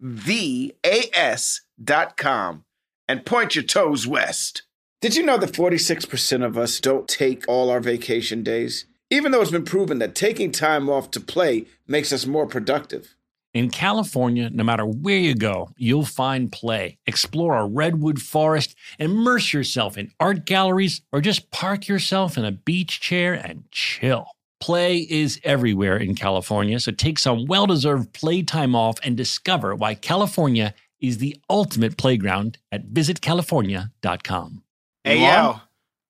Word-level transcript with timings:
V 0.00 0.72
A 0.84 1.10
S 1.14 1.62
dot 1.82 2.16
com 2.16 2.64
and 3.08 3.26
point 3.26 3.54
your 3.54 3.64
toes 3.64 4.06
west. 4.06 4.62
Did 5.00 5.16
you 5.16 5.24
know 5.24 5.38
that 5.38 5.52
46% 5.52 6.44
of 6.44 6.58
us 6.58 6.78
don't 6.78 7.08
take 7.08 7.44
all 7.48 7.70
our 7.70 7.80
vacation 7.80 8.42
days? 8.42 8.84
Even 9.10 9.32
though 9.32 9.40
it's 9.40 9.50
been 9.50 9.64
proven 9.64 9.98
that 9.98 10.14
taking 10.14 10.52
time 10.52 10.88
off 10.88 11.10
to 11.12 11.20
play 11.20 11.66
makes 11.88 12.12
us 12.12 12.26
more 12.26 12.46
productive. 12.46 13.16
In 13.52 13.70
California, 13.70 14.48
no 14.50 14.62
matter 14.62 14.86
where 14.86 15.18
you 15.18 15.34
go, 15.34 15.70
you'll 15.76 16.04
find 16.04 16.52
play. 16.52 16.98
Explore 17.06 17.56
a 17.56 17.66
redwood 17.66 18.22
forest, 18.22 18.76
immerse 18.98 19.52
yourself 19.52 19.98
in 19.98 20.12
art 20.20 20.44
galleries, 20.44 21.00
or 21.10 21.20
just 21.20 21.50
park 21.50 21.88
yourself 21.88 22.38
in 22.38 22.44
a 22.44 22.52
beach 22.52 23.00
chair 23.00 23.34
and 23.34 23.64
chill. 23.72 24.28
Play 24.60 24.98
is 24.98 25.40
everywhere 25.42 25.96
in 25.96 26.14
California, 26.14 26.78
so 26.80 26.92
take 26.92 27.18
some 27.18 27.46
well 27.46 27.66
deserved 27.66 28.12
playtime 28.12 28.74
off 28.74 28.98
and 29.02 29.16
discover 29.16 29.74
why 29.74 29.94
California 29.94 30.74
is 31.00 31.16
the 31.18 31.34
ultimate 31.48 31.96
playground 31.96 32.58
at 32.70 32.88
visitcalifornia.com. 32.90 34.62
Hey, 35.04 35.20
yo. 35.20 35.26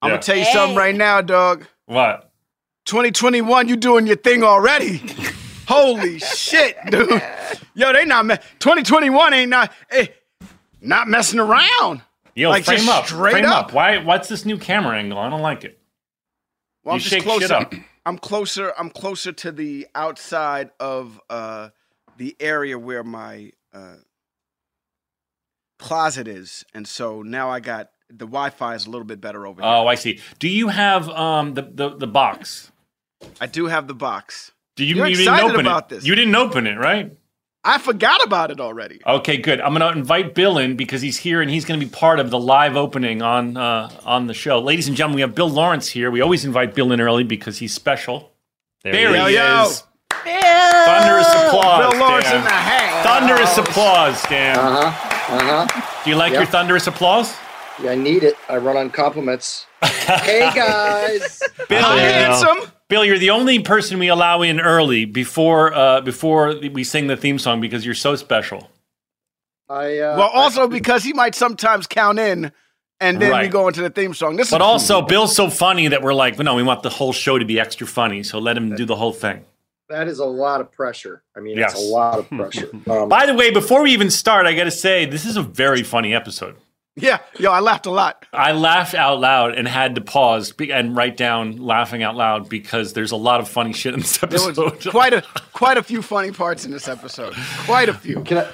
I'm 0.02 0.08
Yeah. 0.08 0.08
going 0.08 0.20
to 0.20 0.26
tell 0.26 0.36
you 0.36 0.44
something 0.46 0.76
right 0.76 0.94
now, 0.96 1.20
dog. 1.20 1.66
What? 1.86 2.32
2021, 2.86 3.68
you 3.68 3.76
doing 3.76 4.06
your 4.06 4.16
thing 4.16 4.42
already. 4.42 5.00
Holy 5.68 6.18
shit, 6.18 6.76
dude. 6.90 7.22
Yo, 7.74 7.92
they 7.92 8.04
not, 8.04 8.26
me- 8.26 8.36
2021 8.58 9.32
ain't 9.34 9.50
not, 9.50 9.72
eh, 9.90 10.06
not 10.80 11.06
messing 11.06 11.38
around. 11.38 12.02
Yo, 12.34 12.48
Like, 12.50 12.64
frame 12.64 12.78
just 12.78 12.88
up. 12.90 13.06
straight 13.06 13.32
frame 13.32 13.44
up. 13.44 13.66
up. 13.66 13.72
Why? 13.72 13.98
What's 13.98 14.28
this 14.28 14.44
new 14.44 14.58
camera 14.58 14.96
angle? 14.98 15.18
I 15.18 15.28
don't 15.30 15.42
like 15.42 15.62
it. 15.64 15.78
Well, 16.82 16.94
You 16.94 16.96
I'm 16.96 17.00
just 17.00 17.10
shake 17.12 17.22
closer. 17.22 17.42
shit 17.42 17.50
up. 17.52 17.74
I'm 18.06 18.18
closer. 18.18 18.72
I'm 18.78 18.90
closer 18.90 19.32
to 19.32 19.52
the 19.52 19.86
outside 19.94 20.70
of 20.80 21.20
uh, 21.28 21.70
the 22.16 22.36
area 22.40 22.78
where 22.78 23.04
my 23.04 23.52
uh, 23.72 23.96
closet 25.78 26.26
is, 26.28 26.64
and 26.74 26.86
so 26.86 27.22
now 27.22 27.50
I 27.50 27.60
got 27.60 27.90
the 28.08 28.26
Wi-Fi 28.26 28.74
is 28.74 28.86
a 28.86 28.90
little 28.90 29.06
bit 29.06 29.20
better 29.20 29.46
over 29.46 29.62
here. 29.62 29.70
Oh, 29.70 29.86
I 29.86 29.94
see. 29.94 30.20
Do 30.38 30.48
you 30.48 30.68
have 30.68 31.08
um 31.10 31.54
the 31.54 31.62
the, 31.62 31.96
the 31.96 32.06
box? 32.06 32.72
I 33.40 33.46
do 33.46 33.66
have 33.66 33.86
the 33.86 33.94
box. 33.94 34.52
Do 34.76 34.84
you, 34.84 34.96
You're 34.96 35.08
you 35.08 35.16
didn't 35.16 35.40
open 35.40 35.60
about 35.60 35.92
it? 35.92 35.96
this. 35.96 36.06
You 36.06 36.14
didn't 36.14 36.34
open 36.34 36.66
it, 36.66 36.78
right? 36.78 37.16
I 37.62 37.76
forgot 37.78 38.24
about 38.24 38.50
it 38.50 38.58
already. 38.58 39.00
Okay, 39.06 39.36
good. 39.36 39.60
I'm 39.60 39.72
gonna 39.74 39.90
invite 39.90 40.34
Bill 40.34 40.56
in 40.58 40.76
because 40.76 41.02
he's 41.02 41.18
here 41.18 41.42
and 41.42 41.50
he's 41.50 41.64
gonna 41.66 41.78
be 41.80 41.86
part 41.86 42.18
of 42.18 42.30
the 42.30 42.38
live 42.38 42.74
opening 42.76 43.20
on 43.20 43.56
uh, 43.56 43.90
on 44.04 44.26
the 44.28 44.34
show. 44.34 44.60
Ladies 44.60 44.88
and 44.88 44.96
gentlemen, 44.96 45.16
we 45.16 45.20
have 45.20 45.34
Bill 45.34 45.48
Lawrence 45.50 45.88
here. 45.88 46.10
We 46.10 46.22
always 46.22 46.44
invite 46.46 46.74
Bill 46.74 46.90
in 46.92 47.00
early 47.02 47.24
because 47.24 47.58
he's 47.58 47.74
special. 47.74 48.32
There 48.82 48.94
Yo, 49.14 49.26
he 49.26 49.34
yo. 49.34 49.64
is. 49.64 49.82
Thunderous 50.24 51.28
applause. 51.28 51.92
Bill 51.92 52.00
Lawrence 52.00 52.24
Dan. 52.26 52.36
in 52.38 52.44
the 52.44 52.50
house. 52.50 53.06
Thunderous 53.06 53.58
applause, 53.58 54.22
Dan. 54.24 54.58
Uh 54.58 54.90
huh. 54.90 55.34
Uh 55.36 55.66
huh. 55.68 56.02
Do 56.04 56.10
you 56.10 56.16
like 56.16 56.32
Yep. 56.32 56.40
your 56.40 56.46
thunderous 56.50 56.86
applause? 56.86 57.34
Yeah, 57.82 57.92
I 57.92 57.94
need 57.94 58.22
it. 58.22 58.36
I 58.48 58.56
run 58.58 58.76
on 58.76 58.90
compliments. 58.90 59.66
hey 59.82 60.50
guys. 60.54 61.42
Bill, 61.68 61.82
Hi, 61.82 61.94
you're- 61.96 62.12
handsome. 62.12 62.72
Bill, 62.88 63.04
you're 63.04 63.18
the 63.18 63.30
only 63.30 63.60
person 63.60 63.98
we 64.00 64.08
allow 64.08 64.42
in 64.42 64.60
early 64.60 65.04
before 65.04 65.72
uh, 65.72 66.00
before 66.00 66.54
we 66.72 66.82
sing 66.82 67.06
the 67.06 67.16
theme 67.16 67.38
song 67.38 67.60
because 67.60 67.86
you're 67.86 67.94
so 67.94 68.16
special. 68.16 68.68
I 69.68 69.98
uh, 69.98 70.16
Well, 70.18 70.28
also 70.28 70.66
because 70.66 71.04
he 71.04 71.12
might 71.12 71.36
sometimes 71.36 71.86
count 71.86 72.18
in, 72.18 72.50
and 72.98 73.22
then 73.22 73.28
we 73.28 73.32
Right. 73.32 73.50
go 73.50 73.68
into 73.68 73.80
the 73.82 73.90
theme 73.90 74.12
song. 74.12 74.34
This 74.36 74.50
But 74.50 74.60
is 74.60 74.64
also, 74.64 75.02
Bill's 75.02 75.36
so 75.36 75.48
funny 75.48 75.86
that 75.88 76.02
we're 76.02 76.12
like, 76.14 76.36
no, 76.40 76.56
we 76.56 76.64
want 76.64 76.82
the 76.82 76.90
whole 76.90 77.12
show 77.12 77.38
to 77.38 77.44
be 77.44 77.60
extra 77.60 77.86
funny, 77.86 78.24
so 78.24 78.40
let 78.40 78.56
him 78.56 78.74
do 78.74 78.84
the 78.84 78.96
whole 78.96 79.12
thing. 79.12 79.44
that 79.88 80.08
is 80.08 80.18
a 80.18 80.24
lot 80.24 80.60
of 80.60 80.70
pressure. 80.72 81.22
I 81.36 81.40
mean, 81.40 81.56
Yes. 81.56 81.72
it's 81.74 81.82
a 81.82 81.86
lot 81.86 82.18
of 82.18 82.28
pressure. 82.28 82.70
Um, 82.90 83.08
By 83.08 83.26
the 83.26 83.34
way, 83.34 83.52
before 83.52 83.82
we 83.82 83.92
even 83.92 84.10
start, 84.10 84.46
I 84.46 84.52
got 84.54 84.64
to 84.64 84.70
say 84.72 85.04
this 85.06 85.24
is 85.24 85.36
a 85.36 85.42
very 85.42 85.84
funny 85.84 86.12
episode. 86.14 86.56
Yeah. 87.00 87.18
Yo, 87.38 87.50
I 87.50 87.60
laughed 87.60 87.86
a 87.86 87.90
lot. 87.90 88.24
I 88.32 88.52
laughed 88.52 88.94
out 88.94 89.20
loud 89.20 89.54
and 89.54 89.66
had 89.66 89.94
to 89.96 90.00
pause 90.00 90.52
be- 90.52 90.72
and 90.72 90.94
write 90.96 91.16
down 91.16 91.56
laughing 91.58 92.02
out 92.02 92.16
loud 92.16 92.48
because 92.48 92.92
there's 92.92 93.12
a 93.12 93.16
lot 93.16 93.40
of 93.40 93.48
funny 93.48 93.72
shit 93.72 93.94
in 93.94 94.00
this 94.00 94.18
There 94.18 94.28
episode. 94.28 94.56
was 94.58 94.86
quite 94.90 95.12
a 95.14 95.22
quite 95.52 95.76
a 95.78 95.82
few 95.82 96.02
funny 96.02 96.30
parts 96.32 96.64
in 96.64 96.70
this 96.70 96.88
episode. 96.88 97.34
Quite 97.66 97.88
a 97.88 97.94
few. 97.94 98.22
Can 98.22 98.38
I, 98.38 98.48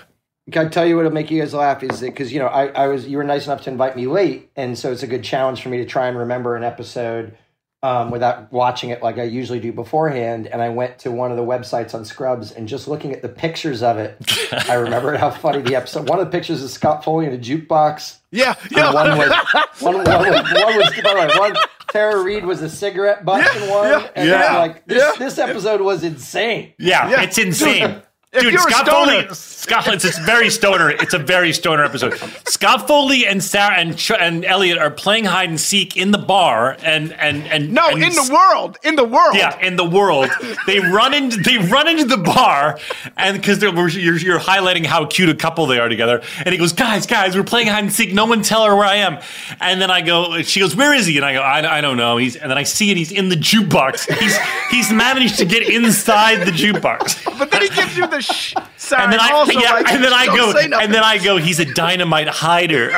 can 0.53 0.67
I 0.67 0.69
tell 0.69 0.87
you 0.87 0.97
what'll 0.97 1.11
make 1.12 1.31
you 1.31 1.41
guys 1.41 1.53
laugh? 1.55 1.83
Is 1.83 2.01
that 2.01 2.07
because 2.07 2.33
you 2.33 2.39
know 2.39 2.47
I, 2.47 2.67
I 2.69 2.87
was 2.87 3.07
you 3.07 3.17
were 3.17 3.25
nice 3.25 3.47
enough 3.47 3.62
to 3.62 3.71
invite 3.71 3.97
me 3.97 4.07
late, 4.07 4.51
and 4.57 4.78
so 4.78 4.93
it's 4.93 5.03
a 5.03 5.07
good 5.09 5.25
challenge 5.25 5.63
for 5.63 5.69
me 5.69 5.78
to 5.78 5.84
try 5.84 6.07
and 6.09 6.17
remember 6.19 6.55
an 6.57 6.63
episode 6.65 7.37
um, 7.86 8.10
without 8.10 8.52
watching 8.52 8.91
it 8.91 9.02
like 9.02 9.16
I 9.19 9.22
usually 9.22 9.60
do 9.60 9.72
beforehand. 9.72 10.48
And 10.48 10.60
I 10.60 10.70
went 10.70 10.98
to 11.00 11.10
one 11.10 11.30
of 11.30 11.36
the 11.36 11.44
websites 11.44 11.94
on 11.94 12.04
Scrubs, 12.04 12.50
and 12.52 12.66
just 12.66 12.88
looking 12.88 13.12
at 13.12 13.22
the 13.22 13.28
pictures 13.28 13.82
of 13.82 13.97
it, 13.98 14.16
I 14.69 14.74
remembered 14.74 15.19
how 15.19 15.30
funny 15.30 15.62
the 15.62 15.76
episode. 15.76 16.08
One 16.08 16.19
of 16.19 16.26
the 16.26 16.30
pictures 16.32 16.62
is 16.62 16.72
Scott 16.72 17.04
Foley 17.04 17.26
in 17.26 17.32
a 17.32 17.38
jukebox. 17.38 18.19
Yeah, 18.32 18.54
yeah. 18.70 18.92
one 18.92 19.16
was 19.16 19.30
one, 19.80 19.94
one, 20.04 20.06
was, 20.06 20.52
one 20.52 20.76
was 20.76 21.00
by 21.02 21.14
the 21.14 21.28
way, 21.28 21.38
one 21.38 21.56
Tara 21.88 22.22
Reid 22.22 22.44
was 22.44 22.60
a 22.60 22.69
cigarette 22.69 23.24
butt 23.24 23.44
Yeah, 23.44 23.62
in 23.64 23.70
one, 23.70 23.88
yeah, 23.88 24.10
and 24.16 24.28
yeah, 24.28 24.58
like 24.58 24.84
this, 24.86 24.98
yeah. 25.03 25.12
this 25.24 25.38
episode 25.38 25.80
was 25.80 26.03
insane. 26.03 26.74
yeah, 26.78 27.08
Yeah. 27.08 27.22
it's 27.22 27.38
insane. 27.38 28.03
Dude, 28.41 28.58
Scott 28.60 28.86
Foley, 28.88 29.26
Scott, 29.34 29.88
it's, 29.88 30.04
it's 30.04 30.19
very 30.20 30.50
stoner. 30.50 30.91
It's 30.91 31.15
a 31.15 31.18
very 31.18 31.53
stoner 31.53 31.84
episode. 31.84 32.15
Scott 32.47 32.86
Foley 32.86 33.27
and 33.27 33.42
Sarah 33.42 33.74
and 33.74 33.97
Ch- 33.98 34.12
and 34.12 34.44
Elliot 34.44 34.78
are 34.78 34.91
playing 34.91 35.24
hide 35.24 35.48
and 35.48 35.59
seek 35.60 35.97
in 35.97 36.10
the 36.10 36.18
bar, 36.18 36.77
and 36.83 37.12
and 37.15 37.47
and 37.48 37.72
No, 37.72 37.88
and 37.88 38.03
in 38.03 38.15
the 38.15 38.30
world, 38.33 38.78
in 38.84 38.97
the 38.97 39.04
world. 39.04 39.34
Yeah, 39.34 39.59
in 39.60 39.77
the 39.77 39.84
world, 39.84 40.30
they 40.66 40.78
run 40.78 41.15
into 41.15 41.38
they 41.38 41.59
run 41.59 41.88
into 41.88 42.04
the 42.04 42.18
bar, 42.18 42.78
and 43.16 43.36
because 43.36 43.60
you're, 43.62 44.16
you're 44.18 44.39
highlighting 44.39 44.86
how 44.86 45.06
cute 45.06 45.28
a 45.30 45.34
couple 45.34 45.66
they 45.66 45.78
are 45.78 45.89
together, 45.89 46.22
and 46.39 46.50
he 46.53 46.59
goes, 46.59 46.72
"Guys, 46.72 47.06
guys, 47.06 47.36
we're 47.36 47.42
playing 47.44 47.66
hide 47.68 47.84
and 47.84 47.92
seek. 47.92 48.12
No 48.12 48.27
one 48.27 48.42
tell 48.42 48.65
her 48.65 48.77
where 48.77 48.86
I 48.86 48.97
am." 48.97 49.18
And 49.60 49.80
then 49.80 49.91
I 49.91 50.00
go, 50.03 50.42
she 50.42 50.60
goes, 50.60 50.77
"Where 50.77 50.94
is 50.94 51.06
he?" 51.06 51.16
And 51.16 51.24
I 51.24 51.32
go, 51.34 51.41
"I, 51.41 51.78
I 51.78 51.80
don't 51.80 51.97
know." 51.97 52.18
He's 52.18 52.36
and 52.36 52.50
then 52.50 52.59
I 52.59 52.62
see 52.62 52.91
it. 52.91 52.97
He's 52.97 53.10
in 53.10 53.30
the 53.30 53.36
jukebox. 53.36 54.12
He's 54.18 54.36
he's 54.71 54.92
managed 54.92 55.39
to 55.39 55.44
get 55.44 55.68
inside 55.68 56.47
the 56.47 56.53
jukebox. 56.53 57.36
But 57.39 57.50
then 57.50 57.62
he 57.62 57.68
gives 57.68 57.97
you 57.97 58.06
the 58.06 58.22
shh 58.27 58.55
sign. 58.77 59.01
And 59.05 59.13
then 59.13 59.21
I 59.21 59.31
also, 59.33 59.53
yeah, 59.53 59.73
like, 59.73 59.93
and 59.93 60.03
then 60.05 60.13
I 60.13 60.27
go, 60.27 60.53
and 60.59 60.93
then 60.95 61.03
I 61.05 61.19
go. 61.19 61.37
He's 61.39 61.59
a 61.61 61.65
dynamite 61.65 62.28
hider. 62.28 62.91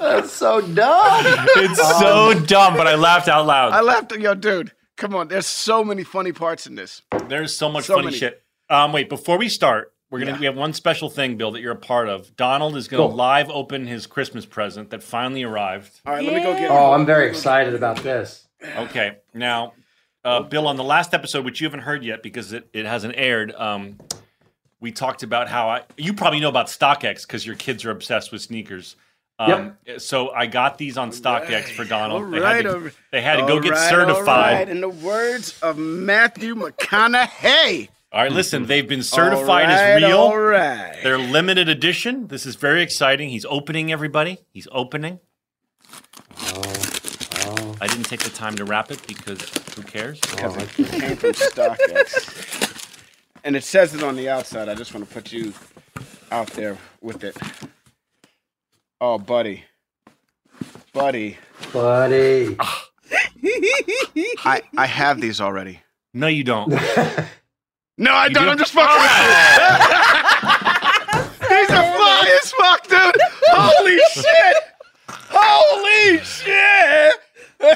That's 0.00 0.30
so 0.32 0.60
dumb. 0.60 1.24
It's 1.56 1.98
so 1.98 2.34
dumb, 2.46 2.76
but 2.76 2.86
I 2.86 2.94
laughed 2.94 3.28
out 3.28 3.46
loud. 3.46 3.72
I 3.72 3.80
laughed. 3.80 4.12
Yo, 4.16 4.34
dude, 4.34 4.72
Come 4.96 5.14
on, 5.16 5.26
there's 5.28 5.46
so 5.46 5.82
many 5.82 6.04
funny 6.04 6.30
parts 6.32 6.66
in 6.68 6.76
this. 6.76 7.02
There's 7.28 7.56
so 7.56 7.68
much 7.68 7.86
So 7.86 7.94
funny 7.94 8.06
many. 8.06 8.16
shit. 8.18 8.42
Um, 8.70 8.92
wait, 8.92 9.08
before 9.08 9.38
we 9.38 9.48
start, 9.48 9.92
we're 10.10 10.20
gonna 10.20 10.32
Yeah. 10.32 10.38
we 10.38 10.46
have 10.46 10.56
one 10.56 10.72
special 10.72 11.10
thing, 11.10 11.36
Bill, 11.36 11.50
that 11.50 11.60
you're 11.60 11.72
a 11.72 11.76
part 11.76 12.08
of. 12.08 12.36
Donald 12.36 12.76
is 12.76 12.86
gonna 12.86 13.02
Cool. 13.08 13.14
live 13.16 13.50
open 13.50 13.88
his 13.88 14.06
Christmas 14.06 14.46
present 14.46 14.90
that 14.90 15.02
finally 15.02 15.42
arrived. 15.42 16.00
All 16.06 16.12
right, 16.14 16.24
let 16.24 16.32
me 16.34 16.40
go 16.42 16.52
get. 16.54 16.70
Oh, 16.70 16.92
I'm 16.92 17.04
very 17.04 17.28
excited 17.28 17.74
about 17.74 17.96
this. 18.04 18.46
Okay, 18.76 19.16
now, 19.34 19.72
uh, 20.24 20.40
Bill, 20.40 20.66
on 20.66 20.76
the 20.76 20.84
last 20.84 21.14
episode, 21.14 21.44
which 21.44 21.60
you 21.60 21.66
haven't 21.66 21.80
heard 21.80 22.04
yet 22.04 22.22
because 22.22 22.52
it, 22.52 22.68
it 22.72 22.86
hasn't 22.86 23.14
aired, 23.16 23.52
um, 23.52 23.98
we 24.80 24.92
talked 24.92 25.22
about 25.22 25.48
how 25.48 25.68
I. 25.68 25.82
You 25.96 26.12
probably 26.12 26.40
know 26.40 26.48
about 26.48 26.66
StockX 26.66 27.26
because 27.26 27.46
your 27.46 27.56
kids 27.56 27.84
are 27.84 27.90
obsessed 27.90 28.32
with 28.32 28.42
sneakers. 28.42 28.96
Um, 29.38 29.76
So 29.98 30.30
I 30.30 30.46
got 30.46 30.78
these 30.78 30.96
on 30.96 31.10
StockX 31.10 31.64
for 31.70 31.84
Donald. 31.84 32.22
All 32.22 32.30
they 32.30 32.38
right, 32.38 32.64
had 32.64 32.72
to, 32.72 32.92
they 33.10 33.20
had 33.20 33.36
to 33.36 33.46
go 33.46 33.54
All 33.54 33.60
get 33.60 33.72
right, 33.72 33.92
All 33.92 33.98
right. 33.98 34.08
certified. 34.08 34.68
In 34.68 34.80
the 34.80 34.88
words 34.88 35.58
of 35.62 35.76
Matthew 35.78 36.54
McConaughey. 36.54 37.88
All 38.12 38.22
right, 38.22 38.30
listen, 38.30 38.66
they've 38.66 38.86
been 38.88 39.02
certified 39.02 39.66
All 39.66 39.72
as 39.72 40.02
real. 40.02 40.18
All 40.18 40.38
right. 40.38 41.00
They're 41.02 41.18
limited 41.18 41.68
edition. 41.68 42.28
This 42.28 42.46
is 42.46 42.54
very 42.54 42.80
exciting. 42.80 43.28
He's 43.30 43.44
opening 43.46 43.90
everybody. 43.90 44.38
He's 44.52 44.68
opening. 44.70 45.18
I 47.80 47.86
didn't 47.86 48.04
take 48.04 48.20
the 48.20 48.30
time 48.30 48.54
to 48.56 48.64
wrap 48.64 48.90
it 48.90 49.04
because 49.06 49.40
who 49.74 49.82
cares? 49.82 50.20
Because 50.20 50.56
it 50.56 50.70
came 50.88 51.16
from 51.16 51.32
StockX. 51.32 53.00
And 53.44 53.56
it 53.56 53.64
says 53.64 53.94
it 53.94 54.02
on 54.02 54.16
the 54.16 54.28
outside. 54.28 54.68
I 54.68 54.74
just 54.74 54.94
want 54.94 55.06
to 55.08 55.14
put 55.14 55.32
you 55.32 55.52
out 56.30 56.48
there 56.52 56.78
with 57.00 57.24
it. 57.24 57.36
Oh, 59.00 59.18
buddy. 59.18 59.64
Buddy. 60.92 61.36
Buddy. 61.72 62.56
I, 64.44 64.62
I 64.76 64.86
have 64.86 65.20
these 65.20 65.40
already. 65.40 65.80
No, 66.14 66.26
you 66.28 66.44
don't. 66.44 66.72
No, 67.96 68.12
I 68.12 68.28
don't. 68.28 68.44
do? 68.46 68.50
I'm 68.50 68.58
just 68.58 68.72
fucking 68.72 68.90
with 68.90 69.10
you. 71.40 71.48
These 71.48 71.70
are 71.70 71.94
fly 71.94 72.40
as 72.42 72.50
fuck, 72.52 72.88
dude. 72.88 73.14
Holy 73.52 73.98
shit. 74.14 74.56
Holy 75.30 76.18
shit. 76.24 76.83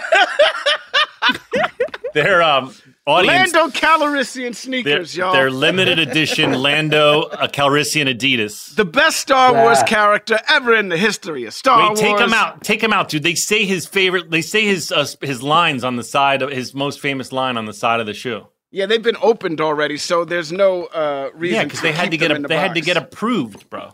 They're 2.15 2.43
um 2.43 2.75
audience. 3.07 3.53
Lando 3.55 3.79
Calrissian 3.79 4.43
They're, 4.43 4.53
sneakers, 4.55 5.17
y'all. 5.17 5.33
they're 5.33 5.51
limited 5.51 5.99
edition 5.99 6.53
Lando 6.53 7.23
uh, 7.23 7.49
Calrissian 7.49 8.13
Adidas. 8.13 8.75
the 8.77 8.85
best 8.85 9.19
Star 9.19 9.53
Wars 9.53 9.83
character 9.85 10.39
ever 10.49 10.75
in 10.75 10.89
the 10.89 10.97
history 10.97 11.45
of 11.45 11.55
Star 11.55 11.89
Wars. 11.89 12.01
Take 12.01 12.11
Wars. 12.11 12.23
him 12.23 12.33
out. 12.33 12.63
Take 12.63 12.83
him 12.83 12.93
out, 12.93 13.09
dude. 13.09 13.23
They 13.23 13.35
say 13.35 13.65
his 13.65 13.87
favorite. 13.87 14.31
They 14.31 14.43
say 14.43 14.67
his 14.67 14.91
uh, 14.91 15.07
his 15.21 15.43
lines 15.43 15.85
on 15.85 15.97
the 15.97 16.05
side 16.05 16.43
of 16.43 16.51
his 16.51 16.75
most 16.75 17.01
famous 17.01 17.33
line 17.33 17.57
on 17.57 17.67
the 17.67 17.75
side 17.75 18.01
of 18.01 18.07
the 18.07 18.15
shoe. 18.15 18.47
Yeah, 18.71 18.87
they've 18.87 19.03
been 19.03 19.17
opened 19.23 19.61
already, 19.61 19.97
so 19.97 20.25
there's 20.25 20.53
no 20.53 20.85
uh, 20.87 21.31
reason. 21.35 21.57
Yeah, 21.57 21.65
because 21.65 21.81
they 21.81 21.93
had 21.93 22.11
to 22.11 22.17
get 22.19 22.31
a, 22.31 22.35
in 22.37 22.43
the 22.43 22.49
they 22.49 22.59
had 22.59 22.75
to 22.75 22.81
get 22.83 22.97
approved, 22.97 23.71
bro. 23.71 23.93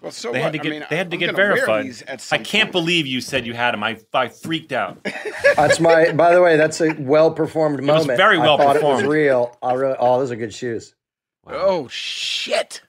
Well, 0.00 0.10
so 0.12 0.32
They 0.32 0.38
what? 0.40 0.44
had 0.44 0.52
to 0.54 0.58
I 0.60 0.62
get 0.62 0.70
mean, 0.70 0.84
they 0.90 0.96
had 0.96 1.10
to 1.10 1.16
I'm 1.16 1.20
get 1.20 1.36
verified. 1.36 1.86
I 2.30 2.38
can't 2.38 2.64
point. 2.68 2.72
believe 2.72 3.06
you 3.06 3.20
said 3.20 3.46
you 3.46 3.54
had 3.54 3.74
him. 3.74 3.82
I 3.82 3.98
I 4.14 4.28
freaked 4.28 4.72
out. 4.72 4.98
That's 5.56 5.80
my. 5.80 6.12
By 6.12 6.34
the 6.34 6.40
way, 6.42 6.56
that's 6.56 6.80
a 6.80 6.92
well 6.98 7.30
performed 7.30 7.80
moment. 7.82 8.08
was 8.08 8.16
very 8.16 8.38
well 8.38 8.54
I 8.60 8.64
thought 8.64 8.76
It 8.76 8.80
performed. 8.80 9.06
was 9.06 9.12
real. 9.14 9.56
I 9.62 9.72
really, 9.74 9.96
oh, 9.98 10.18
those 10.18 10.30
are 10.30 10.36
good 10.36 10.52
shoes. 10.54 10.94
Oh 11.46 11.88
shit! 11.88 12.82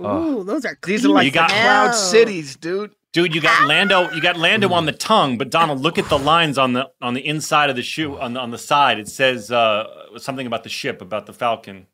Ooh, 0.00 0.44
those 0.44 0.64
are 0.64 0.78
These 0.84 1.04
are 1.04 1.08
like 1.10 1.24
You 1.26 1.30
got- 1.32 1.50
Cloud 1.50 1.92
Cities, 1.94 2.56
dude. 2.56 2.92
Dude, 3.12 3.34
you 3.34 3.40
got 3.40 3.66
Lando. 3.66 4.08
You 4.12 4.20
got 4.22 4.36
Lando 4.36 4.72
on 4.72 4.86
the 4.86 4.92
tongue, 4.92 5.36
but 5.36 5.50
Donald, 5.50 5.80
look 5.80 5.98
at 5.98 6.08
the 6.08 6.18
lines 6.18 6.56
on 6.58 6.74
the 6.74 6.88
on 7.02 7.14
the 7.14 7.26
inside 7.26 7.68
of 7.68 7.74
the 7.74 7.82
shoe 7.82 8.16
on 8.18 8.34
the 8.34 8.40
on 8.40 8.52
the 8.52 8.58
side. 8.58 9.00
It 9.00 9.08
says 9.08 9.50
uh, 9.50 10.16
something 10.18 10.46
about 10.46 10.62
the 10.62 10.68
ship, 10.68 11.02
about 11.02 11.26
the 11.26 11.32
Falcon. 11.32 11.88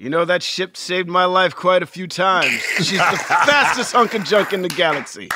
You 0.00 0.08
know 0.08 0.24
that 0.24 0.42
ship 0.42 0.78
saved 0.78 1.10
my 1.10 1.26
life 1.26 1.54
quite 1.54 1.82
a 1.82 1.86
few 1.86 2.06
times. 2.06 2.62
She's 2.78 2.92
the 2.92 2.96
fastest 3.26 3.92
hunk 3.92 4.14
of 4.14 4.24
junk 4.24 4.54
in 4.54 4.62
the 4.62 4.70
galaxy. 4.70 5.28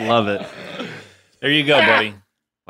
Love 0.00 0.26
it. 0.26 0.44
There 1.40 1.52
you 1.52 1.64
go, 1.64 1.78
buddy. 1.78 2.16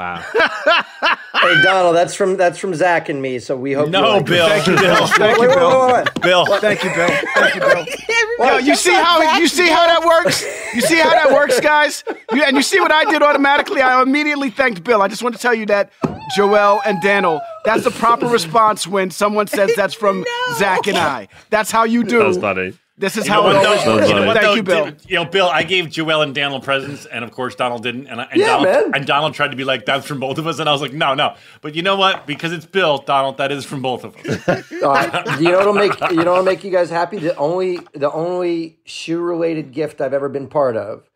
Wow. 0.01 0.25
Hey 1.33 1.63
Donald, 1.63 1.97
that's 1.97 2.15
from 2.15 2.37
that's 2.37 2.59
from 2.59 2.75
Zach 2.75 3.09
and 3.09 3.23
me. 3.23 3.39
So 3.39 3.57
we 3.57 3.73
hope. 3.73 3.87
you 3.87 3.93
No, 3.93 4.01
like. 4.17 4.27
Bill. 4.27 4.47
Thank 4.47 4.67
you, 4.67 4.77
Bill. 4.77 4.97
Bill. 4.97 5.07
Thank 5.07 5.37
you, 5.37 5.41
Wait, 5.41 5.49
wait, 5.49 5.57
Bill. 5.57 6.05
Bill. 6.47 6.61
Thank 6.61 6.85
you, 6.85 6.91
Bill. 6.91 7.09
Thank 7.35 7.55
you, 7.55 7.61
Bill. 7.61 7.87
Well, 8.39 8.61
Yo, 8.61 8.67
you 8.69 8.75
see 8.75 8.93
how 8.95 9.19
that, 9.19 9.39
you 9.39 9.47
see 9.49 9.69
how 9.69 9.87
that 9.87 10.03
works? 10.05 10.43
You 10.75 10.81
see 10.81 10.99
how 10.99 11.11
that 11.11 11.31
works, 11.31 11.61
guys? 11.61 12.05
You, 12.33 12.43
and 12.43 12.57
you 12.57 12.63
see 12.63 12.81
what 12.81 12.91
I 12.91 13.05
did 13.05 13.23
automatically? 13.23 13.83
I 13.83 14.01
immediately 14.03 14.49
thanked 14.51 14.83
Bill. 14.83 15.03
I 15.03 15.09
just 15.09 15.23
want 15.23 15.35
to 15.35 15.41
tell 15.41 15.53
you 15.55 15.67
that, 15.67 15.91
Joel 16.35 16.81
and 16.87 17.01
Daniel, 17.03 17.41
that's 17.67 17.85
the 17.85 17.91
proper 17.91 18.27
response 18.27 18.87
when 18.87 19.11
someone 19.11 19.47
says 19.47 19.71
that's 19.77 19.93
from 19.95 20.25
Zach 20.55 20.87
and 20.87 20.97
I. 20.97 21.29
That's 21.51 21.71
how 21.71 21.85
you 21.85 22.03
do. 22.03 22.19
That 22.19 22.29
was 22.29 22.39
funny. 22.39 22.73
This 23.01 23.17
is 23.17 23.27
You 23.27 23.33
how 23.33 23.41
it 23.49 23.55
what, 23.55 23.67
always 23.67 23.87
works. 23.87 24.09
You 24.09 24.15
know 24.15 24.27
what, 24.27 24.35
Thank 24.35 24.47
though? 24.47 24.55
you, 24.55 24.63
Bill. 24.63 24.85
Did- 24.85 25.01
You 25.09 25.15
know, 25.17 25.25
Bill, 25.25 25.49
I 25.49 25.63
gave 25.63 25.89
Joel 25.89 26.21
and 26.21 26.35
Donald 26.35 26.63
presents, 26.63 27.07
and 27.07 27.25
of 27.25 27.31
course 27.33 27.55
Donald 27.55 27.83
didn't. 27.83 28.09
And, 28.09 28.21
and 28.21 28.29
Yeah, 28.35 28.47
Donald 28.59 28.65
man. 28.69 28.91
and 28.95 29.07
Donald 29.07 29.33
tried 29.35 29.49
to 29.53 29.57
be 29.57 29.65
like, 29.65 29.87
"That's 29.87 30.07
from 30.07 30.21
both 30.21 30.37
of 30.39 30.47
us," 30.47 30.59
and 30.59 30.69
I 30.69 30.73
was 30.73 30.83
like, 30.83 30.93
"No, 30.93 31.15
no." 31.15 31.35
But 31.63 31.75
you 31.75 31.83
know 31.83 31.97
what? 31.97 32.27
Because 32.27 32.53
it's 32.53 32.67
Bill, 32.67 32.99
Donald, 32.99 33.39
that 33.39 33.51
is 33.53 33.65
from 33.65 33.81
both 33.81 34.05
of 34.05 34.15
us. 34.17 34.49
All 34.83 34.93
right. 34.93 35.41
You 35.41 35.51
know 35.51 35.59
what'll 35.59 35.73
make 35.73 35.99
you 36.11 36.17
know 36.25 36.33
what'll 36.33 36.45
make 36.45 36.63
you 36.63 36.71
guys 36.71 36.91
happy? 36.91 37.19
The 37.19 37.35
only 37.37 37.79
the 37.95 38.13
only 38.13 38.79
shoe 38.85 39.21
related 39.21 39.73
gift 39.73 40.01
I've 40.03 40.13
ever 40.15 40.29
been 40.29 40.47
part 40.49 40.77
of 40.77 41.09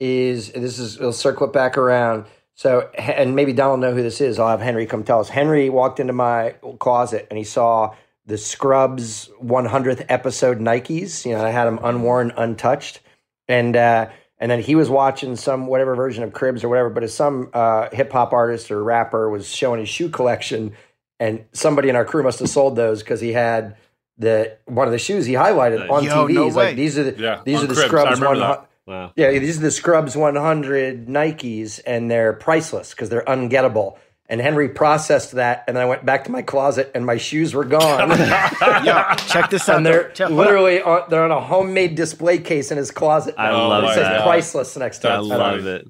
is 0.00 0.52
this 0.52 0.78
is 0.78 0.96
it'll 0.96 1.12
circle 1.12 1.48
it 1.48 1.52
back 1.52 1.76
around. 1.76 2.26
So 2.54 2.88
and 2.96 3.34
maybe 3.34 3.52
Donald 3.52 3.80
know 3.80 3.92
who 3.92 4.02
this 4.02 4.20
is. 4.20 4.38
I'll 4.38 4.48
have 4.48 4.60
Henry 4.60 4.86
come 4.86 5.02
tell 5.02 5.18
us. 5.18 5.28
Henry 5.28 5.68
walked 5.70 5.98
into 5.98 6.12
my 6.12 6.54
closet 6.78 7.26
and 7.30 7.36
he 7.38 7.44
saw 7.44 7.94
the 8.26 8.38
Scrubs 8.38 9.30
100th 9.42 10.06
episode 10.08 10.58
Nikes. 10.58 11.24
You 11.24 11.32
know, 11.34 11.44
I 11.44 11.50
had 11.50 11.64
them 11.66 11.78
unworn, 11.82 12.32
untouched, 12.36 13.00
and 13.48 13.76
uh, 13.76 14.08
and 14.38 14.50
then 14.50 14.60
he 14.60 14.74
was 14.74 14.90
watching 14.90 15.36
some 15.36 15.66
whatever 15.66 15.94
version 15.94 16.24
of 16.24 16.32
Cribs 16.32 16.64
or 16.64 16.68
whatever. 16.68 16.90
But 16.90 17.04
as 17.04 17.14
some 17.14 17.50
uh, 17.52 17.88
hip 17.92 18.12
hop 18.12 18.32
artist 18.32 18.70
or 18.70 18.82
rapper 18.82 19.28
was 19.30 19.48
showing 19.48 19.80
his 19.80 19.88
shoe 19.88 20.08
collection, 20.08 20.72
and 21.20 21.44
somebody 21.52 21.88
in 21.88 21.96
our 21.96 22.04
crew 22.04 22.22
must 22.22 22.38
have 22.40 22.48
sold 22.48 22.76
those 22.76 23.02
because 23.02 23.20
he 23.20 23.32
had 23.32 23.76
the 24.18 24.56
one 24.66 24.86
of 24.86 24.92
the 24.92 24.98
shoes 24.98 25.26
he 25.26 25.34
highlighted 25.34 25.90
on 25.90 26.04
Yo, 26.04 26.26
TV. 26.26 26.34
no 26.34 26.44
He's 26.44 26.54
way. 26.54 26.66
like, 26.66 26.76
these 26.76 26.98
are 26.98 27.10
the 27.10 27.20
Yeah, 27.22 27.42
these 27.44 27.62
are 27.62 27.66
the 27.66 27.74
Cribs. 27.74 27.88
Scrubs 27.88 28.20
remember 28.20 28.40
100. 28.40 28.68
Wow. 28.86 29.12
Yeah, 29.16 29.30
these 29.30 29.56
are 29.58 29.62
the 29.62 29.70
Scrubs 29.70 30.14
100 30.16 31.06
Nikes, 31.08 31.80
and 31.86 32.10
they're 32.10 32.34
priceless 32.34 32.90
because 32.90 33.08
they're 33.08 33.24
ungettable. 33.24 33.96
And 34.34 34.40
Henry 34.40 34.68
processed 34.68 35.30
that, 35.36 35.62
and 35.68 35.76
then 35.76 35.84
I 35.84 35.86
went 35.86 36.04
back 36.04 36.24
to 36.24 36.32
my 36.32 36.42
closet, 36.42 36.90
and 36.92 37.06
my 37.06 37.18
shoes 37.18 37.54
were 37.54 37.64
gone. 37.64 38.10
Yo, 38.84 39.14
check 39.28 39.48
this 39.48 39.68
out. 39.68 39.76
and 39.76 39.86
they're. 39.86 40.08
Check- 40.10 40.30
literally 40.30 40.82
on, 40.82 41.04
they're 41.08 41.22
on 41.22 41.30
a 41.30 41.40
homemade 41.40 41.94
display 41.94 42.38
case 42.38 42.72
in 42.72 42.76
his 42.76 42.90
closet. 42.90 43.36
I 43.38 43.50
Oh, 43.52 43.68
love 43.68 43.84
my 43.84 43.92
it 43.92 43.94
says 43.94 44.02
that. 44.08 44.22
Priceless 44.24 44.76
next 44.76 44.98
to 44.98 45.10
I 45.10 45.18
it. 45.18 45.22
love 45.22 45.66
it. 45.66 45.86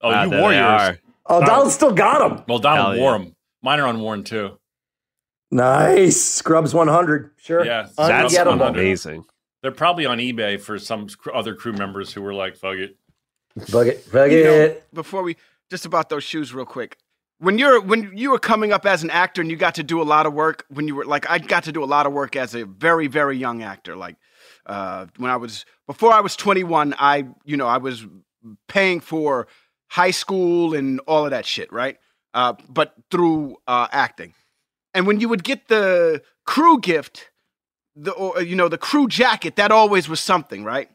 Oh, 0.00 0.08
Wow, 0.10 0.24
you 0.24 0.30
there 0.30 0.40
wore 0.40 0.50
they 0.52 0.56
yours. 0.56 0.80
are. 0.80 0.98
Oh, 1.26 1.44
Donald 1.44 1.70
still 1.70 1.92
got 1.92 2.26
them. 2.26 2.44
Well, 2.48 2.60
Donald 2.60 2.94
Hell 2.94 3.02
wore 3.04 3.12
yeah. 3.18 3.24
them. 3.24 3.34
Mine 3.62 3.80
are 3.80 3.88
unworn 3.88 4.24
too. 4.24 4.56
Nice 5.50 6.18
Scrubs 6.18 6.72
100. 6.72 7.32
Sure. 7.36 7.62
Yeah, 7.62 7.88
That's 7.94 8.34
Ungettable. 8.34 8.58
ungettable. 8.58 8.68
amazing. 8.70 9.24
They're 9.62 9.70
probably 9.70 10.06
on 10.06 10.16
eBay 10.16 10.58
for 10.58 10.78
some 10.78 11.08
cr- 11.08 11.34
other 11.34 11.54
crew 11.54 11.72
members 11.74 12.12
who 12.14 12.22
were 12.22 12.32
like, 12.32 12.56
"Fuck 12.56 12.76
it." 12.76 12.96
Bug 13.70 13.88
it. 13.88 14.10
Bug 14.10 14.32
You 14.32 14.44
know, 14.44 14.50
it. 14.52 14.86
before 14.94 15.22
we 15.22 15.36
just 15.70 15.84
about 15.84 16.08
those 16.08 16.24
shoes 16.24 16.54
real 16.54 16.64
quick 16.66 16.96
when 17.38 17.58
you're 17.58 17.80
when 17.80 18.16
you 18.16 18.30
were 18.30 18.38
coming 18.38 18.72
up 18.72 18.86
as 18.86 19.02
an 19.02 19.10
actor 19.10 19.40
and 19.40 19.50
you 19.50 19.56
got 19.56 19.74
to 19.74 19.82
do 19.82 20.00
a 20.00 20.04
lot 20.04 20.26
of 20.26 20.32
work 20.32 20.64
when 20.68 20.88
you 20.88 20.94
were 20.94 21.04
like 21.04 21.28
i 21.28 21.38
got 21.38 21.64
to 21.64 21.72
do 21.72 21.84
a 21.84 21.86
lot 21.86 22.06
of 22.06 22.12
work 22.12 22.36
as 22.36 22.54
a 22.54 22.64
very 22.64 23.06
very 23.06 23.36
young 23.36 23.62
actor 23.62 23.94
like 23.94 24.16
uh, 24.66 25.06
when 25.18 25.30
i 25.30 25.36
was 25.36 25.64
before 25.86 26.12
i 26.12 26.20
was 26.20 26.34
21 26.36 26.94
i 26.98 27.26
you 27.44 27.56
know 27.56 27.66
i 27.66 27.76
was 27.76 28.06
paying 28.68 29.00
for 29.00 29.46
high 29.88 30.10
school 30.10 30.74
and 30.74 31.00
all 31.06 31.24
of 31.24 31.30
that 31.30 31.46
shit 31.46 31.72
right? 31.72 31.98
Uh, 32.34 32.54
but 32.68 32.92
through 33.10 33.56
uh, 33.66 33.88
acting. 33.90 34.34
And 34.92 35.06
when 35.06 35.20
you 35.20 35.28
would 35.28 35.42
get 35.42 35.68
the 35.68 36.22
crew 36.44 36.78
gift 36.80 37.30
the 37.94 38.12
or, 38.12 38.42
you 38.42 38.54
know 38.54 38.68
the 38.68 38.78
crew 38.78 39.08
jacket 39.08 39.56
that 39.56 39.70
always 39.70 40.08
was 40.08 40.20
something 40.20 40.64
right? 40.64 40.90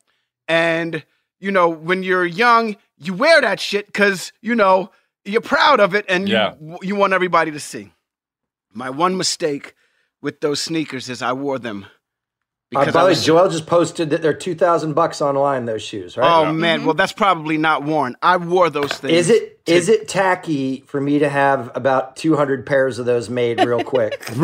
And 0.47 1.03
you 1.39 1.51
know 1.51 1.69
when 1.69 2.03
you're 2.03 2.25
young 2.25 2.77
you 2.97 3.13
wear 3.13 3.41
that 3.41 3.59
shit 3.59 3.87
because 3.87 4.31
you 4.41 4.53
know 4.53 4.91
you're 5.25 5.41
proud 5.41 5.79
of 5.79 5.93
it 5.95 6.05
and 6.09 6.27
Yeah. 6.27 6.53
you 6.61 6.77
you 6.81 6.95
want 6.95 7.13
everybody 7.13 7.51
to 7.51 7.59
see 7.59 7.91
my 8.73 8.89
one 8.89 9.17
mistake 9.17 9.75
with 10.21 10.39
those 10.41 10.61
sneakers 10.61 11.09
is 11.09 11.21
i 11.21 11.33
wore 11.33 11.59
them 11.59 11.85
Uh, 12.73 12.79
because 12.79 12.93
by 12.93 13.01
the 13.01 13.05
way, 13.07 13.11
was- 13.11 13.25
Joel 13.25 13.49
just 13.49 13.67
posted 13.67 14.09
that 14.11 14.21
they're 14.21 14.33
2000 14.33 14.93
bucks 14.93 15.21
online, 15.21 15.65
those 15.65 15.81
shoes, 15.83 16.15
right? 16.17 16.25
oh 16.47 16.53
man 16.53 16.85
well 16.85 16.93
that's 16.95 17.11
probably 17.13 17.57
not 17.57 17.83
worn 17.83 18.15
i 18.21 18.37
wore 18.37 18.69
those 18.69 18.93
things 18.93 19.13
Is 19.13 19.29
it 19.29 19.65
to- 19.65 19.73
is 19.73 19.89
it 19.89 20.07
tacky 20.07 20.83
for 20.87 20.99
me 21.01 21.19
to 21.19 21.29
have 21.29 21.69
about 21.75 22.15
200 22.15 22.65
pairs 22.65 22.97
of 22.97 23.05
those 23.05 23.29
made 23.29 23.63
real 23.63 23.83
quick? 23.83 24.23
and 24.31 24.41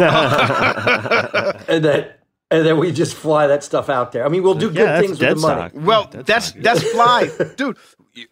that 1.86 2.20
and 2.50 2.66
then 2.66 2.78
we 2.78 2.92
just 2.94 3.14
fly 3.16 3.48
that 3.48 3.62
stuff 3.64 3.90
out 3.90 4.14
there. 4.14 4.24
I 4.26 4.30
mean, 4.30 4.42
we'll 4.42 4.54
do 4.54 4.68
Yeah, 4.72 4.74
good 4.74 5.00
things 5.02 5.20
with 5.20 5.30
the 5.30 5.36
money. 5.36 5.70
stock. 5.70 5.72
well 5.76 6.08
That's 6.12 6.52
that's 6.52 6.52
that's 6.54 6.84
fly 6.92 7.30
dude 7.58 7.78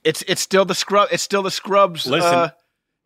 it's 0.04 0.24
it's 0.24 0.42
still 0.42 0.66
the 0.66 0.76
scrub 0.76 1.10
it's 1.12 1.24
still 1.24 1.44
the 1.44 1.52
scrubs 1.52 2.08
Listen, 2.08 2.34
uh, 2.34 2.50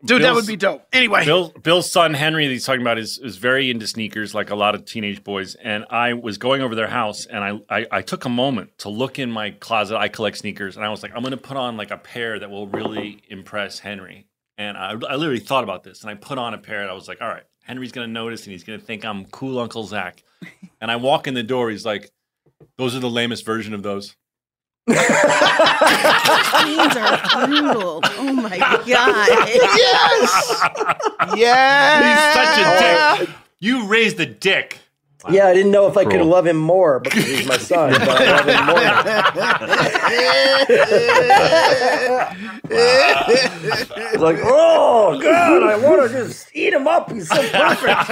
Dude, 0.05 0.21
that 0.21 0.33
would 0.33 0.48
be 0.48 0.55
dope. 0.55 0.88
Anyway, 0.93 1.25
Bill, 1.25 1.50
Bill's 1.62 1.91
son 1.91 2.13
Henry, 2.13 2.48
that 2.48 2.53
he's 2.53 2.65
talking 2.65 2.81
about, 2.81 2.98
is 2.98 3.17
is 3.17 3.36
very 3.36 3.69
into 3.69 3.86
sneakers, 3.86 4.33
like 4.33 4.50
a 4.50 4.55
lot 4.55 4.74
of 4.74 4.86
teenage 4.86 5.25
boys. 5.25 5.55
And 5.55 5.83
I 5.89 6.13
was 6.13 6.38
going 6.38 6.62
over 6.62 6.74
their 6.74 6.88
house, 6.88 7.25
and 7.25 7.43
I, 7.43 7.59
I 7.69 7.86
I 7.91 8.01
took 8.01 8.24
a 8.24 8.29
moment 8.29 8.77
to 8.79 8.89
look 8.89 9.19
in 9.19 9.29
my 9.29 9.51
closet. 9.51 9.98
I 9.98 10.07
collect 10.07 10.38
sneakers, 10.38 10.77
and 10.77 10.86
I 10.86 10.89
was 10.89 11.03
like, 11.03 11.12
I'm 11.13 11.21
going 11.21 11.31
to 11.31 11.38
put 11.38 11.57
on 11.57 11.75
like 11.75 11.91
a 11.91 11.98
pair 11.98 12.39
that 12.39 12.50
will 12.50 12.67
really 12.67 13.24
impress 13.27 13.79
Henry. 13.79 14.25
And 14.57 14.77
I, 14.77 14.91
I 14.91 15.15
literally 15.15 15.39
thought 15.39 15.65
about 15.65 15.83
this, 15.83 16.01
and 16.01 16.09
I 16.09 16.15
put 16.15 16.38
on 16.38 16.53
a 16.53 16.57
pair, 16.57 16.81
and 16.81 16.89
I 16.89 16.93
was 16.93 17.09
like, 17.09 17.21
all 17.21 17.27
right, 17.27 17.43
Henry's 17.63 17.91
going 17.91 18.07
to 18.07 18.13
notice, 18.13 18.43
and 18.43 18.53
he's 18.53 18.63
going 18.63 18.79
to 18.79 18.86
think 18.86 19.03
I'm 19.03 19.25
cool 19.25 19.59
Uncle 19.59 19.83
Zach. 19.83 20.24
And 20.79 20.89
I 20.89 20.95
walk 20.95 21.27
in 21.27 21.33
the 21.33 21.43
door, 21.43 21.69
he's 21.69 21.86
like, 21.86 22.09
those 22.77 22.95
are 22.95 23.00
the 23.00 23.09
lamest 23.09 23.45
version 23.45 23.74
of 23.74 23.83
those. 23.83 24.15
These 24.88 24.98
are 26.98 27.45
brutal. 27.45 28.01
Oh 28.03 28.33
my 28.33 28.57
god. 28.57 28.86
yes, 28.88 30.62
yes. 31.36 32.03
He's 32.05 32.24
such 32.36 32.57
a 32.59 33.25
dick. 33.25 33.29
You 33.59 33.86
raised 33.88 34.17
the 34.17 34.25
dick. 34.25 34.79
Yeah, 35.29 35.48
I 35.48 35.53
didn't 35.53 35.74
know 35.74 35.86
if 35.88 35.98
I 35.98 36.05
could 36.05 36.21
love 36.21 36.48
him 36.48 36.55
more 36.55 37.01
because 37.01 37.25
he's 37.25 37.45
my 37.45 37.57
son, 37.57 37.91
but 37.91 38.07
I 38.07 38.31
love 38.38 38.48
him 38.48 38.65
more. 38.65 38.79
It's 42.71 44.21
like, 44.21 44.38
oh 44.43 45.19
god, 45.21 45.63
I 45.63 45.75
want 45.77 46.09
to 46.09 46.17
just 46.25 46.55
eat 46.55 46.71
him 46.74 46.88
up. 46.88 47.12
He's 47.12 47.27
so 47.27 47.36
perfect. 47.50 48.09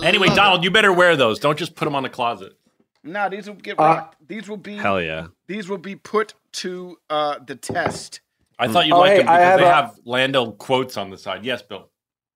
Anyway, 0.03 0.27
Donald, 0.29 0.63
you 0.63 0.71
better 0.71 0.93
wear 0.93 1.17
those. 1.17 1.37
Don't 1.37 1.59
just 1.59 1.75
put 1.75 1.83
them 1.83 1.95
on 1.95 2.03
the 2.03 2.09
closet. 2.09 2.53
No, 3.03 3.29
these 3.29 3.47
will 3.47 3.55
get 3.55 3.79
Uh, 3.79 3.83
rocked. 3.83 4.27
These 4.27 4.47
will 4.49 4.57
be 4.57 4.75
Hell 4.77 5.01
yeah. 5.01 5.27
these 5.47 5.67
will 5.69 5.77
be 5.77 5.95
put 5.95 6.33
to 6.53 6.97
uh, 7.09 7.39
the 7.45 7.55
test. 7.55 8.21
I 8.59 8.67
thought 8.67 8.85
you 8.87 8.93
Oh, 8.93 8.99
liked 8.99 9.11
hey, 9.11 9.17
them 9.17 9.25
because 9.27 9.41
have 9.43 9.59
they 9.59 9.65
a- 9.65 9.73
have 9.73 9.99
Lando 10.05 10.51
quotes 10.51 10.97
on 10.97 11.09
the 11.09 11.17
side. 11.17 11.43
Yes, 11.43 11.61
Bill. 11.63 11.89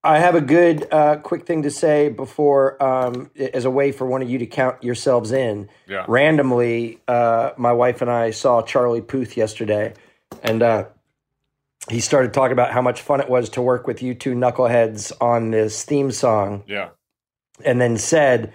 I 0.03 0.19
have 0.19 0.35
a 0.35 0.41
good, 0.41 0.87
uh, 0.91 1.15
quick 1.17 1.45
thing 1.47 1.63
to 1.63 1.71
say 1.71 2.09
before, 2.09 2.81
um, 2.83 3.31
as 3.53 3.65
a 3.65 3.71
way 3.71 3.91
for 3.91 4.05
one 4.05 4.21
of 4.21 4.29
you 4.29 4.37
to 4.37 4.45
count 4.45 4.83
yourselves 4.83 5.31
in. 5.31 5.67
Yeah. 5.87 6.05
Randomly, 6.07 6.99
uh, 7.07 7.51
my 7.57 7.73
wife 7.73 8.01
and 8.03 8.11
I 8.11 8.29
saw 8.31 8.61
Charlie 8.61 9.01
Puth 9.01 9.35
yesterday, 9.35 9.93
and 10.43 10.61
uh, 10.61 10.85
he 11.89 11.99
started 11.99 12.33
talking 12.33 12.53
about 12.53 12.71
how 12.71 12.81
much 12.83 13.01
fun 13.01 13.19
it 13.19 13.29
was 13.29 13.49
to 13.49 13.61
work 13.63 13.87
with 13.87 14.03
you 14.03 14.13
two 14.13 14.35
knuckleheads 14.35 15.11
on 15.21 15.49
this 15.51 15.83
theme 15.83 16.11
song. 16.11 16.63
Yeah. 16.67 16.89
and 17.63 17.79
then 17.81 17.97
said, 17.97 18.53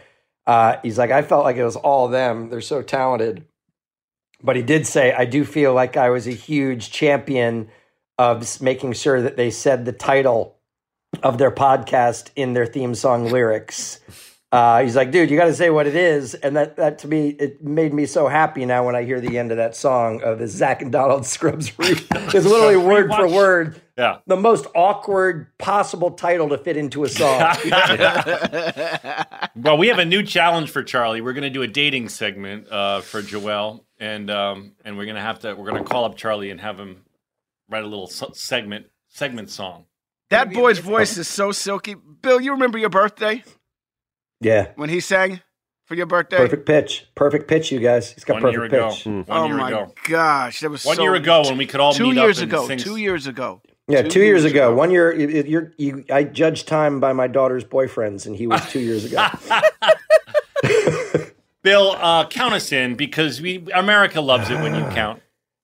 uh, 0.50 0.80
he's 0.82 0.98
like, 0.98 1.12
I 1.12 1.22
felt 1.22 1.44
like 1.44 1.56
it 1.58 1.64
was 1.64 1.76
all 1.76 2.08
them. 2.08 2.50
They're 2.50 2.60
so 2.60 2.82
talented. 2.82 3.44
But 4.42 4.56
he 4.56 4.62
did 4.62 4.84
say, 4.84 5.12
I 5.12 5.24
do 5.24 5.44
feel 5.44 5.72
like 5.72 5.96
I 5.96 6.10
was 6.10 6.26
a 6.26 6.32
huge 6.32 6.90
champion 6.90 7.68
of 8.18 8.60
making 8.60 8.94
sure 8.94 9.22
that 9.22 9.36
they 9.36 9.52
said 9.52 9.84
the 9.84 9.92
title 9.92 10.56
of 11.22 11.38
their 11.38 11.52
podcast 11.52 12.30
in 12.34 12.52
their 12.52 12.66
theme 12.66 12.96
song 12.96 13.26
lyrics. 13.26 14.00
Uh, 14.52 14.82
he's 14.82 14.96
like, 14.96 15.12
dude, 15.12 15.30
you 15.30 15.36
got 15.36 15.44
to 15.44 15.54
say 15.54 15.70
what 15.70 15.86
it 15.86 15.94
is, 15.94 16.34
and 16.34 16.56
that 16.56 16.74
that 16.76 16.98
to 17.00 17.08
me 17.08 17.28
it 17.28 17.62
made 17.62 17.94
me 17.94 18.04
so 18.04 18.26
happy 18.26 18.66
now 18.66 18.84
when 18.84 18.96
I 18.96 19.04
hear 19.04 19.20
the 19.20 19.38
end 19.38 19.52
of 19.52 19.58
that 19.58 19.76
song 19.76 20.22
of 20.22 20.40
the 20.40 20.48
Zach 20.48 20.82
and 20.82 20.90
Donald 20.90 21.24
Scrubs. 21.34 21.78
Re- 21.78 21.90
it's 21.90 22.34
literally 22.46 22.76
word 22.76 23.12
for 23.14 23.28
word 23.28 23.80
Yeah. 23.96 24.18
the 24.26 24.36
most 24.36 24.66
awkward 24.74 25.56
possible 25.58 26.10
title 26.10 26.48
to 26.48 26.58
fit 26.58 26.76
into 26.76 27.04
a 27.04 27.08
song. 27.08 27.40
Well, 29.56 29.76
we 29.78 29.88
have 29.88 29.98
a 29.98 30.04
new 30.04 30.22
challenge 30.22 30.70
for 30.70 30.82
Charlie. 30.82 31.20
We're 31.20 31.32
going 31.32 31.42
to 31.44 31.50
do 31.50 31.62
a 31.62 31.66
dating 31.68 32.08
segment 32.08 32.70
uh, 32.70 33.00
for 33.02 33.20
Joelle. 33.22 33.84
and 33.98 34.30
um, 34.30 34.72
and 34.84 34.96
we're 34.96 35.04
going 35.04 35.16
to 35.16 35.20
have 35.22 35.40
to 35.40 35.54
we're 35.54 35.70
going 35.70 35.82
to 35.82 35.88
call 35.88 36.04
up 36.04 36.16
Charlie 36.16 36.50
and 36.50 36.60
have 36.60 36.78
him 36.78 37.02
write 37.68 37.84
a 37.84 37.86
little 37.86 38.06
segment 38.08 38.86
segment 39.08 39.50
song. 39.50 39.84
That 40.30 40.52
boy's 40.52 40.78
voice 40.78 41.16
is 41.18 41.28
so 41.28 41.52
silky. 41.52 41.94
Bill, 41.94 42.40
you 42.40 42.52
remember 42.52 42.78
your 42.78 42.90
birthday 42.90 43.42
yeah. 44.40 44.68
when 44.76 44.88
he 44.88 45.00
sang 45.00 45.40
for 45.86 45.94
your 45.94 46.06
birthday? 46.06 46.36
Perfect 46.38 46.66
pitch. 46.66 47.06
Perfect 47.14 47.48
pitch, 47.48 47.70
you 47.72 47.80
guys. 47.80 48.12
He's 48.12 48.24
got 48.24 48.42
One 48.42 48.52
year 48.52 48.68
perfect 48.68 48.74
ago. 48.74 48.88
pitch. 48.90 49.06
One 49.06 49.24
oh 49.28 49.46
year 49.46 49.56
my 49.56 49.68
ago. 49.68 49.94
gosh, 50.08 50.60
that 50.60 50.70
was 50.70 50.84
One 50.84 50.96
so- 50.96 51.02
year 51.02 51.14
ago 51.14 51.42
when 51.42 51.58
we 51.58 51.66
could 51.66 51.80
all 51.80 51.92
two 51.92 52.04
meet 52.12 52.16
years 52.16 52.38
up 52.38 52.42
and 52.44 52.52
ago. 52.52 52.66
sing. 52.66 52.78
Two 52.78 52.96
years 52.96 53.26
ago. 53.26 53.62
Yeah, 53.88 54.02
two, 54.02 54.22
years, 54.22 54.44
ago. 54.44 54.72
One 54.72 54.92
year, 54.92 55.12
you, 55.12 55.42
you, 55.42 55.70
you, 55.76 56.04
I 56.12 56.22
judged 56.22 56.68
time 56.68 57.00
by 57.00 57.12
my 57.12 57.26
daughter's 57.26 57.64
boyfriends, 57.64 58.24
and 58.24 58.36
he 58.36 58.46
was 58.46 58.64
two 58.70 58.78
years 58.78 59.04
ago. 59.04 59.26
Bill, 61.62 61.96
uh, 61.98 62.26
count 62.28 62.54
us 62.54 62.70
in 62.72 62.94
because 62.94 63.40
we 63.40 63.66
America 63.74 64.20
loves 64.20 64.48
it 64.48 64.60
when 64.60 64.74
you 64.76 64.82
count. 64.94 65.20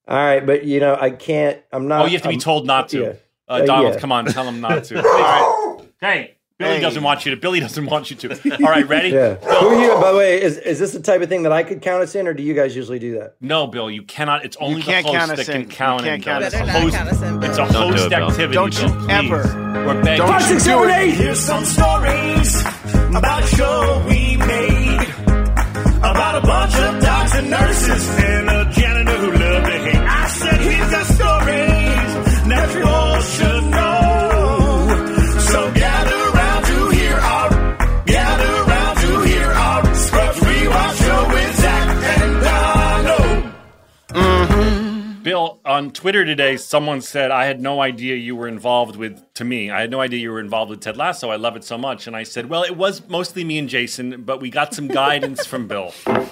All 0.09 0.17
right, 0.17 0.45
but 0.45 0.65
you 0.65 0.81
know, 0.81 0.97
I 1.01 1.11
can't. 1.11 1.63
I'm 1.73 1.89
not. 1.89 2.03
Oh, 2.03 2.07
you 2.07 2.13
have 2.13 2.23
to 2.23 2.29
be 2.29 2.35
I'm- 2.35 2.41
told 2.41 2.67
not 2.67 2.89
to. 2.91 3.01
yeah. 3.01 3.09
Uh, 3.49 3.53
Uh, 3.53 3.65
Donald, 3.65 3.95
yeah. 3.95 4.01
come 4.01 4.11
on, 4.11 4.25
tell 4.27 4.45
him 4.45 4.61
not 4.61 4.83
to. 4.85 4.97
All 5.03 5.03
right. 5.05 5.87
Hey, 6.01 6.36
Billy 6.59 6.77
Hey. 6.77 6.81
doesn't 6.81 7.03
want 7.03 7.27
you 7.27 7.35
to. 7.35 7.37
Billy 7.37 7.61
doesn't 7.61 7.85
want 7.85 8.11
you 8.11 8.17
to. 8.17 8.31
All 8.65 8.71
right, 8.71 8.89
ready? 8.89 9.11
Yeah. 9.17 9.35
Who 9.35 9.69
are 9.69 9.83
you? 9.83 9.93
By 10.01 10.13
the 10.13 10.17
way, 10.19 10.41
is 10.43 10.57
is 10.57 10.79
this 10.79 10.93
the 10.93 11.01
type 11.01 11.21
of 11.21 11.29
thing 11.29 11.43
that 11.43 11.53
I 11.53 11.63
could 11.63 11.83
count 11.83 12.03
us 12.03 12.15
in, 12.15 12.27
or 12.27 12.33
do 12.33 12.43
you 12.43 12.55
guys 12.55 12.75
usually 12.75 12.99
do 12.99 13.19
that? 13.19 13.35
No, 13.43 13.67
Bill, 13.67 13.91
you 13.91 14.03
cannot. 14.03 14.45
It's 14.45 14.57
only 14.59 14.81
can't 14.83 15.07
the 15.07 15.13
host 15.19 15.37
that 15.37 15.47
can 15.47 15.55
in. 15.57 15.61
You 15.63 15.69
count 15.69 16.03
can't 16.03 16.17
in. 16.17 16.23
Count 16.23 16.45
us 16.45 16.55
in. 16.55 16.67
host- 16.69 16.95
count 16.97 17.09
us 17.11 17.21
in, 17.23 17.43
It's 17.43 17.55
a 17.55 17.57
Don't 17.59 17.69
do 17.73 17.79
host 17.79 18.07
it, 18.07 18.13
activity. 18.15 18.55
Don't 18.55 18.83
you 18.83 18.89
Bill, 18.89 19.11
ever- 19.11 19.85
We're 19.87 20.03
begging. 20.03 20.27
Don't 20.27 20.49
you 20.51 20.59
do 20.61 20.85
it. 20.85 21.15
Here's 21.15 21.41
some 21.41 21.65
stories 21.67 22.61
about 23.15 23.43
a 23.45 23.47
show 23.49 24.05
we 24.09 24.37
made. 24.39 25.09
About 25.99 26.43
a 26.43 26.47
bunch 26.47 26.75
of 26.77 27.03
doctors 27.03 27.35
and 27.41 27.51
nurses 27.51 28.09
and 28.19 28.49
a 28.49 28.71
janitor 28.73 29.06
Bill, 45.47 45.61
on 45.65 45.91
Twitter 45.91 46.25
today, 46.25 46.57
someone 46.57 47.01
said, 47.01 47.31
I 47.31 47.45
had 47.47 47.61
no 47.61 47.81
idea 47.81 48.17
you 48.17 48.35
were 48.35 48.49
involved 48.49 48.97
with, 48.97 49.23
to 49.35 49.45
me, 49.45 49.71
I 49.71 49.81
had 49.81 49.91
no 49.91 50.01
idea 50.01 50.19
you 50.19 50.31
were 50.31 50.41
involved 50.41 50.71
with 50.71 50.81
Ted 50.81 50.97
Lasso. 50.97 51.31
I 51.31 51.37
love 51.37 51.57
it 51.57 51.65
so 51.65 51.79
much. 51.79 52.07
And 52.07 52.17
I 52.17 52.25
said, 52.25 52.49
well, 52.49 52.63
it 52.63 52.77
was 52.77 53.07
mostly 53.09 53.45
me 53.45 53.59
and 53.59 53.69
Jason, 53.69 54.23
but 54.23 54.41
we 54.41 54.51
got 54.51 54.75
some 54.75 54.89
guidance 54.89 55.47
from 55.47 55.69
Bill. 55.69 55.93
and 56.07 56.25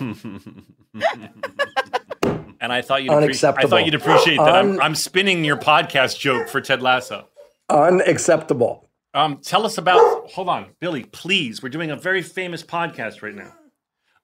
I 2.60 2.82
thought 2.82 3.04
you'd, 3.04 3.12
appre- 3.12 3.58
I 3.58 3.66
thought 3.66 3.84
you'd 3.84 3.94
appreciate 3.94 4.38
that. 4.38 4.54
I'm, 4.54 4.80
I'm 4.80 4.94
spinning 4.94 5.44
your 5.44 5.56
podcast 5.56 6.18
joke 6.18 6.48
for 6.48 6.60
Ted 6.60 6.82
Lasso. 6.82 7.28
Unacceptable. 7.70 8.88
Um, 9.12 9.38
tell 9.38 9.64
us 9.64 9.78
about, 9.78 10.30
hold 10.30 10.48
on, 10.48 10.66
Billy, 10.80 11.04
please. 11.04 11.62
We're 11.62 11.68
doing 11.68 11.92
a 11.92 11.96
very 11.96 12.22
famous 12.22 12.64
podcast 12.64 13.22
right 13.22 13.34
now. 13.34 13.52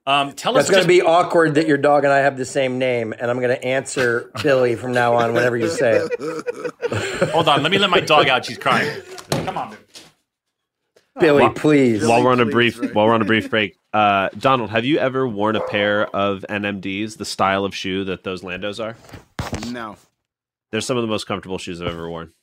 Um, 0.07 0.33
tell 0.33 0.57
us 0.57 0.63
It's 0.63 0.69
going 0.71 0.79
just- 0.79 0.87
to 0.89 0.93
be 0.93 1.01
awkward 1.01 1.55
that 1.55 1.67
your 1.67 1.77
dog 1.77 2.03
and 2.05 2.11
I 2.11 2.19
have 2.19 2.35
the 2.37 2.45
same 2.45 2.79
name, 2.79 3.13
and 3.13 3.29
I'm 3.29 3.37
going 3.37 3.55
to 3.55 3.63
answer 3.63 4.31
Billy 4.43 4.75
from 4.75 4.93
now 4.93 5.13
on 5.15 5.33
whenever 5.33 5.55
you 5.57 5.69
say 5.69 5.91
it. 6.03 7.29
Hold 7.31 7.47
on, 7.47 7.61
let 7.61 7.71
me 7.71 7.77
let 7.77 7.89
my 7.91 7.99
dog 7.99 8.27
out. 8.27 8.45
She's 8.45 8.57
crying. 8.57 9.01
Come 9.31 9.57
on, 9.57 9.69
Bill. 11.19 11.37
Billy, 11.37 11.49
please. 11.53 12.05
While 12.07 12.23
we're 12.23 12.31
on 12.31 12.39
a 12.39 12.45
brief 12.45 12.79
while 12.95 13.05
we're 13.05 13.13
on 13.13 13.21
a 13.21 13.25
brief 13.25 13.49
break, 13.51 13.77
uh, 13.93 14.29
Donald, 14.39 14.71
have 14.71 14.85
you 14.85 14.97
ever 14.97 15.27
worn 15.27 15.55
a 15.55 15.61
pair 15.67 16.07
of 16.15 16.43
NMDs, 16.49 17.17
the 17.17 17.25
style 17.25 17.63
of 17.63 17.75
shoe 17.75 18.03
that 18.05 18.23
those 18.23 18.41
Landos 18.41 18.83
are? 18.83 18.95
No. 19.71 19.97
They're 20.71 20.81
some 20.81 20.97
of 20.97 21.03
the 21.03 21.07
most 21.07 21.25
comfortable 21.27 21.57
shoes 21.59 21.79
I've 21.81 21.89
ever 21.89 22.09
worn. 22.09 22.33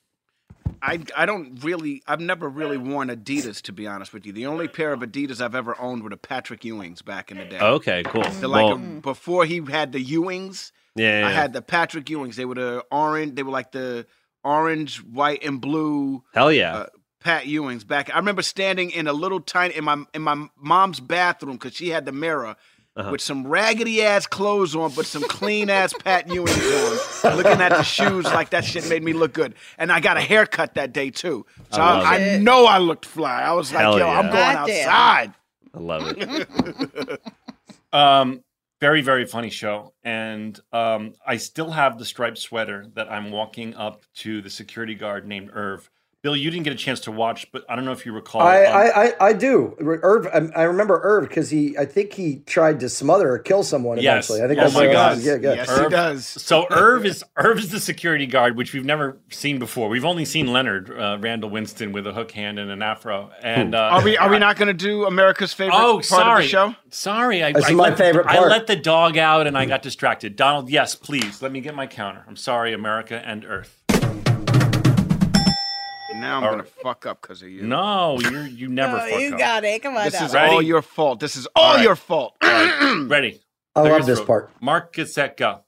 I, 0.81 0.99
I 1.15 1.25
don't 1.25 1.63
really 1.63 2.01
I've 2.07 2.21
never 2.21 2.47
really 2.49 2.77
worn 2.77 3.09
Adidas 3.09 3.61
to 3.63 3.71
be 3.73 3.87
honest 3.87 4.13
with 4.13 4.25
you. 4.25 4.31
The 4.33 4.45
only 4.45 4.67
pair 4.67 4.93
of 4.93 5.01
Adidas 5.01 5.41
I've 5.41 5.55
ever 5.55 5.79
owned 5.79 6.03
were 6.03 6.09
the 6.09 6.17
Patrick 6.17 6.61
Ewings 6.61 7.03
back 7.03 7.31
in 7.31 7.37
the 7.37 7.45
day. 7.45 7.59
Okay, 7.59 8.03
cool. 8.03 8.23
They're 8.23 8.47
like 8.47 8.65
Well- 8.65 8.75
a- 8.75 9.01
before 9.01 9.45
he 9.45 9.61
had 9.69 9.91
the 9.91 10.03
Ewings. 10.03 10.71
Yeah, 10.95 11.21
yeah, 11.21 11.27
I 11.27 11.31
had 11.31 11.53
the 11.53 11.61
Patrick 11.61 12.05
Ewings. 12.05 12.35
They 12.35 12.45
were 12.45 12.55
the 12.55 12.83
orange. 12.91 13.35
They 13.35 13.43
were 13.43 13.51
like 13.51 13.71
the 13.71 14.05
orange, 14.43 14.97
white, 15.03 15.43
and 15.43 15.61
blue. 15.61 16.23
Hell 16.33 16.51
yeah. 16.51 16.75
uh, 16.75 16.85
Pat 17.21 17.43
Ewings 17.45 17.85
back. 17.85 18.09
I 18.13 18.17
remember 18.17 18.41
standing 18.41 18.91
in 18.91 19.07
a 19.07 19.13
little 19.13 19.39
tiny 19.39 19.75
in 19.75 19.83
my 19.83 20.03
in 20.13 20.21
my 20.21 20.47
mom's 20.57 20.99
bathroom 20.99 21.53
because 21.57 21.75
she 21.75 21.89
had 21.89 22.05
the 22.05 22.11
mirror. 22.11 22.55
Uh-huh. 22.95 23.11
With 23.11 23.21
some 23.21 23.47
raggedy 23.47 24.03
ass 24.03 24.27
clothes 24.27 24.75
on, 24.75 24.91
but 24.93 25.05
some 25.05 25.23
clean 25.23 25.69
ass 25.69 25.93
Pat 26.03 26.27
Ewings 26.29 27.23
on, 27.23 27.37
looking 27.37 27.61
at 27.61 27.69
the 27.69 27.83
shoes 27.83 28.25
like 28.25 28.49
that 28.49 28.65
shit 28.65 28.89
made 28.89 29.03
me 29.03 29.13
look 29.13 29.31
good. 29.31 29.53
And 29.77 29.89
I 29.91 30.01
got 30.01 30.17
a 30.17 30.21
haircut 30.21 30.73
that 30.73 30.91
day 30.91 31.09
too, 31.09 31.45
so 31.71 31.81
I 31.81 31.99
I, 32.01 32.15
I 32.33 32.37
know 32.39 32.65
I 32.65 32.79
looked 32.79 33.05
fly. 33.05 33.41
I 33.43 33.53
was 33.53 33.71
like, 33.71 33.83
yo, 33.83 33.97
yeah. 33.97 34.07
I'm 34.07 34.25
going 34.25 34.53
Goddamn. 34.55 34.89
outside. 34.89 35.33
I 35.73 35.79
love 35.79 36.13
it. 36.17 37.21
Um, 37.91 38.43
very, 38.79 39.01
very 39.01 39.25
funny 39.25 39.49
show. 39.49 39.93
And 40.03 40.59
um, 40.71 41.15
I 41.25 41.37
still 41.37 41.71
have 41.71 41.97
the 41.97 42.05
striped 42.05 42.37
sweater 42.37 42.85
that 42.93 43.11
I'm 43.11 43.31
walking 43.31 43.75
up 43.75 44.03
to 44.17 44.41
the 44.41 44.49
security 44.49 44.95
guard 44.95 45.27
named 45.27 45.51
Irv, 45.53 45.89
Bill, 46.21 46.35
you 46.35 46.51
didn't 46.51 46.65
get 46.65 46.73
a 46.73 46.75
chance 46.75 46.99
to 47.01 47.11
watch, 47.11 47.49
but 47.53 47.63
I 47.69 47.77
don't 47.77 47.85
know 47.85 47.93
if 47.93 48.05
you 48.05 48.11
recall. 48.11 48.41
I, 48.41 48.65
um, 48.65 48.75
I, 48.75 48.91
I, 48.91 49.27
I 49.27 49.33
do. 49.33 49.73
Irv, 49.79 50.27
I, 50.27 50.59
I 50.59 50.63
remember 50.63 50.99
Irv 51.01 51.29
because 51.29 51.49
he, 51.49 51.77
I 51.77 51.85
think 51.85 52.11
he 52.11 52.39
tried 52.45 52.81
to 52.81 52.89
smother 52.89 53.31
or 53.31 53.39
kill 53.39 53.63
someone 53.63 53.99
Yes. 54.01 54.29
eventually. 54.29 54.43
I 54.43 54.47
think 54.49 54.59
Oh 54.59 54.63
that's 54.63 54.73
my 54.73 54.79
what 54.81 54.89
it 54.89 54.93
God. 54.93 55.15
was. 55.15 55.25
Yeah, 55.25 55.37
good. 55.37 55.55
Yes, 55.55 55.79
he 55.79 55.87
does. 55.87 56.25
So 56.25 56.67
Irv 56.71 57.05
is 57.05 57.23
Irv 57.37 57.59
is 57.59 57.71
the 57.71 57.79
security 57.79 58.25
guard, 58.25 58.57
which 58.57 58.73
we've 58.73 58.83
never 58.83 59.17
seen 59.29 59.59
before. 59.59 59.87
We've 59.87 60.03
only 60.03 60.25
seen 60.25 60.47
Leonard 60.51 60.91
uh, 60.91 61.17
Randall 61.21 61.51
Winston 61.51 61.93
with 61.93 62.05
a 62.05 62.11
hook 62.11 62.31
hand 62.31 62.59
and 62.59 62.69
an 62.69 62.81
afro. 62.81 63.31
And 63.41 63.73
uh, 63.73 63.77
Are 63.77 64.03
we 64.03 64.17
are 64.17 64.29
we 64.29 64.39
not 64.39 64.57
going 64.57 64.67
to 64.67 64.73
do 64.73 65.05
America's 65.05 65.53
favorite 65.53 65.77
Oh, 65.77 65.93
part 65.93 66.05
sorry. 66.05 66.43
of 66.43 66.43
the 66.43 66.49
show? 66.49 66.75
Sorry, 66.89 67.41
I, 67.45 67.53
This 67.53 67.63
I 67.63 67.69
is 67.69 67.75
my 67.75 67.83
let, 67.89 67.97
favorite 67.97 68.27
I 68.27 68.35
part. 68.35 68.49
let 68.49 68.67
the 68.67 68.75
dog 68.75 69.17
out 69.17 69.47
and 69.47 69.57
I 69.57 69.65
got 69.65 69.81
distracted. 69.83 70.35
Donald, 70.35 70.69
yes, 70.69 70.95
please 70.95 71.41
let 71.41 71.53
me 71.53 71.61
get 71.61 71.75
my 71.75 71.87
counter. 71.87 72.25
I'm 72.27 72.35
sorry, 72.35 72.73
America 72.73 73.21
and 73.25 73.45
Earth. 73.45 73.78
Now 76.15 76.37
I'm 76.37 76.43
All 76.43 76.49
going 76.51 76.57
to 76.63 76.63
right. 76.63 76.83
fuck 76.83 77.05
up 77.05 77.21
because 77.21 77.41
of 77.43 77.49
you. 77.49 77.61
No, 77.63 78.19
you 78.19 78.41
you 78.41 78.67
never. 78.67 78.97
Oh, 78.97 79.09
fuck 79.09 79.19
you 79.21 79.33
up. 79.33 79.39
got 79.39 79.63
it. 79.63 79.81
Come 79.83 79.95
on 79.95 80.05
This 80.05 80.13
now. 80.19 80.25
is 80.25 80.33
Ready? 80.33 80.53
all 80.53 80.61
your 80.61 80.81
fault. 80.81 81.19
This 81.19 81.35
is 81.35 81.47
all 81.55 81.75
right. 81.75 81.83
your 81.83 81.95
fault. 81.95 82.35
Ready? 82.41 83.41
I 83.75 83.81
Clear 83.81 83.93
love 83.93 84.05
this 84.07 84.17
throat. 84.19 84.27
part. 84.27 84.51
Mark, 84.61 84.93
get 84.93 85.07
set, 85.09 85.37
go. 85.37 85.59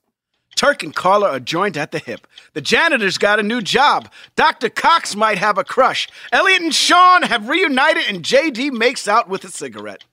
Turk 0.56 0.84
and 0.84 0.94
Carla 0.94 1.30
are 1.30 1.40
joined 1.40 1.78
at 1.78 1.92
the 1.92 2.00
hip. 2.00 2.28
The 2.54 2.62
janitor's 2.62 3.18
got 3.18 3.40
a 3.40 3.44
new 3.44 3.62
job. 3.62 4.12
Dr. 4.36 4.70
Cox 4.70 5.16
might 5.16 5.38
have 5.38 5.58
a 5.58 5.64
crush. 5.64 6.10
Elliot 6.34 6.62
and 6.62 6.74
Sean 6.76 7.22
have 7.24 7.48
reunited, 7.48 8.04
and 8.10 8.24
JD 8.24 8.72
makes 8.72 9.08
out 9.08 9.30
with 9.30 9.44
a 9.46 9.50
cigarette. 9.50 10.04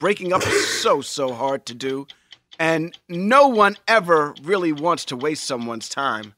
Breaking 0.00 0.32
up 0.32 0.44
is 0.46 0.80
so, 0.82 1.00
so 1.00 1.32
hard 1.32 1.64
to 1.66 1.74
do, 1.74 2.06
and 2.58 2.98
no 3.08 3.46
one 3.48 3.76
ever 3.86 4.34
really 4.42 4.72
wants 4.72 5.04
to 5.06 5.16
waste 5.16 5.44
someone's 5.44 5.88
time. 5.88 6.34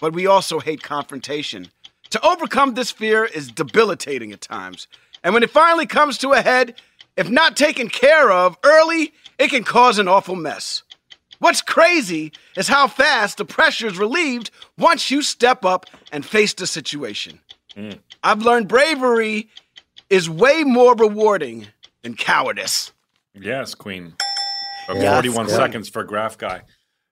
But 0.00 0.12
we 0.12 0.26
also 0.26 0.60
hate 0.60 0.82
confrontation. 0.82 1.68
To 2.10 2.26
overcome 2.26 2.74
this 2.74 2.90
fear 2.90 3.24
is 3.24 3.50
debilitating 3.50 4.32
at 4.32 4.40
times. 4.40 4.88
And 5.22 5.34
when 5.34 5.42
it 5.42 5.50
finally 5.50 5.86
comes 5.86 6.18
to 6.18 6.32
a 6.32 6.40
head, 6.40 6.80
if 7.16 7.28
not 7.28 7.56
taken 7.56 7.88
care 7.88 8.30
of 8.30 8.56
early, 8.64 9.12
it 9.38 9.50
can 9.50 9.64
cause 9.64 9.98
an 9.98 10.08
awful 10.08 10.36
mess. 10.36 10.82
What's 11.38 11.60
crazy 11.60 12.32
is 12.56 12.68
how 12.68 12.88
fast 12.88 13.38
the 13.38 13.44
pressure 13.44 13.86
is 13.86 13.98
relieved 13.98 14.50
once 14.76 15.10
you 15.10 15.22
step 15.22 15.64
up 15.64 15.86
and 16.10 16.24
face 16.24 16.54
the 16.54 16.66
situation. 16.66 17.40
Mm. 17.76 17.98
I've 18.24 18.42
learned 18.42 18.68
bravery 18.68 19.48
is 20.10 20.28
way 20.28 20.64
more 20.64 20.96
rewarding 20.96 21.68
than 22.02 22.14
cowardice. 22.14 22.92
Yes, 23.34 23.74
Queen. 23.74 24.14
Yes, 24.88 25.14
41 25.14 25.46
Queen. 25.46 25.56
seconds 25.56 25.88
for 25.88 26.00
a 26.00 26.06
graph 26.06 26.38
guy. 26.38 26.62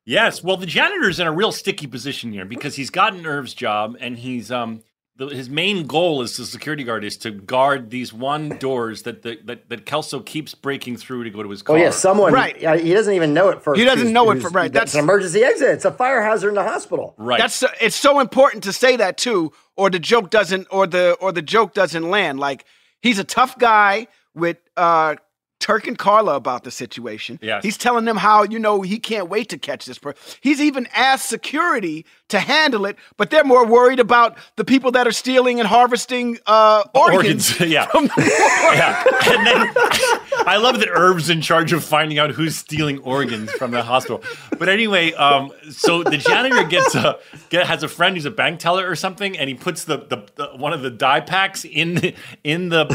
Yes, 0.06 0.42
well, 0.42 0.56
the 0.56 0.66
janitor's 0.66 1.18
in 1.18 1.26
a 1.26 1.32
real 1.32 1.50
sticky 1.52 1.88
position 1.88 2.32
here 2.32 2.44
because 2.44 2.76
he's 2.76 2.90
gotten 2.90 3.26
Irv's 3.26 3.52
job 3.54 3.96
and 4.00 4.16
he's 4.16 4.50
um 4.52 4.82
the, 5.18 5.28
his 5.28 5.48
main 5.48 5.86
goal 5.86 6.20
as 6.20 6.36
the 6.36 6.44
security 6.44 6.84
guard 6.84 7.02
is 7.02 7.16
to 7.16 7.30
guard 7.30 7.88
these 7.90 8.12
one 8.12 8.50
doors 8.50 9.02
that 9.02 9.22
the, 9.22 9.38
that 9.46 9.68
that 9.70 9.84
Kelso 9.86 10.20
keeps 10.20 10.54
breaking 10.54 10.96
through 10.98 11.24
to 11.24 11.30
go 11.30 11.42
to 11.42 11.48
his 11.50 11.62
Oh 11.62 11.64
car. 11.64 11.78
yeah, 11.78 11.90
someone. 11.90 12.32
Right. 12.32 12.60
yeah, 12.60 12.76
He 12.76 12.92
doesn't 12.92 13.14
even 13.14 13.32
know 13.34 13.48
it 13.48 13.62
first. 13.62 13.78
He 13.80 13.84
doesn't 13.86 14.12
know 14.12 14.30
it 14.30 14.34
who's- 14.34 14.44
for- 14.44 14.50
right, 14.50 14.72
That's 14.72 14.92
that's- 14.92 14.94
an 14.94 15.00
emergency 15.00 15.42
exit. 15.42 15.70
It's 15.70 15.84
a 15.86 15.90
fire 15.90 16.22
hazard 16.22 16.50
in 16.50 16.54
the 16.54 16.62
hospital. 16.62 17.14
right. 17.16 17.38
That's 17.40 17.54
so, 17.54 17.68
it's 17.80 17.96
so 17.96 18.20
important 18.20 18.62
to 18.64 18.72
say 18.72 18.96
that 18.96 19.16
too, 19.16 19.52
or 19.76 19.90
the 19.90 19.98
joke 19.98 20.30
doesn't, 20.30 20.68
or 20.70 20.86
the 20.86 21.14
or 21.20 21.32
the 21.32 21.42
joke 21.42 21.74
doesn't 21.74 22.08
land. 22.08 22.38
Like 22.38 22.64
he's 23.00 23.18
a 23.18 23.24
tough 23.24 23.58
guy 23.58 24.06
with 24.34 24.58
uh, 24.76 25.16
Turk 25.58 25.86
and 25.86 25.98
Carla 25.98 26.36
about 26.36 26.64
the 26.64 26.70
situation. 26.70 27.38
Yes. 27.42 27.64
He's 27.64 27.78
telling 27.78 28.04
them 28.04 28.16
how 28.16 28.44
you 28.44 28.58
know 28.58 28.82
he 28.82 28.98
can't 28.98 29.28
wait 29.28 29.48
to 29.48 29.58
catch 29.58 29.86
this 29.86 29.98
person. 29.98 30.20
He's 30.40 30.60
even 30.60 30.86
asked 30.94 31.28
security 31.28 32.04
to 32.28 32.40
handle 32.40 32.86
it, 32.86 32.96
but 33.16 33.30
they're 33.30 33.44
more 33.44 33.66
worried 33.66 34.00
about 34.00 34.36
the 34.56 34.64
people 34.64 34.90
that 34.92 35.06
are 35.06 35.12
stealing 35.12 35.58
and 35.58 35.68
harvesting 35.68 36.38
uh, 36.46 36.84
organs. 36.94 37.58
yeah. 37.60 37.88
yeah. 38.18 39.04
And 39.26 39.46
then 39.46 39.74
I 40.46 40.56
love 40.58 40.78
that 40.80 40.88
Irv's 40.88 41.30
in 41.30 41.40
charge 41.40 41.72
of 41.72 41.82
finding 41.84 42.18
out 42.18 42.30
who's 42.30 42.56
stealing 42.56 42.98
organs 42.98 43.50
from 43.52 43.70
the 43.70 43.82
hospital. 43.82 44.22
But 44.58 44.68
anyway, 44.68 45.12
um, 45.14 45.52
so 45.70 46.02
the 46.02 46.18
janitor 46.18 46.64
gets 46.64 46.94
a 46.94 47.18
get, 47.50 47.66
has 47.66 47.82
a 47.82 47.88
friend 47.88 48.16
who's 48.16 48.24
a 48.26 48.30
bank 48.30 48.60
teller 48.60 48.88
or 48.88 48.96
something, 48.96 49.36
and 49.38 49.48
he 49.48 49.54
puts 49.54 49.84
the, 49.84 49.98
the, 49.98 50.24
the 50.36 50.46
one 50.56 50.72
of 50.72 50.82
the 50.82 50.90
die 50.90 51.20
packs 51.20 51.64
in 51.64 51.94
the, 51.94 52.14
in 52.44 52.68
the 52.68 52.86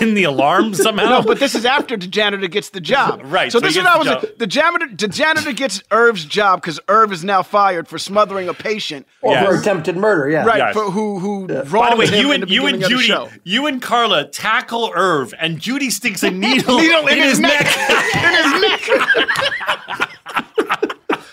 in 0.00 0.14
the 0.14 0.24
alarm 0.24 0.74
somehow. 0.74 1.08
No, 1.08 1.22
but 1.22 1.38
this 1.38 1.54
is 1.54 1.64
after 1.64 1.96
the 1.96 2.06
janitor 2.06 2.46
gets 2.48 2.70
the 2.70 2.80
job. 2.80 3.20
Right, 3.32 3.50
So, 3.52 3.58
so 3.58 3.66
this 3.66 3.76
is 3.76 3.82
gets 3.82 3.96
what 3.96 4.06
I 4.08 4.10
the 4.10 4.14
was. 4.20 4.24
job. 4.30 4.38
The 4.38 4.46
janitor, 4.46 4.86
the 4.96 5.08
janitor 5.08 5.52
gets 5.52 5.82
Irv's 5.90 6.24
job 6.24 6.60
because 6.60 6.78
Irv 6.88 7.12
is 7.12 7.24
now 7.24 7.42
fired 7.42 7.88
for 7.88 7.98
smothering 7.98 8.48
a 8.48 8.54
patient. 8.54 9.06
Or 9.22 9.32
Yes. 9.32 9.46
for 9.46 9.54
attempted 9.60 9.96
murder. 9.96 10.28
Yeah. 10.28 10.44
Right, 10.44 10.58
Yes. 10.58 10.74
for 10.74 10.90
who 10.90 11.18
who 11.18 11.46
By 11.48 11.62
wronged 11.62 11.92
the 11.92 11.96
way, 11.96 12.06
him 12.06 12.14
you 12.20 12.32
in 12.32 12.42
and 12.42 12.50
the 12.50 12.54
you 12.54 12.66
and 12.66 12.78
beginning 12.80 13.10
of 13.12 13.28
the 13.28 13.28
Judy, 13.28 13.40
you 13.44 13.66
and 13.66 13.80
Carla 13.82 14.26
tackle 14.28 14.92
Irv, 14.94 15.32
and 15.38 15.58
Judy 15.60 15.88
sticks 15.90 16.22
a 16.22 16.30
needle, 16.30 16.71
Needle 16.78 17.06
in, 17.08 17.18
his, 17.18 17.40
neck. 17.40 17.66
in 18.14 18.34
his 18.34 18.60
neck. 18.60 18.80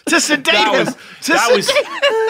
to 0.07 0.19
sedate 0.19 0.45
that 0.45 0.73
him. 0.73 0.85
was 0.85 0.95
To 1.21 1.33
that 1.33 1.51
was 1.55 1.69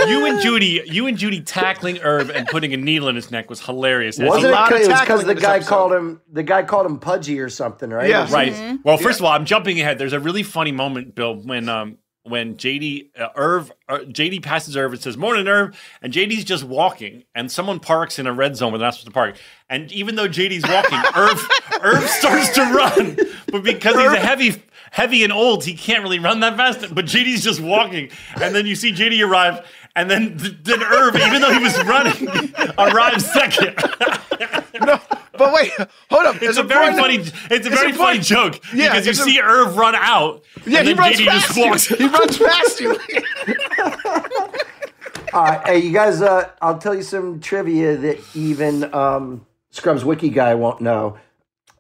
you 0.10 0.26
and 0.26 0.42
Judy. 0.42 0.82
You 0.86 1.08
and 1.08 1.18
Judy 1.18 1.42
tackling 1.42 2.00
Irv 2.00 2.30
and 2.30 2.48
putting 2.48 2.74
a 2.74 2.78
needle 2.78 3.08
in 3.08 3.16
his 3.16 3.32
neck 3.32 3.50
was 3.50 3.62
hilarious. 3.66 4.20
As 4.20 4.28
Wasn't 4.28 4.46
it? 4.48 4.52
lot 4.52 4.72
of 4.72 4.78
'cause- 4.80 4.88
It 4.88 4.92
was 4.92 5.00
because 5.02 5.24
the 5.26 5.36
guy 5.36 5.56
episode. 5.58 5.70
called 5.70 5.94
him. 5.94 6.22
The 6.32 6.44
guy 6.44 6.64
called 6.64 6.86
him 6.86 7.00
pudgy 7.00 7.40
or 7.40 7.50
something, 7.50 7.90
right? 7.90 8.10
Yeah. 8.10 8.20
It 8.20 8.24
was- 8.24 8.34
Right. 8.34 8.80
Well, 8.84 8.98
first 8.98 9.20
of 9.20 9.26
all, 9.26 9.32
I'm 9.32 9.46
jumping 9.46 9.80
ahead. 9.80 9.98
There's 9.98 10.14
a 10.14 10.20
really 10.20 10.44
funny 10.44 10.72
moment, 10.72 11.16
Bill, 11.16 11.36
when 11.36 11.70
um 11.70 11.98
when 12.30 12.56
JD 12.56 13.20
uh, 13.20 13.30
Irv 13.36 13.72
uh, 13.88 14.00
JD 14.00 14.44
passes 14.44 14.78
Irv 14.78 14.94
and 14.94 15.02
says 15.02 15.18
"Morning, 15.18 15.48
Irv," 15.48 15.80
and 16.02 16.14
JD's 16.14 16.44
just 16.44 16.64
walking, 16.64 17.24
and 17.36 17.52
someone 17.52 17.80
parks 17.80 18.20
in 18.20 18.28
a 18.28 18.34
red 18.34 18.56
zone 18.56 18.72
where 18.72 18.80
they're 18.80 18.88
not 18.88 18.94
supposed 18.94 19.08
to 19.08 19.12
park. 19.12 19.38
And 19.70 19.92
even 19.92 20.16
though 20.16 20.28
JD's 20.28 20.68
walking, 20.70 21.00
Irv 21.16 21.50
Irv 21.82 22.10
starts 22.10 22.50
to 22.56 22.62
run, 22.62 23.18
but 23.52 23.64
because 23.64 23.96
he's 23.96 24.12
a 24.12 24.20
heavy 24.20 24.64
heavy 24.92 25.24
and 25.24 25.34
old, 25.34 25.64
he 25.64 25.74
can't 25.74 26.04
really 26.04 26.20
run 26.20 26.40
that 26.42 26.56
fast. 26.58 26.94
But 26.94 27.06
JD's 27.06 27.44
just 27.44 27.60
walking, 27.60 28.10
and 28.42 28.56
then 28.56 28.66
you 28.66 28.76
see 28.76 28.92
JD 28.92 29.26
arrive. 29.28 29.66
And 29.96 30.10
then, 30.10 30.38
then 30.64 30.84
Irv, 30.84 31.16
even 31.16 31.42
though 31.42 31.52
he 31.52 31.64
was 31.64 31.78
running, 31.84 32.30
arrives 32.78 33.26
second. 33.32 33.76
no, 34.86 35.00
But 35.38 35.54
wait, 35.54 35.72
hold 36.10 36.26
up. 36.28 36.42
It's 36.42 36.58
a 36.58 36.64
very 36.64 36.94
funny. 36.96 37.18
It's 37.50 37.68
a 37.68 37.70
very 37.70 37.92
funny 37.92 38.20
joke 38.20 38.60
Yeah, 38.74 38.90
because 38.90 39.06
you 39.06 39.12
a- 39.12 39.16
see 39.16 39.40
Irv 39.42 39.76
run 39.76 39.96
out. 39.96 40.44
Yeah, 40.66 40.80
and 40.80 40.88
he 40.88 40.94
then 40.94 41.04
runs 41.04 41.18
JD 41.18 41.26
past 41.28 41.56
just 41.58 41.90
you. 41.90 41.96
He 41.98 42.08
runs 42.08 42.38
past 42.38 42.80
you. 42.80 42.98
All 45.34 45.44
right, 45.44 45.68
hey, 45.68 45.80
you 45.80 45.92
guys. 45.92 46.22
Uh, 46.22 46.50
I'll 46.62 46.80
tell 46.80 46.96
you 46.96 47.04
some 47.04 47.40
trivia 47.40 47.98
that 47.98 48.20
even 48.36 48.92
um, 48.94 49.46
Scrubs 49.70 50.04
Wiki 50.04 50.30
guy 50.30 50.56
won't 50.56 50.82
know. 50.82 51.18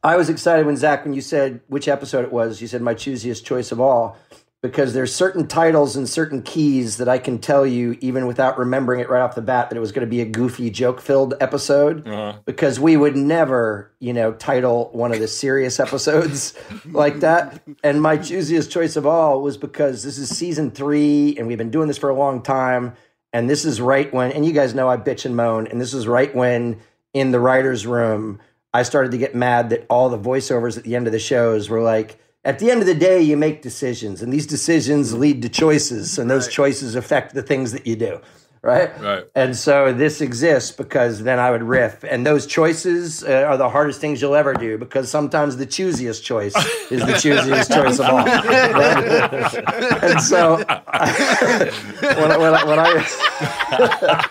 I 0.04 0.18
was 0.18 0.30
excited 0.30 0.66
when 0.66 0.78
Zach, 0.78 1.04
when 1.04 1.14
you 1.14 1.22
said 1.22 1.62
which 1.68 1.88
episode 1.88 2.24
it 2.26 2.32
was, 2.32 2.62
you 2.62 2.68
said 2.68 2.82
my 2.82 2.94
choosiest 2.94 3.44
choice 3.44 3.72
of 3.72 3.80
all, 3.82 4.18
because 4.62 4.94
there's 4.94 5.16
certain 5.16 5.48
titles 5.48 5.96
and 5.96 6.08
certain 6.08 6.42
keys 6.42 6.98
that 6.98 7.08
I 7.08 7.18
can 7.18 7.40
tell 7.40 7.66
you 7.66 7.98
even 8.02 8.28
without 8.28 8.58
remembering 8.58 9.00
it 9.00 9.10
right 9.10 9.22
off 9.22 9.36
the 9.36 9.42
bat 9.42 9.70
that 9.70 9.78
it 9.78 9.80
was 9.80 9.94
going 9.94 10.06
to 10.06 10.10
be 10.10 10.20
a 10.20 10.26
goofy, 10.26 10.70
joke-filled 10.70 11.36
episode. 11.40 12.06
Uh-huh. 12.06 12.40
Because 12.46 12.78
we 12.78 12.98
would 12.98 13.16
never, 13.16 13.94
you 14.00 14.12
know, 14.12 14.34
title 14.34 14.90
one 14.92 15.14
of 15.14 15.20
the 15.20 15.30
serious 15.30 15.80
episodes 15.80 16.56
like 16.86 17.22
that. 17.22 17.62
And 17.84 18.02
my 18.02 18.18
choosiest 18.18 18.70
choice 18.70 18.98
of 18.98 19.06
all 19.06 19.42
was 19.42 19.56
because 19.56 20.04
this 20.04 20.18
is 20.18 20.36
season 20.36 20.72
three, 20.72 21.38
and 21.38 21.48
we've 21.48 21.58
been 21.58 21.72
doing 21.72 21.88
this 21.88 21.98
for 21.98 22.10
a 22.10 22.16
long 22.16 22.42
time. 22.42 22.96
And 23.32 23.50
this 23.50 23.64
is 23.64 23.80
right 23.80 24.12
when, 24.14 24.32
and 24.34 24.46
you 24.46 24.52
guys 24.52 24.74
know 24.74 24.90
I 24.90 24.98
bitch 24.98 25.26
and 25.26 25.38
moan, 25.38 25.68
and 25.68 25.80
this 25.80 25.94
is 25.94 26.06
right 26.08 26.34
when 26.36 26.80
in 27.14 27.32
the 27.32 27.40
writer's 27.40 27.88
room, 27.88 28.40
I 28.74 28.84
started 28.84 29.12
to 29.12 29.18
get 29.18 29.36
mad 29.36 29.70
that 29.70 29.86
all 29.90 30.10
the 30.10 30.20
voiceovers 30.20 30.78
at 30.78 30.84
the 30.84 30.96
end 30.96 31.08
of 31.08 31.14
the 31.14 31.20
shows 31.20 31.70
were 31.70 31.82
like, 31.82 32.20
at 32.50 32.58
the 32.60 32.72
end 32.72 32.82
of 32.82 32.88
the 32.88 32.96
day, 32.96 33.22
you 33.22 33.38
make 33.38 33.62
decisions, 33.62 34.22
and 34.24 34.34
these 34.34 34.48
decisions 34.48 35.14
lead 35.14 35.42
to 35.44 35.50
choices, 35.50 36.18
and 36.20 36.30
those 36.30 36.48
choices 36.48 36.96
affect 36.96 37.34
the 37.36 37.42
things 37.44 37.72
that 37.74 37.86
you 37.86 37.96
do. 37.96 38.20
Right? 38.62 38.92
Right. 39.00 39.24
And 39.36 39.56
so 39.56 39.94
this 39.94 40.20
exists 40.20 40.72
because 40.72 41.24
then 41.24 41.40
I 41.40 41.50
would 41.50 41.64
riff. 41.64 42.04
And 42.04 42.26
those 42.26 42.46
choices 42.46 43.24
uh, 43.24 43.46
are 43.48 43.56
the 43.56 43.70
hardest 43.70 44.02
things 44.02 44.22
you'll 44.22 44.36
ever 44.36 44.54
do 44.54 44.78
because 44.78 45.10
sometimes 45.10 45.56
the 45.56 45.66
choosiest 45.66 46.24
choice 46.26 46.54
is 46.92 47.00
the 47.00 47.14
choosiest 47.14 47.74
choice 47.74 48.00
of 48.00 48.06
all. 48.08 48.26
Right? 48.26 50.04
and 50.04 50.22
so 50.22 50.58
when, 50.58 52.32
I- 52.32 52.38
when, 52.38 52.54
I- 52.54 52.66
when 52.66 52.80
I. 52.80 54.28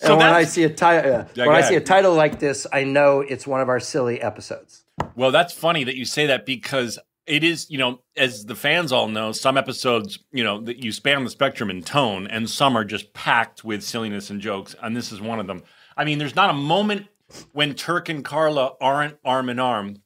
So 0.00 0.08
and 0.12 0.18
when 0.18 0.26
I 0.34 0.42
see 0.44 0.64
a 0.64 0.70
title, 0.70 1.26
Yeah, 1.34 1.46
when 1.46 1.54
I 1.56 1.60
see 1.62 1.76
a 1.76 1.80
title 1.80 2.14
like 2.14 2.40
this, 2.40 2.66
I 2.72 2.82
know 2.84 3.20
it's 3.20 3.46
one 3.46 3.60
of 3.60 3.68
our 3.68 3.78
silly 3.80 4.20
episodes. 4.20 4.84
Well, 5.14 5.30
that's 5.30 5.52
funny 5.52 5.84
that 5.84 5.94
you 5.96 6.04
say 6.04 6.26
that 6.26 6.46
because 6.46 6.98
it 7.28 7.44
is, 7.44 7.70
you 7.70 7.78
know, 7.78 8.00
as 8.16 8.46
the 8.46 8.54
fans 8.54 8.90
all 8.90 9.08
know, 9.08 9.32
some 9.32 9.56
episodes, 9.56 10.18
you 10.32 10.42
know, 10.42 10.60
that 10.62 10.82
you 10.82 10.90
span 10.90 11.24
the 11.24 11.30
spectrum 11.30 11.70
in 11.70 11.82
tone, 11.82 12.26
and 12.26 12.48
some 12.48 12.76
are 12.76 12.84
just 12.84 13.12
packed 13.12 13.62
with 13.62 13.84
silliness 13.84 14.30
and 14.30 14.40
jokes, 14.40 14.74
and 14.82 14.96
this 14.96 15.12
is 15.12 15.20
one 15.20 15.38
of 15.38 15.46
them. 15.46 15.62
I 15.96 16.04
mean, 16.04 16.18
there's 16.18 16.36
not 16.36 16.50
a 16.50 16.54
moment 16.54 17.06
when 17.52 17.74
Turk 17.74 18.08
and 18.08 18.24
Carla 18.24 18.72
aren't 18.80 19.18
arm 19.24 19.48
in 19.48 19.58
arm 19.58 19.96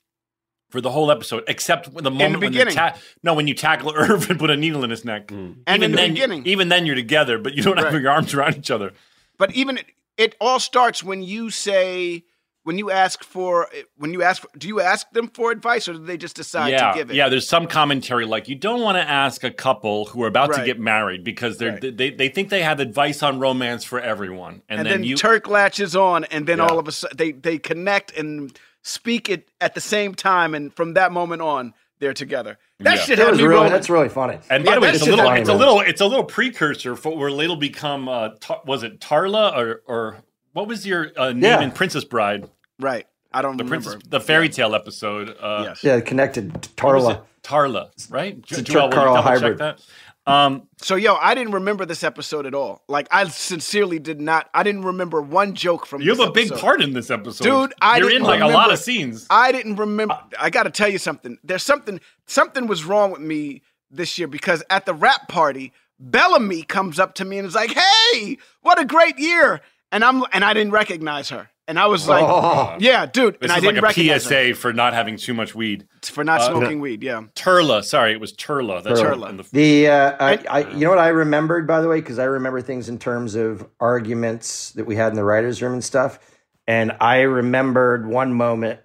for 0.71 0.81
the 0.81 0.91
whole 0.91 1.11
episode, 1.11 1.45
except 1.49 1.95
the 1.95 2.11
moment 2.11 2.41
when 2.41 2.51
beginning. 2.51 2.73
you 2.73 2.79
ta- 2.79 2.99
no, 3.23 3.35
when 3.35 3.47
you 3.47 3.55
tackle 3.55 3.93
Irv 3.97 4.31
and 4.31 4.39
put 4.39 4.51
a 4.51 4.57
needle 4.57 4.83
in 4.85 4.91
his 4.91 5.05
neck. 5.05 5.29
Mm. 5.29 5.59
And 5.67 5.83
even 5.83 5.85
in 5.85 5.91
the 5.93 5.97
then, 5.97 6.13
beginning. 6.15 6.47
even 6.47 6.69
then, 6.69 6.87
you're 6.87 6.97
together, 6.97 7.39
but 7.39 7.55
you 7.55 7.63
don't 7.63 7.79
have 7.79 7.93
your 7.93 8.11
arms 8.11 8.35
around 8.35 8.57
each 8.57 8.71
other. 8.71 8.93
But 9.39 9.53
even 9.55 9.79
it 10.17 10.35
all 10.41 10.59
starts 10.59 11.05
when 11.05 11.23
you 11.23 11.51
say 11.51 12.25
when 12.65 12.79
you 12.79 12.91
ask 12.91 13.25
for 13.25 13.69
when 13.97 14.13
you 14.13 14.23
ask 14.23 14.45
do 14.57 14.69
you 14.69 14.81
ask 14.81 15.11
them 15.11 15.29
for 15.29 15.51
advice 15.51 15.89
or 15.89 15.95
do 15.95 16.05
they 16.05 16.17
just 16.17 16.37
decide 16.37 16.71
yeah, 16.71 16.93
to 16.93 16.99
give 16.99 17.11
it? 17.11 17.15
yeah. 17.17 17.29
There's 17.29 17.49
some 17.49 17.67
commentary 17.67 18.25
like 18.25 18.49
you 18.49 18.55
don't 18.55 18.81
want 18.81 18.97
to 18.97 19.03
ask 19.09 19.43
a 19.45 19.51
couple 19.51 20.07
who 20.07 20.23
are 20.23 20.29
about 20.29 20.53
to 20.55 20.65
get 20.65 20.79
married 20.79 21.25
because 21.25 21.59
they're 21.59 21.73
Right. 21.73 21.97
they, 21.97 22.11
they 22.11 22.29
think 22.29 22.51
they 22.51 22.63
have 22.63 22.81
advice 22.81 23.23
on 23.23 23.39
romance 23.41 23.85
for 23.85 24.01
everyone, 24.01 24.63
and, 24.69 24.81
And, 24.81 24.87
then, 24.87 24.93
then, 25.01 25.05
you 25.05 25.17
Turk 25.17 25.49
latches 25.49 25.97
on, 25.97 26.25
and 26.25 26.47
then 26.47 26.59
Yeah. 26.59 26.67
all 26.67 26.79
of 26.79 26.87
a 26.89 26.93
sudden 26.93 27.17
they 27.17 27.33
they 27.33 27.59
connect 27.59 28.17
and 28.17 28.57
speak 28.83 29.29
it 29.29 29.49
at 29.61 29.75
the 29.75 29.81
same 29.81 30.15
time, 30.15 30.55
and 30.55 30.73
from 30.75 30.95
that 30.95 31.13
moment 31.13 31.41
on, 31.43 31.73
they're 32.01 32.13
together. 32.15 32.59
That 32.81 32.97
Yeah. 32.97 33.01
shit 33.03 33.19
That 33.19 33.31
was 33.31 33.39
me 33.39 33.45
really, 33.45 33.55
rolling. 33.55 33.73
that's 33.73 33.89
really 33.89 34.09
funny. 34.09 34.39
And 34.51 34.65
by 34.65 34.73
Yeah, 34.73 34.75
the 34.77 34.81
way, 34.81 34.89
it's 34.91 35.07
a 35.07 35.11
little, 35.11 35.31
it's 35.33 35.49
a 35.49 35.55
little, 35.55 35.81
it's 35.81 36.01
a 36.01 36.07
little 36.07 36.25
precursor 36.25 36.97
for 36.97 37.17
where 37.17 37.29
it'll 37.29 37.55
become. 37.57 38.09
Uh, 38.09 38.31
Tar- 38.41 38.61
was 38.67 38.83
it 38.83 38.99
Tarla 39.01 39.57
or 39.57 39.83
or 39.87 40.17
what 40.53 40.69
was 40.69 40.87
your 40.87 41.11
uh, 41.17 41.33
name 41.33 41.43
Yeah. 41.43 41.61
in 41.63 41.71
Princess 41.73 42.05
Bride? 42.05 42.49
right. 42.79 43.07
I 43.35 43.41
don't 43.41 43.57
The 43.57 43.65
remember. 43.65 43.91
princess, 43.93 44.11
the 44.11 44.21
fairy 44.21 44.51
tale 44.51 44.75
episode. 44.75 45.35
Uh, 45.41 45.63
Yes. 45.69 45.83
Yeah, 45.83 46.01
connected 46.01 46.63
to 46.65 46.69
Tarla. 46.71 47.23
Tarla, 47.43 47.89
right? 48.11 48.37
It's 48.37 48.59
a 48.59 48.63
Joel, 48.63 48.83
will 48.83 48.89
you 48.89 48.91
Turk-Carl 48.95 49.23
hybrid. 49.23 49.59
that? 49.59 49.81
Um, 50.27 50.69
So 50.77 50.97
yo, 50.97 51.15
I 51.15 51.35
didn't 51.35 51.55
remember 51.55 51.87
this 51.87 52.05
episode 52.05 52.45
at 52.45 52.55
all. 52.55 52.83
Like 52.89 53.09
I 53.11 53.27
sincerely 53.29 53.99
did 53.99 54.21
not. 54.21 54.51
I 54.53 54.63
didn't 54.63 54.83
remember 54.83 55.23
one 55.23 55.55
joke 55.55 55.87
from. 55.87 56.03
you 56.03 56.11
have 56.11 56.19
this 56.19 56.27
a 56.29 56.31
big 56.31 56.47
episode. 56.49 56.61
part 56.61 56.83
in 56.83 56.93
this 56.93 57.11
episode, 57.11 57.43
Dude, 57.43 57.75
I 57.81 57.97
You're 57.99 58.11
didn't 58.11 58.23
in 58.25 58.29
like 58.29 58.43
a 58.43 58.49
lot 58.49 58.71
of 58.71 58.79
scenes. 58.79 59.27
I 59.31 59.51
didn't 59.51 59.77
remember. 59.77 60.19
I 60.39 60.51
got 60.51 60.65
to 60.65 60.71
tell 60.71 60.89
you 60.91 60.99
something. 60.99 61.39
There's 61.43 61.63
something. 61.63 62.01
Something 62.27 62.67
was 62.67 62.85
wrong 62.85 63.11
with 63.13 63.23
me 63.23 63.63
this 63.91 64.19
year 64.19 64.29
because 64.29 64.63
at 64.71 64.85
the 64.85 64.93
wrap 64.95 65.27
party, 65.29 65.73
Bellamy 65.99 66.63
comes 66.65 66.99
up 67.01 67.15
to 67.15 67.25
me 67.25 67.39
and 67.39 67.47
is 67.49 67.55
like, 67.55 67.71
"Hey, 67.73 68.37
what 68.61 68.79
a 68.79 68.85
great 68.85 69.19
year!" 69.19 69.63
And 69.93 70.03
I'm 70.03 70.25
and 70.33 70.43
I 70.45 70.55
didn't 70.55 70.73
recognize 70.73 71.29
her, 71.29 71.51
and 71.69 71.79
I 71.79 71.87
was 71.87 72.09
like, 72.09 72.25
Oh. 72.27 72.77
"Yeah, 72.81 73.05
dude." 73.07 73.35
This 73.35 73.43
and 73.43 73.53
I 73.53 73.57
is 73.57 73.61
didn't 73.63 73.75
like 73.77 73.83
a 73.83 73.87
recognize 73.89 74.25
her 74.25 74.53
PSA 74.53 74.55
for 74.59 74.73
not 74.73 74.95
having 74.95 75.17
too 75.19 75.35
much 75.35 75.55
weed. 75.55 75.87
for 76.03 76.25
not 76.25 76.41
Uh, 76.41 76.49
smoking 76.51 76.81
weed. 76.81 77.03
Yeah, 77.03 77.25
Turla, 77.37 77.85
sorry, 77.85 78.13
it 78.13 78.21
was 78.21 78.33
Turla. 78.33 78.83
That's 78.83 79.01
Turla. 79.01 79.29
in 79.29 79.37
the- 79.37 79.47
The 79.53 79.89
uh, 79.89 80.17
I, 80.19 80.39
I, 80.51 80.59
you 80.71 80.79
know 80.81 80.89
what 80.91 80.99
I 80.99 81.09
remembered 81.09 81.67
by 81.67 81.81
the 81.83 81.89
way, 81.89 82.01
because 82.01 82.19
I 82.19 82.25
remember 82.25 82.63
things 82.63 82.89
in 82.89 82.99
terms 82.99 83.35
of 83.35 83.67
arguments 83.81 84.71
that 84.73 84.87
we 84.87 84.97
had 84.97 85.09
in 85.13 85.15
the 85.17 85.25
writers' 85.25 85.61
room 85.63 85.75
and 85.75 85.85
stuff, 85.85 86.19
and 86.67 86.97
I 87.01 87.21
remembered 87.21 88.07
one 88.07 88.33
moment 88.33 88.81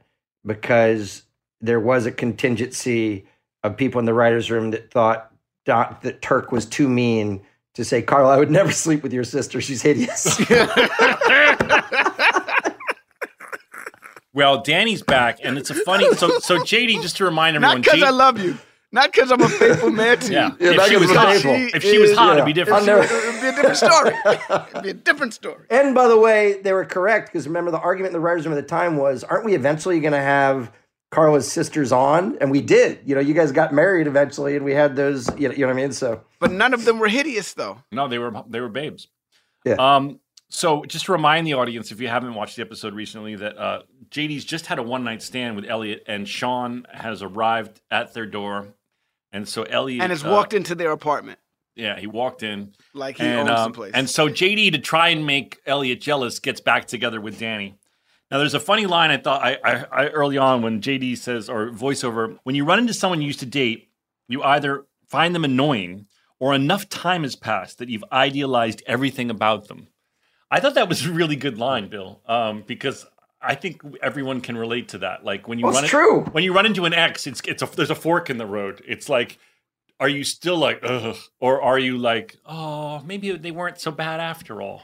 because 0.46 1.24
there 1.62 1.80
was 1.80 2.06
a 2.06 2.12
contingency 2.12 3.26
of 3.64 3.78
people 3.78 4.00
in 4.00 4.06
the 4.06 4.14
writers' 4.14 4.52
room 4.52 4.72
that 4.72 4.92
thought 4.92 5.32
Don, 5.66 5.98
that 6.02 6.22
Turk 6.22 6.52
was 6.52 6.66
too 6.66 6.88
mean 6.90 7.42
to 7.78 7.86
say, 7.86 8.02
"Carl, 8.02 8.30
I 8.30 8.38
would 8.38 8.52
never 8.52 8.72
sleep 8.72 9.02
with 9.04 9.14
your 9.14 9.24
sister. 9.24 9.62
She's 9.62 9.82
hideous." 9.82 10.40
Well, 14.34 14.62
Danny's 14.62 15.02
back, 15.02 15.40
and 15.44 15.58
it's 15.58 15.72
a 15.72 15.74
funny. 15.74 16.14
So, 16.14 16.38
so 16.40 16.60
JD, 16.60 17.02
just 17.02 17.18
to 17.18 17.26
remind 17.26 17.56
everyone, 17.56 17.78
not 17.78 17.84
because 17.84 18.00
J- 18.02 18.06
I 18.06 18.12
love 18.12 18.40
you, 18.40 18.56
not 18.92 19.12
because 19.12 19.32
I'm 19.32 19.42
a 19.42 19.50
faithful 19.50 19.90
man 19.90 20.20
to 20.20 20.32
Yeah, 20.32 20.50
you. 20.60 20.72
Yeah, 20.74 20.82
if 20.84 20.90
she 20.90 20.98
was 20.98 21.10
hot, 21.10 21.34
faithful. 21.34 21.54
if 21.76 21.82
she 21.82 21.98
was 21.98 22.16
hot, 22.16 22.34
it'd 22.34 22.46
be 22.46 22.54
different. 22.54 22.86
Never- 22.86 23.02
It 23.04 23.10
would 23.34 23.42
be 23.42 23.48
a 23.48 23.52
different 23.56 23.78
story. 23.78 24.14
It'd 24.70 24.84
be 24.84 24.90
a 24.90 24.94
different 24.94 25.34
story. 25.34 25.66
And 25.72 25.96
by 25.96 26.08
the 26.08 26.20
way, 26.20 26.62
they 26.62 26.72
were 26.72 26.86
correct 26.86 27.30
because 27.32 27.48
remember 27.48 27.72
the 27.72 27.80
argument 27.80 28.10
in 28.12 28.14
the 28.14 28.20
writers' 28.20 28.46
room 28.46 28.56
at 28.56 28.62
the 28.62 28.68
time 28.68 28.98
was, 28.98 29.24
aren't 29.24 29.44
we 29.46 29.56
eventually 29.56 30.00
going 30.02 30.14
to 30.14 30.22
have 30.22 30.72
Carla's 31.12 31.50
sisters 31.52 31.92
on? 31.92 32.38
And 32.42 32.52
we 32.52 32.62
did. 32.62 33.00
You 33.06 33.16
know, 33.16 33.22
you 33.22 33.34
guys 33.34 33.52
got 33.52 33.74
married 33.74 34.08
eventually, 34.08 34.56
and 34.56 34.66
we 34.66 34.74
had 34.74 34.96
those. 34.96 35.30
You 35.38 35.50
know, 35.50 35.56
you 35.56 35.62
know 35.62 35.68
what 35.68 35.74
I 35.74 35.82
mean? 35.82 35.92
So 35.94 36.22
But 36.40 36.52
none 36.52 36.74
of 36.74 36.86
them 36.86 37.00
were 37.00 37.08
hideous, 37.08 37.54
though. 37.54 37.78
No, 37.92 38.08
they 38.08 38.20
were 38.20 38.44
they 38.50 38.60
were 38.60 38.70
babes. 38.70 39.08
Yeah. 39.66 39.76
Um. 39.80 40.20
So 40.50 40.86
just 40.86 41.06
to 41.06 41.12
remind 41.12 41.46
the 41.46 41.56
audience, 41.56 41.92
if 41.92 42.00
you 42.00 42.08
haven't 42.08 42.34
watched 42.34 42.56
the 42.56 42.62
episode 42.62 42.94
recently, 42.94 43.36
that 43.36 43.58
uh, 43.58 43.82
JD's 44.10 44.46
just 44.46 44.68
had 44.68 44.80
a 44.80 44.84
one 44.84 45.04
night 45.04 45.22
stand 45.22 45.58
with 45.58 45.66
Elliot, 45.66 46.04
and 46.08 46.28
Sean 46.28 46.86
has 46.92 47.22
arrived 47.22 47.82
at 47.92 48.14
their 48.14 48.26
door, 48.26 48.70
and 49.34 49.48
so 49.48 49.64
Elliot 49.64 50.02
And 50.02 50.10
has 50.10 50.24
uh, 50.24 50.30
walked 50.30 50.54
into 50.54 50.74
their 50.74 50.92
apartment 50.94 51.40
Yeah, 51.76 52.00
he 52.00 52.08
walked 52.08 52.44
in 52.44 52.72
like 52.94 53.18
he 53.18 53.26
and 53.26 53.50
owns 53.50 53.60
um, 53.60 53.72
the 53.74 53.76
place. 53.76 53.92
and 53.94 54.10
so 54.10 54.30
JD 54.30 54.72
to 54.72 54.80
try 54.80 55.10
and 55.10 55.26
make 55.26 55.60
Elliot 55.66 56.00
jealous 56.00 56.40
gets 56.40 56.62
back 56.62 56.86
together 56.88 57.20
with 57.20 57.38
Danny. 57.40 57.78
Now, 58.30 58.40
there's 58.40 58.54
a 58.54 58.60
funny 58.60 58.86
line 58.86 59.10
I 59.12 59.18
thought 59.18 59.42
I, 59.44 59.58
I, 59.64 59.86
I 59.92 60.08
early 60.10 60.38
on 60.38 60.62
when 60.62 60.82
JD 60.82 61.18
says 61.18 61.48
or 61.50 61.70
voiceover 61.70 62.38
when 62.44 62.56
you 62.56 62.66
run 62.66 62.80
into 62.80 62.94
someone 62.94 63.22
you 63.22 63.28
used 63.28 63.40
to 63.40 63.46
date, 63.46 63.90
you 64.28 64.44
either 64.44 64.86
find 65.08 65.34
them 65.34 65.46
annoying 65.46 66.08
or 66.40 66.54
enough 66.54 66.90
time 66.90 67.24
has 67.24 67.36
passed 67.36 67.78
that 67.80 67.90
you've 67.90 68.04
idealized 68.12 68.84
everything 68.86 69.30
about 69.30 69.68
them. 69.70 69.88
I 70.52 70.60
thought 70.60 70.76
that 70.76 70.90
was 70.90 71.06
a 71.06 71.12
really 71.12 71.36
good 71.36 71.58
line, 71.58 71.88
Bill, 71.88 72.22
um, 72.28 72.64
because 72.68 73.06
I 73.42 73.56
think 73.56 73.82
everyone 74.04 74.42
can 74.42 74.58
relate 74.58 74.90
to 74.90 74.98
that. 75.00 75.24
Like 75.24 75.48
when 75.48 75.58
you 75.60 75.66
Well, 75.66 75.74
run 75.76 75.84
in- 75.86 75.90
true. 75.90 76.22
when 76.26 76.44
you 76.44 76.54
run 76.54 76.66
into 76.66 76.86
an 76.86 76.94
ex, 76.94 77.28
it's 77.28 77.42
it's 77.46 77.62
a 77.64 77.66
there's 77.76 77.90
a 77.90 77.96
fork 77.96 78.30
in 78.30 78.38
the 78.38 78.46
road. 78.46 78.82
It's 78.88 79.08
like, 79.10 79.40
are 80.00 80.10
you 80.10 80.24
still 80.24 80.58
like 80.58 80.80
ugh, 80.84 81.16
or 81.40 81.62
are 81.62 81.80
you 81.80 81.98
like, 81.98 82.36
oh, 82.46 83.02
maybe 83.06 83.32
they 83.32 83.52
weren't 83.52 83.80
so 83.80 83.92
bad 83.92 84.20
after 84.20 84.62
all? 84.62 84.84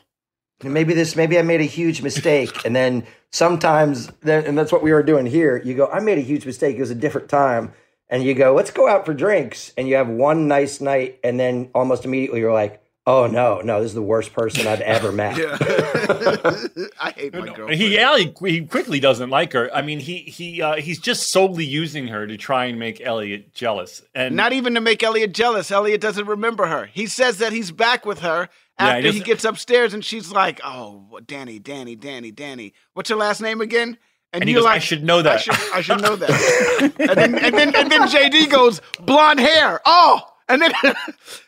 Maybe 0.63 0.93
this, 0.93 1.15
maybe 1.15 1.37
I 1.37 1.41
made 1.41 1.61
a 1.61 1.65
huge 1.65 2.01
mistake, 2.01 2.65
and 2.65 2.75
then 2.75 3.05
sometimes, 3.31 4.07
then, 4.21 4.45
and 4.45 4.57
that's 4.57 4.71
what 4.71 4.83
we 4.83 4.93
were 4.93 5.03
doing 5.03 5.25
here. 5.25 5.61
You 5.63 5.73
go, 5.75 5.87
I 5.87 5.99
made 5.99 6.17
a 6.17 6.21
huge 6.21 6.45
mistake. 6.45 6.77
It 6.77 6.81
was 6.81 6.91
a 6.91 6.95
different 6.95 7.29
time, 7.29 7.73
and 8.09 8.23
you 8.23 8.33
go, 8.33 8.53
let's 8.53 8.71
go 8.71 8.87
out 8.87 9.05
for 9.05 9.13
drinks, 9.13 9.73
and 9.77 9.87
you 9.87 9.95
have 9.95 10.07
one 10.07 10.47
nice 10.47 10.81
night, 10.81 11.19
and 11.23 11.39
then 11.39 11.69
almost 11.73 12.05
immediately 12.05 12.39
you're 12.39 12.53
like. 12.53 12.79
Oh 13.05 13.27
no, 13.27 13.59
no! 13.59 13.81
This 13.81 13.89
is 13.89 13.95
the 13.95 14.01
worst 14.01 14.31
person 14.31 14.65
I've 14.65 14.79
ever 14.79 15.11
met. 15.11 15.35
I 17.01 17.11
hate 17.11 17.33
my 17.33 17.47
girlfriend. 17.47 17.73
He 17.73 17.95
yeah, 17.95 18.17
he, 18.17 18.33
he 18.45 18.61
quickly 18.61 19.01
doesn't 19.01 19.29
like 19.29 19.51
her. 19.51 19.69
I 19.75 19.81
mean, 19.81 19.99
he 19.99 20.19
he 20.19 20.61
uh, 20.61 20.75
he's 20.75 20.99
just 20.99 21.29
solely 21.29 21.65
using 21.65 22.07
her 22.07 22.25
to 22.25 22.37
try 22.37 22.63
and 22.63 22.79
make 22.79 23.01
Elliot 23.01 23.53
jealous. 23.53 24.03
And 24.15 24.37
Not 24.37 24.53
even 24.53 24.75
to 24.75 24.79
make 24.79 25.03
Elliot 25.03 25.33
jealous. 25.33 25.69
Elliot 25.69 25.99
doesn't 25.99 26.27
remember 26.27 26.67
her. 26.67 26.85
He 26.85 27.07
says 27.07 27.39
that 27.39 27.51
he's 27.51 27.71
back 27.71 28.05
with 28.05 28.19
her 28.19 28.47
Yeah, 28.79 28.99
he 28.99 29.07
after 29.07 29.11
he, 29.11 29.19
gets 29.19 29.43
upstairs, 29.45 29.93
and 29.93 30.03
she's 30.03 30.31
like, 30.31 30.59
"Oh, 30.63 31.19
Danny, 31.25 31.59
Danny, 31.59 31.95
Danny, 31.95 32.31
Danny. 32.31 32.73
What's 32.93 33.09
your 33.09 33.19
last 33.19 33.41
name 33.41 33.61
again?" 33.61 33.97
And 34.31 34.43
he 34.45 34.51
you're 34.51 34.61
goes, 34.61 34.67
"I 34.69 34.79
should 34.79 35.03
know 35.03 35.21
that." 35.21 35.33
I 35.33 35.37
should, 35.37 35.73
I 35.75 35.81
should 35.81 36.01
know 36.01 36.15
that. 36.15 36.93
and, 36.99 37.09
then, 37.17 37.35
and 37.35 37.53
then 37.55 37.75
and 37.75 37.91
then 37.91 38.01
JD 38.07 38.49
goes, 38.49 38.81
"Blonde 38.99 39.39
hair." 39.39 39.79
Oh, 39.85 40.21
and 40.49 40.61
then 40.61 40.71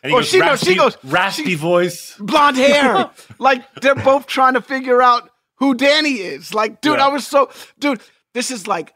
and 0.02 0.12
or 0.12 0.20
goes, 0.20 0.28
she 0.28 0.38
goes, 0.38 0.48
raspy, 0.48 0.66
she 0.66 0.74
goes, 0.76 0.96
raspy 1.04 1.54
voice. 1.54 2.16
blonde 2.18 2.56
hair. 2.56 3.10
like 3.38 3.64
they're 3.80 3.94
both 3.94 4.26
trying 4.26 4.54
to 4.54 4.62
figure 4.62 5.02
out 5.02 5.30
who 5.56 5.74
Danny 5.74 6.12
is. 6.14 6.54
Like, 6.54 6.80
dude, 6.80 6.98
Yeah. 6.98 7.06
I 7.06 7.08
was 7.08 7.26
so 7.26 7.50
dude, 7.78 8.00
this 8.34 8.50
is 8.50 8.66
like 8.66 8.94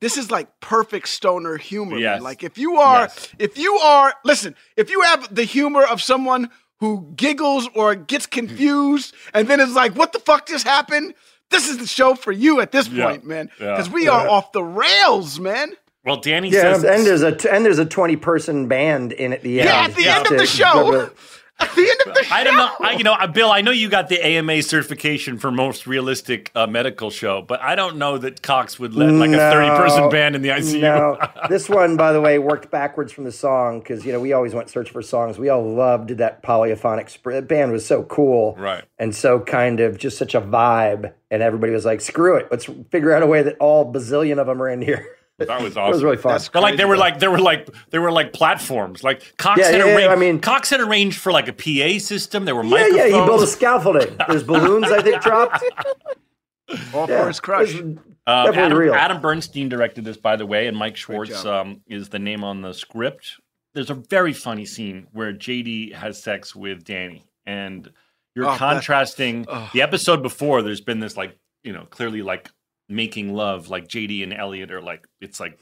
this 0.00 0.16
is 0.16 0.30
like 0.30 0.48
perfect 0.60 1.08
stoner 1.08 1.56
humor. 1.56 1.98
Yes. 1.98 2.16
Man. 2.16 2.22
Like 2.22 2.42
if 2.44 2.56
you 2.56 2.76
are 2.76 3.02
Yes. 3.02 3.28
if 3.38 3.58
you 3.58 3.74
are 3.76 4.14
listen, 4.24 4.54
if 4.76 4.90
you 4.90 5.02
have 5.02 5.34
the 5.34 5.44
humor 5.44 5.82
of 5.84 6.00
someone 6.00 6.50
who 6.82 7.12
giggles 7.14 7.68
or 7.76 7.94
gets 7.94 8.26
hmm. 8.26 8.40
confused 8.40 9.14
and 9.32 9.46
then 9.46 9.60
is 9.60 9.72
like, 9.72 9.94
what 9.94 10.12
the 10.12 10.18
fuck 10.18 10.48
just 10.48 10.66
happened? 10.66 11.14
This 11.48 11.68
is 11.68 11.78
the 11.78 11.86
show 11.86 12.16
for 12.16 12.32
you 12.32 12.60
at 12.60 12.72
this 12.72 12.88
Yeah. 12.88 13.06
point, 13.06 13.24
man. 13.24 13.50
Yeah. 13.60 13.70
Because 13.70 13.88
we 13.88 14.08
are 14.08 14.28
off 14.28 14.50
the 14.50 14.64
rails, 14.64 15.38
man. 15.38 15.76
Well, 16.04 16.16
Danny 16.16 16.48
Yeah, 16.48 16.74
says, 16.74 16.82
and 16.82 17.06
there's 17.06 17.22
a 17.22 17.54
and 17.54 17.64
there's 17.64 17.78
a 17.78 17.84
twenty 17.86 18.16
person 18.16 18.66
band 18.66 19.12
in 19.12 19.32
at 19.32 19.42
the 19.42 19.60
end. 19.60 19.68
Yeah, 19.68 19.84
at 19.84 19.94
the 19.94 20.02
yeah. 20.02 20.16
end 20.16 20.26
of 20.26 20.38
the 20.38 20.46
show. 20.46 21.10
At 21.62 21.74
the 21.74 21.82
end 21.82 22.00
of 22.06 22.14
the 22.14 22.24
show. 22.24 22.34
I 22.34 22.44
don't 22.44 22.56
know. 22.56 22.70
I, 22.80 22.92
you 22.92 23.04
know, 23.04 23.16
Bill, 23.28 23.50
I 23.50 23.60
know 23.60 23.70
you 23.70 23.88
got 23.88 24.08
the 24.08 24.24
AMA 24.24 24.62
certification 24.62 25.38
for 25.38 25.50
most 25.50 25.86
realistic 25.86 26.50
uh, 26.54 26.66
medical 26.66 27.10
show, 27.10 27.42
but 27.42 27.60
I 27.60 27.74
don't 27.74 27.96
know 27.96 28.18
that 28.18 28.42
Cox 28.42 28.78
would 28.78 28.94
let 28.94 29.10
like 29.12 29.30
a 29.30 29.36
30 29.36 29.68
person 29.70 30.10
band 30.10 30.36
in 30.36 30.42
the 30.42 30.48
ICU. 30.50 30.80
No, 30.80 31.18
this 31.48 31.68
one, 31.68 31.96
by 31.96 32.12
the 32.12 32.20
way, 32.20 32.38
worked 32.38 32.70
backwards 32.70 33.12
from 33.12 33.24
the 33.24 33.32
song 33.32 33.80
because 33.80 34.04
you 34.04 34.12
know 34.12 34.20
we 34.20 34.32
always 34.32 34.54
went 34.54 34.68
search 34.70 34.90
for 34.90 35.02
songs. 35.02 35.38
We 35.38 35.48
all 35.48 35.64
loved 35.74 36.10
that 36.10 36.42
polyphonic 36.42 37.10
sp- 37.10 37.32
that 37.32 37.48
band 37.48 37.72
was 37.72 37.86
so 37.86 38.02
cool, 38.04 38.54
Right. 38.58 38.84
And 38.98 39.14
so 39.14 39.40
kind 39.40 39.80
of 39.80 39.98
just 39.98 40.18
such 40.18 40.34
a 40.34 40.40
vibe, 40.40 41.12
and 41.30 41.42
everybody 41.42 41.72
was 41.72 41.84
like, 41.84 42.00
"Screw 42.00 42.36
it, 42.36 42.48
let's 42.50 42.66
figure 42.90 43.12
out 43.12 43.22
a 43.22 43.26
way 43.26 43.42
that 43.42 43.56
all 43.58 43.92
bazillion 43.92 44.38
of 44.38 44.46
them 44.46 44.60
are 44.62 44.68
in 44.68 44.82
here." 44.82 45.06
That 45.48 45.60
was 45.62 45.76
awesome. 45.76 45.78
It 45.78 45.82
awesome. 45.82 45.90
was 45.92 46.02
really 46.04 46.16
fun. 46.16 46.32
That's 46.32 46.48
But 46.48 46.62
like 46.62 46.76
they 46.76 46.84
were 46.84 46.96
like 46.96 47.18
they 47.18 47.28
were 47.28 47.38
like 47.40 47.68
they 47.90 47.98
were 47.98 48.12
like 48.12 48.32
platforms. 48.32 49.02
Like 49.04 49.34
Cox 49.38 49.60
Yeah, 49.60 49.66
had 49.70 49.74
yeah, 49.80 49.86
yeah, 49.86 49.94
arranged. 49.96 50.10
I 50.10 50.16
mean- 50.16 50.40
Cox 50.40 50.70
had 50.70 50.80
arranged 50.80 51.18
for 51.18 51.32
like 51.32 51.48
a 51.48 51.52
PA 51.52 51.98
system. 51.98 52.44
There 52.44 52.54
were 52.56 52.64
yeah, 52.64 52.70
microphones. 52.70 52.96
yeah, 53.12 53.20
he 53.20 53.26
built 53.26 53.42
a 53.42 53.46
scaffolding. 53.46 54.16
There's 54.28 54.42
balloons, 54.44 54.90
I 54.90 55.02
think, 55.02 55.22
dropped. 55.22 55.62
All 56.94 57.08
Yeah, 57.08 57.22
for 57.22 57.28
his 57.28 57.40
crush. 57.40 57.74
it 57.74 57.84
was 57.84 57.96
Uh, 58.26 58.52
Adam, 58.54 58.78
real. 58.78 58.94
Adam 58.94 59.20
Bernstein 59.20 59.68
directed 59.68 60.04
this, 60.04 60.16
by 60.16 60.36
the 60.36 60.46
way, 60.46 60.66
and 60.68 60.76
Mike 60.76 60.96
Schwartz 60.96 61.44
um, 61.44 61.80
is 61.88 62.08
the 62.08 62.18
name 62.18 62.44
on 62.44 62.62
the 62.62 62.72
script. 62.72 63.40
There's 63.74 63.90
a 63.90 63.94
very 63.94 64.32
funny 64.32 64.64
scene 64.64 65.06
where 65.12 65.32
JD 65.32 65.94
has 65.94 66.22
sex 66.22 66.54
with 66.54 66.84
Danny, 66.84 67.24
and 67.46 67.90
you're 68.34 68.46
Oh, 68.46 68.50
that- 68.50 68.58
contrasting 68.58 69.44
oh. 69.48 69.68
the 69.74 69.82
episode 69.82 70.22
before. 70.22 70.62
There's 70.62 70.80
been 70.80 71.00
this 71.00 71.16
like 71.16 71.36
you 71.64 71.72
know 71.72 71.84
clearly 71.90 72.22
like 72.22 72.48
making 72.94 73.34
love, 73.34 73.68
like 73.68 73.88
JD 73.88 74.22
and 74.22 74.32
Elliot 74.32 74.70
are 74.70 74.82
like 74.82 75.06
it's 75.20 75.40
like 75.40 75.58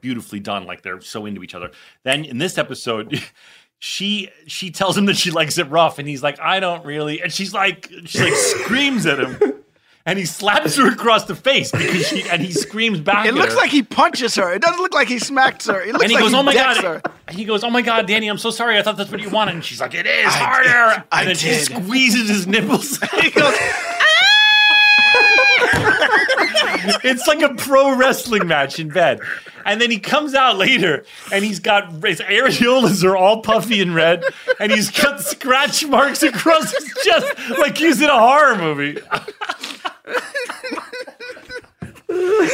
beautifully 0.00 0.40
done, 0.40 0.66
like 0.66 0.82
they're 0.82 1.00
so 1.00 1.26
into 1.26 1.42
each 1.42 1.54
other. 1.54 1.70
Then 2.04 2.24
in 2.24 2.38
this 2.38 2.58
episode. 2.58 3.20
she 3.80 4.30
she 4.46 4.70
tells 4.70 4.96
him 4.96 5.04
that 5.06 5.16
she 5.16 5.30
likes 5.30 5.58
it 5.58 5.64
rough, 5.64 5.98
and 5.98 6.08
he's 6.08 6.22
like, 6.22 6.40
I 6.40 6.58
don't 6.58 6.86
really, 6.86 7.20
and 7.20 7.30
she's 7.30 7.52
like, 7.52 7.90
she 8.06 8.18
like 8.20 8.32
screams 8.34 9.04
at 9.04 9.18
him. 9.18 9.64
And 10.06 10.18
he 10.18 10.26
slaps 10.26 10.76
her 10.76 10.90
across 10.92 11.24
the 11.24 11.34
face 11.34 11.70
because 11.70 12.06
she 12.06 12.28
and 12.28 12.42
he 12.42 12.52
screams 12.52 13.00
back. 13.00 13.24
It 13.24 13.32
looks 13.32 13.54
her. 13.54 13.58
like 13.58 13.70
he 13.70 13.82
punches 13.82 14.34
her. 14.34 14.52
It 14.52 14.60
doesn't 14.60 14.80
look 14.80 14.92
like 14.92 15.08
he 15.08 15.18
smacks 15.18 15.66
her. 15.66 15.80
It 15.80 15.92
looks 15.92 16.02
and 16.04 16.10
he 16.10 16.16
like 16.16 16.24
goes, 16.24 16.32
he 16.32 16.38
"Oh 16.38 16.42
my 16.42 16.52
god!" 16.52 16.76
her. 16.84 17.02
He 17.30 17.46
goes, 17.46 17.64
"Oh 17.64 17.70
my 17.70 17.80
god, 17.80 18.06
Danny, 18.06 18.28
I'm 18.28 18.36
so 18.36 18.50
sorry. 18.50 18.78
I 18.78 18.82
thought 18.82 18.98
that's 18.98 19.10
what 19.10 19.22
you 19.22 19.30
wanted." 19.30 19.54
And 19.54 19.64
she's 19.64 19.80
like, 19.80 19.94
"It 19.94 20.06
is 20.06 20.32
harder." 20.34 21.04
I 21.10 21.20
and 21.20 21.28
then 21.28 21.36
she 21.36 21.48
did. 21.48 21.64
squeezes 21.64 22.28
his 22.28 22.46
nipples. 22.46 22.98
He 23.22 23.30
goes, 23.30 23.54
it's 27.04 27.26
like 27.26 27.42
a 27.42 27.54
pro 27.54 27.96
wrestling 27.96 28.46
match 28.46 28.78
in 28.78 28.88
bed. 28.88 29.20
And 29.66 29.80
then 29.80 29.90
he 29.90 29.98
comes 29.98 30.34
out 30.34 30.56
later 30.56 31.04
and 31.32 31.44
he's 31.44 31.58
got 31.58 31.90
his 32.04 32.20
areolas 32.20 33.02
are 33.04 33.16
all 33.16 33.40
puffy 33.42 33.80
and 33.80 33.94
red, 33.94 34.24
and 34.60 34.70
he's 34.70 34.90
got 34.90 35.20
scratch 35.20 35.86
marks 35.86 36.22
across 36.22 36.72
his 36.72 36.94
chest 37.04 37.26
like 37.58 37.78
he's 37.78 38.00
in 38.00 38.10
a 38.10 38.18
horror 38.18 38.56
movie. 38.56 39.00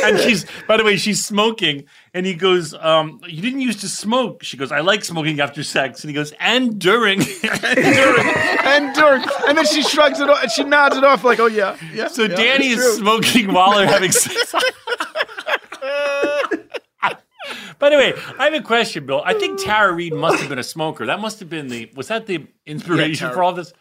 and 0.05 0.19
she's, 0.21 0.47
by 0.67 0.77
the 0.77 0.85
way, 0.85 0.97
she's 0.97 1.25
smoking, 1.25 1.85
and 2.13 2.27
he 2.27 2.35
goes, 2.35 2.75
um, 2.75 3.21
"You 3.27 3.43
didn't 3.43 3.61
used 3.61 3.81
to 3.81 3.89
smoke." 3.89 4.43
She 4.43 4.57
goes, 4.57 4.73
"I 4.73 4.81
like 4.81 5.05
smoking 5.05 5.41
after 5.41 5.63
sex," 5.63 6.03
and 6.03 6.11
he 6.11 6.15
goes, 6.15 6.33
"And 6.41 6.79
during." 6.79 7.21
and 7.43 7.61
during, 7.63 8.27
and 8.65 8.95
during," 8.95 9.25
and 9.47 9.59
then 9.59 9.67
she 9.67 9.83
shrugs 9.83 10.21
it 10.21 10.29
off 10.29 10.43
and 10.43 10.51
she 10.51 10.65
nods 10.65 10.97
it 10.97 11.05
off 11.05 11.25
like, 11.25 11.41
"Oh 11.41 11.47
yeah, 11.47 11.77
yeah." 11.95 12.09
So 12.09 12.23
yeah, 12.23 12.37
Danny 12.37 12.69
is 12.69 12.77
true. 12.77 12.93
smoking 12.95 13.53
while 13.53 13.77
they're 13.77 13.87
having 13.87 14.13
sex. 14.13 14.55
By 17.81 17.89
the 17.89 17.97
way, 17.97 18.13
I 18.39 18.45
have 18.45 18.55
a 18.55 18.61
question, 18.61 19.07
Bill. 19.07 19.23
I 19.25 19.33
think 19.33 19.59
Tara 19.59 19.93
Reid 19.93 20.13
must 20.13 20.39
have 20.41 20.51
been 20.51 20.59
a 20.59 20.63
smoker. 20.63 21.07
That 21.07 21.19
must 21.19 21.41
have 21.41 21.49
been 21.49 21.69
the 21.69 21.91
was 21.97 22.09
that 22.09 22.27
the 22.27 22.47
inspiration 22.67 23.27
Tara- 23.27 23.35
for 23.35 23.43
all 23.43 23.55
this? 23.55 23.73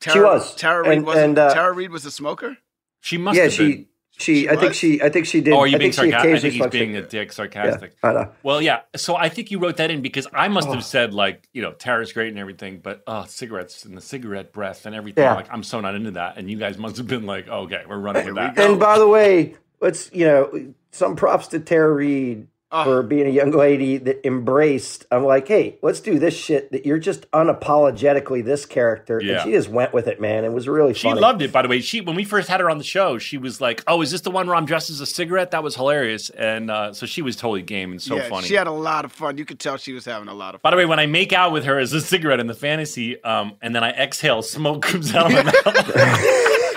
Tara, 0.00 0.14
She 0.14 0.20
was. 0.20 0.54
Tara 0.56 0.88
Reid 0.88 1.02
was 1.02 1.16
uh, 1.16 1.54
Tara 1.54 1.72
Reid 1.72 1.90
was 1.90 2.04
a 2.04 2.10
smoker. 2.10 2.58
She 3.00 3.16
must 3.16 3.36
yeah, 3.38 3.44
have 3.44 3.52
she, 3.52 3.72
been. 3.72 3.86
She, 4.20 4.48
I 4.48 4.56
think 4.56 4.74
she, 4.74 5.02
I 5.02 5.08
think 5.08 5.26
she 5.26 5.40
did. 5.40 5.52
Oh, 5.54 5.60
are 5.60 5.66
you 5.66 5.76
I 5.76 5.78
being 5.78 5.92
think 5.92 6.06
she 6.06 6.10
sarcastic? 6.12 6.36
I 6.36 6.40
think 6.40 6.54
he's 6.54 6.66
being 6.80 6.96
a 6.96 7.02
dick 7.02 7.32
sarcastic. 7.32 7.94
Yeah, 8.02 8.10
I 8.10 8.12
know. 8.12 8.32
Well, 8.42 8.60
yeah. 8.62 8.80
So 8.96 9.16
I 9.16 9.28
think 9.28 9.50
you 9.50 9.58
wrote 9.58 9.78
that 9.78 9.90
in 9.90 10.02
because 10.02 10.26
I 10.32 10.48
must 10.48 10.68
Oh. 10.68 10.72
have 10.74 10.84
said 10.84 11.14
like, 11.14 11.48
you 11.52 11.62
know, 11.62 11.72
Tara's 11.72 12.12
great 12.12 12.28
and 12.28 12.38
everything, 12.38 12.80
but 12.80 13.02
oh, 13.06 13.24
cigarettes 13.26 13.84
and 13.84 13.96
the 13.96 14.00
cigarette 14.00 14.52
breath 14.52 14.86
and 14.86 14.94
everything. 14.94 15.24
Yeah. 15.24 15.34
Like 15.34 15.48
I'm 15.50 15.62
so 15.62 15.80
not 15.80 15.94
into 15.94 16.12
that. 16.12 16.36
And 16.38 16.50
you 16.50 16.56
guys 16.58 16.78
must 16.78 16.96
have 16.98 17.06
been 17.06 17.26
like, 17.26 17.46
oh, 17.50 17.62
okay, 17.62 17.82
we're 17.88 17.98
running 17.98 18.26
with 18.26 18.34
that. 18.36 18.58
And 18.58 18.78
by 18.78 18.98
the 19.00 19.08
way, 19.08 19.56
let's 19.80 20.10
you 20.12 20.26
know 20.26 20.72
some 20.92 21.16
props 21.16 21.48
to 21.48 21.60
Tara 21.60 21.92
Reid 21.92 22.46
Oh. 22.72 22.84
for 22.84 23.02
being 23.02 23.26
a 23.26 23.30
young 23.30 23.50
lady 23.50 23.96
that 23.98 24.24
embraced. 24.24 25.04
I'm 25.10 25.24
like, 25.24 25.48
hey, 25.48 25.76
let's 25.82 25.98
do 25.98 26.20
this 26.20 26.36
shit. 26.36 26.70
That 26.70 26.86
you're 26.86 27.00
just 27.00 27.28
unapologetically 27.32 28.44
this 28.44 28.64
character, 28.64 29.20
Yeah. 29.20 29.34
and 29.34 29.42
she 29.42 29.50
just 29.52 29.68
went 29.68 29.92
with 29.92 30.06
it, 30.06 30.20
man. 30.20 30.44
It 30.44 30.52
was 30.52 30.68
really 30.68 30.94
She 30.94 31.08
funny. 31.08 31.20
loved 31.20 31.42
it, 31.42 31.50
by 31.52 31.62
the 31.62 31.68
way. 31.68 31.80
She 31.80 32.00
when 32.00 32.14
we 32.14 32.22
first 32.24 32.48
had 32.48 32.60
her 32.60 32.70
on 32.70 32.78
the 32.78 32.84
show, 32.84 33.18
she 33.18 33.38
was 33.38 33.60
like, 33.60 33.82
"Oh, 33.88 34.02
is 34.02 34.12
this 34.12 34.20
the 34.20 34.30
one 34.30 34.46
where 34.46 34.54
I'm 34.54 34.66
dressed 34.66 34.88
as 34.90 35.00
a 35.00 35.06
cigarette?" 35.06 35.50
That 35.50 35.62
was 35.64 35.74
hilarious, 35.74 36.30
and 36.30 36.70
uh, 36.70 36.92
so 36.92 37.06
she 37.06 37.22
was 37.22 37.34
totally 37.36 37.62
game 37.62 37.90
and 37.90 38.00
so 38.00 38.16
yeah, 38.16 38.28
funny. 38.28 38.46
She 38.46 38.54
had 38.54 38.66
a 38.68 38.72
lot 38.72 39.04
of 39.04 39.12
fun. 39.12 39.36
You 39.36 39.44
could 39.44 39.58
tell 39.58 39.76
she 39.76 39.92
was 39.92 40.04
having 40.04 40.28
a 40.28 40.34
lot 40.34 40.54
of 40.54 40.60
fun. 40.60 40.70
by 40.70 40.70
the 40.70 40.76
way, 40.76 40.86
when 40.86 41.00
I 41.00 41.06
make 41.06 41.32
out 41.32 41.50
with 41.52 41.64
her 41.64 41.78
as 41.78 41.92
a 41.92 42.00
cigarette 42.00 42.38
in 42.40 42.46
the 42.46 42.54
fantasy, 42.54 43.22
um, 43.24 43.54
and 43.60 43.74
then 43.74 43.82
I 43.82 43.90
exhale, 43.90 44.42
smoke 44.42 44.82
comes 44.82 45.12
out 45.14 45.26
of 45.26 45.32
my 45.32 45.42
mouth. 45.42 46.66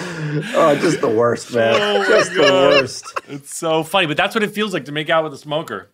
oh, 0.00 0.78
just 0.80 1.00
the 1.00 1.08
worst, 1.08 1.50
oh 1.52 1.56
man. 1.56 1.74
Oh 1.80 2.04
just 2.08 2.34
the 2.34 2.40
worst. 2.42 3.20
It's 3.28 3.56
so 3.56 3.82
funny, 3.82 4.06
but 4.06 4.16
that's 4.16 4.34
what 4.34 4.44
it 4.44 4.50
feels 4.50 4.72
like 4.72 4.86
to 4.86 4.92
make 4.92 5.10
out 5.10 5.24
with 5.24 5.34
a 5.34 5.38
smoker. 5.38 5.90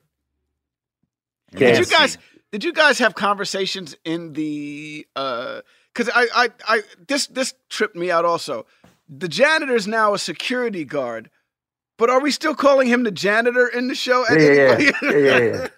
Did 1.53 1.79
you 1.79 1.87
guys? 1.87 2.19
Did 2.51 2.65
you 2.65 2.73
guys 2.73 2.99
have 2.99 3.15
conversations 3.15 3.97
in 4.05 4.33
the? 4.33 5.07
Uh, 5.17 5.61
because 5.95 6.11
I, 6.15 6.27
I, 6.35 6.49
I, 6.67 6.83
this, 7.07 7.29
this 7.29 7.55
tripped 7.69 7.95
me 7.97 8.11
out. 8.11 8.25
Also, 8.25 8.67
the 9.09 9.29
janitor's 9.29 9.87
now 9.87 10.15
a 10.15 10.19
security 10.19 10.85
guard, 10.85 11.31
but 11.97 12.11
are 12.11 12.21
we 12.21 12.31
still 12.31 12.55
calling 12.55 12.89
him 12.89 13.05
the 13.05 13.11
janitor 13.11 13.69
in 13.69 13.89
the 13.89 13.95
show? 13.95 14.25
Yeah, 14.31 14.39
yeah, 14.39 14.79
yeah, 14.79 14.91
yeah, 15.03 15.39
yeah, 15.39 15.69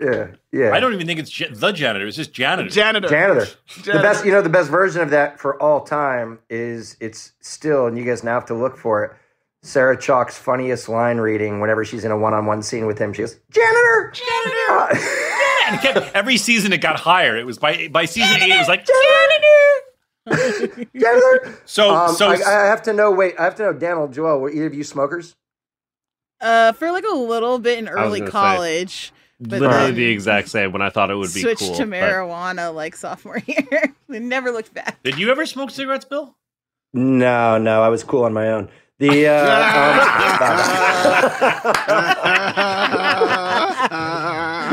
yeah. 0.00 0.10
yeah, 0.10 0.26
yeah. 0.52 0.72
I 0.72 0.80
don't 0.80 0.94
even 0.94 1.06
think 1.06 1.20
it's 1.20 1.38
ja- 1.38 1.48
the 1.52 1.72
janitor. 1.72 2.06
It's 2.06 2.16
just 2.16 2.32
janitor. 2.32 2.68
Janitor. 2.70 3.08
Janitor. 3.08 3.46
The 3.84 3.92
best, 4.00 4.24
you 4.24 4.32
know, 4.32 4.42
the 4.42 4.48
best 4.48 4.70
version 4.70 5.02
of 5.02 5.10
that 5.10 5.38
for 5.38 5.60
all 5.62 5.82
time 5.82 6.38
is 6.48 6.96
it's 7.00 7.32
still, 7.40 7.86
and 7.86 7.96
you 7.98 8.04
guys 8.04 8.24
now 8.24 8.34
have 8.34 8.46
to 8.46 8.54
look 8.54 8.76
for 8.76 9.04
it. 9.04 9.12
Sarah 9.62 9.96
Chalk's 9.96 10.38
funniest 10.38 10.88
line 10.88 11.18
reading 11.18 11.60
whenever 11.60 11.84
she's 11.84 12.04
in 12.04 12.10
a 12.10 12.16
one-on-one 12.16 12.62
scene 12.62 12.86
with 12.86 12.98
him. 12.98 13.12
She 13.12 13.20
goes, 13.22 13.36
"Janitor, 13.50 14.12
janitor." 14.14 15.00
And 15.66 15.78
it 15.78 15.82
kept, 15.82 16.16
every 16.16 16.36
season 16.36 16.72
it 16.72 16.78
got 16.78 16.98
higher. 16.98 17.36
It 17.36 17.46
was 17.46 17.56
by 17.58 17.86
by 17.88 18.04
season 18.06 18.42
eight. 18.42 18.50
It 18.50 18.58
was 18.58 18.66
like 18.66 18.84
janitor. 20.26 20.88
janitor. 20.98 21.58
So 21.66 21.94
Um, 21.94 22.14
so 22.14 22.28
I, 22.28 22.34
I 22.34 22.66
have 22.66 22.82
to 22.82 22.92
know. 22.92 23.12
Wait, 23.12 23.34
I 23.38 23.44
have 23.44 23.54
to 23.56 23.62
know. 23.64 23.72
Daniel, 23.72 24.08
Joel, 24.08 24.40
were 24.40 24.50
either 24.50 24.66
of 24.66 24.74
you 24.74 24.82
smokers? 24.82 25.36
Uh, 26.40 26.72
for 26.72 26.90
like 26.90 27.04
a 27.04 27.14
little 27.14 27.58
bit 27.58 27.78
in 27.78 27.88
early 27.88 28.20
gonna 28.20 28.30
say, 28.30 28.32
college, 28.32 29.12
but 29.40 29.60
Literally 29.60 29.92
the 29.92 30.06
exact 30.06 30.48
same. 30.48 30.72
When 30.72 30.82
I 30.82 30.90
thought 30.90 31.10
it 31.10 31.14
would 31.16 31.32
be 31.32 31.40
switched 31.40 31.60
cool. 31.60 31.74
to 31.76 31.86
but- 31.86 31.96
marijuana 31.98 32.74
like 32.74 32.96
sophomore 32.96 33.38
year. 33.46 33.94
we 34.08 34.18
never 34.18 34.50
looked 34.50 34.74
back. 34.74 35.02
Did 35.02 35.18
you 35.18 35.30
ever 35.30 35.46
smoke 35.46 35.70
cigarettes, 35.70 36.04
Bill? 36.04 36.36
No, 36.92 37.56
no, 37.58 37.82
I 37.82 37.88
was 37.88 38.02
cool 38.04 38.24
on 38.24 38.32
my 38.32 38.48
own. 38.48 38.68
The 38.98 39.28
uh, 39.28 39.30
um, 43.90 44.70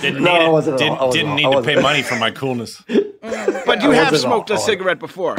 Didn't 0.00 0.22
No, 0.22 0.32
need 0.32 0.44
I 0.44 0.48
wasn't. 0.48 0.78
Didn't, 0.78 0.98
I 0.98 1.04
wasn't 1.04 1.12
didn't 1.12 1.32
at 1.32 1.36
need 1.36 1.44
all. 1.46 1.58
I 1.58 1.60
to 1.60 1.66
pay 1.66 1.80
money 1.80 2.02
for 2.02 2.16
my 2.16 2.30
coolness. 2.30 2.82
But 2.86 3.82
you 3.82 3.92
I 3.92 3.96
have 3.96 4.12
wasn't 4.12 4.22
smoked 4.22 4.50
a 4.50 4.58
cigarette 4.58 4.98
before. 4.98 5.36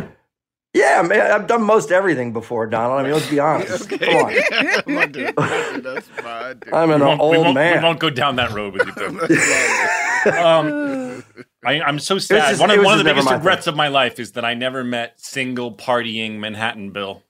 Yeah, 0.78 1.02
man, 1.02 1.32
I've 1.32 1.48
done 1.48 1.64
most 1.64 1.92
everything 1.92 2.34
before, 2.34 2.68
Donald. 2.68 3.00
I 3.00 3.04
mean, 3.04 3.14
let's 3.14 3.30
be 3.30 3.40
honest. 3.40 3.90
Come 4.00 4.00
on. 4.00 4.34
Come 4.84 4.98
on, 4.98 5.12
dude. 5.12 5.36
That's 5.84 6.08
fine, 6.08 6.60
dude. 6.60 6.74
I'm 6.74 6.92
an 6.92 7.00
we 7.00 7.06
won't, 7.06 7.20
old 7.22 7.48
we 7.48 7.54
man. 7.54 7.78
We 7.78 7.84
won't 7.84 8.00
go 8.00 8.10
down 8.10 8.36
that 8.38 8.52
road 8.52 8.74
with 8.74 8.88
you, 8.88 8.94
Bill. 8.94 9.10
um, 10.46 11.24
I, 11.66 11.82
I'm 11.82 12.00
so 12.00 12.18
sad. 12.20 12.50
just- 12.50 12.62
one 12.62 12.72
of, 12.72 12.84
one 12.84 12.94
of 12.94 13.00
the 13.00 13.04
biggest 13.06 13.26
my 13.26 13.32
thing. 13.32 13.40
regrets 13.40 13.68
of 13.68 13.76
my 13.76 13.88
life 13.88 14.20
is 14.20 14.34
that 14.34 14.46
I 14.46 14.54
never 14.54 14.84
met 14.84 15.20
single 15.20 15.74
partying 15.74 16.38
Manhattan 16.40 16.92
Bill. 16.92 17.24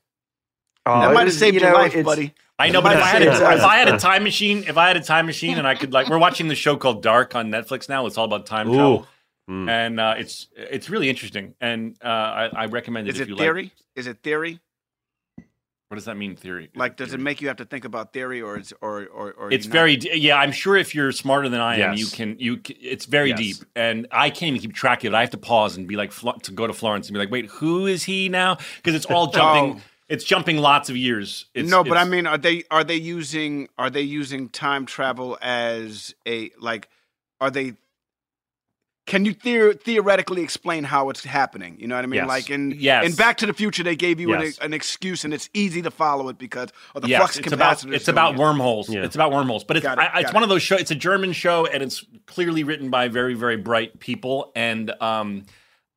Oh, 0.85 1.01
That 1.01 1.13
might 1.13 1.27
have 1.27 1.33
saved 1.33 1.55
you 1.55 1.61
your 1.61 1.71
know, 1.71 1.77
life, 1.77 2.03
buddy. 2.03 2.33
I 2.59 2.69
know, 2.69 2.81
but 2.81 2.95
if 2.95 3.03
I 3.03 3.07
had 3.07 3.21
a, 3.21 3.31
if 3.31 3.63
I 3.63 3.77
had 3.77 3.87
a 3.87 3.99
time 3.99 4.23
machine, 4.23 4.63
if 4.67 4.77
I 4.77 4.87
had 4.87 4.97
a 4.97 5.01
time 5.01 5.27
machine 5.27 5.59
and 5.59 5.67
I 5.67 5.75
could 5.75 5.93
like, 5.93 6.09
we're 6.09 6.17
watching 6.17 6.47
the 6.47 6.55
show 6.55 6.75
called 6.75 7.03
Dark 7.03 7.35
on 7.35 7.51
Netflix 7.51 7.87
now. 7.87 8.07
It's 8.07 8.17
all 8.17 8.25
about 8.25 8.47
time 8.47 8.67
travel, 8.67 9.07
Mm. 9.49 9.69
and 9.69 9.99
uh, 9.99 10.15
it's 10.17 10.47
it's 10.55 10.89
really 10.89 11.09
interesting. 11.09 11.53
And 11.61 11.95
uh, 12.03 12.07
I, 12.07 12.49
I 12.53 12.65
recommend 12.65 13.07
it 13.07 13.15
Is 13.15 13.21
if 13.21 13.27
it 13.27 13.29
you 13.31 13.37
theory? 13.37 13.63
like. 13.63 13.71
Is 13.95 14.07
it 14.07 14.21
theory? 14.21 14.59
What 15.89 15.95
does 15.95 16.03
that 16.03 16.17
mean, 16.17 16.35
theory? 16.35 16.69
Like, 16.75 16.97
does 16.97 17.13
it 17.13 17.19
make 17.21 17.39
you 17.39 17.47
have 17.47 17.55
to 17.57 17.65
think 17.65 17.85
about 17.85 18.11
theory, 18.11 18.41
or 18.41 18.59
is 18.59 18.73
or 18.81 19.05
or, 19.05 19.31
or 19.31 19.51
It's 19.53 19.65
you 19.65 19.69
not? 19.69 19.73
very 19.73 19.95
d- 19.95 20.17
yeah. 20.17 20.35
I'm 20.35 20.51
sure 20.51 20.75
if 20.75 20.93
you're 20.93 21.13
smarter 21.13 21.47
than 21.47 21.61
I 21.61 21.75
am, 21.75 21.93
Yes. 21.93 21.99
you 21.99 22.07
can 22.07 22.35
you. 22.39 22.59
It's 22.81 23.05
very 23.05 23.29
Yes. 23.29 23.39
deep, 23.39 23.55
and 23.73 24.05
I 24.11 24.29
can't 24.29 24.49
even 24.49 24.59
keep 24.59 24.73
track 24.73 25.05
of 25.05 25.13
it. 25.13 25.15
I 25.15 25.21
have 25.21 25.29
to 25.29 25.37
pause 25.37 25.77
and 25.77 25.87
be 25.87 25.95
like 25.95 26.11
to 26.43 26.51
go 26.51 26.67
to 26.67 26.73
Florence 26.73 27.07
and 27.07 27.13
be 27.13 27.19
like, 27.19 27.31
wait, 27.31 27.45
who 27.45 27.85
is 27.87 28.03
he 28.03 28.27
now? 28.27 28.57
Because 28.75 28.95
it's 28.95 29.05
all 29.05 29.27
jumping. 29.31 29.79
Oh. 29.79 29.81
It's 30.09 30.25
jumping 30.25 30.57
lots 30.57 30.89
of 30.89 30.95
years. 30.97 31.45
It's, 31.53 31.69
no, 31.69 31.83
but 31.85 31.97
I 31.97 32.03
mean, 32.03 32.27
are 32.27 32.37
they 32.37 32.63
are 32.69 32.83
they 32.83 32.95
using 32.95 33.69
are 33.77 33.89
they 33.89 34.01
using 34.01 34.49
time 34.49 34.85
travel 34.85 35.37
as 35.41 36.13
a 36.27 36.51
like? 36.59 36.89
Are 37.39 37.49
they? 37.49 37.75
Can 39.07 39.23
you 39.25 39.33
theor- 39.33 39.79
theoretically 39.81 40.43
explain 40.43 40.83
how 40.83 41.09
it's 41.09 41.23
happening? 41.23 41.77
You 41.79 41.87
know 41.87 41.95
what 41.95 42.03
I 42.03 42.07
mean? 42.07 42.17
Yes. 42.19 42.27
Like 42.27 42.49
in 42.49 42.71
Yes. 42.77 43.05
in 43.05 43.15
Back 43.15 43.37
to 43.37 43.45
the 43.45 43.53
Future, 43.53 43.81
they 43.81 43.95
gave 43.95 44.19
you 44.19 44.29
Yes. 44.31 44.57
an, 44.59 44.65
an 44.65 44.73
excuse, 44.73 45.23
and 45.23 45.33
it's 45.33 45.49
easy 45.53 45.81
to 45.81 45.89
follow 45.89 46.27
it 46.29 46.37
because 46.37 46.69
of 46.93 47.01
the 47.01 47.07
yes, 47.07 47.17
flux 47.19 47.37
it's 47.39 47.51
about 47.53 47.83
it's 47.85 48.07
about 48.09 48.35
wormholes. 48.35 48.89
Yeah. 48.89 49.03
It's 49.03 49.15
about 49.15 49.31
wormholes, 49.31 49.63
but 49.63 49.77
it's 49.77 49.85
it, 49.85 49.97
I, 49.97 50.19
it's 50.19 50.33
one 50.33 50.43
it. 50.43 50.45
of 50.45 50.49
those 50.49 50.61
shows. 50.61 50.81
It's 50.81 50.91
a 50.91 50.95
German 50.95 51.31
show, 51.31 51.65
and 51.65 51.81
it's 51.81 52.05
clearly 52.25 52.63
written 52.65 52.89
by 52.89 53.07
very 53.07 53.33
very 53.33 53.57
bright 53.57 53.99
people, 53.99 54.51
and 54.55 54.91
um, 55.01 55.45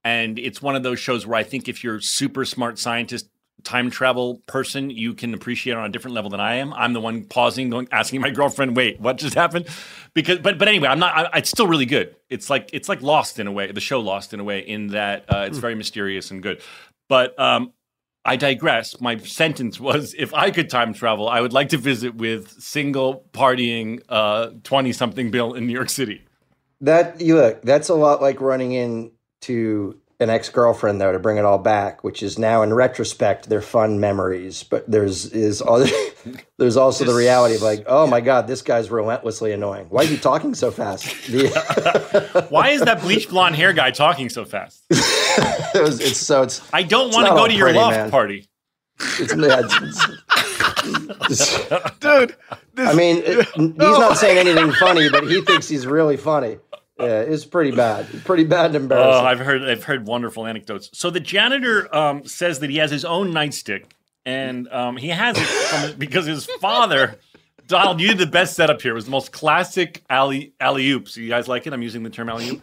and 0.04 0.38
it's 0.38 0.62
one 0.62 0.76
of 0.76 0.82
those 0.84 0.98
shows 1.00 1.26
where 1.26 1.38
I 1.38 1.42
think 1.42 1.68
if 1.68 1.84
you're 1.84 2.00
super 2.00 2.44
smart 2.44 2.78
scientist. 2.78 3.28
Time 3.64 3.90
travel 3.90 4.42
person, 4.46 4.90
you 4.90 5.14
can 5.14 5.34
appreciate 5.34 5.74
on 5.74 5.84
a 5.84 5.88
different 5.88 6.14
level 6.14 6.30
than 6.30 6.40
I 6.40 6.56
am. 6.56 6.72
I'm 6.74 6.92
the 6.92 7.00
one 7.00 7.24
pausing, 7.24 7.70
going, 7.70 7.88
asking 7.92 8.20
my 8.20 8.30
girlfriend, 8.40 8.76
"Wait, 8.76 9.00
what 9.00 9.18
just 9.18 9.34
happened?" 9.34 9.66
Because, 10.14 10.38
but, 10.38 10.58
but 10.58 10.68
anyway, 10.68 10.88
I'm 10.88 10.98
not. 10.98 11.34
I, 11.34 11.38
it's 11.38 11.50
still 11.50 11.66
really 11.66 11.86
good. 11.86 12.16
It's 12.28 12.50
like 12.50 12.70
it's 12.72 12.88
like 12.88 13.02
Lost 13.02 13.38
in 13.38 13.46
a 13.46 13.52
way. 13.52 13.70
The 13.72 13.80
show 13.80 14.00
Lost 14.00 14.34
in 14.34 14.40
a 14.40 14.44
way, 14.44 14.60
in 14.60 14.88
that 14.88 15.24
uh, 15.28 15.46
it's 15.48 15.58
very 15.58 15.74
mysterious 15.74 16.30
and 16.30 16.42
good. 16.42 16.60
But 17.08 17.38
um, 17.38 17.72
I 18.24 18.36
digress. 18.36 19.00
My 19.00 19.16
sentence 19.18 19.80
was 19.80 20.14
if 20.18 20.34
I 20.34 20.50
could 20.50 20.70
time 20.70 20.92
travel, 20.92 21.28
I 21.28 21.40
would 21.40 21.52
like 21.52 21.70
to 21.70 21.78
visit 21.78 22.14
with 22.14 22.50
single 22.60 23.24
partying 23.32 24.00
20 24.62 24.92
something 24.92 25.30
Bill 25.30 25.54
in 25.54 25.66
New 25.66 25.72
York 25.72 25.90
City. 25.90 26.22
That 26.80 27.20
you 27.20 27.36
look, 27.36 27.62
that's 27.62 27.88
a 27.88 27.94
lot 27.94 28.22
like 28.22 28.40
running 28.40 28.72
into 28.72 29.98
an 30.20 30.28
ex 30.30 30.48
girlfriend 30.50 31.00
though 31.00 31.12
to 31.12 31.18
bring 31.18 31.38
it 31.38 31.44
all 31.44 31.58
back, 31.58 32.04
which 32.04 32.22
is 32.22 32.38
now 32.38 32.62
in 32.62 32.72
retrospect 32.74 33.48
they're 33.48 33.62
fun 33.62 33.98
memories. 34.00 34.62
But 34.62 34.90
there's 34.90 35.26
is 35.26 35.60
all, 35.62 35.84
there's 36.58 36.76
also 36.76 37.04
the 37.04 37.14
reality 37.14 37.54
of 37.56 37.62
like, 37.62 37.84
oh 37.86 38.06
my 38.06 38.20
god, 38.20 38.46
this 38.46 38.62
guy's 38.62 38.90
relentlessly 38.90 39.52
annoying. 39.52 39.86
Why 39.88 40.02
is 40.02 40.10
he 40.10 40.18
talking 40.18 40.54
so 40.54 40.70
fast? 40.70 41.06
Why 42.50 42.68
is 42.70 42.82
that 42.82 43.00
bleach 43.00 43.28
blonde 43.28 43.56
hair 43.56 43.72
guy 43.72 43.90
talking 43.90 44.28
so 44.28 44.44
fast? 44.44 44.84
it 44.90 45.82
was, 45.82 46.00
it's 46.00 46.18
so 46.18 46.42
it's. 46.42 46.60
I 46.72 46.82
don't 46.82 47.12
want 47.12 47.26
to 47.26 47.34
go 47.34 47.46
to 47.48 47.54
your 47.54 47.66
pretty, 47.66 47.78
loft 47.78 47.96
man. 47.96 48.10
party. 48.10 48.46
It's, 49.18 49.34
yeah, 49.34 49.60
it's- 49.60 50.08
it's- 51.30 51.90
Dude, 52.00 52.36
I 52.76 52.92
mean, 52.94 53.22
it- 53.24 53.46
he's 53.54 53.76
not 53.76 54.16
saying 54.18 54.36
anything 54.38 54.72
funny, 54.72 55.08
but 55.08 55.24
he 55.24 55.40
thinks 55.42 55.68
he's 55.68 55.86
really 55.86 56.16
funny. 56.16 56.58
Yeah, 57.00 57.20
it's 57.20 57.44
pretty 57.44 57.70
bad. 57.70 58.06
Pretty 58.24 58.44
bad 58.44 58.74
and 58.74 58.90
Oh. 58.92 59.24
I've 59.24 59.38
heard 59.40 59.62
I've 59.62 59.84
heard 59.84 60.06
wonderful 60.06 60.46
anecdotes. 60.46 60.90
So 60.92 61.10
the 61.10 61.20
janitor 61.20 61.94
um, 61.94 62.24
says 62.26 62.60
that 62.60 62.70
he 62.70 62.76
has 62.78 62.90
his 62.90 63.04
own 63.04 63.32
nightstick, 63.32 63.84
and 64.24 64.68
um, 64.68 64.96
he 64.96 65.08
has 65.08 65.36
it 65.38 65.46
from, 65.46 65.98
because 65.98 66.26
his 66.26 66.46
father. 66.60 67.18
Donald, 67.66 68.00
you 68.00 68.08
did 68.08 68.18
the 68.18 68.26
best 68.26 68.56
setup 68.56 68.82
here. 68.82 68.90
It 68.90 68.94
was 68.96 69.04
the 69.04 69.12
most 69.12 69.30
classic 69.30 70.02
alley 70.10 70.54
alley 70.58 70.90
oops. 70.90 71.16
You 71.16 71.28
guys 71.28 71.46
like 71.46 71.68
it? 71.68 71.72
I'm 71.72 71.82
using 71.82 72.02
the 72.02 72.10
term 72.10 72.28
alley 72.28 72.48
oop. 72.50 72.62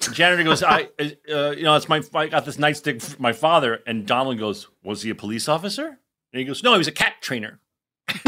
The 0.00 0.10
janitor 0.12 0.44
goes, 0.44 0.62
I, 0.62 0.88
uh, 0.98 1.50
you 1.50 1.62
know, 1.62 1.74
it's 1.76 1.88
my, 1.88 2.02
I 2.14 2.26
got 2.28 2.44
this 2.44 2.56
nightstick 2.56 3.02
from 3.02 3.22
my 3.22 3.32
father. 3.32 3.80
And 3.86 4.06
Donald 4.06 4.38
goes, 4.38 4.68
was 4.82 5.02
he 5.02 5.10
a 5.10 5.14
police 5.14 5.48
officer? 5.48 5.86
And 5.86 5.98
he 6.40 6.44
goes, 6.44 6.62
no, 6.62 6.72
he 6.72 6.78
was 6.78 6.88
a 6.88 6.92
cat 6.92 7.14
trainer. 7.20 7.60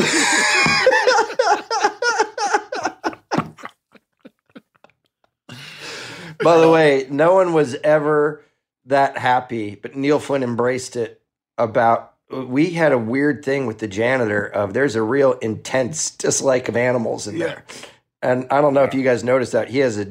By 6.42 6.58
the 6.58 6.70
way, 6.70 7.06
no 7.10 7.34
one 7.34 7.52
was 7.52 7.74
ever 7.84 8.44
that 8.86 9.18
happy, 9.18 9.74
but 9.74 9.94
Neil 9.96 10.18
Flynn 10.18 10.42
embraced 10.42 10.96
it. 10.96 11.20
About 11.56 12.12
we 12.30 12.70
had 12.70 12.92
a 12.92 12.98
weird 12.98 13.44
thing 13.44 13.66
with 13.66 13.78
the 13.78 13.88
janitor 13.88 14.44
of 14.46 14.74
there's 14.74 14.94
a 14.94 15.02
real 15.02 15.32
intense 15.34 16.10
dislike 16.10 16.68
of 16.68 16.76
animals 16.76 17.26
in 17.26 17.38
there, 17.38 17.64
and 18.22 18.46
I 18.50 18.60
don't 18.60 18.74
know 18.74 18.84
if 18.84 18.94
you 18.94 19.02
guys 19.02 19.24
noticed 19.24 19.52
that 19.52 19.68
he 19.68 19.78
has 19.78 19.98
a 19.98 20.04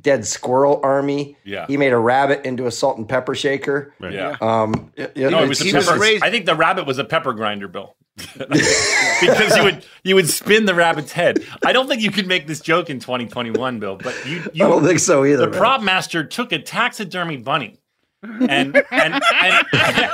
dead 0.00 0.26
squirrel 0.26 0.80
army. 0.82 1.36
Yeah. 1.44 1.66
he 1.68 1.76
made 1.76 1.92
a 1.92 1.98
rabbit 1.98 2.44
into 2.44 2.66
a 2.66 2.72
salt 2.72 2.98
and 2.98 3.08
pepper 3.08 3.36
shaker. 3.36 3.94
Yeah. 4.00 4.36
Um, 4.40 4.90
y- 4.98 5.08
y- 5.14 5.28
No, 5.30 5.44
it 5.44 5.48
was 5.48 5.60
a 5.60 5.68
it's- 5.68 5.86
pepper. 5.86 6.02
I 6.24 6.30
think 6.32 6.46
the 6.46 6.56
rabbit 6.56 6.84
was 6.86 6.98
a 6.98 7.04
pepper 7.04 7.32
grinder, 7.32 7.68
Bill. 7.68 7.94
because 8.38 9.56
you 9.56 9.62
would 9.64 9.84
you 10.04 10.14
would 10.14 10.28
spin 10.28 10.66
the 10.66 10.74
rabbit's 10.74 11.12
head. 11.12 11.44
I 11.64 11.72
don't 11.72 11.88
think 11.88 12.02
you 12.02 12.10
could 12.10 12.26
make 12.26 12.46
this 12.46 12.60
joke 12.60 12.90
in 12.90 13.00
2021, 13.00 13.78
Bill. 13.78 13.96
But 13.96 14.14
you, 14.26 14.42
you 14.52 14.64
I 14.64 14.68
don't 14.68 14.84
think 14.84 14.98
so 14.98 15.24
either. 15.24 15.44
The 15.44 15.50
man. 15.50 15.58
prop 15.58 15.82
master 15.82 16.24
took 16.24 16.52
a 16.52 16.58
taxidermy 16.58 17.36
bunny 17.36 17.78
and 18.22 18.82
and 18.90 19.22
and, 19.34 19.66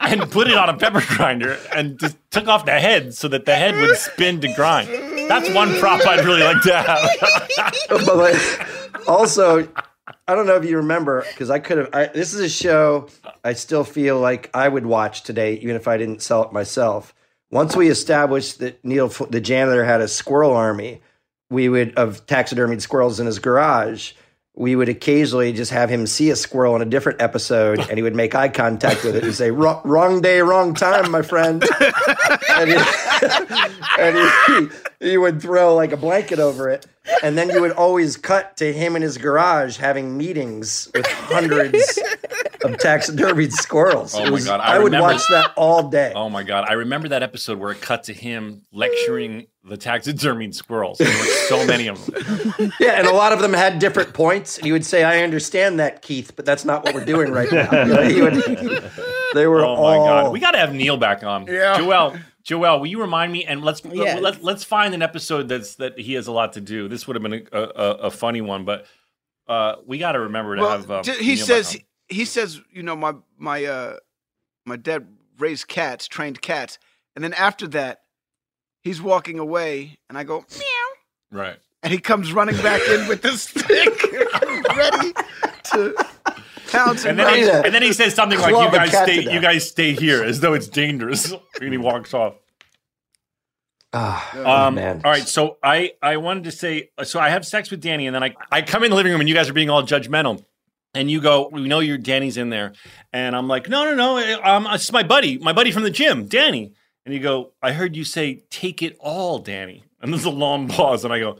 and 0.00 0.30
put 0.30 0.48
it 0.48 0.56
on 0.56 0.68
a 0.68 0.76
pepper 0.76 1.02
grinder 1.16 1.58
and 1.74 1.98
just 1.98 2.16
took 2.30 2.48
off 2.48 2.64
the 2.64 2.78
head 2.78 3.14
so 3.14 3.28
that 3.28 3.44
the 3.44 3.54
head 3.54 3.74
would 3.76 3.96
spin 3.96 4.40
to 4.40 4.52
grind. 4.54 4.88
That's 5.28 5.50
one 5.54 5.74
prop 5.78 6.04
I'd 6.06 6.24
really 6.24 6.42
like 6.42 6.62
to 6.62 6.76
have. 6.76 7.08
but 8.06 8.16
like, 8.16 9.08
also, 9.08 9.68
I 10.26 10.34
don't 10.34 10.46
know 10.46 10.56
if 10.56 10.64
you 10.64 10.76
remember 10.78 11.24
because 11.28 11.50
I 11.50 11.58
could 11.58 11.78
have. 11.78 11.88
I, 11.92 12.06
this 12.06 12.34
is 12.34 12.40
a 12.40 12.48
show 12.48 13.08
I 13.44 13.52
still 13.52 13.84
feel 13.84 14.18
like 14.20 14.50
I 14.54 14.68
would 14.68 14.86
watch 14.86 15.22
today, 15.22 15.54
even 15.54 15.76
if 15.76 15.88
I 15.88 15.96
didn't 15.96 16.22
sell 16.22 16.44
it 16.44 16.52
myself. 16.52 17.14
Once 17.50 17.74
we 17.74 17.88
established 17.88 18.58
that 18.58 18.84
Neil, 18.84 19.08
the 19.08 19.40
janitor, 19.40 19.84
had 19.84 20.00
a 20.00 20.08
squirrel 20.08 20.52
army, 20.52 21.00
we 21.50 21.68
would 21.68 21.94
of 21.96 22.26
taxidermied 22.26 22.80
squirrels 22.80 23.20
in 23.20 23.26
his 23.26 23.38
garage. 23.38 24.12
We 24.58 24.74
would 24.74 24.88
occasionally 24.88 25.52
just 25.52 25.70
have 25.70 25.88
him 25.88 26.04
see 26.08 26.30
a 26.30 26.36
squirrel 26.36 26.74
in 26.74 26.82
a 26.82 26.84
different 26.84 27.22
episode, 27.22 27.78
and 27.78 27.92
he 27.92 28.02
would 28.02 28.16
make 28.16 28.34
eye 28.34 28.48
contact 28.48 29.04
with 29.04 29.14
it 29.14 29.22
and 29.22 29.32
say, 29.32 29.52
"Wrong 29.52 30.20
day, 30.20 30.40
wrong 30.40 30.74
time, 30.74 31.12
my 31.12 31.22
friend." 31.22 31.62
and 32.50 32.70
he, 32.70 32.76
and 34.00 34.70
he, 34.98 35.10
he 35.10 35.16
would 35.16 35.40
throw 35.40 35.76
like 35.76 35.92
a 35.92 35.96
blanket 35.96 36.40
over 36.40 36.68
it. 36.68 36.86
And 37.22 37.38
then 37.38 37.50
you 37.50 37.60
would 37.60 37.70
always 37.70 38.16
cut 38.16 38.56
to 38.56 38.72
him 38.72 38.96
in 38.96 39.02
his 39.02 39.16
garage 39.16 39.76
having 39.76 40.18
meetings 40.18 40.90
with 40.92 41.06
hundreds 41.06 41.96
of 42.64 42.72
taxidermied 42.78 43.52
squirrels. 43.64 44.14
Oh 44.14 44.20
It 44.22 44.24
my 44.26 44.30
was- 44.30 44.44
God, 44.46 44.60
I, 44.60 44.74
I 44.74 44.78
would 44.78 44.86
remember- 44.92 45.12
watch 45.14 45.22
that 45.30 45.52
all 45.56 45.88
day. 45.88 46.12
Oh 46.14 46.28
my 46.28 46.42
god, 46.42 46.64
I 46.68 46.74
remember 46.74 47.08
that 47.08 47.22
episode 47.22 47.58
where 47.58 47.72
it 47.72 47.80
cut 47.80 48.04
to 48.04 48.12
him 48.12 48.62
lecturing 48.72 49.46
the 49.64 49.76
taxidermied 49.76 50.54
squirrels. 50.54 50.98
There 50.98 51.08
were 51.08 51.24
so 51.48 51.66
many 51.66 51.88
of 51.88 52.04
them. 52.06 52.72
Yeah, 52.80 52.92
and 52.92 53.06
a 53.06 53.12
lot 53.12 53.32
of 53.32 53.40
them 53.40 53.52
had 53.52 53.78
different 53.78 54.14
points. 54.14 54.56
And 54.56 54.64
he 54.66 54.72
would 54.72 54.84
say, 54.84 55.04
I 55.04 55.22
understand 55.22 55.78
that, 55.80 56.00
Keith, 56.02 56.32
but 56.36 56.44
that's 56.46 56.64
not 56.64 56.84
what 56.84 56.94
we're 56.94 57.04
doing 57.04 57.30
right 57.32 57.50
now. 57.52 58.02
He 58.08 58.22
would- 58.22 58.90
they 59.34 59.46
were 59.46 59.60
Oh 59.64 59.76
my 59.76 59.96
all. 59.96 60.06
god, 60.06 60.32
we 60.32 60.40
got 60.40 60.52
to 60.52 60.58
have 60.58 60.72
Neil 60.74 60.96
back 60.96 61.22
on. 61.22 61.46
Yeah. 61.46 61.76
Joel, 61.76 62.16
Joel, 62.44 62.78
will 62.80 62.86
you 62.86 62.98
remind 63.00 63.30
me? 63.30 63.44
And 63.44 63.62
let's 63.62 63.82
Yes. 63.84 64.20
let, 64.22 64.42
let's 64.42 64.64
find 64.64 64.94
an 64.94 65.02
episode 65.02 65.48
that's 65.48 65.74
that 65.76 65.98
he 65.98 66.14
has 66.14 66.26
a 66.28 66.32
lot 66.32 66.54
to 66.54 66.62
do. 66.62 66.88
This 66.88 67.06
would 67.06 67.14
have 67.16 67.22
been 67.22 67.46
a, 67.52 67.58
a, 67.60 67.90
a 68.04 68.10
funny 68.10 68.40
one, 68.40 68.64
but 68.64 68.86
uh, 69.48 69.76
we 69.86 69.98
got 69.98 70.12
to 70.12 70.20
remember 70.20 70.56
to 70.56 70.62
Well, 70.62 70.70
have. 70.70 70.90
Um, 70.90 71.02
j- 71.02 71.22
he 71.22 71.34
Neil 71.34 71.44
says 71.44 71.74
on. 71.74 71.80
He 72.08 72.24
says 72.24 72.60
you 72.72 72.82
know 72.82 72.96
my 72.96 73.14
my 73.36 73.64
uh 73.64 73.96
my 74.66 74.76
dad 74.76 75.06
raised 75.38 75.68
cats, 75.68 76.08
trained 76.08 76.42
cats, 76.42 76.78
and 77.14 77.22
then 77.24 77.32
after 77.34 77.66
that, 77.68 78.00
he's 78.82 79.00
walking 79.00 79.38
away, 79.38 79.98
and 80.08 80.18
I 80.18 80.24
go 80.24 80.44
meow, 80.58 81.40
right. 81.40 81.56
and 81.82 81.92
he 81.92 81.98
comes 82.00 82.32
running 82.32 82.56
back 82.56 82.80
in 82.88 83.08
with 83.08 83.22
the 83.22 83.32
stick, 83.36 84.02
ready 84.76 85.12
to 85.72 86.06
pounce 86.70 87.04
And 87.04 87.18
and, 87.18 87.28
then, 87.28 87.34
he, 87.36 87.50
and 87.50 87.74
then 87.74 87.82
he 87.82 87.92
says 87.92 88.14
something 88.14 88.38
like, 88.38 88.50
"You 88.50 88.70
guys 88.70 88.90
stay, 88.90 89.32
you 89.32 89.40
guys 89.40 89.68
stay 89.68 89.92
here," 89.92 90.22
as 90.24 90.40
though 90.40 90.54
it's 90.54 90.68
dangerous, 90.68 91.32
and 91.60 91.72
he 91.72 91.78
walks 91.78 92.12
off. 92.14 92.34
Ah, 93.92 94.66
Um, 94.66 94.74
man. 94.74 95.00
All 95.02 95.10
right, 95.10 95.26
so 95.26 95.56
I 95.62 95.92
I 96.02 96.18
wanted 96.18 96.44
to 96.44 96.50
say 96.50 96.90
so 97.04 97.20
I 97.20 97.30
have 97.30 97.46
sex 97.46 97.70
with 97.70 97.80
Danny, 97.80 98.06
and 98.06 98.14
then 98.14 98.22
I 98.22 98.34
I 98.52 98.60
come 98.62 98.84
in 98.84 98.90
the 98.90 98.96
living 98.96 99.12
room, 99.12 99.20
and 99.20 99.28
you 99.28 99.34
guys 99.34 99.48
are 99.48 99.54
being 99.54 99.70
all 99.70 99.82
judgmental, 99.82 100.44
and 100.94 101.10
you 101.10 101.20
go, 101.20 101.48
"We 101.52 101.66
know 101.68 101.80
your 101.80 101.98
Danny's 101.98 102.36
in 102.36 102.50
there," 102.50 102.72
and 103.12 103.34
I'm 103.36 103.48
like, 103.48 103.68
"No, 103.68 103.84
no, 103.84 103.94
no, 103.94 104.42
um, 104.42 104.66
it's 104.70 104.90
my 104.92 105.02
buddy, 105.02 105.38
my 105.38 105.52
buddy 105.52 105.70
from 105.70 105.82
the 105.82 105.90
gym, 105.90 106.26
Danny," 106.26 106.72
and 107.04 107.14
you 107.14 107.20
go, 107.20 107.52
"I 107.62 107.72
heard 107.72 107.96
you 107.96 108.04
say 108.04 108.42
take 108.50 108.82
it 108.82 108.96
all, 109.00 109.38
Danny," 109.38 109.84
and 110.00 110.12
there's 110.12 110.24
a 110.24 110.30
long 110.30 110.68
pause, 110.76 111.04
and 111.04 111.12
I 111.12 111.20
go. 111.20 111.38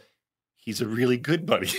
He's 0.61 0.82
a 0.82 0.87
really 0.87 1.16
good 1.16 1.46
buddy. 1.46 1.70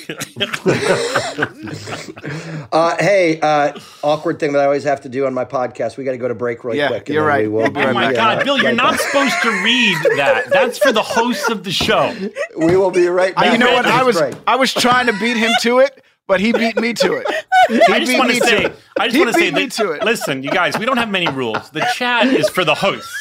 Uh, 2.72 2.96
hey, 3.00 3.40
uh, 3.40 3.74
awkward 4.04 4.40
thing 4.40 4.54
that 4.54 4.60
I 4.62 4.66
always 4.66 4.84
have 4.84 5.02
to 5.02 5.10
do 5.10 5.26
on 5.26 5.34
my 5.34 5.46
podcast. 5.46 5.98
We 5.98 6.04
got 6.04 6.12
to 6.12 6.18
go 6.18 6.28
to 6.28 6.36
break 6.36 6.64
really 6.64 6.78
Yeah, 6.78 6.88
quick. 6.90 7.08
and 7.10 7.14
you're 7.16 7.26
right. 7.26 7.44
we 7.44 7.50
will 7.50 7.64
be 7.70 7.80
be 7.80 7.86
oh 7.86 7.94
my 7.94 8.08
right 8.08 8.16
God, 8.16 8.44
Bill, 8.44 8.58
you're 8.62 8.72
not 8.74 9.00
supposed 9.00 9.36
to 9.42 9.50
read 9.64 9.98
that. 10.18 10.50
That's 10.52 10.78
for 10.78 10.92
the 10.92 11.02
hosts 11.02 11.50
of 11.50 11.64
the 11.64 11.72
show. 11.72 12.16
We 12.58 12.76
will 12.78 12.92
be 12.92 13.08
right 13.08 13.34
Uh, 13.36 13.42
back. 13.42 13.52
you 13.54 13.58
know 13.58 13.72
what? 13.74 13.86
I 13.86 14.04
was 14.04 14.20
break. 14.20 14.36
I 14.46 14.56
was 14.56 14.74
trying 14.74 15.08
to 15.08 15.14
beat 15.20 15.38
him 15.38 15.52
to 15.62 15.80
it, 15.80 16.04
but 16.30 16.40
he 16.40 16.54
beat 16.54 16.78
me 16.80 16.94
to 16.94 17.16
it. 17.16 17.28
He 17.70 17.80
I 17.88 18.00
just 18.00 18.12
beat 18.12 18.18
want 18.18 18.30
me 18.30 18.40
to 18.40 18.46
say, 18.48 18.64
it. 18.66 18.76
I 19.00 19.08
just 19.10 19.20
want 19.20 19.32
to 19.32 19.40
say 19.40 19.52
beat 19.52 19.72
that. 19.74 19.84
to 19.84 19.92
it. 19.92 20.04
Listen, 20.04 20.42
you 20.42 20.50
guys, 20.50 20.76
we 20.80 20.86
don't 20.88 20.98
have 20.98 21.10
many 21.12 21.28
rules. 21.28 21.70
The 21.70 21.82
chat 21.94 22.26
is 22.26 22.50
for 22.50 22.66
the 22.66 22.74
hosts. 22.74 23.14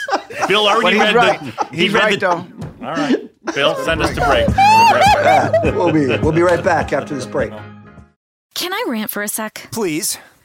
Bill 0.46 0.66
already 0.66 0.96
he's 0.96 1.04
read 1.12 1.14
right. 1.14 1.40
the. 1.40 1.66
he 1.70 1.76
He's 1.82 1.92
read 1.92 2.02
right 2.02 2.20
the- 2.20 2.26
though. 2.80 2.86
All 2.86 2.94
right, 2.94 3.54
Bill, 3.54 3.74
send 3.84 4.00
us 4.00 4.14
to 4.14 4.24
break. 4.24 4.48
Yeah, 4.48 5.60
we'll 5.76 5.92
be 5.92 6.06
we'll 6.22 6.32
be 6.32 6.40
right 6.40 6.64
back 6.64 6.94
after 6.94 7.14
this 7.14 7.26
break. 7.26 7.52
Can 8.54 8.72
I 8.72 8.84
rant 8.88 9.10
for 9.10 9.22
a 9.22 9.28
sec? 9.28 9.68
Please. 9.70 10.16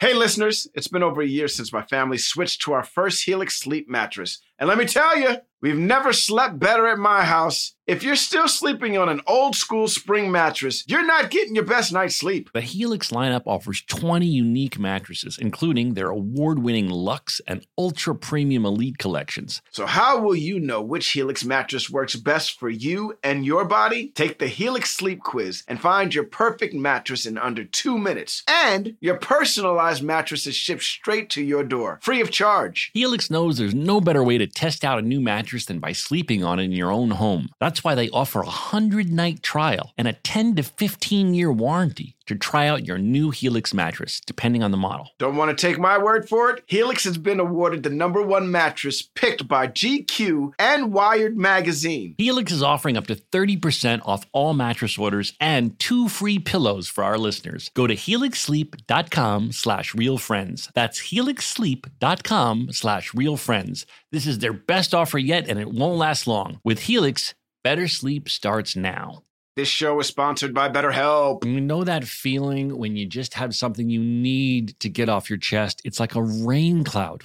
Hey, 0.00 0.14
listeners, 0.14 0.66
it's 0.72 0.88
been 0.88 1.02
over 1.02 1.20
a 1.20 1.26
year 1.26 1.46
since 1.46 1.74
my 1.74 1.82
family 1.82 2.16
switched 2.16 2.62
to 2.62 2.72
our 2.72 2.82
first 2.82 3.22
Helix 3.24 3.58
sleep 3.58 3.86
mattress. 3.86 4.40
And 4.58 4.66
let 4.66 4.78
me 4.78 4.86
tell 4.86 5.18
you, 5.18 5.36
We've 5.62 5.76
never 5.76 6.12
slept 6.12 6.58
better 6.58 6.86
at 6.86 6.98
my 6.98 7.22
house. 7.22 7.74
If 7.90 8.04
you're 8.04 8.14
still 8.14 8.46
sleeping 8.46 8.96
on 8.96 9.08
an 9.08 9.20
old 9.26 9.56
school 9.56 9.88
spring 9.88 10.30
mattress, 10.30 10.84
you're 10.86 11.04
not 11.04 11.28
getting 11.28 11.56
your 11.56 11.64
best 11.64 11.92
night's 11.92 12.14
sleep. 12.14 12.48
The 12.54 12.60
Helix 12.60 13.10
lineup 13.10 13.42
offers 13.46 13.82
20 13.88 14.24
unique 14.24 14.78
mattresses, 14.78 15.36
including 15.36 15.94
their 15.94 16.08
award 16.08 16.60
winning 16.60 16.88
Lux 16.88 17.40
and 17.48 17.66
Ultra 17.76 18.14
Premium 18.14 18.64
Elite 18.64 18.98
collections. 18.98 19.60
So, 19.72 19.86
how 19.86 20.20
will 20.20 20.36
you 20.36 20.60
know 20.60 20.80
which 20.80 21.10
Helix 21.10 21.44
mattress 21.44 21.90
works 21.90 22.14
best 22.14 22.60
for 22.60 22.70
you 22.70 23.18
and 23.24 23.44
your 23.44 23.64
body? 23.64 24.12
Take 24.14 24.38
the 24.38 24.46
Helix 24.46 24.90
Sleep 24.90 25.18
Quiz 25.18 25.64
and 25.66 25.80
find 25.80 26.14
your 26.14 26.26
perfect 26.26 26.74
mattress 26.74 27.26
in 27.26 27.38
under 27.38 27.64
two 27.64 27.98
minutes. 27.98 28.44
And 28.46 28.98
your 29.00 29.16
personalized 29.16 30.04
mattress 30.04 30.46
is 30.46 30.54
shipped 30.54 30.84
straight 30.84 31.28
to 31.30 31.42
your 31.42 31.64
door, 31.64 31.98
free 32.04 32.20
of 32.20 32.30
charge. 32.30 32.92
Helix 32.94 33.30
knows 33.30 33.58
there's 33.58 33.74
no 33.74 34.00
better 34.00 34.22
way 34.22 34.38
to 34.38 34.46
test 34.46 34.84
out 34.84 35.00
a 35.00 35.02
new 35.02 35.20
mattress 35.20 35.64
than 35.64 35.80
by 35.80 35.90
sleeping 35.90 36.44
on 36.44 36.60
it 36.60 36.66
in 36.66 36.70
your 36.70 36.92
own 36.92 37.10
home. 37.10 37.48
That's 37.58 37.79
why 37.82 37.94
they 37.94 38.08
offer 38.10 38.40
a 38.40 38.44
100 38.44 39.10
night 39.10 39.42
trial 39.42 39.92
and 39.96 40.08
a 40.08 40.12
10 40.12 40.56
to 40.56 40.62
15 40.62 41.34
year 41.34 41.52
warranty 41.52 42.16
to 42.30 42.36
try 42.36 42.68
out 42.68 42.86
your 42.86 42.96
new 42.96 43.30
Helix 43.30 43.74
mattress, 43.74 44.20
depending 44.20 44.62
on 44.62 44.70
the 44.70 44.76
model. 44.76 45.10
Don't 45.18 45.34
want 45.34 45.50
to 45.50 45.66
take 45.66 45.80
my 45.80 45.98
word 45.98 46.28
for 46.28 46.50
it? 46.50 46.62
Helix 46.68 47.02
has 47.02 47.18
been 47.18 47.40
awarded 47.40 47.82
the 47.82 47.90
number 47.90 48.22
one 48.22 48.52
mattress 48.52 49.02
picked 49.02 49.48
by 49.48 49.66
GQ 49.66 50.52
and 50.56 50.92
Wired 50.92 51.36
Magazine. 51.36 52.14
Helix 52.18 52.52
is 52.52 52.62
offering 52.62 52.96
up 52.96 53.08
to 53.08 53.16
30% 53.16 54.02
off 54.06 54.24
all 54.32 54.54
mattress 54.54 54.96
orders 54.96 55.32
and 55.40 55.76
two 55.80 56.08
free 56.08 56.38
pillows 56.38 56.86
for 56.86 57.02
our 57.02 57.18
listeners. 57.18 57.68
Go 57.74 57.88
to 57.88 57.96
helixsleep.com 57.96 59.50
slash 59.50 59.92
realfriends. 59.92 60.70
That's 60.72 61.00
helixsleep.com 61.12 62.72
slash 62.72 63.10
realfriends. 63.10 63.86
This 64.12 64.26
is 64.26 64.38
their 64.38 64.52
best 64.52 64.94
offer 64.94 65.18
yet, 65.18 65.48
and 65.48 65.58
it 65.58 65.72
won't 65.72 65.98
last 65.98 66.28
long. 66.28 66.60
With 66.62 66.80
Helix, 66.80 67.34
better 67.62 67.88
sleep 67.88 68.28
starts 68.28 68.76
now. 68.76 69.22
This 69.56 69.68
show 69.68 69.98
is 70.00 70.06
sponsored 70.06 70.54
by 70.54 70.68
BetterHelp. 70.68 71.44
You 71.44 71.60
know 71.60 71.84
that 71.84 72.04
feeling 72.04 72.78
when 72.78 72.96
you 72.96 73.04
just 73.04 73.34
have 73.34 73.54
something 73.54 73.90
you 73.90 74.00
need 74.00 74.78
to 74.80 74.88
get 74.88 75.08
off 75.08 75.28
your 75.28 75.38
chest? 75.38 75.82
It's 75.84 76.00
like 76.00 76.14
a 76.14 76.22
rain 76.22 76.84
cloud 76.84 77.24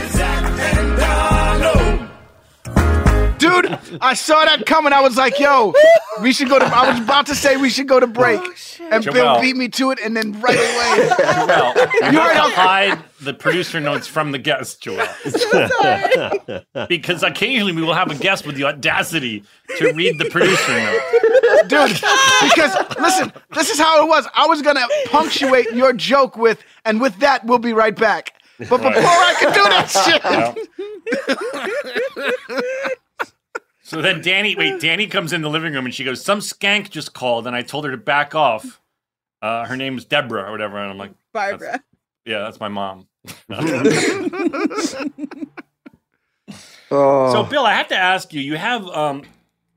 Dude, 3.61 3.97
I 4.01 4.13
saw 4.13 4.43
that 4.45 4.65
coming. 4.65 4.93
I 4.93 5.01
was 5.01 5.15
like, 5.17 5.39
yo, 5.39 5.73
we 6.21 6.33
should 6.33 6.49
go 6.49 6.59
to 6.59 6.65
I 6.65 6.89
was 6.91 6.99
about 6.99 7.25
to 7.27 7.35
say 7.35 7.57
we 7.57 7.69
should 7.69 7.87
go 7.87 7.99
to 7.99 8.07
break. 8.07 8.39
Oh, 8.41 8.87
and 8.91 9.03
Bill 9.05 9.39
beat 9.41 9.55
me 9.55 9.69
to 9.69 9.91
it 9.91 9.99
and 10.03 10.15
then 10.17 10.39
right 10.41 10.55
away. 10.57 11.09
Joel, 11.47 11.73
you 11.75 12.11
You 12.11 12.19
have 12.19 12.31
heard 12.31 12.33
to 12.33 12.39
how- 12.39 12.49
hide 12.49 12.99
the 13.21 13.33
producer 13.33 13.79
notes 13.79 14.07
from 14.07 14.31
the 14.31 14.39
guest, 14.39 14.81
Joel. 14.81 15.05
because 16.89 17.21
occasionally 17.23 17.71
we 17.73 17.81
will 17.83 17.93
have 17.93 18.09
a 18.11 18.15
guest 18.15 18.45
with 18.47 18.55
the 18.55 18.63
audacity 18.63 19.43
to 19.77 19.91
read 19.93 20.17
the 20.17 20.25
producer 20.29 20.73
note. 20.73 21.01
Dude, 21.69 21.93
because 22.49 22.75
listen, 22.99 23.31
this 23.53 23.69
is 23.69 23.79
how 23.79 24.03
it 24.03 24.07
was. 24.09 24.25
I 24.33 24.47
was 24.47 24.61
gonna 24.61 24.87
punctuate 25.05 25.71
your 25.73 25.93
joke 25.93 26.35
with, 26.37 26.63
and 26.85 26.99
with 26.99 27.17
that, 27.19 27.45
we'll 27.45 27.59
be 27.59 27.73
right 27.73 27.95
back. 27.95 28.33
But 28.57 28.77
before 28.77 28.91
I 28.93 29.35
could 29.39 29.53
do 29.53 29.63
that 29.63 29.87
shit, 30.05 30.67
So 33.91 34.01
then 34.01 34.21
Danny, 34.21 34.55
wait, 34.55 34.79
Danny 34.79 35.05
comes 35.05 35.33
in 35.33 35.41
the 35.41 35.49
living 35.49 35.73
room 35.73 35.83
and 35.83 35.93
she 35.93 36.05
goes, 36.05 36.23
"Some 36.23 36.39
skank 36.39 36.89
just 36.89 37.13
called," 37.13 37.45
and 37.45 37.53
I 37.53 37.61
told 37.61 37.83
her 37.83 37.91
to 37.91 37.97
back 37.97 38.33
off. 38.33 38.79
Uh, 39.41 39.65
her 39.65 39.75
name 39.75 39.97
is 39.97 40.05
Deborah 40.05 40.43
or 40.47 40.51
whatever, 40.51 40.77
and 40.77 40.91
I'm 40.91 40.97
like, 40.97 41.11
Barbara. 41.33 41.83
"Yeah, 42.23 42.39
that's 42.39 42.57
my 42.61 42.69
mom." 42.69 43.09
Oh. 46.89 47.31
So, 47.33 47.43
Bill, 47.43 47.65
I 47.65 47.73
have 47.73 47.89
to 47.89 47.97
ask 47.97 48.33
you. 48.33 48.39
You 48.39 48.55
have 48.55 48.87
um, 48.87 49.23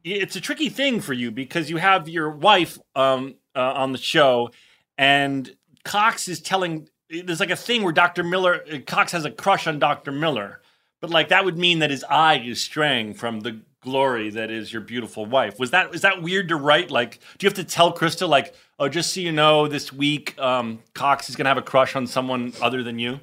it's 0.05 0.37
a 0.37 0.41
tricky 0.41 0.69
thing 0.69 1.01
for 1.01 1.13
you 1.13 1.33
because 1.33 1.69
you 1.69 1.79
have 1.79 2.09
your 2.09 2.31
wife 2.31 2.79
um 2.95 3.35
uh, 3.57 3.73
on 3.73 3.91
the 3.91 3.99
show, 3.99 4.51
and 4.97 5.53
Cox 5.85 6.29
is 6.29 6.41
telling. 6.41 6.89
There's 7.11 7.41
like 7.41 7.51
a 7.51 7.57
thing 7.57 7.83
where 7.83 7.93
Dr. 7.93 8.23
Miller, 8.23 8.65
uh, 8.73 8.79
Cox 8.87 9.11
has 9.11 9.25
a 9.25 9.31
crush 9.33 9.67
on 9.67 9.81
Dr. 9.81 10.13
Miller, 10.13 10.61
but 11.01 11.11
like 11.11 11.31
that 11.31 11.45
would 11.45 11.59
mean 11.59 11.81
that 11.81 11.91
his 11.91 12.05
eye 12.05 12.39
is 12.39 12.63
straying 12.63 13.15
from 13.15 13.41
the 13.41 13.61
glory 13.85 14.31
that 14.31 14.51
is 14.51 14.73
your 14.73 14.83
beautiful 14.83 15.25
wife. 15.27 15.59
Was 15.59 15.71
that 15.71 15.95
is 15.95 16.01
that 16.01 16.23
weird 16.23 16.49
to 16.49 16.57
write? 16.57 16.91
Like, 16.91 17.21
do 17.39 17.45
you 17.45 17.49
have 17.49 17.57
to 17.57 17.65
tell 17.65 17.95
Krista 17.95 18.29
like, 18.29 18.55
oh, 18.81 18.89
just 18.89 19.15
so 19.15 19.21
you 19.21 19.31
know, 19.31 19.69
this 19.69 19.93
week 19.93 20.37
um, 20.41 20.81
Cox 20.95 21.29
is 21.29 21.37
gonna 21.37 21.51
have 21.51 21.59
a 21.59 21.63
crush 21.63 21.95
on 21.95 22.07
someone 22.07 22.53
other 22.61 22.83
than 22.83 22.99
you? 22.99 23.21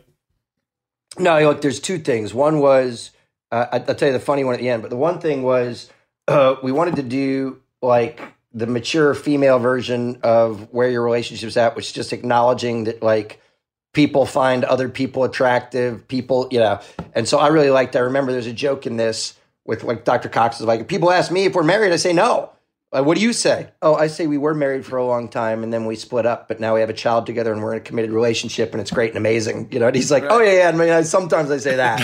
No, 1.19 1.37
look, 1.41 1.61
there's 1.61 1.81
two 1.81 1.97
things. 1.97 2.33
One 2.33 2.59
was, 2.59 3.11
uh, 3.51 3.65
I'll 3.71 3.95
tell 3.95 4.07
you 4.07 4.13
the 4.13 4.19
funny 4.19 4.45
one 4.45 4.53
at 4.53 4.61
the 4.61 4.69
end, 4.69 4.81
but 4.81 4.89
the 4.89 4.97
one 4.97 5.19
thing 5.19 5.43
was 5.43 5.91
uh, 6.27 6.55
we 6.63 6.71
wanted 6.71 6.95
to 6.95 7.03
do 7.03 7.61
like 7.81 8.21
the 8.53 8.67
mature 8.67 9.13
female 9.13 9.59
version 9.59 10.19
of 10.23 10.71
where 10.71 10.89
your 10.89 11.03
relationship's 11.03 11.57
at, 11.57 11.75
which 11.75 11.87
is 11.87 11.93
just 11.93 12.13
acknowledging 12.13 12.85
that 12.85 13.01
like 13.03 13.41
people 13.93 14.25
find 14.25 14.63
other 14.63 14.89
people 14.89 15.23
attractive, 15.23 16.07
people, 16.07 16.47
you 16.51 16.59
know. 16.59 16.79
And 17.13 17.27
so 17.27 17.39
I 17.39 17.47
really 17.47 17.69
liked, 17.69 17.95
I 17.95 17.99
remember 17.99 18.31
there's 18.31 18.47
a 18.47 18.53
joke 18.53 18.85
in 18.85 18.97
this 18.97 19.33
with 19.65 19.83
like 19.83 20.03
Dr. 20.05 20.29
Cox 20.29 20.59
is 20.59 20.65
like, 20.65 20.87
people 20.87 21.11
ask 21.11 21.31
me 21.31 21.45
if 21.45 21.53
we're 21.53 21.63
married, 21.63 21.91
I 21.91 21.97
say 21.97 22.13
no. 22.13 22.51
Uh, 22.93 23.01
what 23.01 23.15
do 23.15 23.23
you 23.23 23.31
say? 23.31 23.69
Oh, 23.81 23.95
I 23.95 24.07
say 24.07 24.27
we 24.27 24.37
were 24.37 24.53
married 24.53 24.85
for 24.85 24.97
a 24.97 25.05
long 25.05 25.29
time 25.29 25.63
and 25.63 25.71
then 25.71 25.85
we 25.85 25.95
split 25.95 26.25
up, 26.25 26.49
but 26.49 26.59
now 26.59 26.73
we 26.73 26.81
have 26.81 26.89
a 26.89 26.93
child 26.93 27.25
together 27.25 27.53
and 27.53 27.63
we're 27.63 27.71
in 27.73 27.77
a 27.77 27.83
committed 27.83 28.11
relationship 28.11 28.73
and 28.73 28.81
it's 28.81 28.91
great 28.91 29.11
and 29.11 29.17
amazing. 29.17 29.69
You 29.71 29.79
know, 29.79 29.87
and 29.87 29.95
he's 29.95 30.11
like, 30.11 30.25
oh 30.27 30.41
yeah, 30.41 30.63
yeah. 30.63 30.67
I 30.67 30.71
mean, 30.73 30.89
I, 30.89 31.03
sometimes 31.03 31.49
I 31.51 31.57
say 31.57 31.77
that. 31.77 32.01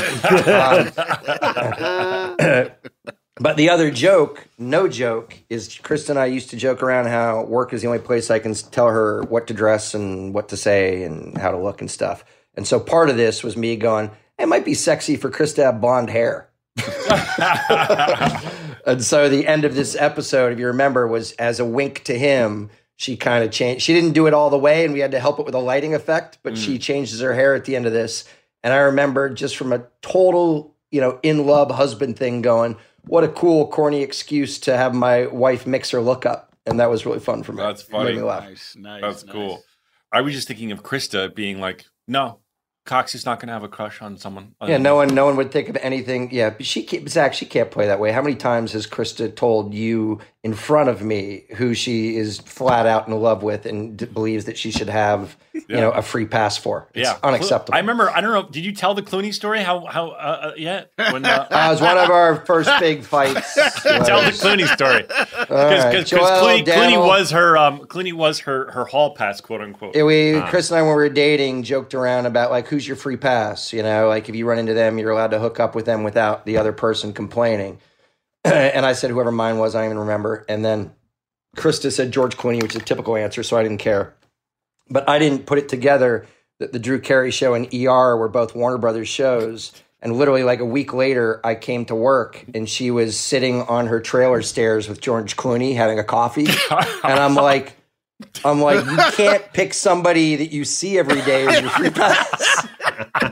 Um, 2.47 2.71
but 3.41 3.57
the 3.57 3.69
other 3.69 3.91
joke, 3.91 4.47
no 4.57 4.87
joke, 4.87 5.37
is 5.49 5.67
Krista 5.67 6.11
and 6.11 6.19
I 6.19 6.27
used 6.27 6.51
to 6.51 6.57
joke 6.57 6.81
around 6.81 7.07
how 7.07 7.43
work 7.43 7.73
is 7.73 7.81
the 7.81 7.87
only 7.87 7.99
place 7.99 8.31
I 8.31 8.39
can 8.39 8.53
tell 8.53 8.87
her 8.87 9.23
what 9.23 9.47
to 9.47 9.53
dress 9.53 9.93
and 9.93 10.33
what 10.33 10.47
to 10.49 10.57
say 10.57 11.03
and 11.03 11.37
how 11.37 11.51
to 11.51 11.57
look 11.57 11.81
and 11.81 11.91
stuff. 11.91 12.23
And 12.55 12.65
so 12.65 12.79
part 12.79 13.09
of 13.09 13.17
this 13.17 13.43
was 13.43 13.57
me 13.57 13.75
going, 13.75 14.09
it 14.39 14.47
might 14.47 14.63
be 14.63 14.73
sexy 14.73 15.17
for 15.17 15.29
Krista 15.29 15.55
to 15.55 15.63
have 15.65 15.81
blonde 15.81 16.09
hair. 16.09 16.46
And 18.87 19.03
so 19.03 19.27
the 19.27 19.45
end 19.45 19.65
of 19.65 19.75
this 19.75 19.97
episode, 19.97 20.53
if 20.53 20.59
you 20.59 20.67
remember, 20.67 21.05
was 21.05 21.33
as 21.33 21.59
a 21.59 21.65
wink 21.65 22.05
to 22.05 22.17
him. 22.17 22.69
She 22.95 23.17
kind 23.17 23.43
of 23.43 23.51
changed. 23.51 23.83
She 23.83 23.93
didn't 23.93 24.13
do 24.13 24.27
it 24.27 24.33
all 24.33 24.49
the 24.49 24.57
way, 24.57 24.85
and 24.85 24.93
we 24.93 25.01
had 25.01 25.11
to 25.11 25.19
help 25.19 25.39
it 25.39 25.45
with 25.45 25.53
a 25.53 25.59
lighting 25.59 25.93
effect. 25.93 26.39
But 26.41 26.57
she 26.57 26.77
mm. 26.77 26.81
changes 26.81 27.19
her 27.19 27.33
hair 27.33 27.53
at 27.53 27.65
the 27.65 27.75
end 27.75 27.85
of 27.85 27.91
this. 27.91 28.23
And 28.63 28.73
I 28.73 28.77
remember 28.77 29.29
just 29.29 29.57
from 29.57 29.73
a 29.73 29.85
total, 30.01 30.73
you 30.89 31.01
know, 31.01 31.19
in 31.21 31.45
love 31.45 31.69
husband 31.69 32.17
thing, 32.17 32.41
going, 32.41 32.77
"What 33.01 33.25
a 33.25 33.27
cool, 33.27 33.67
corny 33.67 34.01
excuse 34.01 34.57
to 34.61 34.77
have 34.77 34.95
my 34.95 35.27
wife 35.27 35.67
mix 35.67 35.91
her 35.91 35.99
look 35.99 36.25
up." 36.25 36.55
And 36.65 36.79
that 36.79 36.89
was 36.89 37.05
really 37.05 37.19
fun 37.19 37.43
for 37.43 37.51
me. 37.51 37.61
That's 37.61 37.83
It 37.83 37.91
made 37.91 37.97
funny. 37.97 38.15
me 38.15 38.21
laugh. 38.23 38.45
nice, 38.45 38.75
nice. 38.77 39.01
That's 39.01 39.23
cool. 39.23 39.63
I 40.11 40.21
was 40.21 40.33
just 40.33 40.47
thinking 40.47 40.71
of 40.71 40.81
Krista 40.81 41.35
being 41.35 41.59
like, 41.59 41.85
no, 42.07 42.39
Cox 42.87 43.13
is 43.13 43.25
not 43.25 43.39
going 43.39 43.47
to 43.47 43.53
have 43.53 43.63
a 43.63 43.67
crush 43.67 44.01
on 44.01 44.17
someone. 44.17 44.55
Yeah, 44.65 44.77
no 44.77 44.95
one, 44.95 45.09
no 45.09 45.25
one 45.25 45.35
would 45.35 45.51
think 45.51 45.69
of 45.69 45.77
anything. 45.77 46.29
Yeah, 46.31 46.49
but 46.49 46.65
she 46.65 46.83
can't, 46.83 47.07
Zach, 47.07 47.33
she 47.33 47.45
can't 47.45 47.69
play 47.69 47.85
that 47.85 47.99
way. 47.99 48.11
How 48.11 48.21
many 48.21 48.35
times 48.35 48.71
has 48.71 48.87
Krista 48.87 49.35
told 49.35 49.73
you 49.73 50.19
in 50.47 50.53
front 50.53 50.87
of 50.87 51.01
me 51.01 51.43
who 51.57 51.73
she 51.73 52.15
is 52.15 52.39
flat 52.39 52.85
out 52.85 53.05
in 53.05 53.13
love 53.13 53.43
with 53.43 53.65
and 53.65 53.97
d- 53.97 54.05
believes 54.05 54.45
that 54.45 54.57
she 54.57 54.71
should 54.71 54.87
have, 54.87 55.35
you 55.51 55.75
know, 55.75 55.91
a 55.91 56.01
free 56.01 56.25
pass 56.25 56.55
for? 56.57 56.87
It's 56.93 57.09
Yeah, 57.09 57.17
unacceptable. 57.21 57.75
I 57.75 57.79
remember. 57.81 58.09
I 58.09 58.21
don't 58.21 58.31
know. 58.31 58.47
Did 58.49 58.63
you 58.63 58.71
tell 58.71 58.93
the 58.93 59.01
Clooney 59.01 59.33
story? 59.33 59.61
How 59.61 59.85
how 59.85 60.11
uh, 60.11 60.13
uh, 60.13 60.51
yeah? 60.55 60.85
When 61.11 61.25
uh, 61.25 61.47
That 61.49 61.69
was 61.69 61.81
one 61.81 61.97
of 61.97 62.09
our 62.09 62.45
first 62.45 62.69
big 62.79 63.03
fights. 63.03 63.55
tell 63.83 64.21
the 64.23 64.31
Clooney 64.31 64.73
story 64.73 65.01
because 65.39 65.83
right. 65.83 66.05
Clooney, 66.05 66.65
Clooney 66.65 67.05
was 67.05 67.31
her 67.31 67.57
um 67.57 67.79
Clooney 67.81 68.13
was 68.13 68.39
her 68.39 68.71
her 68.71 68.85
hall 68.85 69.13
pass 69.15 69.41
quote 69.41 69.59
unquote. 69.59 69.93
Yeah, 69.97 70.03
we 70.03 70.35
Uh, 70.35 70.49
Chris 70.49 70.69
and 70.71 70.79
I 70.79 70.81
when 70.81 70.91
we 70.91 70.95
were 70.95 71.09
dating 71.09 71.63
joked 71.63 71.93
around 71.93 72.25
about 72.25 72.51
like 72.51 72.67
who's 72.67 72.87
your 72.87 72.95
free 72.95 73.17
pass, 73.17 73.73
you 73.73 73.83
know, 73.83 74.07
like 74.07 74.29
if 74.29 74.35
you 74.35 74.47
run 74.47 74.59
into 74.59 74.73
them, 74.73 74.97
you're 74.97 75.11
allowed 75.11 75.31
to 75.31 75.39
hook 75.39 75.59
up 75.59 75.75
with 75.75 75.85
them 75.85 76.03
without 76.03 76.45
the 76.45 76.55
other 76.55 76.71
person 76.71 77.11
complaining. 77.11 77.79
and 78.73 78.85
I 78.85 78.93
said 78.93 79.11
whoever 79.11 79.31
mine 79.31 79.57
was, 79.57 79.75
I 79.75 79.81
don't 79.81 79.91
even 79.91 79.99
remember. 79.99 80.45
And 80.47 80.63
then 80.63 80.91
Krista 81.55 81.91
said 81.91 82.11
George 82.11 82.37
Clooney, 82.37 82.61
which 82.61 82.75
is 82.75 82.81
a 82.81 82.85
typical 82.85 83.15
answer, 83.15 83.43
so 83.43 83.57
I 83.57 83.63
didn't 83.63 83.79
care. 83.79 84.13
But 84.89 85.07
I 85.09 85.19
didn't 85.19 85.45
put 85.45 85.57
it 85.57 85.69
together 85.69 86.25
that 86.59 86.73
the 86.73 86.79
Drew 86.79 86.99
Carey 86.99 87.31
show 87.31 87.53
and 87.53 87.67
ER 87.73 88.17
were 88.17 88.29
both 88.29 88.55
Warner 88.55 88.77
Brothers 88.77 89.09
shows. 89.09 89.73
And 90.01 90.15
literally, 90.15 90.43
like 90.43 90.59
a 90.59 90.65
week 90.65 90.93
later, 90.93 91.41
I 91.43 91.55
came 91.55 91.85
to 91.85 91.95
work 91.95 92.45
and 92.53 92.69
she 92.69 92.91
was 92.91 93.19
sitting 93.19 93.63
on 93.63 93.87
her 93.87 93.99
trailer 93.99 94.41
stairs 94.41 94.87
with 94.87 95.01
George 95.01 95.35
Clooney 95.35 95.75
having 95.75 95.99
a 95.99 96.03
coffee. 96.03 96.45
and 96.71 97.19
I'm 97.19 97.35
like, 97.35 97.75
I'm 98.45 98.61
like, 98.61 98.85
you 98.85 98.97
can't 99.13 99.43
pick 99.53 99.73
somebody 99.73 100.35
that 100.35 100.51
you 100.51 100.65
see 100.65 100.97
every 100.97 101.21
day 101.21 101.47
as 101.47 101.61
your 101.61 101.69
free 101.71 101.89
pass. 101.89 102.67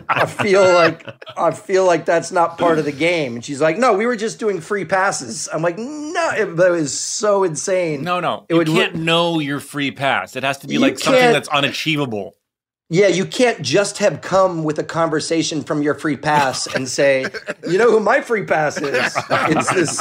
I 0.09 0.25
feel 0.25 0.61
like 0.61 1.05
I 1.37 1.51
feel 1.51 1.85
like 1.85 2.05
that's 2.05 2.31
not 2.31 2.57
part 2.57 2.79
of 2.79 2.85
the 2.85 2.91
game. 2.91 3.35
And 3.35 3.45
she's 3.45 3.61
like, 3.61 3.77
no, 3.77 3.93
we 3.93 4.05
were 4.05 4.15
just 4.15 4.39
doing 4.39 4.61
free 4.61 4.85
passes. 4.85 5.49
I'm 5.51 5.61
like, 5.61 5.77
no, 5.77 6.29
it, 6.35 6.55
that 6.57 6.71
was 6.71 6.97
so 6.97 7.43
insane. 7.43 8.03
no, 8.03 8.19
no, 8.19 8.45
It 8.49 8.53
you 8.53 8.57
would 8.57 8.67
can't 8.67 8.93
look- 8.95 9.03
know 9.03 9.39
your 9.39 9.59
free 9.59 9.91
pass. 9.91 10.35
It 10.35 10.43
has 10.43 10.57
to 10.59 10.67
be 10.67 10.77
like 10.77 10.99
something 10.99 11.33
that's 11.33 11.49
unachievable. 11.49 12.35
Yeah, 12.87 13.07
you 13.07 13.25
can't 13.25 13.63
just 13.63 13.97
have 13.97 14.21
come 14.21 14.63
with 14.63 14.77
a 14.77 14.83
conversation 14.83 15.63
from 15.63 15.81
your 15.81 15.95
free 15.95 16.17
pass 16.17 16.67
and 16.67 16.87
say, 16.87 17.25
you 17.67 17.79
know 17.79 17.89
who 17.89 17.99
my 17.99 18.21
free 18.21 18.45
pass 18.45 18.79
is? 18.79 19.11
It's 19.31 19.73
this. 19.73 19.99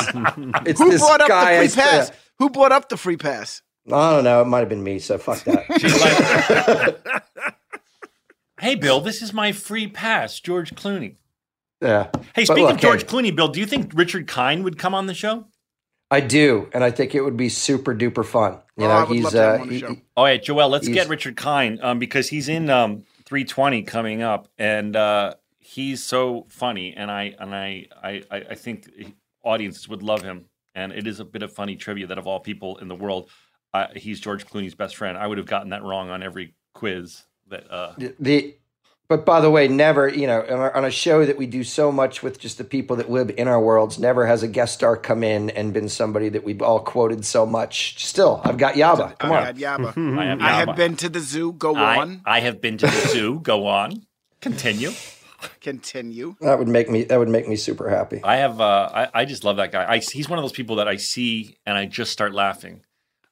It's 0.66 0.80
Who 0.80 0.90
this 0.90 1.00
brought 1.00 1.22
up 1.22 1.28
guy. 1.28 1.62
the 1.62 1.68
free 1.70 1.82
pass? 1.82 2.12
Who 2.38 2.50
brought 2.50 2.72
up 2.72 2.90
the 2.90 2.98
free 2.98 3.16
pass? 3.16 3.62
I 3.90 4.12
don't 4.14 4.24
know. 4.24 4.42
It 4.42 4.46
might 4.46 4.60
have 4.60 4.68
been 4.68 4.84
me. 4.84 4.98
So 4.98 5.16
fuck 5.16 5.42
that. 5.44 7.54
Hey, 8.64 8.76
Bill, 8.76 9.02
this 9.02 9.20
is 9.20 9.34
my 9.34 9.52
free 9.52 9.86
pass, 9.88 10.40
George 10.40 10.74
Clooney. 10.74 11.16
yeah. 11.82 12.08
Hey, 12.34 12.46
speaking 12.46 12.64
look, 12.64 12.76
of 12.76 12.80
George 12.80 13.02
hey, 13.02 13.06
Clooney, 13.08 13.36
Bill, 13.36 13.48
do 13.48 13.60
you 13.60 13.66
think 13.66 13.92
Richard 13.94 14.26
Kind 14.26 14.64
would 14.64 14.78
come 14.78 14.94
on 14.94 15.04
the 15.06 15.12
show? 15.12 15.48
I 16.10 16.20
do, 16.20 16.70
and 16.72 16.82
I 16.82 16.90
think 16.90 17.14
it 17.14 17.20
would 17.20 17.36
be 17.36 17.50
super 17.50 17.94
duper 17.94 18.24
fun. 18.24 18.60
You 18.78 18.86
Oh, 18.86 18.88
know, 18.88 18.94
I 18.94 19.04
would 19.04 19.14
he's 19.16 19.24
love 19.24 19.32
to 19.34 19.38
have 19.38 19.50
uh, 19.50 19.54
him 19.56 19.60
on 19.60 19.68
the 19.68 19.74
he- 19.74 19.80
show. 19.80 19.96
All 20.16 20.24
right, 20.24 20.42
Joel, 20.42 20.70
let's 20.70 20.88
get 20.88 21.10
Richard 21.10 21.36
Kind 21.36 21.78
um, 21.82 21.98
because 21.98 22.30
he's 22.30 22.48
in 22.48 22.70
um, 22.70 23.04
320 23.26 23.82
coming 23.82 24.22
up, 24.22 24.48
and 24.56 24.96
uh, 24.96 25.34
he's 25.58 26.02
so 26.02 26.46
funny, 26.48 26.94
and 26.96 27.10
I 27.10 27.34
and 27.38 27.54
I 27.54 27.88
I, 28.02 28.22
I 28.30 28.36
I 28.50 28.54
think 28.54 28.88
audiences 29.44 29.90
would 29.90 30.02
love 30.02 30.22
him, 30.22 30.46
and 30.74 30.90
it 30.90 31.06
is 31.06 31.20
a 31.20 31.26
bit 31.26 31.42
of 31.42 31.52
funny 31.52 31.76
trivia 31.76 32.06
that 32.06 32.16
of 32.16 32.26
all 32.26 32.40
people 32.40 32.78
in 32.78 32.88
the 32.88 32.96
world, 32.96 33.28
uh, 33.74 33.88
he's 33.94 34.20
George 34.20 34.46
Clooney's 34.46 34.74
best 34.74 34.96
friend. 34.96 35.18
I 35.18 35.26
would 35.26 35.36
have 35.36 35.46
gotten 35.46 35.68
that 35.68 35.82
wrong 35.82 36.08
on 36.08 36.22
every 36.22 36.54
quiz 36.72 37.24
that. 37.48 37.70
Uh, 37.70 37.92
the 38.18 38.54
but 39.08 39.26
by 39.26 39.40
the 39.40 39.50
way 39.50 39.68
never 39.68 40.08
you 40.08 40.26
know 40.26 40.40
on, 40.42 40.58
our, 40.58 40.76
on 40.76 40.84
a 40.84 40.90
show 40.90 41.24
that 41.24 41.36
we 41.36 41.46
do 41.46 41.62
so 41.62 41.92
much 41.92 42.22
with 42.22 42.38
just 42.38 42.58
the 42.58 42.64
people 42.64 42.96
that 42.96 43.10
live 43.10 43.30
in 43.36 43.48
our 43.48 43.60
worlds 43.60 43.98
never 43.98 44.26
has 44.26 44.42
a 44.42 44.48
guest 44.48 44.74
star 44.74 44.96
come 44.96 45.22
in 45.22 45.50
and 45.50 45.72
been 45.74 45.88
somebody 45.88 46.28
that 46.30 46.42
we've 46.42 46.62
all 46.62 46.80
quoted 46.80 47.24
so 47.24 47.44
much 47.44 48.02
still 48.04 48.40
i've 48.44 48.56
got 48.56 48.74
yaba 48.74 49.16
come 49.18 49.32
I 49.32 49.36
on 49.36 49.44
had 49.44 49.56
Yaba. 49.56 50.18
I 50.18 50.24
have 50.24 50.40
I 50.40 50.50
have 50.50 50.76
been 50.76 50.96
to 50.96 51.08
the 51.08 51.20
zoo. 51.20 51.52
Go 51.52 51.74
I, 51.76 51.98
on. 51.98 52.22
I 52.24 52.40
have 52.40 52.60
been 52.60 52.78
to 52.78 52.86
the 52.86 53.08
zoo. 53.08 53.40
Go 53.42 53.66
on, 53.66 54.06
continue. 54.40 54.90
Continue. 55.60 56.36
that 56.40 56.58
would 56.58 56.68
make 56.68 56.88
me 56.88 57.04
that 57.04 57.18
would 57.18 57.28
make 57.28 57.46
me 57.46 57.56
super 57.56 57.90
happy 57.90 58.20
I 58.24 58.36
have. 58.36 58.60
Uh, 58.60 58.88
I, 58.94 59.08
I 59.20 59.24
just 59.26 59.44
love 59.44 59.56
that 59.58 59.72
guy. 59.72 59.84
I, 59.84 59.98
he's 59.98 60.28
one 60.28 60.38
of 60.38 60.42
those 60.42 60.52
people 60.52 60.76
that 60.76 60.88
I 60.88 60.96
see 60.96 61.58
and 61.66 61.76
I 61.76 61.84
just 61.84 62.12
start 62.12 62.32
laughing. 62.32 62.82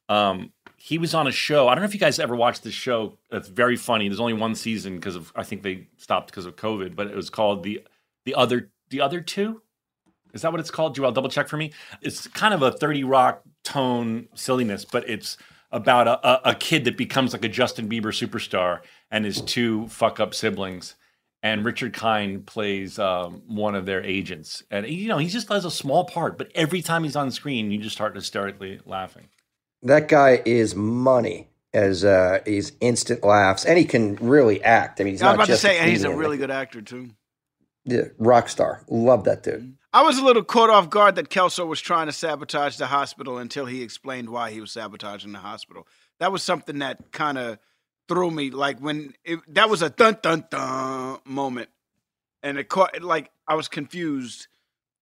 Um, 0.09 0.53
he 0.85 0.99
was 0.99 1.15
on 1.15 1.29
a 1.29 1.31
show. 1.31 1.69
I 1.69 1.77
don't 1.77 1.83
know 1.83 1.87
if 1.87 1.95
you 1.95 2.01
guys 2.01 2.19
ever 2.19 2.35
watched 2.35 2.65
this 2.65 2.75
show. 2.75 3.17
It's 3.31 3.47
very 3.47 3.77
funny. 3.77 4.09
There's 4.09 4.19
only 4.19 4.33
one 4.33 4.57
season 4.57 4.97
because 4.97 5.15
of 5.15 5.33
I 5.37 5.45
think 5.45 5.63
they 5.63 5.87
stopped 5.97 6.27
because 6.27 6.45
of 6.45 6.57
COVID. 6.57 6.97
But 6.97 7.07
it 7.07 7.15
was 7.15 7.31
called 7.31 7.63
the 7.63 7.87
the 8.25 8.35
other 8.35 8.69
the 8.91 9.01
other 9.01 9.21
two. 9.21 9.63
Is 10.35 10.43
that 10.43 10.51
what 10.51 10.59
it's 10.59 10.73
called? 10.73 10.97
Do 10.97 11.03
Joel, 11.03 11.13
double 11.13 11.29
check 11.29 11.47
for 11.47 11.57
me. 11.57 11.71
It's 12.01 12.27
kind 12.27 12.53
of 12.53 12.63
a 12.63 12.73
Thirty 12.73 13.05
Rock 13.05 13.43
tone 13.63 14.27
silliness, 14.35 14.85
but 14.85 15.09
it's 15.09 15.37
about 15.71 16.09
a, 16.09 16.29
a, 16.29 16.51
a 16.51 16.55
kid 16.57 16.85
that 16.87 16.97
becomes 16.97 17.33
like 17.33 17.45
a 17.45 17.49
Justin 17.49 17.89
Bieber 17.89 18.07
superstar 18.07 18.81
and 19.09 19.25
his 19.25 19.41
two 19.41 19.87
fuck 19.87 20.19
up 20.19 20.35
siblings. 20.35 20.97
And 21.45 21.65
Richard 21.65 21.93
Kind 21.93 22.45
plays 22.45 22.99
um, 22.99 23.43
one 23.47 23.77
of 23.77 23.87
their 23.87 24.03
agents, 24.03 24.65
and 24.69 24.85
you 24.89 25.07
know 25.07 25.19
he 25.19 25.29
just 25.29 25.49
does 25.49 25.65
a 25.65 25.71
small 25.71 26.07
part, 26.07 26.39
but 26.39 26.51
every 26.57 26.83
time 26.83 27.05
he's 27.05 27.15
on 27.15 27.31
screen, 27.31 27.71
you 27.71 27.79
just 27.79 27.95
start 27.95 28.17
hysterically 28.17 28.81
laughing. 28.85 29.29
That 29.83 30.09
guy 30.09 30.43
is 30.45 30.75
money 30.75 31.49
as 31.75 32.05
uh 32.05 32.41
he's 32.45 32.73
instant 32.81 33.25
laughs 33.25 33.65
and 33.65 33.79
he 33.79 33.85
can 33.85 34.17
really 34.17 34.63
act 34.63 35.01
i 35.01 35.05
mean 35.05 35.15
he's 35.15 35.23
I 35.23 35.29
was 35.29 35.35
about 35.35 35.47
to 35.47 35.57
say, 35.57 35.79
and 35.79 35.89
he's 35.89 36.05
a 36.05 36.15
really 36.15 36.37
good 36.37 36.51
actor 36.51 36.83
too. 36.83 37.11
yeah, 37.85 38.03
rock 38.19 38.49
star 38.49 38.85
love 38.89 39.25
that 39.25 39.43
dude 39.43 39.77
I 39.95 40.03
was 40.03 40.19
a 40.19 40.25
little 40.25 40.43
caught 40.43 40.71
off 40.71 40.89
guard 40.89 41.17
that 41.17 41.29
Kelso 41.29 41.67
was 41.67 41.81
trying 41.81 42.07
to 42.07 42.13
sabotage 42.13 42.79
the 42.79 42.87
hospital 42.87 43.37
until 43.37 43.67
he 43.67 43.83
explained 43.83 44.31
why 44.31 44.51
he 44.51 44.59
was 44.59 44.73
sabotaging 44.73 45.33
the 45.33 45.39
hospital. 45.39 45.87
That 46.19 46.33
was 46.33 46.43
something 46.43 46.79
that 46.79 47.13
kind 47.13 47.37
of 47.37 47.59
threw 48.09 48.31
me. 48.31 48.51
Like 48.51 48.79
when 48.79 49.13
it, 49.23 49.41
that 49.49 49.69
was 49.69 49.83
a 49.83 49.91
dun 49.91 50.17
dun 50.23 50.47
dun 50.51 51.19
moment, 51.27 51.69
and 52.43 52.57
it 52.57 52.71
caught 52.71 53.03
like 53.03 53.31
I 53.47 53.55
was 53.55 53.69
confused. 53.69 54.47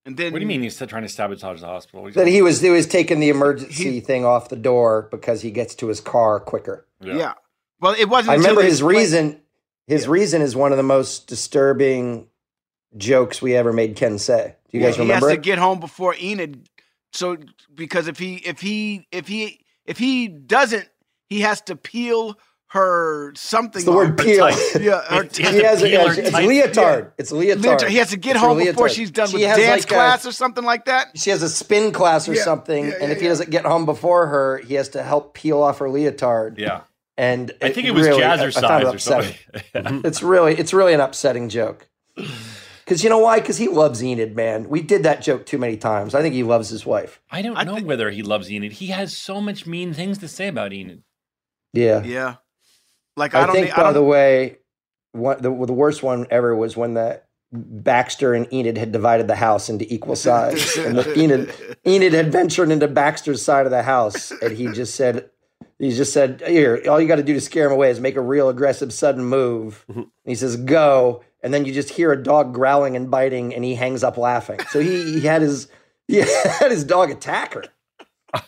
And 0.05 0.17
then 0.17 0.31
What 0.33 0.39
do 0.39 0.43
you 0.43 0.47
mean 0.47 0.63
he's 0.63 0.75
still 0.75 0.87
trying 0.87 1.03
to 1.03 1.09
sabotage 1.09 1.61
the 1.61 1.67
hospital? 1.67 2.05
He's- 2.05 2.15
that 2.15 2.27
he 2.27 2.41
was 2.41 2.61
he 2.61 2.69
was 2.69 2.87
taking 2.87 3.19
the 3.19 3.29
emergency 3.29 3.99
thing 3.99 4.25
off 4.25 4.49
the 4.49 4.55
door 4.55 5.07
because 5.11 5.41
he 5.41 5.51
gets 5.51 5.75
to 5.75 5.87
his 5.87 6.01
car 6.01 6.39
quicker 6.39 6.87
Yeah. 7.01 7.33
Well, 7.79 7.95
it 7.97 8.09
wasn't. 8.09 8.33
I 8.33 8.35
remember 8.35 8.61
his 8.61 8.79
explained- 8.79 8.97
reason. 8.97 9.41
His 9.87 10.07
reason 10.07 10.41
is 10.41 10.55
one 10.55 10.71
of 10.71 10.77
the 10.77 10.83
most 10.83 11.27
disturbing 11.27 12.27
jokes 12.97 13.41
we 13.41 13.55
ever 13.55 13.73
made 13.73 13.95
Ken 13.95 14.17
say. 14.19 14.55
Do 14.71 14.77
you 14.77 14.83
guys 14.83 14.95
he 14.95 15.01
remember 15.01 15.29
has 15.29 15.37
to 15.37 15.41
get 15.41 15.57
home 15.57 15.79
before 15.79 16.15
Enid. 16.15 16.69
So 17.13 17.37
because 17.73 18.07
if 18.07 18.17
he 18.17 18.35
if 18.35 18.61
he 18.61 19.07
if 19.11 19.27
he 19.27 19.65
if 19.85 19.97
he 19.97 20.27
doesn't, 20.27 20.87
he 21.27 21.41
has 21.41 21.61
to 21.61 21.75
peel 21.75 22.37
her 22.73 23.33
something. 23.35 23.79
It's 23.81 23.85
the 23.85 23.91
word 23.91 24.17
off. 24.17 24.25
peel. 24.25 24.49
Yeah, 24.81 25.01
her 25.01 25.23
He 25.23 25.61
has 25.63 25.83
a, 25.83 25.87
it's, 26.07 26.17
it's 26.19 26.31
leotard. 26.31 27.11
It's 27.17 27.31
leotard. 27.33 27.61
Leotard. 27.63 27.89
He 27.89 27.97
has 27.97 28.11
to 28.11 28.17
get 28.17 28.37
It's 28.37 28.45
home 28.45 28.59
before 28.59 28.87
she's 28.87 29.11
done 29.11 29.27
She 29.27 29.37
with 29.37 29.43
dance 29.57 29.67
like 29.69 29.83
a- 29.83 29.87
class 29.87 30.25
or 30.25 30.31
something 30.31 30.63
like 30.63 30.85
that. 30.85 31.17
She 31.17 31.31
has 31.31 31.43
a 31.43 31.49
spin 31.49 31.91
class 31.91 32.29
or 32.29 32.33
Yeah, 32.33 32.43
something, 32.43 32.85
yeah, 32.85 32.93
and 32.93 33.03
yeah, 33.03 33.09
if 33.09 33.19
he 33.19 33.27
doesn't 33.27 33.49
get 33.49 33.65
home 33.65 33.85
before 33.85 34.27
her, 34.27 34.59
he 34.59 34.75
has 34.75 34.87
to 34.89 35.03
help 35.03 35.33
peel 35.33 35.61
off 35.61 35.79
her 35.79 35.89
leotard. 35.89 36.57
Yeah. 36.59 36.81
And 37.17 37.51
I 37.61 37.71
think 37.71 37.87
it 37.87 37.91
was 37.91 38.07
really, 38.07 38.23
I- 38.23 38.35
I 38.35 38.37
jazzercise 38.37 38.61
found 38.61 38.83
it 38.83 38.95
or 38.95 38.99
something. 38.99 39.35
upsetting. 39.53 39.71
Mm-hmm. 39.91 40.07
it's 40.07 40.23
really, 40.23 40.53
it's 40.55 40.73
really 40.73 40.93
an 40.93 41.01
upsetting 41.01 41.49
joke. 41.49 41.89
Because 42.15 43.03
you 43.03 43.09
know 43.09 43.19
why? 43.19 43.39
Because 43.41 43.57
he 43.57 43.67
loves 43.67 44.01
Enid, 44.01 44.33
man. 44.35 44.69
We 44.69 44.81
did 44.81 45.03
that 45.03 45.21
joke 45.21 45.45
too 45.45 45.57
many 45.57 45.75
times. 45.75 46.15
I 46.15 46.21
think 46.21 46.33
he 46.35 46.43
loves 46.43 46.69
his 46.69 46.85
wife. 46.85 47.21
I 47.29 47.41
don't 47.41 47.65
know 47.65 47.81
whether 47.81 48.09
he 48.11 48.21
loves 48.23 48.49
Enid. 48.49 48.71
He 48.73 48.87
has 48.87 49.15
so 49.17 49.41
much 49.41 49.67
mean 49.67 49.93
things 49.93 50.17
to 50.19 50.27
say 50.29 50.47
about 50.47 50.71
Enid. 50.71 51.03
Yeah. 51.73 52.01
Yeah. 52.03 52.35
Like 53.17 53.35
I, 53.35 53.43
I, 53.43 53.45
don't. 53.45 53.55
think, 53.55 53.65
need- 53.67 53.73
I 53.73 53.77
by 53.77 53.83
don't 53.83 53.93
the 53.93 54.03
way, 54.03 54.57
what 55.11 55.41
the, 55.41 55.49
the 55.49 55.73
worst 55.73 56.03
one 56.03 56.27
ever 56.29 56.55
was 56.55 56.77
when 56.77 56.93
the 56.93 57.21
Baxter 57.51 58.33
and 58.33 58.51
Enid 58.53 58.77
had 58.77 58.91
divided 58.91 59.27
the 59.27 59.35
house 59.35 59.69
into 59.69 59.91
equal 59.93 60.15
sides, 60.15 60.77
and 60.77 60.97
the 60.97 61.19
Enid 61.19 61.53
Enid 61.85 62.13
had 62.13 62.31
ventured 62.31 62.71
into 62.71 62.87
Baxter's 62.87 63.41
side 63.41 63.65
of 63.65 63.71
the 63.71 63.83
house, 63.83 64.31
and 64.31 64.55
he 64.55 64.67
just 64.67 64.95
said, 64.95 65.29
he 65.77 65.91
just 65.91 66.13
said, 66.13 66.41
"Here, 66.45 66.81
all 66.89 67.01
you 67.01 67.07
got 67.07 67.15
to 67.17 67.23
do 67.23 67.33
to 67.33 67.41
scare 67.41 67.65
him 67.65 67.73
away 67.73 67.89
is 67.89 67.99
make 67.99 68.15
a 68.15 68.21
real 68.21 68.49
aggressive, 68.49 68.93
sudden 68.93 69.25
move." 69.25 69.83
Mm-hmm. 69.89 69.99
And 69.99 70.09
he 70.25 70.35
says, 70.35 70.55
"Go," 70.55 71.23
and 71.41 71.53
then 71.53 71.65
you 71.65 71.73
just 71.73 71.89
hear 71.89 72.11
a 72.11 72.21
dog 72.23 72.53
growling 72.53 72.95
and 72.95 73.11
biting, 73.11 73.53
and 73.53 73.63
he 73.65 73.75
hangs 73.75 74.03
up 74.03 74.17
laughing. 74.17 74.59
So 74.69 74.79
he, 74.79 75.19
he 75.19 75.21
had 75.21 75.41
his 75.41 75.67
he 76.07 76.17
had 76.59 76.71
his 76.71 76.83
dog 76.83 77.09
attack 77.09 77.55
her. 77.55 77.63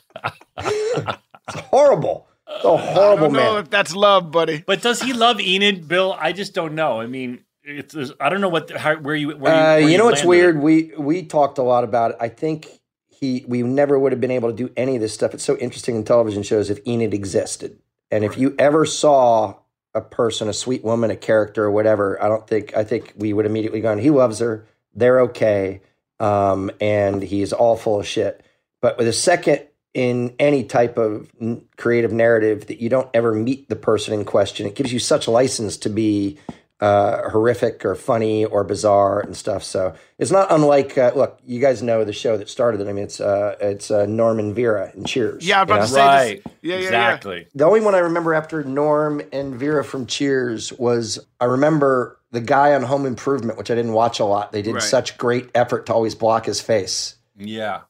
it's 0.57 1.59
horrible. 1.70 2.28
It's 2.56 2.66
a 2.66 2.70
I 2.70 2.78
horrible 2.93 3.24
don't 3.28 3.34
know 3.34 3.54
man. 3.54 3.64
if 3.64 3.70
that's 3.70 3.95
love, 3.95 4.32
buddy. 4.32 4.64
But 4.66 4.82
does 4.82 5.01
he 5.01 5.14
love 5.14 5.39
Enid, 5.41 5.88
Bill? 5.88 6.16
I 6.20 6.32
just 6.34 6.54
don't 6.54 6.76
know. 6.76 6.99
I 7.01 7.08
mean, 7.08 7.43
it's, 7.64 7.95
I 8.20 8.30
don't 8.30 8.41
know 8.41 8.49
what 8.49 8.70
how, 8.72 8.95
where 8.97 9.16
you 9.16 9.30
where 9.38 9.54
you, 9.54 9.60
Uh, 9.60 9.64
where 9.64 9.80
you 9.89 9.97
know 9.97 10.06
what's 10.06 10.24
landed 10.24 10.26
it. 10.26 10.62
weird? 10.62 10.62
We 10.62 10.91
we 10.97 11.24
talked 11.24 11.58
a 11.58 11.64
lot 11.64 11.84
about 11.84 12.12
it. 12.12 12.18
I 12.20 12.30
think 12.30 12.68
he 13.10 13.45
we 13.47 13.64
never 13.64 13.97
would 13.97 14.12
have 14.12 14.22
been 14.22 14.32
able 14.32 14.49
to 14.49 14.56
do 14.56 14.72
any 14.78 14.95
of 14.95 15.01
this 15.01 15.14
stuff. 15.14 15.34
It's 15.34 15.43
so 15.43 15.58
interesting 15.58 15.95
in 15.95 16.04
television 16.04 16.43
shows 16.43 16.70
if 16.70 16.80
Enid 16.88 17.14
existed, 17.14 17.80
and 18.12 18.24
if 18.24 18.38
you 18.38 18.56
ever 18.60 18.86
saw 18.86 19.56
a 19.95 20.01
person, 20.01 20.49
a 20.49 20.54
sweet 20.54 20.84
woman, 20.84 21.12
a 21.12 21.16
character, 21.16 21.66
or 21.66 21.72
whatever, 21.72 22.22
I 22.22 22.28
don't 22.28 22.47
think 22.47 22.76
I 22.76 22.84
think 22.84 23.14
we 23.16 23.34
would 23.34 23.45
immediately 23.45 23.82
go. 23.82 23.95
He 23.97 24.10
loves 24.10 24.39
her. 24.39 24.66
They're 24.95 25.22
okay, 25.22 25.82
um, 26.20 26.70
and 26.82 27.22
he's 27.24 27.54
all 27.54 27.78
full 27.78 27.99
of 27.99 28.06
shit. 28.08 28.43
But 28.82 28.97
with 28.97 29.08
a 29.08 29.14
second 29.14 29.62
in 29.93 30.33
any 30.39 30.63
type 30.63 30.97
of 30.97 31.29
n- 31.39 31.63
creative 31.77 32.11
narrative 32.11 32.67
that 32.67 32.81
you 32.81 32.89
don't 32.89 33.09
ever 33.13 33.33
meet 33.33 33.69
the 33.69 33.75
person 33.75 34.13
in 34.13 34.25
question, 34.25 34.65
it 34.65 34.75
gives 34.75 34.91
you 34.91 34.99
such 34.99 35.27
license 35.27 35.77
to 35.77 35.89
be 35.89 36.37
uh, 36.79 37.29
horrific 37.29 37.85
or 37.85 37.95
funny 37.95 38.43
or 38.43 38.63
bizarre 38.65 39.21
and 39.21 39.37
stuff. 39.37 39.63
So 39.63 39.93
it's 40.17 40.31
not 40.31 40.51
unlike. 40.51 40.97
Uh, 40.97 41.11
look, 41.15 41.39
you 41.45 41.61
guys 41.61 41.81
know 41.81 42.03
the 42.03 42.11
show 42.11 42.35
that 42.37 42.49
started 42.49 42.81
it. 42.81 42.87
I 42.89 42.93
mean, 42.93 43.05
it's 43.05 43.21
uh, 43.21 43.55
it's 43.61 43.89
uh, 43.89 44.05
Norm 44.05 44.37
and 44.39 44.53
Vera 44.53 44.91
in 44.93 45.05
Cheers. 45.05 45.47
Yeah, 45.47 45.61
I 45.61 45.63
was 45.63 45.69
about 45.69 45.77
you 45.77 45.87
to 45.87 45.87
say 45.93 45.99
Right. 46.05 46.43
this. 46.43 46.53
Yeah, 46.61 46.75
yeah, 46.77 46.81
exactly. 46.85 47.47
the 47.55 47.63
only 47.65 47.79
one 47.79 47.95
I 47.95 47.99
remember 47.99 48.33
after 48.33 48.63
Norm 48.65 49.21
and 49.31 49.55
Vera 49.55 49.83
from 49.85 50.07
Cheers 50.07 50.73
was 50.73 51.25
I 51.39 51.45
remember 51.45 52.19
the 52.31 52.41
guy 52.41 52.73
on 52.73 52.81
Home 52.83 53.05
Improvement, 53.05 53.57
which 53.59 53.69
I 53.71 53.75
didn't 53.75 53.93
watch 53.93 54.19
a 54.19 54.25
lot. 54.25 54.51
They 54.51 54.63
did 54.63 54.73
Right. 54.73 54.83
such 54.83 55.17
great 55.17 55.51
effort 55.55 55.85
to 55.85 55.93
always 55.93 56.15
block 56.15 56.47
his 56.47 56.59
face. 56.59 57.15
Yeah. 57.37 57.81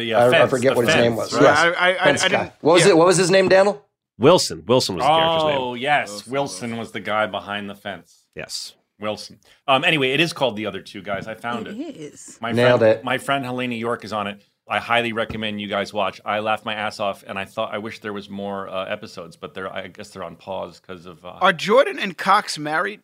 The, 0.00 0.14
I- 0.14 0.22
uh, 0.24 0.28
I 0.28 0.30
fence, 0.30 0.50
forget 0.50 0.72
the 0.72 0.76
what 0.76 0.86
his 0.86 0.96
name 0.96 1.16
was. 1.16 1.32
right? 1.34 1.42
Yeah. 1.42 1.48
Yes. 1.48 1.58
I, 1.58 1.68
I, 1.68 1.88
I, 1.88 2.00
I 2.00 2.04
Fence 2.04 2.22
guy. 2.22 2.28
didn't. 2.28 2.52
What 2.60 2.72
was 2.74 2.84
yeah. 2.84 2.90
it? 2.90 2.96
What 2.96 3.06
was 3.06 3.16
his 3.16 3.30
name, 3.30 3.48
Daniel? 3.48 3.86
Wilson. 4.18 4.64
Wilson 4.66 4.96
was 4.96 5.04
the 5.04 5.08
character's 5.08 5.44
name. 5.44 5.58
Oh, 5.60 5.74
yes. 5.74 6.26
Wilson 6.26 6.76
was 6.76 6.92
the 6.92 7.00
guy 7.00 7.26
behind 7.26 7.70
the 7.70 7.74
fence. 7.74 8.26
Yes. 8.34 8.74
Wilson. 8.98 9.40
Um, 9.66 9.82
anyway, 9.82 10.10
it 10.12 10.20
is 10.20 10.34
called 10.34 10.56
The 10.56 10.66
Other 10.66 10.82
Two 10.82 11.00
Guys. 11.00 11.26
I 11.26 11.34
found 11.34 11.66
it. 11.66 11.76
It 11.78 11.96
is. 11.96 12.36
My 12.40 12.52
Nailed 12.52 12.80
friend, 12.80 12.98
it. 12.98 13.04
My 13.04 13.16
friend 13.16 13.44
Helene 13.46 13.72
Yorke 13.72 14.04
is 14.04 14.12
on 14.12 14.26
it. 14.26 14.42
I 14.68 14.78
highly 14.78 15.12
recommend 15.12 15.60
you 15.60 15.66
guys 15.68 15.92
watch. 15.92 16.20
I 16.24 16.40
laughed 16.40 16.64
my 16.66 16.74
ass 16.74 17.00
off, 17.00 17.24
and 17.26 17.38
I 17.38 17.44
thought 17.46 17.72
I 17.74 17.78
wish 17.78 18.00
there 18.00 18.12
was 18.12 18.28
more 18.28 18.68
uh, 18.68 18.84
episodes, 18.84 19.36
but 19.36 19.54
they're 19.54 19.72
I 19.72 19.88
guess 19.88 20.10
they're 20.10 20.22
on 20.22 20.36
pause 20.36 20.78
because 20.80 21.06
of. 21.06 21.24
Uh, 21.24 21.38
Are 21.40 21.52
Jordan 21.52 21.98
and 21.98 22.16
Cox 22.16 22.58
married? 22.58 23.00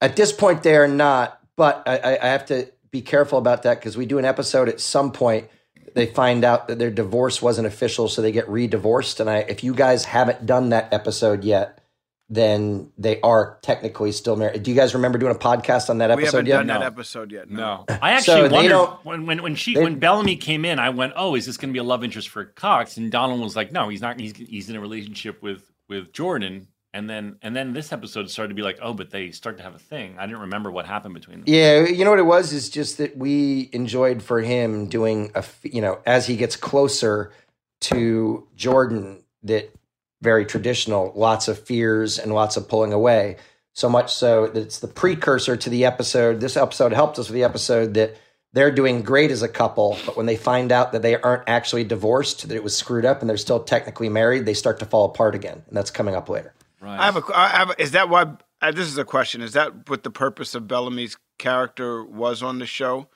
At 0.00 0.16
this 0.16 0.32
point, 0.32 0.62
they 0.62 0.74
are 0.74 0.88
not, 0.88 1.38
but 1.56 1.82
I, 1.86 1.98
I, 1.98 2.18
I 2.22 2.26
have 2.28 2.46
to 2.46 2.72
be 2.90 3.02
careful 3.02 3.38
about 3.38 3.62
that 3.64 3.78
because 3.78 3.96
we 3.96 4.06
do 4.06 4.18
an 4.18 4.24
episode 4.24 4.68
at 4.68 4.80
some 4.80 5.12
point. 5.12 5.48
They 5.94 6.06
find 6.06 6.44
out 6.44 6.68
that 6.68 6.78
their 6.78 6.90
divorce 6.90 7.40
wasn't 7.40 7.66
official, 7.66 8.08
so 8.08 8.20
they 8.20 8.32
get 8.32 8.48
re-divorced. 8.48 9.20
And 9.20 9.30
I, 9.30 9.38
if 9.38 9.62
you 9.64 9.74
guys 9.74 10.04
haven't 10.04 10.44
done 10.44 10.70
that 10.70 10.92
episode 10.92 11.44
yet, 11.44 11.80
then 12.28 12.90
they 12.98 13.20
are 13.20 13.58
technically 13.62 14.10
still 14.10 14.34
married. 14.34 14.62
Do 14.62 14.70
you 14.70 14.76
guys 14.76 14.94
remember 14.94 15.18
doing 15.18 15.34
a 15.34 15.38
podcast 15.38 15.90
on 15.90 15.98
that 15.98 16.10
episode 16.10 16.16
We 16.16 16.22
episode 16.22 16.36
haven't 16.36 16.46
yet? 16.48 16.56
done 16.56 16.80
that 16.80 16.82
episode 16.86 17.32
yet. 17.32 17.50
no, 17.50 17.84
I 17.88 18.12
actually 18.12 18.48
they 18.48 18.54
wondered 18.54 18.86
when 19.04 19.26
when 19.26 19.42
when 19.42 19.54
she 19.54 19.74
they- 19.74 19.82
when 19.84 19.98
Bellamy 19.98 20.36
came 20.36 20.64
in. 20.64 20.78
I 20.78 20.88
went, 20.90 21.12
"Oh, 21.16 21.34
is 21.34 21.46
this 21.46 21.56
going 21.58 21.68
to 21.68 21.72
be 21.72 21.78
a 21.78 21.84
love 21.84 22.02
interest 22.02 22.28
for 22.30 22.44
Cox?" 22.46 22.96
And 22.96 23.12
Donald 23.12 23.40
was 23.40 23.54
like, 23.54 23.72
"No, 23.72 23.88
he's 23.90 24.00
not. 24.00 24.18
He's 24.18 24.34
he's 24.36 24.70
in 24.70 24.76
a 24.76 24.80
relationship 24.80 25.42
with 25.42 25.62
with 25.88 26.12
Jordan." 26.12 26.68
And 26.94 27.10
then 27.10 27.38
and 27.42 27.56
then 27.56 27.72
this 27.72 27.92
episode 27.92 28.30
started 28.30 28.50
to 28.50 28.54
be 28.54 28.62
like, 28.62 28.78
"Oh, 28.80 28.94
but 28.94 29.10
they 29.10 29.32
start 29.32 29.56
to 29.56 29.64
have 29.64 29.74
a 29.74 29.80
thing." 29.80 30.14
I 30.16 30.26
didn't 30.26 30.42
remember 30.42 30.70
what 30.70 30.86
happened 30.86 31.14
between 31.14 31.38
them. 31.38 31.44
Yeah, 31.48 31.80
you 31.86 32.04
know 32.04 32.10
what 32.10 32.20
it 32.20 32.22
was 32.22 32.52
is 32.52 32.70
just 32.70 32.98
that 32.98 33.16
we 33.16 33.68
enjoyed 33.72 34.22
for 34.22 34.40
him 34.40 34.86
doing 34.86 35.32
a 35.34 35.44
you 35.64 35.82
know, 35.82 35.98
as 36.06 36.28
he 36.28 36.36
gets 36.36 36.54
closer 36.54 37.32
to 37.80 38.46
Jordan, 38.54 39.24
that 39.42 39.74
very 40.22 40.46
traditional, 40.46 41.12
lots 41.16 41.48
of 41.48 41.58
fears 41.58 42.16
and 42.16 42.32
lots 42.32 42.56
of 42.56 42.68
pulling 42.68 42.92
away. 42.92 43.38
So 43.72 43.88
much 43.88 44.14
so 44.14 44.46
that 44.46 44.60
it's 44.60 44.78
the 44.78 44.86
precursor 44.86 45.56
to 45.56 45.68
the 45.68 45.84
episode. 45.84 46.40
This 46.40 46.56
episode 46.56 46.92
helped 46.92 47.18
us 47.18 47.28
with 47.28 47.34
the 47.34 47.42
episode 47.42 47.94
that 47.94 48.16
they're 48.52 48.70
doing 48.70 49.02
great 49.02 49.32
as 49.32 49.42
a 49.42 49.48
couple, 49.48 49.98
but 50.06 50.16
when 50.16 50.26
they 50.26 50.36
find 50.36 50.70
out 50.70 50.92
that 50.92 51.02
they 51.02 51.16
aren't 51.20 51.48
actually 51.48 51.82
divorced, 51.82 52.48
that 52.48 52.54
it 52.54 52.62
was 52.62 52.76
screwed 52.76 53.04
up 53.04 53.20
and 53.20 53.28
they're 53.28 53.36
still 53.36 53.64
technically 53.64 54.08
married, 54.08 54.46
they 54.46 54.54
start 54.54 54.78
to 54.78 54.86
fall 54.86 55.06
apart 55.06 55.34
again. 55.34 55.64
And 55.66 55.76
that's 55.76 55.90
coming 55.90 56.14
up 56.14 56.28
later. 56.28 56.54
Right. 56.84 57.00
I 57.00 57.06
have 57.06 57.16
a. 57.16 57.22
I 57.34 57.48
have. 57.48 57.70
A, 57.70 57.80
is 57.80 57.92
that 57.92 58.10
why? 58.10 58.26
Uh, 58.60 58.70
this 58.70 58.86
is 58.88 58.98
a 58.98 59.06
question. 59.06 59.40
Is 59.40 59.54
that 59.54 59.88
what 59.88 60.02
the 60.02 60.10
purpose 60.10 60.54
of 60.54 60.68
Bellamy's 60.68 61.16
character 61.38 62.04
was 62.04 62.42
on 62.42 62.58
the 62.58 62.66
show? 62.66 63.08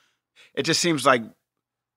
It 0.54 0.62
just 0.62 0.80
seems 0.80 1.04
like 1.04 1.22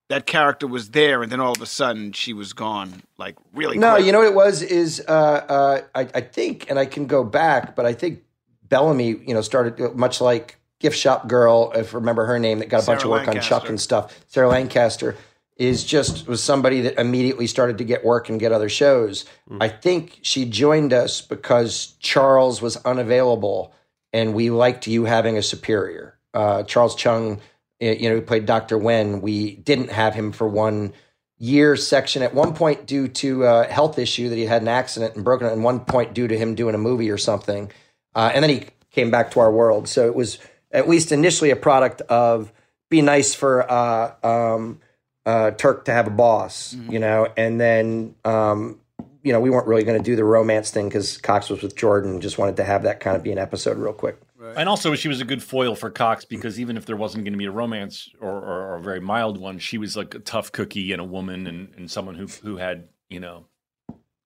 that 0.09 0.26
character 0.26 0.67
was 0.67 0.89
there, 0.89 1.24
and 1.24 1.32
then 1.32 1.39
all 1.39 1.53
of 1.53 1.61
a 1.61 1.65
sudden 1.65 2.11
she 2.11 2.34
was 2.34 2.51
gone. 2.51 3.03
Like 3.17 3.38
really? 3.53 3.78
No, 3.78 3.95
quick. 3.95 4.05
you 4.05 4.11
know 4.11 4.17
what 4.19 4.28
it 4.28 4.34
was 4.34 4.61
is 4.61 5.01
uh, 5.07 5.11
uh, 5.11 5.82
I, 5.95 6.01
I 6.13 6.19
think, 6.19 6.69
and 6.69 6.78
I 6.78 6.86
can 6.86 7.07
go 7.07 7.24
back, 7.24 7.74
but 7.74 7.86
I 7.86 7.93
think 7.93 8.24
Bellamy, 8.67 9.07
you 9.26 9.34
know, 9.34 9.41
started 9.41 9.80
uh, 9.80 9.91
much 9.93 10.19
like 10.19 10.57
Gift 10.80 10.97
Shop 10.97 11.26
Girl, 11.26 11.72
if 11.74 11.93
you 11.93 11.99
remember 11.99 12.26
her 12.26 12.38
name, 12.38 12.59
that 12.59 12.67
got 12.67 12.84
a 12.84 12.86
bunch 12.86 13.05
of 13.05 13.11
work 13.11 13.30
on 13.30 13.39
Chuck 13.39 13.69
and 13.69 13.80
stuff. 13.80 14.26
Sarah 14.28 14.49
Lancaster 14.49 15.15
is 15.62 15.84
just 15.84 16.28
was 16.28 16.41
somebody 16.43 16.82
that 16.82 16.99
immediately 16.99 17.45
started 17.45 17.78
to 17.78 17.84
get 17.84 18.03
work 18.03 18.30
and 18.30 18.39
get 18.39 18.51
other 18.51 18.68
shows. 18.68 19.26
I 19.59 19.68
think 19.68 20.18
she 20.24 20.45
joined 20.45 20.91
us 20.91 21.22
because 21.22 21.93
Charles 21.99 22.64
was 22.64 22.78
unavailable, 22.78 23.72
and 24.12 24.34
we 24.34 24.49
liked 24.49 24.88
you 24.88 25.05
having 25.05 25.38
a 25.38 25.43
superior. 25.43 26.18
Uh, 26.34 26.64
Charles 26.64 26.95
Chun, 26.95 27.41
eh, 27.80 27.93
you 27.93 28.09
know, 28.09 28.16
who 28.16 28.22
played 28.24 28.47
Doctor 28.47 28.76
Wen. 28.76 29.22
We 29.22 29.57
didn't 29.57 29.91
have 29.91 30.16
him 30.16 30.32
for 30.32 30.47
one 30.47 30.93
year 31.38 31.76
section 31.76 32.24
at 32.24 32.34
one 32.34 32.55
point 32.55 32.88
due 32.88 33.07
to 33.07 33.43
a 33.43 33.66
health 33.66 33.99
issue 33.99 34.30
that 34.30 34.38
he 34.38 34.47
had 34.47 34.64
an 34.64 34.68
accident 34.68 35.14
and 35.14 35.24
broken 35.24 35.45
it, 35.45 35.53
and 35.53 35.64
one 35.64 35.82
point 35.82 36.16
due 36.16 36.28
to 36.28 36.36
him 36.36 36.55
doing 36.55 36.74
a 36.74 36.80
movie 36.80 37.12
or 37.12 37.20
something. 37.20 37.72
Uh, 38.16 38.32
and 38.34 38.41
then 38.41 38.49
he 38.49 38.66
came 38.89 39.12
back 39.12 39.30
to 39.30 39.39
our 39.39 39.51
world. 39.51 39.88
So 39.88 40.07
it 40.07 40.16
was 40.16 40.39
at 40.72 40.89
least 40.89 41.12
initially 41.12 41.51
a 41.51 41.55
product 41.55 42.01
of 42.01 42.51
be 42.89 43.03
nice 43.03 43.36
for 43.36 43.72
uh, 43.72 44.16
um, 44.24 44.80
uh, 45.26 45.51
Turk 45.51 45.86
to 45.86 45.91
have 45.93 46.07
a 46.07 46.11
boss, 46.11 46.74
you 46.89 46.99
know, 46.99 47.28
and 47.38 47.59
then, 47.61 48.15
um, 48.26 48.80
you 49.24 49.32
know, 49.32 49.39
we 49.39 49.49
weren't 49.51 49.67
really 49.67 49.84
going 49.84 49.97
to 49.97 50.03
do 50.03 50.15
the 50.15 50.24
romance 50.24 50.72
thing 50.72 50.88
because 50.89 51.17
Cox 51.19 51.49
was 51.49 51.61
with 51.61 51.76
Jordan, 51.76 52.22
just 52.22 52.38
wanted 52.39 52.57
to 52.57 52.63
have 52.63 52.84
that 52.84 52.99
kind 52.99 53.15
of 53.15 53.22
be 53.24 53.32
an 53.32 53.38
episode 53.38 53.78
real 53.78 53.93
quick. 53.93 54.17
And 54.55 54.67
also, 54.67 54.95
she 54.95 55.07
was 55.07 55.22
a 55.22 55.26
good 55.26 55.43
foil 55.43 55.76
for 55.76 55.91
Cox 55.91 56.26
because 56.26 56.59
even 56.59 56.76
if 56.76 56.86
there 56.88 56.97
wasn't 56.97 57.24
going 57.24 57.34
to 57.34 57.38
be 57.38 57.45
a 57.45 57.51
romance 57.51 58.09
or, 58.19 58.30
or, 58.32 58.72
or 58.72 58.76
a 58.78 58.82
very 58.82 58.99
mild 58.99 59.38
one, 59.39 59.59
she 59.59 59.78
was 59.78 59.95
like 59.95 60.15
a 60.15 60.19
tough 60.19 60.51
cookie 60.51 60.91
and 60.91 60.99
a 60.99 61.05
woman 61.05 61.45
and, 61.45 61.74
and 61.78 61.89
someone 61.91 62.15
who 62.15 62.26
who 62.26 62.57
had 62.57 62.89
you 63.09 63.19
know 63.19 63.45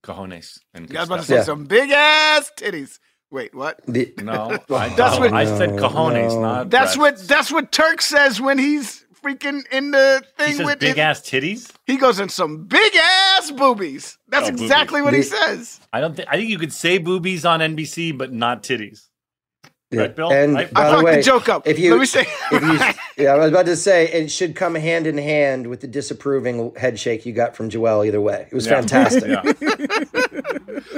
cojones 0.04 0.60
and 0.74 0.88
good 0.88 0.98
I 0.98 1.02
was 1.02 1.10
about 1.10 1.20
to 1.22 1.26
say 1.26 1.36
Yeah. 1.36 1.44
some 1.44 1.66
big 1.66 1.92
ass 1.92 2.52
titties. 2.58 3.00
Wait, 3.32 3.54
what? 3.54 3.82
The, 3.88 4.14
No, 4.22 4.52
I, 4.70 4.90
That's 4.90 5.16
no, 5.16 5.20
what- 5.22 5.34
I 5.34 5.46
said 5.46 5.72
cojones, 5.72 6.30
No. 6.34 6.42
not. 6.42 6.70
That's 6.70 6.96
what. 6.98 7.18
That's 7.28 7.52
what 7.52 7.72
Turk 7.72 8.02
says 8.02 8.40
when 8.40 8.58
he's 8.58 9.05
freaking 9.26 9.64
in 9.72 9.92
the 9.92 10.22
thing 10.38 10.48
he 10.48 10.54
says. 10.54 10.66
with 10.66 10.80
Big 10.80 10.90
his- 10.90 10.98
ass 11.00 11.22
titties. 11.22 11.72
He 11.86 11.98
goes 11.98 12.20
in 12.20 12.30
some 12.30 12.66
big 12.66 12.96
ass 12.96 13.52
boobies. 13.52 14.18
That's 14.28 14.48
Oh, 14.48 14.52
boobies. 14.52 14.62
exactly 14.64 15.02
what 15.02 15.14
he 15.14 15.22
says. 15.24 15.80
I 15.94 16.02
don't 16.02 16.16
think. 16.16 16.28
I 16.32 16.36
think 16.38 16.50
you 16.50 16.58
could 16.60 16.74
say 16.74 16.98
boobies 17.00 17.46
on 17.46 17.60
NBC, 17.62 18.12
but 18.18 18.32
not 18.32 18.62
titties. 18.64 19.08
Yeah. 19.92 20.02
Right, 20.02 20.16
Bill? 20.16 20.32
And 20.32 20.58
I- 20.58 20.66
by 20.66 20.82
I 20.82 20.86
the 20.90 20.92
fucked 20.96 21.06
way, 21.06 21.16
the 21.18 21.22
joke 21.22 21.48
up. 21.50 21.68
If 21.68 21.78
you, 21.80 21.92
Let 21.92 22.00
me 22.00 22.06
say. 22.08 22.22
if 22.52 22.62
you, 23.18 23.24
yeah, 23.24 23.34
I 23.34 23.38
was 23.38 23.50
about 23.50 23.66
to 23.68 23.76
say 23.76 24.08
it 24.12 24.30
should 24.30 24.56
come 24.56 24.76
hand 24.76 25.08
in 25.08 25.18
hand 25.18 25.68
with 25.68 25.82
the 25.82 25.88
disapproving 25.88 26.74
head 26.76 27.00
shake 27.00 27.26
you 27.26 27.34
got 27.34 27.56
from 27.56 27.70
Joelle. 27.70 28.06
Either 28.06 28.20
way, 28.20 28.48
it 28.52 28.54
was 28.54 28.66
Yeah. 28.66 28.74
fantastic. 28.82 29.26
Yeah. 29.30 29.44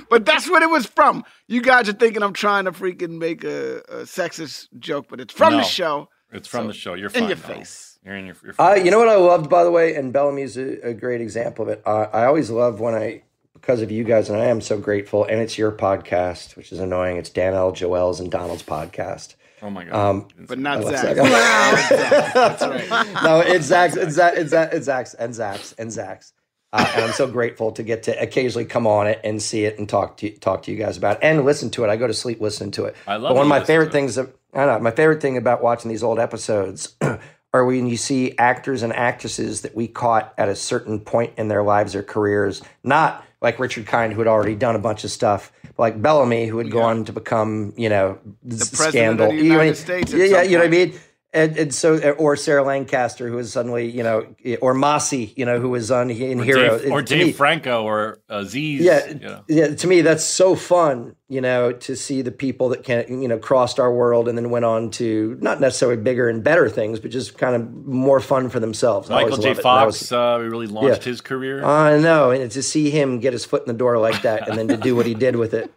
but 0.10 0.26
that's 0.26 0.50
what 0.50 0.64
it 0.64 0.70
was 0.70 0.86
from. 0.86 1.24
You 1.48 1.62
guys 1.62 1.90
are 1.90 1.94
thinking 1.94 2.24
I'm 2.24 2.34
trying 2.34 2.66
to 2.66 2.72
freaking 2.72 3.18
make 3.20 3.44
a, 3.44 3.78
a 3.90 4.04
sexist 4.04 4.68
joke, 4.80 5.08
but 5.10 5.20
it's 5.20 5.34
from 5.34 5.54
No. 5.54 5.58
the 5.60 5.64
show. 5.64 6.10
It's 6.32 6.48
from 6.48 6.64
So, 6.64 6.68
the 6.68 6.74
show. 6.74 6.94
You're 6.94 7.08
in 7.08 7.14
fine. 7.14 7.28
your 7.30 7.38
Donald. 7.38 7.58
face. 7.60 7.87
You're 8.08 8.16
in 8.16 8.26
your. 8.28 8.36
You're 8.42 8.54
Uh, 8.58 8.76
you 8.76 8.90
know 8.90 9.00
what 9.00 9.10
I 9.10 9.18
loved, 9.18 9.50
by 9.50 9.66
the 9.66 9.72
way, 9.72 9.96
and 9.96 10.14
Bellamy's 10.14 10.56
a, 10.58 10.88
a 10.90 10.94
great 10.94 11.20
example 11.20 11.64
of 11.64 11.70
it. 11.70 11.84
Uh, 11.86 12.08
I 12.14 12.24
always 12.24 12.50
love 12.50 12.80
when 12.80 12.96
I, 12.96 13.24
because 13.54 13.82
of 13.82 13.92
you 13.92 14.06
guys, 14.06 14.30
and 14.30 14.40
I 14.40 14.46
am 14.46 14.62
so 14.62 14.78
grateful. 14.78 15.26
And 15.26 15.42
it's 15.42 15.58
your 15.58 15.74
podcast, 15.74 16.56
which 16.56 16.72
is 16.72 16.80
annoying. 16.80 17.18
It's 17.18 17.30
Dan 17.30 17.54
L. 17.54 17.74
Joel's 17.74 18.22
and 18.22 18.32
Donald's 18.32 18.64
podcast. 18.64 19.36
oh 19.62 19.70
my 19.70 19.84
god. 19.84 19.94
Um, 19.94 20.28
But 20.48 20.58
not 20.60 20.84
Zach. 20.84 21.18
Zach. 21.18 21.90
That's 22.34 22.62
right. 22.62 23.24
no, 23.24 23.42
it's 23.42 23.66
Zach's, 23.66 23.98
it's 23.98 24.14
Zach, 24.16 24.36
it's 24.38 24.52
Zach, 24.52 24.70
it's 24.74 24.86
Zach's, 24.86 25.14
and 25.14 25.36
Zach's, 25.36 25.74
and 25.74 25.92
Zach's. 25.92 26.32
Uh, 26.74 26.86
and 26.96 27.06
I'm 27.06 27.12
so 27.14 27.28
grateful 27.28 27.72
to 27.74 27.84
get 27.84 28.04
to 28.04 28.22
occasionally 28.22 28.66
come 28.66 28.88
on 28.88 29.08
it 29.08 29.20
and 29.24 29.42
see 29.42 29.64
it 29.66 29.80
and 29.80 29.88
talk 29.88 30.18
to 30.18 30.30
talk 30.32 30.64
to 30.64 30.72
you 30.72 30.78
guys 30.78 30.98
about 30.98 31.18
it 31.18 31.24
and 31.24 31.44
listen 31.46 31.70
to 31.72 31.84
it. 31.86 31.90
I 31.90 31.96
go 31.98 32.08
to 32.08 32.14
sleep 32.14 32.40
listening 32.42 32.72
to 32.72 32.86
it. 32.86 32.96
I 33.08 33.16
love 33.16 33.30
But 33.32 33.36
one 33.36 33.44
of 33.44 33.50
my 33.50 33.64
favorite 33.64 33.86
to 33.86 33.90
it. 33.90 33.94
things. 33.94 34.16
That, 34.16 34.30
I 34.54 34.66
know 34.66 34.80
my 34.80 34.92
favorite 34.92 35.22
thing 35.22 35.38
about 35.38 35.64
watching 35.64 35.90
these 35.90 36.04
old 36.04 36.20
episodes 36.20 36.96
are 37.54 37.66
when 37.66 37.88
you 37.88 37.98
see 37.98 38.38
actors 38.38 38.84
and 38.84 38.94
actresses 38.94 39.62
that 39.62 39.76
we 39.76 39.88
caught 39.88 40.34
at 40.38 40.50
a 40.50 40.56
certain 40.56 41.00
point 41.00 41.34
in 41.38 41.48
their 41.48 41.64
lives 41.64 41.96
or 41.96 42.04
careers, 42.04 42.62
not 42.84 43.24
like 43.42 43.60
Richard 43.60 43.86
Kind, 43.86 44.14
who 44.14 44.20
had 44.20 44.28
already 44.28 44.56
done 44.56 44.76
a 44.76 44.80
bunch 44.80 45.04
of 45.04 45.12
stuff, 45.12 45.52
but 45.64 45.80
like 45.80 46.02
Bellamy, 46.02 46.48
who 46.48 46.58
had 46.58 46.72
gone 46.72 47.00
on 47.00 47.06
to 47.06 47.14
become, 47.14 47.74
you 47.78 47.90
know, 47.90 48.20
the 48.44 48.58
president 48.76 49.22
of 49.22 49.30
the 49.30 49.32
scandal. 49.32 49.34
You 49.34 49.44
know 49.44 49.56
United? 49.56 49.76
States 49.76 50.14
Yeah, 50.14 50.26
yeah, 50.26 50.42
you 50.42 50.58
know 50.58 50.64
what 50.64 50.68
I 50.68 50.70
mean. 50.70 51.00
And, 51.34 51.58
and 51.58 51.76
so, 51.76 51.98
or 52.14 52.38
Sarah 52.38 52.64
Lancaster, 52.64 53.28
who 53.28 53.38
is 53.38 53.52
suddenly, 53.52 53.92
you 53.92 54.02
know, 54.02 54.34
or 54.62 54.74
Mossy, 54.74 55.34
you 55.36 55.46
know, 55.46 55.60
who 55.60 55.70
was 55.70 55.92
on 55.92 56.10
in 56.10 56.40
or 56.40 56.44
Hero, 56.44 56.80
Dave, 56.80 56.92
or 56.92 57.02
Dave 57.02 57.26
me- 57.28 57.32
Franco 57.34 57.84
or 57.84 58.20
Aziz. 58.30 58.80
yeah, 58.82 59.08
You 59.08 59.14
know. 59.20 59.44
yeah. 59.50 59.76
To 59.76 59.88
me, 59.88 60.02
that's 60.02 60.24
so 60.24 60.56
fun, 60.56 61.18
you 61.28 61.42
know, 61.42 61.74
to 61.74 61.98
see 61.98 62.22
the 62.22 62.32
people 62.32 62.70
that 62.70 62.84
can, 62.86 63.22
you 63.22 63.28
know, 63.28 63.38
crossed 63.38 63.78
our 63.78 63.94
world 63.94 64.30
and 64.30 64.38
then 64.38 64.50
went 64.50 64.64
on 64.64 64.90
to 64.92 65.38
not 65.42 65.60
necessarily 65.60 65.98
bigger 66.02 66.30
and 66.30 66.44
better 66.46 66.70
things, 66.70 67.00
but 67.02 67.12
just 67.12 67.38
kind 67.38 67.56
of 67.56 67.72
more 67.86 68.22
fun 68.22 68.48
for 68.50 68.62
themselves. 68.62 69.10
Michael 69.10 69.32
J. 69.32 69.36
love 69.36 69.44
it. 69.44 69.48
And 69.50 69.58
that 69.58 69.62
Fox 69.64 69.86
was- 70.00 70.12
uh, 70.14 70.40
really 70.42 70.68
launched 70.68 71.02
Yeah. 71.06 71.10
his 71.12 71.20
career. 71.20 71.64
I 71.64 72.00
know, 72.00 72.32
and 72.32 72.50
to 72.52 72.64
see 72.64 72.90
him 72.90 73.20
get 73.20 73.34
his 73.34 73.44
foot 73.44 73.62
in 73.64 73.68
the 73.68 73.78
door 73.78 74.00
like 74.00 74.22
that, 74.22 74.48
and 74.48 74.58
then 74.58 74.70
to 74.70 74.78
do 74.78 74.96
what 74.96 75.06
he 75.06 75.14
did 75.14 75.36
with 75.36 75.54
it. 75.54 75.70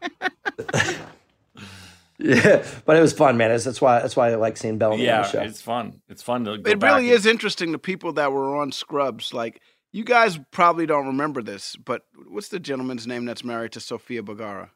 Yeah, 2.24 2.64
but 2.84 2.96
it 2.96 3.00
was 3.00 3.12
fun, 3.12 3.36
man. 3.36 3.50
It's- 3.50 3.64
That's 3.64 3.80
why 3.80 4.00
that's 4.00 4.14
why 4.16 4.30
I 4.30 4.34
like 4.34 4.56
seeing 4.56 4.78
Bellamy 4.78 5.02
on 5.02 5.06
Yeah, 5.06 5.22
the 5.22 5.28
show. 5.28 5.40
it's 5.42 5.62
fun. 5.62 6.02
It's 6.08 6.22
fun 6.22 6.44
to 6.44 6.58
go 6.58 6.70
It 6.70 6.78
back 6.78 6.90
really 6.96 7.08
and- 7.08 7.16
is 7.18 7.26
interesting. 7.26 7.72
The 7.72 7.78
people 7.78 8.12
that 8.14 8.32
were 8.32 8.56
on 8.56 8.72
Scrubs, 8.72 9.32
like 9.32 9.60
you 9.92 10.04
guys 10.04 10.38
probably 10.50 10.86
don't 10.86 11.06
remember 11.06 11.42
this, 11.42 11.76
but 11.76 12.02
what's 12.28 12.48
the 12.48 12.60
gentleman's 12.60 13.06
name 13.06 13.24
that's 13.24 13.42
married 13.42 13.72
to 13.72 13.80
Sofia 13.80 14.22
Vergara? 14.22 14.70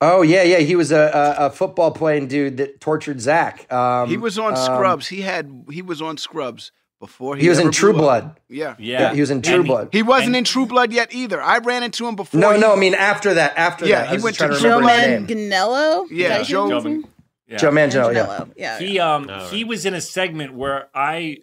Oh 0.00 0.22
yeah, 0.22 0.42
yeah. 0.44 0.58
He 0.58 0.76
was 0.76 0.92
a, 0.92 1.36
a, 1.38 1.46
a 1.46 1.50
football 1.50 1.90
playing 1.90 2.28
dude 2.28 2.56
that 2.58 2.80
tortured 2.80 3.20
Zach. 3.20 3.70
Um, 3.72 4.08
he 4.08 4.16
was 4.16 4.38
on 4.38 4.52
um, 4.52 4.56
Scrubs. 4.56 5.08
He 5.08 5.22
had 5.22 5.64
he 5.70 5.82
was 5.82 6.00
on 6.00 6.16
Scrubs 6.18 6.70
before 7.00 7.36
he. 7.36 7.42
He 7.42 7.48
was 7.48 7.58
in 7.58 7.70
True 7.70 7.92
blew 7.92 8.06
up. 8.08 8.22
Blood. 8.22 8.40
Yeah, 8.48 8.74
Yeah, 8.78 9.14
he 9.14 9.20
was 9.20 9.30
in 9.30 9.42
True 9.42 9.62
Blood. 9.64 9.88
He 9.92 10.02
wasn't 10.02 10.36
in 10.36 10.44
True 10.44 10.66
Blood 10.66 10.92
yet 10.92 11.14
either. 11.14 11.40
I 11.40 11.58
ran 11.58 11.82
into 11.82 12.06
him 12.06 12.16
before. 12.16 12.40
No, 12.40 12.52
he- 12.52 12.60
no. 12.60 12.72
I 12.72 12.76
mean 12.76 12.94
after 12.94 13.34
that. 13.34 13.56
After 13.56 13.86
Yeah, 13.86 14.00
that, 14.00 14.06
I 14.06 14.10
he 14.10 14.14
was 14.16 14.24
went 14.24 14.36
just 14.36 14.38
trying 14.38 14.50
to 14.50 14.56
to 14.56 14.62
Joe 14.62 14.78
remember 14.80 15.02
his 15.02 15.28
name. 15.30 15.50
Manganiello? 15.50 16.06
Yeah, 16.10 16.42
Joe- 16.42 17.02
Yeah. 17.46 17.56
Joe 17.56 17.70
Manganiello, 17.70 18.14
yeah. 18.14 18.44
Yeah. 18.56 18.78
He 18.78 18.98
um 18.98 19.22
All 19.30 19.36
right. 19.36 19.48
he 19.52 19.64
was 19.64 19.86
in 19.86 19.94
a 19.94 20.00
segment 20.00 20.54
where 20.54 20.88
I 20.94 21.38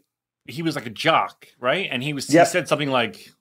he 0.47 0.61
was 0.61 0.75
like 0.75 0.85
a 0.85 0.91
jock, 0.91 1.47
right? 1.59 1.87
And 1.91 2.03
he 2.03 2.13
was 2.13 2.31
Yep. 2.31 2.45
he 2.47 2.51
said 2.51 2.67
something 2.67 2.91
like, 2.91 3.31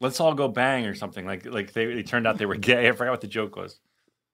"Let's 0.00 0.20
all 0.20 0.34
go 0.34 0.48
bang" 0.48 0.84
or 0.86 0.94
something 0.94 1.24
like 1.24 1.46
like 1.46 1.72
they 1.72 1.84
it 1.84 2.06
turned 2.06 2.26
out 2.26 2.36
they 2.38 2.44
were 2.46 2.56
gay. 2.56 2.88
I 2.90 2.92
forgot 2.92 3.12
what 3.12 3.20
the 3.22 3.26
joke 3.28 3.56
was. 3.56 3.78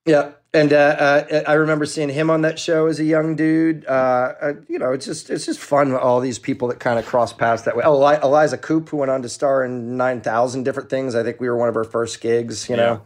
Yeah, 0.05 0.31
and 0.53 0.73
uh, 0.73 0.75
uh, 0.75 1.43
I 1.47 1.53
remember 1.53 1.85
seeing 1.85 2.09
him 2.09 2.29
on 2.29 2.41
that 2.41 2.57
show 2.57 2.87
as 2.87 2.99
a 2.99 3.03
young 3.03 3.35
dude. 3.35 3.85
Uh, 3.85 4.33
uh, 4.41 4.53
you 4.67 4.79
know, 4.79 4.91
it's 4.91 5.05
just 5.05 5.29
it's 5.29 5.45
just 5.45 5.59
fun. 5.59 5.93
with 5.93 6.01
All 6.01 6.19
these 6.19 6.39
people 6.39 6.67
that 6.69 6.79
kind 6.79 6.97
of 6.97 7.05
cross 7.05 7.31
paths 7.33 7.63
that 7.63 7.75
way. 7.75 7.83
Oh, 7.85 7.95
Eli- 7.95 8.19
Eliza 8.23 8.57
Coupe, 8.57 8.89
who 8.89 8.97
went 8.97 9.11
on 9.11 9.21
to 9.21 9.29
star 9.29 9.63
in 9.63 9.97
nine 9.97 10.21
thousand 10.21 10.63
different 10.63 10.89
things. 10.89 11.13
I 11.15 11.23
think 11.23 11.39
we 11.39 11.47
were 11.49 11.57
one 11.57 11.69
of 11.69 11.75
her 11.75 11.83
first 11.83 12.21
gigs. 12.21 12.67
You 12.69 12.77
know, 12.77 13.01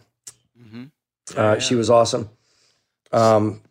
uh, 1.35 1.59
she 1.59 1.75
was 1.75 1.89
awesome. 1.89 2.29
Um, 3.11 3.61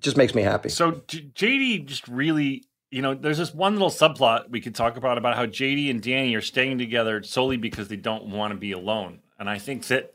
just 0.00 0.16
makes 0.16 0.34
me 0.34 0.42
happy. 0.42 0.68
So 0.68 1.02
J- 1.08 1.30
JD 1.34 1.86
just 1.86 2.08
really, 2.08 2.64
you 2.90 3.02
know, 3.02 3.14
there's 3.14 3.38
this 3.38 3.52
one 3.52 3.74
little 3.74 3.90
subplot 3.90 4.50
we 4.50 4.60
could 4.60 4.74
talk 4.74 4.96
about 4.96 5.18
about 5.18 5.36
how 5.36 5.46
JD 5.46 5.90
and 5.90 6.02
Danny 6.02 6.34
are 6.34 6.40
staying 6.40 6.78
together 6.78 7.22
solely 7.22 7.56
because 7.56 7.88
they 7.88 7.96
don't 7.96 8.26
want 8.26 8.52
to 8.52 8.58
be 8.58 8.72
alone. 8.72 9.20
And 9.38 9.50
I 9.50 9.58
think 9.58 9.86
that 9.88 10.13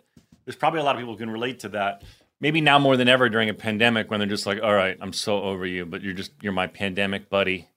there's 0.50 0.56
probably 0.56 0.80
a 0.80 0.84
lot 0.84 0.96
of 0.96 1.00
people 1.00 1.14
who 1.14 1.20
can 1.20 1.30
relate 1.30 1.60
to 1.60 1.70
that. 1.70 2.02
Maybe 2.42 2.60
now 2.60 2.80
more 2.80 2.98
than 2.98 3.08
ever 3.08 3.30
during 3.30 3.50
a 3.50 3.54
pandemic 3.54 4.10
when 4.10 4.20
they're 4.20 4.28
just 4.28 4.48
like, 4.48 4.60
"All 4.64 4.74
right, 4.74 4.98
I'm 5.00 5.14
so 5.14 5.44
over 5.44 5.64
you, 5.64 5.86
but 5.86 6.02
you're 6.02 6.14
just 6.16 6.32
you're 6.42 6.54
my 6.54 6.66
pandemic 6.66 7.30
buddy. 7.30 7.70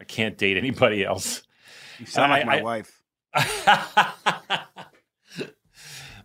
I 0.00 0.04
can't 0.04 0.36
date 0.36 0.56
anybody 0.56 1.04
else." 1.04 1.44
You 2.00 2.06
sound 2.06 2.32
like 2.32 2.42
I- 2.42 2.44
my 2.46 2.58
I- 2.58 2.62
wife. 2.62 3.02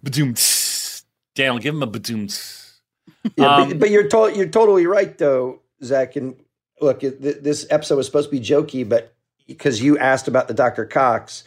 Badoom. 0.03 1.03
Daniel, 1.35 1.59
give 1.59 1.75
him 1.75 1.83
a 1.83 1.87
badoom. 1.87 2.67
Yeah, 3.37 3.55
Um, 3.57 3.69
but, 3.69 3.79
but 3.81 3.89
you're 3.91 4.07
to- 4.07 4.33
you're 4.35 4.47
totally 4.49 4.87
right 4.87 5.15
though, 5.19 5.59
Zach. 5.83 6.15
And 6.15 6.35
look, 6.81 7.01
th- 7.01 7.13
this 7.19 7.67
episode 7.69 7.97
was 7.97 8.07
supposed 8.07 8.31
to 8.31 8.35
be 8.35 8.43
jokey, 8.43 8.89
but 8.89 9.13
because 9.45 9.83
you 9.83 9.99
asked 9.99 10.27
about 10.27 10.47
the 10.47 10.55
Dr. 10.55 10.85
Cox, 10.85 11.43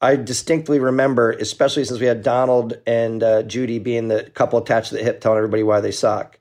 I 0.00 0.16
distinctly 0.16 0.78
remember, 0.78 1.32
especially 1.32 1.84
since 1.84 2.00
we 2.00 2.06
had 2.06 2.22
Donald 2.22 2.78
and 2.86 3.22
uh, 3.22 3.42
Judy 3.44 3.78
being 3.78 4.08
the 4.08 4.24
couple 4.34 4.58
attached 4.58 4.90
to 4.90 4.96
the 4.96 5.02
hip, 5.02 5.20
telling 5.20 5.38
everybody 5.38 5.62
why 5.62 5.80
they 5.80 5.90
suck. 5.92 6.38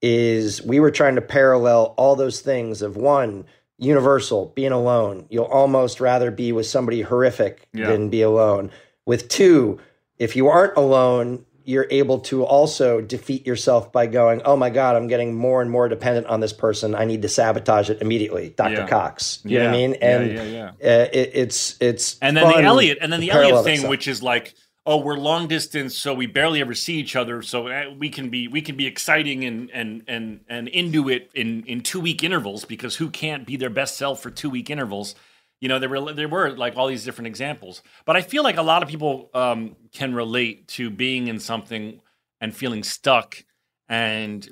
Is 0.00 0.62
we 0.62 0.78
were 0.78 0.90
trying 0.92 1.16
to 1.16 1.20
parallel 1.22 1.94
all 1.96 2.14
those 2.14 2.40
things 2.40 2.82
of 2.82 2.96
one 2.96 3.46
universal 3.78 4.52
being 4.54 4.72
alone. 4.72 5.26
You'll 5.30 5.44
almost 5.44 6.00
rather 6.00 6.30
be 6.30 6.52
with 6.52 6.66
somebody 6.66 7.00
horrific 7.02 7.66
Yeah. 7.72 7.88
than 7.90 8.08
be 8.08 8.22
alone. 8.22 8.70
With 9.06 9.28
two, 9.28 9.80
if 10.18 10.36
you 10.36 10.46
aren't 10.48 10.76
alone, 10.76 11.44
you're 11.68 11.86
able 11.90 12.18
to 12.18 12.44
also 12.44 13.02
defeat 13.02 13.46
yourself 13.46 13.92
by 13.92 14.06
going, 14.06 14.40
"Oh 14.46 14.56
my 14.56 14.70
God, 14.70 14.96
I'm 14.96 15.06
getting 15.06 15.34
more 15.34 15.60
and 15.60 15.70
more 15.70 15.86
dependent 15.86 16.26
on 16.26 16.40
this 16.40 16.54
person. 16.54 16.94
I 16.94 17.04
need 17.04 17.20
to 17.22 17.28
sabotage 17.28 17.90
it 17.90 18.00
immediately." 18.00 18.54
Dr. 18.56 18.72
Yeah. 18.72 18.86
Cox, 18.88 19.40
you 19.44 19.58
know 19.58 19.66
what 19.66 19.74
I 19.74 19.76
mean? 19.76 19.94
And 20.00 20.32
yeah, 20.32 20.42
yeah. 20.44 20.68
Uh, 20.82 21.08
it, 21.12 21.30
it's 21.34 21.76
it's 21.78 22.18
and 22.20 22.34
then 22.34 22.48
the 22.48 22.62
Elliot, 22.62 22.98
and 23.02 23.12
then 23.12 23.20
the 23.20 23.30
Elliot 23.30 23.64
thing, 23.64 23.86
which 23.86 24.08
is 24.08 24.22
like, 24.22 24.54
oh, 24.86 24.96
we're 24.96 25.18
long 25.18 25.46
distance, 25.46 25.94
so 25.94 26.14
we 26.14 26.26
barely 26.26 26.62
ever 26.62 26.72
see 26.72 26.94
each 26.94 27.14
other, 27.14 27.42
so 27.42 27.68
uh, 27.68 27.90
we 27.98 28.08
can 28.08 28.30
be 28.30 28.48
we 28.48 28.62
can 28.62 28.74
be 28.74 28.86
exciting 28.86 29.44
and 29.44 29.70
and 29.70 30.04
and 30.08 30.40
and 30.48 30.68
into 30.68 31.10
it 31.10 31.30
in 31.34 31.64
in 31.64 31.82
two 31.82 32.00
week 32.00 32.24
intervals 32.24 32.64
because 32.64 32.96
who 32.96 33.10
can't 33.10 33.46
be 33.46 33.56
their 33.56 33.68
best 33.68 33.98
self 33.98 34.22
for 34.22 34.30
two 34.30 34.48
week 34.48 34.70
intervals? 34.70 35.14
You 35.60 35.68
know, 35.68 35.78
there 35.78 35.88
were 35.88 36.12
there 36.12 36.28
were 36.28 36.50
like 36.50 36.76
all 36.76 36.86
these 36.86 37.04
different 37.04 37.26
examples, 37.26 37.82
but 38.04 38.16
I 38.16 38.22
feel 38.22 38.42
like 38.42 38.56
a 38.56 38.62
lot 38.62 38.82
of 38.82 38.88
people 38.88 39.30
um, 39.34 39.76
can 39.92 40.14
relate 40.14 40.68
to 40.68 40.90
being 40.90 41.28
in 41.28 41.40
something 41.40 42.00
and 42.40 42.54
feeling 42.54 42.84
stuck, 42.84 43.44
and 43.88 44.48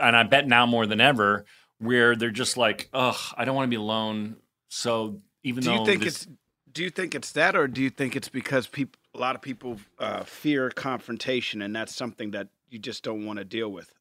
and 0.00 0.16
I 0.16 0.24
bet 0.24 0.48
now 0.48 0.66
more 0.66 0.86
than 0.86 1.00
ever, 1.00 1.44
where 1.78 2.16
they're 2.16 2.30
just 2.30 2.56
like, 2.56 2.88
ugh, 2.92 3.34
I 3.36 3.44
don't 3.44 3.54
want 3.54 3.66
to 3.66 3.70
be 3.70 3.80
alone. 3.80 4.36
So 4.68 5.20
even 5.44 5.62
though 5.62 5.70
do 5.70 5.76
though 5.76 5.80
you 5.80 5.86
think 5.86 6.02
this- 6.02 6.22
it's 6.22 6.28
do 6.72 6.82
you 6.82 6.90
think 6.90 7.14
it's 7.14 7.32
that 7.32 7.54
or 7.54 7.68
do 7.68 7.82
you 7.82 7.90
think 7.90 8.16
it's 8.16 8.28
because 8.30 8.66
people 8.66 8.98
a 9.14 9.18
lot 9.18 9.36
of 9.36 9.42
people 9.42 9.78
uh, 9.98 10.24
fear 10.24 10.70
confrontation 10.70 11.60
and 11.60 11.76
that's 11.76 11.94
something 11.94 12.30
that 12.30 12.48
you 12.70 12.78
just 12.78 13.04
don't 13.04 13.26
want 13.26 13.38
to 13.38 13.44
deal 13.44 13.68
with 13.68 13.92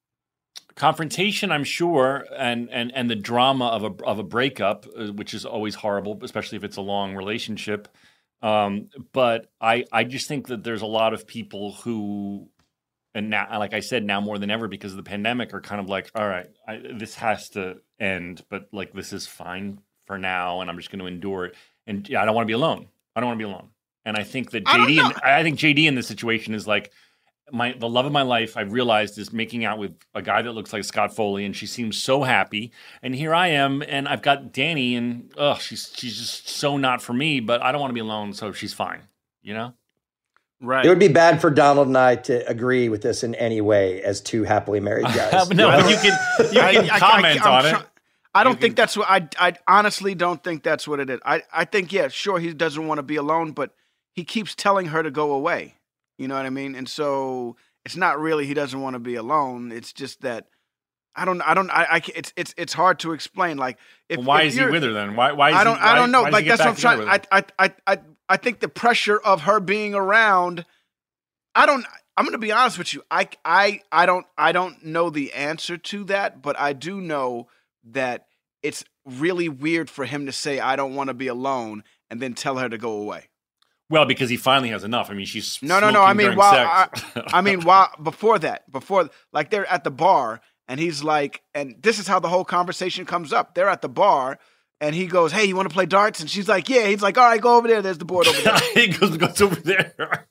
confrontation 0.75 1.51
i'm 1.51 1.63
sure 1.63 2.25
and 2.37 2.69
and 2.69 2.91
and 2.95 3.09
the 3.09 3.15
drama 3.15 3.67
of 3.67 3.83
a 3.83 4.03
of 4.03 4.19
a 4.19 4.23
breakup 4.23 4.85
uh, 4.97 5.07
which 5.07 5.33
is 5.33 5.45
always 5.45 5.75
horrible 5.75 6.17
especially 6.23 6.57
if 6.57 6.63
it's 6.63 6.77
a 6.77 6.81
long 6.81 7.15
relationship. 7.15 7.87
Um 8.41 8.89
but 9.11 9.51
i 9.59 9.85
i 9.91 10.03
just 10.03 10.27
think 10.27 10.47
that 10.47 10.63
there's 10.63 10.81
a 10.81 10.87
lot 10.87 11.13
of 11.13 11.27
people 11.27 11.73
who 11.73 12.49
and 13.13 13.29
now 13.29 13.59
like 13.59 13.73
i 13.73 13.81
said 13.81 14.03
now 14.03 14.21
more 14.21 14.39
than 14.39 14.49
ever 14.49 14.67
because 14.67 14.93
of 14.93 14.97
the 14.97 15.03
pandemic 15.03 15.53
are 15.53 15.61
kind 15.61 15.79
of 15.81 15.89
like 15.89 16.09
all 16.15 16.27
right 16.27 16.49
I, 16.67 16.81
this 16.95 17.15
has 17.15 17.49
to 17.49 17.77
end 17.99 18.43
but 18.49 18.69
like 18.71 18.93
this 18.93 19.13
is 19.13 19.27
fine 19.27 19.79
for 20.07 20.17
now 20.17 20.61
and 20.61 20.69
i'm 20.69 20.77
just 20.77 20.89
going 20.89 20.99
to 20.99 21.05
endure 21.07 21.45
it. 21.45 21.55
And 21.85 22.07
yeah 22.09 22.21
i 22.21 22.25
don't 22.25 22.35
want 22.35 22.45
to 22.45 22.51
be 22.51 22.53
alone. 22.53 22.87
I 23.15 23.19
don't 23.19 23.27
want 23.27 23.39
to 23.39 23.45
be 23.45 23.51
alone. 23.51 23.69
And 24.05 24.17
i 24.17 24.23
think 24.23 24.51
that 24.51 24.65
jd 24.65 24.95
know. 24.95 25.05
and, 25.05 25.17
i 25.23 25.43
think 25.43 25.59
jd 25.59 25.85
in 25.85 25.95
this 25.95 26.07
situation 26.07 26.55
is 26.55 26.65
like 26.65 26.91
my 27.51 27.73
the 27.77 27.87
love 27.89 28.05
of 28.05 28.11
my 28.11 28.21
life 28.21 28.55
I've 28.57 28.71
realized 28.73 29.17
is 29.17 29.31
making 29.33 29.65
out 29.65 29.77
with 29.77 29.93
a 30.15 30.21
guy 30.21 30.41
that 30.41 30.51
looks 30.53 30.71
like 30.73 30.83
Scott 30.83 31.15
Foley 31.15 31.45
and 31.45 31.55
she 31.55 31.65
seems 31.65 32.01
so 32.01 32.23
happy 32.23 32.71
and 33.01 33.13
here 33.15 33.33
I 33.33 33.47
am 33.47 33.81
and 33.87 34.07
I've 34.07 34.21
got 34.21 34.51
Danny 34.53 34.95
and 34.95 35.31
oh, 35.37 35.55
she's 35.55 35.91
she's 35.95 36.17
just 36.17 36.49
so 36.49 36.77
not 36.77 37.01
for 37.01 37.13
me 37.13 37.39
but 37.39 37.61
I 37.61 37.71
don't 37.71 37.81
want 37.81 37.91
to 37.91 37.95
be 37.95 37.99
alone 37.99 38.33
so 38.33 38.51
she's 38.51 38.73
fine 38.73 39.01
you 39.41 39.53
know 39.53 39.73
right 40.61 40.85
It 40.85 40.89
would 40.89 40.99
be 40.99 41.07
bad 41.07 41.41
for 41.41 41.49
Donald 41.49 41.87
and 41.87 41.97
I 41.97 42.15
to 42.17 42.47
agree 42.49 42.89
with 42.89 43.01
this 43.01 43.23
in 43.23 43.35
any 43.35 43.61
way 43.61 44.01
as 44.03 44.21
two 44.21 44.43
happily 44.43 44.79
married 44.79 45.05
guys. 45.15 45.49
no 45.51 45.67
but 45.69 45.89
you 45.89 45.97
can 45.97 46.53
you 46.53 46.61
I- 46.61 46.73
can 46.73 46.89
I- 46.89 46.95
I- 46.95 46.99
comment 46.99 47.45
I'm 47.45 47.53
on 47.53 47.75
it 47.81 47.87
I 48.33 48.45
don't 48.45 48.61
think 48.61 48.77
that's 48.77 48.95
what 48.95 49.09
I. 49.09 49.27
I 49.37 49.55
honestly 49.67 50.15
don't 50.15 50.41
think 50.41 50.63
that's 50.63 50.87
what 50.87 51.01
it 51.01 51.09
is. 51.09 51.19
I. 51.25 51.43
I 51.53 51.65
think 51.65 51.91
yeah, 51.91 52.07
sure, 52.07 52.39
he 52.39 52.53
doesn't 52.53 52.87
want 52.87 52.99
to 52.99 53.03
be 53.03 53.17
alone, 53.17 53.51
but 53.51 53.75
he 54.13 54.23
keeps 54.23 54.55
telling 54.55 54.85
her 54.85 55.03
to 55.03 55.11
go 55.11 55.33
away. 55.33 55.75
You 56.21 56.27
know 56.27 56.35
what 56.35 56.45
I 56.45 56.51
mean? 56.51 56.75
And 56.75 56.87
so 56.87 57.55
it's 57.83 57.95
not 57.95 58.19
really 58.19 58.45
he 58.45 58.53
doesn't 58.53 58.79
want 58.79 58.93
to 58.93 58.99
be 58.99 59.15
alone. 59.15 59.71
It's 59.71 59.91
just 59.91 60.21
that 60.21 60.45
I 61.15 61.25
don't. 61.25 61.41
I 61.41 61.53
don't. 61.55 61.69
I. 61.71 61.83
I 61.83 62.01
it's 62.15 62.31
it's 62.35 62.53
it's 62.57 62.73
hard 62.73 62.99
to 62.99 63.13
explain. 63.13 63.57
Like 63.57 63.77
if 64.07 64.17
Well, 64.17 64.27
why 64.27 64.41
if 64.43 64.49
is 64.49 64.55
he 64.55 64.65
with 64.65 64.83
her 64.83 64.93
then 64.93 65.15
why 65.15 65.31
why 65.31 65.49
is 65.49 65.55
I 65.55 65.63
don't. 65.63 65.77
he, 65.77 65.81
I 65.81 65.95
don't 65.95 66.11
know. 66.11 66.21
Like 66.23 66.45
that's 66.45 66.59
what 66.59 66.69
I'm 66.69 66.75
trying. 66.75 67.09
I. 67.09 67.21
I. 67.31 67.43
I. 67.57 67.73
I. 67.87 67.99
I 68.29 68.37
think 68.37 68.59
the 68.59 68.69
pressure 68.69 69.17
of 69.17 69.41
her 69.41 69.59
being 69.59 69.93
around. 69.95 70.63
I 71.55 71.65
don't. 71.65 71.85
I'm 72.15 72.25
going 72.25 72.33
to 72.33 72.37
be 72.37 72.51
honest 72.51 72.77
with 72.77 72.93
you. 72.93 73.03
I. 73.09 73.27
I. 73.43 73.81
I 73.91 74.05
don't. 74.05 74.27
I 74.37 74.51
don't 74.51 74.85
know 74.85 75.09
the 75.09 75.33
answer 75.33 75.75
to 75.75 76.03
that, 76.05 76.41
but 76.41 76.57
I 76.57 76.73
do 76.73 77.01
know 77.01 77.47
that 77.85 78.27
it's 78.61 78.85
really 79.05 79.49
weird 79.49 79.89
for 79.89 80.05
him 80.05 80.27
to 80.27 80.31
say 80.31 80.59
I 80.59 80.75
don't 80.75 80.93
want 80.93 81.07
to 81.07 81.13
be 81.13 81.27
alone 81.27 81.83
and 82.09 82.21
then 82.21 82.35
tell 82.35 82.57
her 82.57 82.69
to 82.69 82.77
go 82.77 82.91
away. 82.91 83.30
Well 83.91 84.05
because 84.05 84.29
he 84.29 84.37
finally 84.37 84.69
has 84.69 84.83
enough 84.83 85.11
I 85.11 85.13
mean 85.13 85.25
she's 85.25 85.59
No, 85.61 85.79
no, 85.79 85.91
no. 85.91 86.01
I 86.01 86.13
mean, 86.13 86.35
while 86.35 86.55
I. 86.55 86.87
I 87.27 87.41
mean, 87.41 87.61
while 87.65 87.89
before 88.01 88.39
that, 88.39 88.71
before 88.71 89.09
like 89.31 89.49
they're 89.51 89.71
at 89.71 89.83
the 89.83 89.91
bar, 89.91 90.41
and 90.67 90.79
he's 90.79 91.03
like, 91.03 91.43
and 91.53 91.75
this 91.81 91.99
is 91.99 92.07
how 92.07 92.19
the 92.19 92.29
whole 92.29 92.45
conversation 92.45 93.05
comes 93.05 93.33
up. 93.33 93.53
They're 93.53 93.69
at 93.69 93.81
the 93.81 93.89
bar, 93.89 94.39
and 94.79 94.95
he 94.95 95.05
goes, 95.05 95.31
"Hey, 95.31 95.45
you 95.45 95.55
want 95.55 95.69
to 95.69 95.73
play 95.73 95.85
darts?" 95.85 96.19
And 96.21 96.29
she's 96.29 96.47
like, 96.47 96.69
"Yeah." 96.69 96.87
He's 96.87 97.01
like, 97.01 97.17
"All 97.17 97.25
right, 97.25 97.39
go 97.41 97.57
over 97.57 97.67
there. 97.67 97.81
There's 97.81 97.97
the 97.97 98.05
board 98.05 98.27
over 98.27 98.41
there." 98.41 98.57
he 98.73 98.87
goes, 98.87 99.17
goes 99.17 99.41
over 99.41 99.55
there 99.55 99.93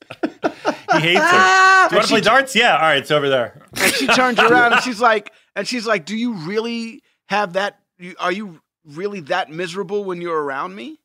he 0.93 0.99
hates 0.99 1.21
her 1.21 1.87
do 1.89 1.95
you 1.95 1.97
want 1.97 2.03
to 2.03 2.07
play 2.07 2.21
darts 2.21 2.55
yeah 2.55 2.75
all 2.75 2.81
right 2.81 2.97
it's 2.97 3.11
over 3.11 3.29
there 3.29 3.65
and 3.77 3.93
she 3.93 4.07
turns 4.07 4.37
around 4.39 4.73
and 4.73 4.81
she's 4.83 4.99
like, 4.99 5.31
and 5.55 5.67
she's 5.67 5.85
like, 5.85 6.05
"Do 6.05 6.15
you 6.17 6.33
really 6.33 7.01
have 7.29 7.53
that? 7.53 7.79
Are 8.19 8.31
you 8.31 8.59
really 8.85 9.21
that 9.21 9.49
miserable 9.49 10.03
when 10.03 10.21
you're 10.21 10.41
around 10.41 10.75
me?" 10.75 10.99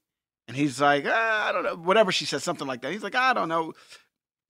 And 0.49 0.57
he's 0.57 0.81
like, 0.81 1.05
ah, 1.07 1.49
"I 1.49 1.53
don't 1.53 1.65
know." 1.65 1.75
Whatever 1.77 2.13
she 2.13 2.25
says, 2.25 2.45
something 2.45 2.67
like 2.67 2.83
that. 2.83 2.93
He's 2.93 3.03
like, 3.03 3.15
"I 3.17 3.33
don't 3.35 3.49
know," 3.49 3.73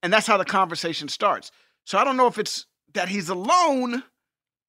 and 0.02 0.12
that's 0.12 0.26
how 0.26 0.36
the 0.36 0.44
conversation 0.44 1.08
starts. 1.08 1.50
So 1.84 1.96
I 1.98 2.04
don't 2.04 2.16
know 2.16 2.26
if 2.26 2.38
it's 2.38 2.66
that 2.94 3.08
he's 3.08 3.28
alone. 3.28 4.02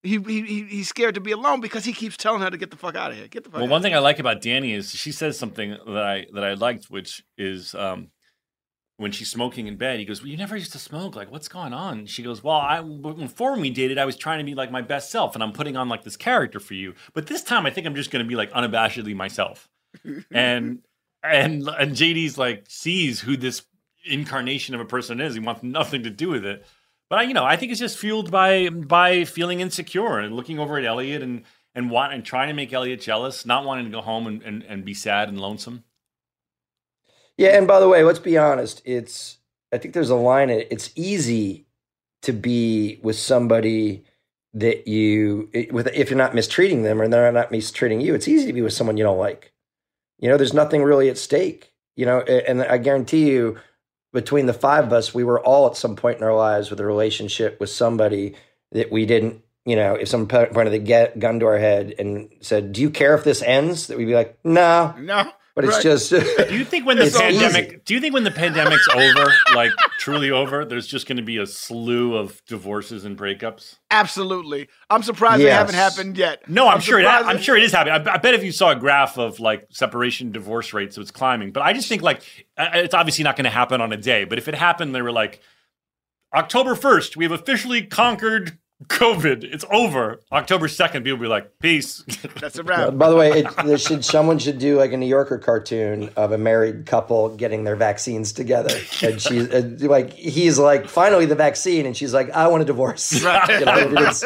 He, 0.03 0.19
he 0.19 0.41
he- 0.43 0.63
he's 0.63 0.87
scared 0.87 1.15
to 1.15 1.21
be 1.21 1.31
alone 1.31 1.59
because 1.59 1.83
he 1.83 1.91
keeps 1.91 2.15
telling 2.15 2.41
her 2.41 2.49
to 2.49 2.57
get 2.57 2.71
the 2.71 2.77
fuck 2.77 2.95
out 2.95 3.11
of 3.11 3.17
here. 3.17 3.27
Get 3.27 3.43
the 3.43 3.49
fuck. 3.49 3.57
Well, 3.57 3.65
out. 3.65 3.71
one 3.71 3.81
thing 3.81 3.93
I 3.93 3.99
like 3.99 4.19
about 4.19 4.41
Danny 4.41 4.73
is 4.73 4.91
she 4.95 5.11
says 5.11 5.37
something 5.37 5.71
that 5.85 6.03
I 6.03 6.27
that 6.33 6.43
I 6.45 6.53
liked, 6.53 6.85
which 6.85 7.25
is 7.37 7.75
um, 7.75 8.09
when 8.95 9.11
she's 9.11 9.29
smoking 9.29 9.67
in 9.67 9.75
bed, 9.75 9.99
he 9.99 10.05
goes, 10.05 10.21
"Well, 10.21 10.29
you 10.29 10.37
never 10.37 10.55
used 10.55 10.71
to 10.73 10.79
smoke. 10.79 11.15
Like, 11.17 11.29
what's 11.29 11.49
going 11.49 11.73
on?" 11.73 12.05
She 12.05 12.23
goes, 12.23 12.41
"Well, 12.41 12.55
I 12.55 12.81
before 12.81 13.57
we 13.57 13.69
dated, 13.69 13.97
I 13.97 14.05
was 14.05 14.15
trying 14.15 14.37
to 14.39 14.45
be 14.45 14.55
like 14.55 14.71
my 14.71 14.81
best 14.81 15.11
self, 15.11 15.33
and 15.35 15.43
I'm 15.43 15.51
putting 15.51 15.75
on 15.75 15.89
like 15.89 16.03
this 16.03 16.15
character 16.15 16.59
for 16.61 16.73
you. 16.75 16.93
But 17.13 17.27
this 17.27 17.43
time, 17.43 17.65
I 17.65 17.69
think 17.71 17.85
I'm 17.85 17.95
just 17.95 18.11
going 18.11 18.23
to 18.23 18.29
be 18.29 18.35
like 18.35 18.51
unabashedly 18.51 19.13
myself." 19.13 19.67
and 20.31 20.79
and 21.23 21.67
and 21.67 21.91
JD's 21.93 22.37
like 22.37 22.65
sees 22.67 23.21
who 23.21 23.37
this 23.37 23.63
incarnation 24.05 24.75
of 24.75 24.81
a 24.81 24.85
person 24.85 25.19
is. 25.19 25.33
He 25.33 25.39
wants 25.39 25.63
nothing 25.63 26.03
to 26.03 26.09
do 26.09 26.29
with 26.29 26.45
it. 26.45 26.65
But 27.09 27.19
I, 27.19 27.21
you 27.23 27.33
know, 27.33 27.45
I 27.45 27.55
think 27.55 27.71
it's 27.71 27.79
just 27.79 27.97
fueled 27.97 28.31
by 28.31 28.69
by 28.69 29.23
feeling 29.23 29.59
insecure 29.59 30.19
and 30.19 30.35
looking 30.35 30.59
over 30.59 30.77
at 30.77 30.85
Elliot 30.85 31.21
and 31.21 31.43
and 31.73 31.91
want 31.91 32.13
and 32.13 32.25
trying 32.25 32.47
to 32.47 32.53
make 32.53 32.73
Elliot 32.73 33.01
jealous, 33.01 33.45
not 33.45 33.65
wanting 33.65 33.85
to 33.85 33.91
go 33.91 34.01
home 34.01 34.27
and, 34.27 34.41
and, 34.43 34.63
and 34.63 34.83
be 34.83 34.93
sad 34.93 35.29
and 35.29 35.39
lonesome. 35.39 35.83
Yeah, 37.37 37.49
and 37.49 37.67
by 37.67 37.79
the 37.79 37.87
way, 37.87 38.03
let's 38.03 38.19
be 38.19 38.37
honest. 38.37 38.81
It's 38.83 39.37
I 39.71 39.77
think 39.77 39.93
there's 39.93 40.09
a 40.09 40.15
line 40.15 40.49
it. 40.49 40.67
It's 40.71 40.91
easy 40.95 41.67
to 42.23 42.33
be 42.33 42.99
with 43.03 43.17
somebody 43.17 44.03
that 44.53 44.87
you 44.87 45.49
with 45.71 45.87
if 45.93 46.09
you're 46.09 46.17
not 46.17 46.35
mistreating 46.35 46.83
them 46.83 47.01
or 47.01 47.07
they're 47.07 47.31
not 47.31 47.51
mistreating 47.51 48.01
you. 48.01 48.15
It's 48.15 48.27
easy 48.27 48.47
to 48.47 48.53
be 48.53 48.61
with 48.61 48.73
someone 48.73 48.97
you 48.97 49.03
don't 49.03 49.19
like. 49.19 49.53
You 50.19 50.29
know, 50.29 50.37
there's 50.37 50.53
nothing 50.53 50.83
really 50.83 51.09
at 51.09 51.17
stake. 51.17 51.73
You 51.95 52.05
know, 52.05 52.19
and 52.21 52.61
I 52.61 52.77
guarantee 52.77 53.29
you, 53.29 53.57
between 54.13 54.45
the 54.45 54.53
five 54.53 54.85
of 54.85 54.93
us, 54.93 55.13
we 55.13 55.23
were 55.23 55.43
all 55.43 55.67
at 55.67 55.75
some 55.75 55.95
point 55.95 56.17
in 56.17 56.23
our 56.23 56.35
lives 56.35 56.69
with 56.69 56.79
a 56.79 56.85
relationship 56.85 57.59
with 57.59 57.69
somebody 57.69 58.35
that 58.71 58.91
we 58.91 59.05
didn't. 59.05 59.43
You 59.65 59.75
know, 59.75 59.95
if 59.95 60.07
someone 60.07 60.27
pointed 60.27 60.71
the 60.71 60.79
get, 60.79 61.19
gun 61.19 61.39
to 61.39 61.45
our 61.47 61.57
head 61.57 61.93
and 61.99 62.29
said, 62.39 62.71
"Do 62.71 62.81
you 62.81 62.89
care 62.89 63.15
if 63.15 63.23
this 63.23 63.41
ends?" 63.41 63.87
That 63.87 63.97
we'd 63.97 64.05
be 64.05 64.15
like, 64.15 64.37
"No, 64.43 64.95
no." 64.97 65.31
But 65.57 65.65
it's 65.65 65.73
Right. 65.77 65.81
just. 65.83 66.11
Do 66.11 66.55
you 66.55 66.63
think 66.63 66.85
when 66.85 66.97
the 66.97 67.09
pandemic? 67.19 67.67
easy. 67.67 67.81
Do 67.83 67.95
you 67.95 67.99
think 67.99 68.13
when 68.13 68.23
the 68.23 68.29
pandemic's 68.29 68.87
over, 68.93 69.33
like 69.55 69.71
truly 69.97 70.29
over, 70.29 70.63
there's 70.65 70.85
just 70.85 71.07
going 71.07 71.17
to 71.17 71.23
be 71.23 71.37
a 71.39 71.47
slew 71.47 72.15
of 72.15 72.45
divorces 72.45 73.05
and 73.05 73.17
breakups? 73.17 73.77
Absolutely. 73.89 74.69
I'm 74.91 75.01
surprised 75.01 75.39
they 75.41 75.45
Yes. 75.45 75.57
haven't 75.57 75.73
happened 75.73 76.15
yet. 76.15 76.47
No, 76.47 76.67
I'm, 76.67 76.79
sure. 76.79 76.99
It, 76.99 77.05
surprised 77.05 77.25
I'm 77.25 77.41
sure 77.41 77.57
it 77.57 77.63
is 77.63 77.71
happening. 77.71 78.07
I, 78.07 78.13
I 78.13 78.17
bet 78.17 78.35
if 78.35 78.43
you 78.43 78.51
saw 78.51 78.69
a 78.69 78.75
graph 78.75 79.17
of 79.17 79.39
like 79.39 79.65
separation 79.71 80.31
divorce 80.31 80.73
rates, 80.73 80.95
it's 80.99 81.09
climbing. 81.09 81.51
But 81.51 81.63
I 81.63 81.73
just 81.73 81.89
think 81.89 82.03
like 82.03 82.21
uh, 82.55 82.69
it's 82.75 82.93
obviously 82.93 83.23
not 83.23 83.35
going 83.35 83.45
to 83.45 83.49
happen 83.49 83.81
on 83.81 83.91
a 83.91 83.97
day. 83.97 84.25
But 84.25 84.37
if 84.37 84.47
it 84.47 84.53
happened, 84.53 84.93
they 84.93 85.01
were 85.01 85.11
like 85.11 85.41
October 86.35 86.75
1st, 86.75 87.15
we 87.17 87.25
have 87.25 87.31
officially 87.31 87.81
conquered 87.81 88.59
COVID. 88.85 89.43
It's 89.43 89.65
over. 89.71 90.21
October 90.31 90.67
2nd, 90.67 91.03
people 91.03 91.13
will 91.13 91.23
be 91.23 91.27
like, 91.27 91.57
peace. 91.59 92.03
That's 92.39 92.59
a 92.59 92.63
wrap. 92.63 92.95
by 92.97 93.09
the 93.09 93.15
way, 93.15 93.31
it, 93.39 93.47
there 93.65 93.77
should 93.79 94.05
someone 94.05 94.37
should 94.37 94.59
do 94.59 94.77
like 94.77 94.93
a 94.93 94.97
New 94.97 95.07
Yorker 95.07 95.39
cartoon 95.39 96.09
of 96.15 96.31
a 96.31 96.37
married 96.37 96.85
couple 96.85 97.35
getting 97.35 97.63
their 97.63 97.75
vaccines 97.75 98.31
together, 98.31 98.69
and 99.01 99.19
she's 99.19 99.49
uh, 99.51 99.75
like, 99.81 100.13
he's 100.13 100.59
like, 100.59 100.87
finally 100.87 101.25
the 101.25 101.33
vaccine, 101.35 101.87
and 101.87 101.97
she's 101.97 102.13
like, 102.13 102.29
I 102.31 102.47
want 102.47 102.61
a 102.61 102.65
divorce. 102.65 103.13
You 103.47 103.65
know, 103.65 103.91
it's- 103.93 104.23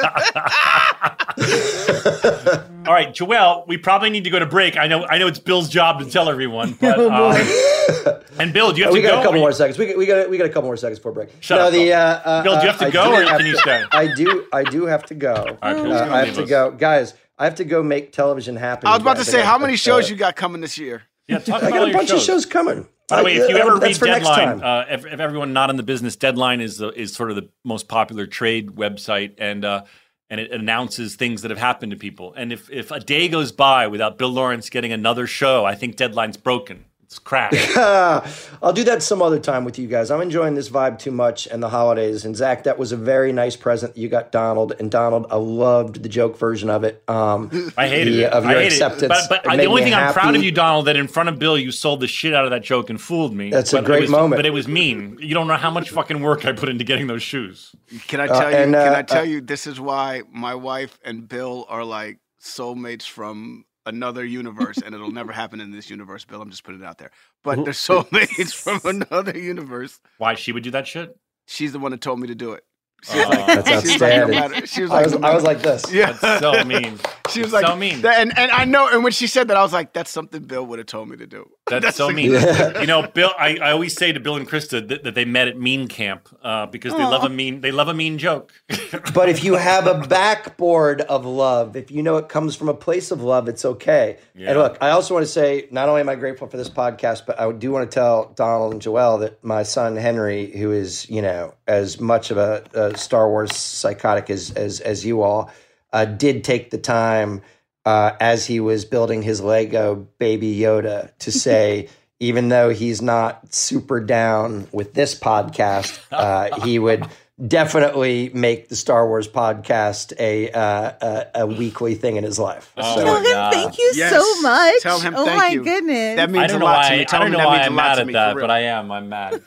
All 2.91 2.97
right, 2.97 3.13
Joelle, 3.13 3.65
we 3.69 3.77
probably 3.77 4.09
need 4.09 4.25
to 4.25 4.29
go 4.29 4.37
to 4.37 4.45
break. 4.45 4.75
I 4.75 4.85
know, 4.87 5.05
I 5.05 5.17
know 5.17 5.27
it's 5.27 5.39
Bill's 5.39 5.69
job 5.69 5.99
to 5.99 6.05
tell 6.11 6.27
everyone, 6.27 6.73
but 6.81 6.99
um, 6.99 8.21
and 8.37 8.51
Bill, 8.51 8.73
do 8.73 8.79
you 8.79 8.83
have 8.83 8.91
we 8.93 9.01
to 9.01 9.07
got 9.07 9.19
a 9.21 9.23
couple 9.23 9.39
more 9.39 9.51
you- 9.51 9.55
seconds. 9.55 9.77
We 9.77 9.85
got, 9.87 9.97
we 9.97 10.05
got 10.05 10.29
we 10.29 10.37
got 10.37 10.47
a 10.47 10.49
couple 10.49 10.63
more 10.63 10.75
seconds 10.75 10.99
before 10.99 11.13
break. 11.13 11.29
Shut 11.39 11.57
no, 11.57 11.67
up, 11.67 11.71
the 11.71 11.85
Bill. 11.85 11.97
uh, 11.97 12.21
uh, 12.25 12.43
Bill, 12.43 12.55
do 12.57 12.61
you 12.63 12.67
have 12.67 12.79
to 12.79 12.87
I 12.87 12.89
go 12.89 13.15
or 13.15 13.23
can 13.23 13.45
you 13.45 13.55
stay? 13.55 13.81
I 13.93 14.13
do. 14.13 14.45
I 14.51 14.63
do 14.65 14.87
have 14.87 15.05
to 15.05 15.15
go. 15.15 15.35
right, 15.35 15.57
Uh, 15.61 16.13
I 16.13 16.25
have 16.25 16.35
to 16.35 16.43
us. 16.43 16.49
go, 16.49 16.71
guys. 16.71 17.13
I 17.39 17.45
have 17.45 17.55
to 17.55 17.63
go 17.63 17.81
make 17.81 18.11
television 18.11 18.57
happen. 18.57 18.87
I 18.87 18.91
was 18.91 19.01
about 19.03 19.13
to 19.13 19.19
guys. 19.19 19.29
I 19.29 19.31
say, 19.39 19.41
how 19.41 19.57
many 19.57 19.77
shows 19.77 20.09
you 20.09 20.17
got 20.17 20.35
coming 20.35 20.59
this 20.59 20.77
year? 20.77 21.03
Yeah, 21.29 21.39
talk 21.39 21.63
I 21.63 21.69
got 21.69 21.83
a 21.83 21.85
your 21.91 21.93
bunch 21.97 22.11
of 22.11 22.19
shows 22.19 22.45
coming. 22.45 22.89
By 23.07 23.19
the 23.19 23.23
way, 23.23 23.35
if 23.37 23.49
you 23.49 23.55
Uh, 23.55 23.59
ever 23.59 23.79
that's 23.79 24.01
read 24.01 24.21
Deadline, 24.21 24.61
uh, 24.61 24.85
if, 24.89 25.05
if 25.05 25.19
everyone 25.21 25.53
not 25.53 25.69
in 25.69 25.77
the 25.77 25.83
business, 25.83 26.17
Deadline 26.17 26.59
is 26.59 26.77
the, 26.77 26.89
is 26.89 27.13
sort 27.13 27.29
of 27.29 27.37
the 27.37 27.47
most 27.63 27.87
popular 27.87 28.25
trade 28.27 28.71
website, 28.71 29.35
and 29.37 29.63
uh, 29.63 29.83
and 30.31 30.39
it 30.39 30.49
announces 30.51 31.15
things 31.15 31.41
that 31.41 31.51
have 31.51 31.59
happened 31.59 31.91
to 31.91 31.97
people. 31.97 32.33
And 32.35 32.51
if 32.53 32.69
if 32.71 32.89
a 32.89 33.01
day 33.01 33.27
goes 33.27 33.51
by 33.51 33.85
without 33.87 34.17
Bill 34.17 34.29
Lawrence 34.29 34.69
getting 34.69 34.93
another 34.93 35.27
show, 35.27 35.65
I 35.65 35.75
think 35.75 35.97
Deadline's 35.97 36.37
broken. 36.37 36.85
It's 37.11 37.19
crashed. 37.19 37.75
I'll 37.77 38.71
do 38.71 38.85
that 38.85 39.03
some 39.03 39.21
other 39.21 39.37
time 39.37 39.65
with 39.65 39.77
you 39.77 39.85
guys. 39.85 40.09
I'm 40.11 40.21
enjoying 40.21 40.55
this 40.55 40.69
vibe 40.69 40.97
too 40.97 41.11
much 41.11 41.45
and 41.45 41.61
the 41.61 41.67
holidays. 41.67 42.23
And 42.23 42.37
Zach, 42.37 42.63
that 42.63 42.79
was 42.79 42.93
a 42.93 42.95
very 42.95 43.33
nice 43.33 43.57
present 43.57 43.97
you 43.97 44.07
got 44.07 44.31
Donald. 44.31 44.71
And 44.79 44.89
Donald, 44.89 45.25
I 45.29 45.35
loved 45.35 46.03
the 46.03 46.07
joke 46.07 46.37
version 46.37 46.69
of 46.69 46.85
it. 46.85 47.03
Um, 47.09 47.73
I 47.77 47.89
hated 47.89 48.13
the- 48.13 48.23
it. 48.27 48.31
Of 48.31 48.45
I 48.45 48.51
your 48.51 48.61
hated 48.61 48.73
acceptance. 48.75 49.01
it. 49.25 49.29
But, 49.29 49.43
but 49.43 49.53
It 49.55 49.57
the 49.57 49.65
only 49.65 49.81
me 49.81 49.85
thing 49.89 49.93
I'm 49.93 50.13
proud 50.13 50.37
of 50.37 50.41
you, 50.41 50.53
Donald, 50.53 50.85
that 50.87 50.95
in 50.95 51.09
front 51.09 51.27
of 51.27 51.37
Bill, 51.37 51.57
you 51.57 51.73
sold 51.73 51.99
the 51.99 52.07
shit 52.07 52.33
out 52.33 52.45
of 52.45 52.51
that 52.51 52.63
joke 52.63 52.89
and 52.89 53.01
fooled 53.01 53.35
me. 53.35 53.49
That's 53.49 53.73
a 53.73 53.77
But 53.77 53.83
it 53.83 53.87
great 53.87 54.01
was- 54.03 54.09
moment. 54.11 54.37
But 54.39 54.45
it 54.45 54.53
was 54.53 54.69
mean. 54.69 55.17
You 55.19 55.33
don't 55.33 55.47
know 55.47 55.57
how 55.57 55.69
much 55.69 55.89
fucking 55.89 56.21
work 56.21 56.45
I 56.45 56.53
put 56.53 56.69
into 56.69 56.85
getting 56.85 57.07
those 57.07 57.21
shoes. 57.23 57.75
Can 58.07 58.21
I 58.21 58.27
Uh, 58.27 58.39
tell 58.39 58.51
you? 58.51 58.55
and, 58.57 58.73
can 58.73 58.93
uh, 58.93 58.97
I 58.97 59.01
tell 59.01 59.19
uh, 59.23 59.23
you? 59.23 59.41
This 59.41 59.67
is 59.67 59.81
why 59.81 60.21
my 60.31 60.55
wife 60.55 60.97
and 61.03 61.27
Bill 61.27 61.65
are 61.67 61.83
like 61.83 62.19
soulmates 62.41 63.03
from 63.03 63.65
another 63.85 64.23
universe, 64.25 64.77
and 64.77 64.93
it'll 64.95 65.11
never 65.11 65.31
happen 65.31 65.59
in 65.61 65.71
this 65.71 65.89
universe. 65.89 66.25
Bill, 66.25 66.41
I'm 66.41 66.49
just 66.49 66.63
putting 66.63 66.81
it 66.81 66.85
out 66.85 66.97
there. 66.97 67.11
But 67.43 67.63
they're 67.63 67.73
soulmates 67.73 68.53
from 68.55 68.79
another 68.83 69.37
universe. 69.37 69.99
Why 70.17 70.35
she 70.35 70.51
would 70.51 70.63
do 70.63 70.71
that 70.71 70.87
shit? 70.87 71.17
She's 71.47 71.71
the 71.73 71.79
one 71.79 71.91
that 71.91 72.01
told 72.01 72.19
me 72.19 72.27
to 72.27 72.35
do 72.35 72.53
it. 72.53 72.63
She 73.03 73.17
was 73.17 73.25
ah. 73.25 73.29
like, 73.29 73.65
That's 73.65 73.81
she 73.87 73.93
was 73.93 74.01
like, 74.01 74.11
no 74.11 74.37
outstanding. 74.37 74.65
she 74.67 74.81
was 74.83 74.91
I 74.91 74.93
like, 74.93 75.05
was- 75.05 75.15
I 75.15 75.33
was 75.33 75.43
like 75.43 75.61
this. 75.61 75.91
Yeah, 75.91 76.11
That's 76.13 76.41
so 76.41 76.63
mean. 76.63 76.99
She 77.29 77.39
was 77.39 77.47
It's 77.47 77.53
like, 77.53 77.65
so 77.65 77.75
mean. 77.77 78.05
and 78.05 78.37
and 78.37 78.51
I 78.51 78.65
know. 78.65 78.89
And 78.89 79.03
when 79.03 79.13
she 79.13 79.25
said 79.25 79.47
that, 79.47 79.55
I 79.55 79.63
was 79.63 79.71
like, 79.71 79.93
that's 79.93 80.11
something 80.11 80.43
Bill 80.43 80.65
would 80.65 80.79
have 80.79 80.85
told 80.85 81.07
me 81.07 81.15
to 81.15 81.25
do. 81.25 81.49
That's, 81.79 81.97
so 81.97 82.07
like- 82.07 82.15
mean. 82.15 82.31
You 82.31 82.87
know, 82.87 83.07
Bill. 83.07 83.31
I, 83.37 83.57
I 83.57 83.71
always 83.71 83.95
say 83.95 84.11
to 84.11 84.19
Bill 84.19 84.35
and 84.35 84.47
Krista 84.47 84.87
that, 84.87 85.03
that 85.03 85.15
they 85.15 85.25
met 85.25 85.47
at 85.47 85.57
Mean 85.57 85.87
Camp 85.87 86.27
uh, 86.41 86.65
because 86.65 86.93
they 86.93 87.03
love 87.03 87.23
a 87.23 87.29
mean. 87.29 87.61
They 87.61 87.71
love 87.71 87.87
a 87.87 87.93
mean 87.93 88.17
joke. 88.17 88.51
but 89.13 89.29
if 89.29 89.43
you 89.43 89.55
have 89.55 89.87
a 89.87 90.05
backboard 90.07 91.01
of 91.01 91.25
love, 91.25 91.75
if 91.75 91.91
you 91.91 92.03
know 92.03 92.17
it 92.17 92.29
comes 92.29 92.55
from 92.55 92.69
a 92.69 92.73
place 92.73 93.11
of 93.11 93.21
love, 93.21 93.47
it's 93.47 93.65
okay. 93.65 94.17
Yeah. 94.35 94.51
And 94.51 94.59
look, 94.59 94.77
I 94.81 94.91
also 94.91 95.13
want 95.13 95.25
to 95.25 95.31
say, 95.31 95.67
not 95.71 95.89
only 95.89 96.01
am 96.01 96.09
I 96.09 96.15
grateful 96.15 96.47
for 96.47 96.57
this 96.57 96.69
podcast, 96.69 97.25
but 97.25 97.39
I 97.39 97.51
do 97.51 97.71
want 97.71 97.89
to 97.89 97.93
tell 97.93 98.33
Donald 98.35 98.73
and 98.73 98.81
Joelle 98.81 99.19
that 99.21 99.43
my 99.43 99.63
son 99.63 99.95
Henry, 99.95 100.51
who 100.51 100.71
is 100.71 101.09
you 101.09 101.21
know 101.21 101.53
as 101.67 101.99
much 101.99 102.31
of 102.31 102.37
a, 102.37 102.63
a 102.73 102.97
Star 102.97 103.29
Wars 103.29 103.55
psychotic 103.55 104.29
as 104.29 104.51
as 104.51 104.79
as 104.79 105.05
you 105.05 105.21
all, 105.21 105.51
uh, 105.93 106.05
did 106.05 106.43
take 106.43 106.71
the 106.71 106.77
time 106.77 107.41
uh, 107.85 108.11
as 108.19 108.45
he 108.45 108.59
was 108.59 108.85
building 108.85 109.21
his 109.21 109.41
Lego 109.41 110.07
Baby 110.19 110.55
Yoda 110.57 111.11
to 111.19 111.31
say. 111.45 111.89
Even 112.23 112.49
though 112.49 112.69
he's 112.69 113.01
not 113.01 113.51
super 113.51 113.99
down 113.99 114.67
with 114.71 114.93
this 114.93 115.17
podcast, 115.19 115.99
uh, 116.11 116.61
he 116.63 116.77
would 116.77 117.03
definitely 117.47 118.29
make 118.35 118.69
the 118.69 118.75
Star 118.75 119.07
Wars 119.07 119.27
podcast 119.27 120.13
a 120.19 120.51
uh, 120.51 120.91
a, 121.01 121.41
a 121.41 121.47
weekly 121.47 121.95
thing 121.95 122.17
in 122.17 122.23
his 122.23 122.37
life. 122.37 122.71
Oh 122.77 122.95
So- 122.95 123.03
Tell 123.03 123.17
him 123.17 123.51
thank 123.51 123.77
you 123.79 123.91
Yes. 123.95 124.11
so 124.13 124.41
much. 124.43 124.81
Tell 124.83 124.99
him 124.99 125.15
oh 125.17 125.25
my 125.25 125.47
you. 125.47 125.63
goodness. 125.63 126.17
That 126.17 126.29
means 126.29 126.43
I 126.43 126.47
don't 126.47 126.57
a 126.57 126.59
know 126.59 126.65
lot 126.65 126.77
why. 126.77 126.89
to 126.89 126.95
me. 126.95 127.01
I 127.01 127.03
Tell 127.05 127.19
don't 127.21 127.31
know 127.31 127.37
that 127.39 127.47
why 127.47 127.53
means 127.55 127.63
a 127.65 127.69
I'm 127.69 127.75
mad 127.75 127.99
at 127.99 128.07
that, 128.13 128.35
but 128.35 128.51
I 128.51 128.59
am. 128.59 128.91
I'm 128.91 129.09
mad. 129.09 129.41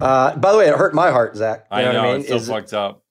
Uh, 0.00 0.36
by 0.36 0.52
the 0.52 0.58
way, 0.58 0.68
it 0.68 0.74
hurt 0.74 0.94
my 0.94 1.10
heart, 1.10 1.36
Zach. 1.36 1.66
You 1.70 1.76
I 1.76 1.82
know, 1.82 1.92
know. 1.92 1.98
what 2.00 2.08
I 2.08 2.12
mean? 2.12 2.20
It's 2.20 2.28
so 2.30 2.36
Is- 2.36 2.48
fucked 2.48 2.72
up. 2.72 3.02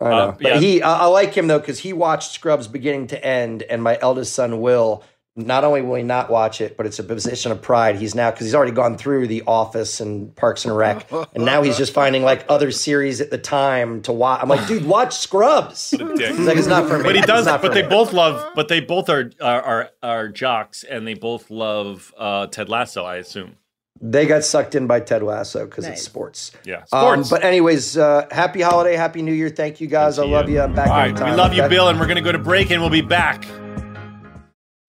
I 0.00 0.08
know. 0.10 0.16
Uh, 0.16 0.32
but 0.32 0.42
yeah. 0.42 0.58
he, 0.58 0.82
I, 0.82 1.00
I 1.00 1.06
like 1.06 1.34
him 1.34 1.46
though 1.46 1.58
because 1.58 1.78
he 1.78 1.92
watched 1.92 2.32
Scrubs 2.32 2.68
beginning 2.68 3.08
to 3.08 3.24
end, 3.24 3.62
and 3.62 3.82
my 3.82 3.98
eldest 4.00 4.34
son 4.34 4.60
will. 4.60 5.04
Not 5.36 5.62
only 5.62 5.82
will 5.82 5.94
he 5.94 6.02
not 6.02 6.30
watch 6.30 6.60
it, 6.60 6.76
but 6.76 6.84
it's 6.84 6.98
a 6.98 7.04
position 7.04 7.52
of 7.52 7.62
pride. 7.62 7.94
He's 7.94 8.12
now 8.12 8.32
because 8.32 8.46
he's 8.46 8.56
already 8.56 8.72
gone 8.72 8.98
through 8.98 9.28
The 9.28 9.44
Office 9.46 10.00
and 10.00 10.34
Parks 10.34 10.64
and 10.64 10.76
Rec, 10.76 11.08
and 11.12 11.44
now 11.44 11.62
he's 11.62 11.76
just 11.76 11.92
finding 11.92 12.24
like 12.24 12.44
other 12.48 12.72
series 12.72 13.20
at 13.20 13.30
the 13.30 13.38
time 13.38 14.02
to 14.02 14.12
watch. 14.12 14.42
I'm 14.42 14.48
like, 14.48 14.66
dude, 14.66 14.84
watch 14.84 15.16
Scrubs. 15.16 15.92
What 15.92 16.10
a 16.10 16.16
dick. 16.16 16.34
He's 16.34 16.44
like, 16.44 16.56
it's 16.56 16.66
not 16.66 16.88
for 16.88 16.98
me. 16.98 17.04
But 17.04 17.14
he 17.14 17.20
does. 17.20 17.46
But 17.46 17.72
they 17.72 17.84
me. 17.84 17.88
both 17.88 18.12
love. 18.12 18.52
But 18.56 18.66
they 18.66 18.80
both 18.80 19.08
are 19.08 19.30
are 19.40 19.62
are, 19.62 19.90
are 20.02 20.28
jocks, 20.28 20.82
and 20.82 21.06
they 21.06 21.14
both 21.14 21.52
love 21.52 22.12
uh, 22.18 22.48
Ted 22.48 22.68
Lasso. 22.68 23.04
I 23.04 23.18
assume. 23.18 23.58
They 24.00 24.26
got 24.26 24.44
sucked 24.44 24.74
in 24.76 24.86
by 24.86 25.00
Ted 25.00 25.22
Lasso 25.24 25.64
because 25.64 25.84
Nice. 25.84 25.94
it's 25.94 26.02
sports. 26.02 26.52
Yeah. 26.64 26.84
Um, 26.92 27.24
Sports. 27.24 27.30
but 27.30 27.44
anyways, 27.44 27.98
uh, 27.98 28.26
happy 28.30 28.60
holiday, 28.60 28.94
happy 28.94 29.22
New 29.22 29.32
Year. 29.32 29.48
Thank 29.48 29.80
you 29.80 29.88
guys. 29.88 30.18
I 30.18 30.24
to 30.24 30.28
love 30.30 30.48
you. 30.48 30.56
you. 30.56 30.60
I'm 30.62 30.74
back 30.74 30.88
All 30.88 30.94
right, 30.96 31.08
anytime. 31.10 31.30
we 31.30 31.36
love 31.36 31.52
you. 31.54 31.68
Bill, 31.68 31.88
and 31.88 31.98
we're 31.98 32.06
gonna 32.06 32.20
go 32.20 32.30
to 32.32 32.38
break, 32.38 32.70
and 32.70 32.80
we'll 32.80 32.90
be 32.90 33.00
back. 33.00 33.44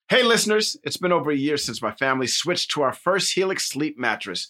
Hey, 0.09 0.23
listeners, 0.23 0.75
it's 0.83 0.97
been 0.97 1.11
over 1.11 1.29
a 1.31 1.35
year 1.35 1.57
since 1.57 1.81
my 1.81 1.91
family 1.91 2.25
switched 2.27 2.71
to 2.71 2.81
our 2.81 2.93
first 2.93 3.33
Helix 3.33 3.67
sleep 3.67 3.97
mattress. 3.97 4.49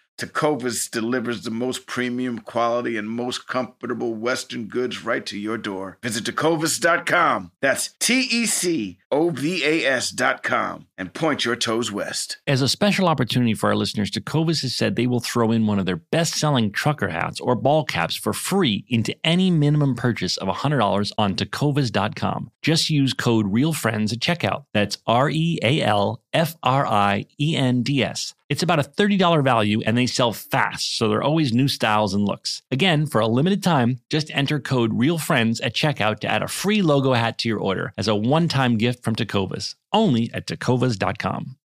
Tecovas 0.17 0.89
delivers 0.89 1.43
the 1.43 1.51
most 1.51 1.87
premium 1.87 2.39
quality 2.39 2.97
and 2.97 3.09
most 3.09 3.47
comfortable 3.47 4.13
Western 4.13 4.65
goods 4.65 5.03
right 5.03 5.25
to 5.25 5.37
your 5.37 5.57
door. 5.57 5.97
Visit 6.01 6.25
tecovas.com. 6.25 7.51
That's 7.59 7.95
T 7.99 8.21
E 8.31 8.45
C 8.45 8.97
O 9.11 9.29
V 9.29 9.63
A 9.63 9.85
S.com 9.85 10.87
and 10.97 11.13
point 11.13 11.43
your 11.43 11.55
toes 11.55 11.91
west. 11.91 12.37
As 12.47 12.61
a 12.61 12.69
special 12.69 13.07
opportunity 13.07 13.53
for 13.53 13.69
our 13.69 13.75
listeners, 13.75 14.11
Tecovas 14.11 14.61
has 14.61 14.75
said 14.75 14.95
they 14.95 15.07
will 15.07 15.19
throw 15.19 15.51
in 15.51 15.67
one 15.67 15.79
of 15.79 15.85
their 15.85 15.97
best 15.97 16.35
selling 16.35 16.71
trucker 16.71 17.09
hats 17.09 17.39
or 17.41 17.55
ball 17.55 17.83
caps 17.83 18.15
for 18.15 18.33
free 18.33 18.85
into 18.87 19.15
any 19.25 19.51
minimum 19.51 19.95
purchase 19.95 20.37
of 20.37 20.47
$100 20.47 21.11
on 21.17 21.35
tecovas.com. 21.35 22.51
Just 22.61 22.89
use 22.89 23.13
code 23.13 23.51
REALFRIENDS 23.51 24.13
at 24.13 24.19
checkout. 24.19 24.65
That's 24.73 24.97
R 25.05 25.29
E 25.29 25.59
A 25.63 25.81
L 25.81 26.21
F 26.33 26.55
R 26.63 26.85
I 26.87 27.25
E 27.39 27.55
N 27.57 27.83
D 27.83 28.03
S. 28.03 28.33
It's 28.49 28.63
about 28.63 28.79
a 28.79 28.83
$30 28.83 29.43
value 29.45 29.81
and 29.85 29.97
they 29.97 30.05
sell 30.05 30.33
fast, 30.33 30.97
so 30.97 31.07
there 31.07 31.19
are 31.19 31.23
always 31.23 31.53
new 31.53 31.69
styles 31.69 32.13
and 32.13 32.25
looks. 32.25 32.61
Again, 32.69 33.05
for 33.05 33.21
a 33.21 33.27
limited 33.27 33.63
time, 33.63 34.01
just 34.09 34.29
enter 34.31 34.59
code 34.59 34.91
REALFRIENDS 34.91 35.61
at 35.63 35.73
checkout 35.73 36.19
to 36.19 36.27
add 36.27 36.43
a 36.43 36.49
free 36.49 36.81
logo 36.81 37.13
hat 37.13 37.37
to 37.39 37.49
your 37.49 37.59
order 37.59 37.93
as 37.97 38.09
a 38.09 38.15
one 38.15 38.49
time 38.49 38.77
gift 38.77 39.00
from 39.01 39.15
Tecovas, 39.15 39.75
only 39.91 40.31
at 40.33 40.47
tecovas.com. 40.47 41.57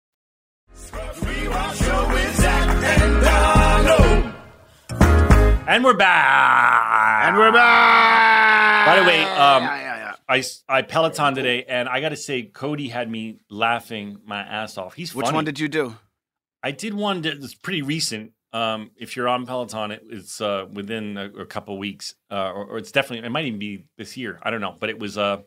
And 5.69 5.83
we're 5.83 5.93
back. 5.93 7.27
And 7.27 7.37
we're 7.37 7.51
back. 7.51 8.85
By 8.87 8.99
the 9.01 9.05
way, 9.05 9.21
um, 9.23 9.63
Yeah, 9.63 9.75
yeah, 9.75 9.97
yeah. 9.97 10.15
I 10.29 10.43
I 10.69 10.81
Peloton 10.81 11.35
today, 11.35 11.65
and 11.67 11.89
I 11.89 11.99
got 11.99 12.09
to 12.09 12.15
say, 12.15 12.43
Cody 12.43 12.87
had 12.87 13.11
me 13.11 13.39
laughing 13.49 14.19
my 14.25 14.39
ass 14.39 14.77
off. 14.77 14.93
He's 14.93 15.13
Which 15.13 15.31
one 15.31 15.43
did 15.43 15.59
you 15.59 15.67
do? 15.67 15.95
I 16.63 16.71
did 16.71 16.93
one 16.93 17.21
that's 17.21 17.53
pretty 17.53 17.81
recent. 17.81 18.31
Um, 18.53 18.91
if 18.95 19.15
you're 19.17 19.27
on 19.27 19.45
Peloton, 19.45 19.91
it, 19.91 20.03
it's 20.09 20.39
uh, 20.39 20.65
within 20.71 21.17
a, 21.17 21.25
a 21.41 21.45
couple 21.45 21.77
weeks, 21.77 22.15
uh, 22.31 22.51
or, 22.51 22.65
or 22.65 22.77
it's 22.77 22.93
definitely 22.93 23.27
it 23.27 23.29
might 23.29 23.45
even 23.45 23.59
be 23.59 23.85
this 23.97 24.15
year. 24.15 24.39
I 24.41 24.51
don't 24.51 24.61
know, 24.61 24.75
but 24.79 24.89
it 24.89 24.99
was 24.99 25.17
a 25.17 25.43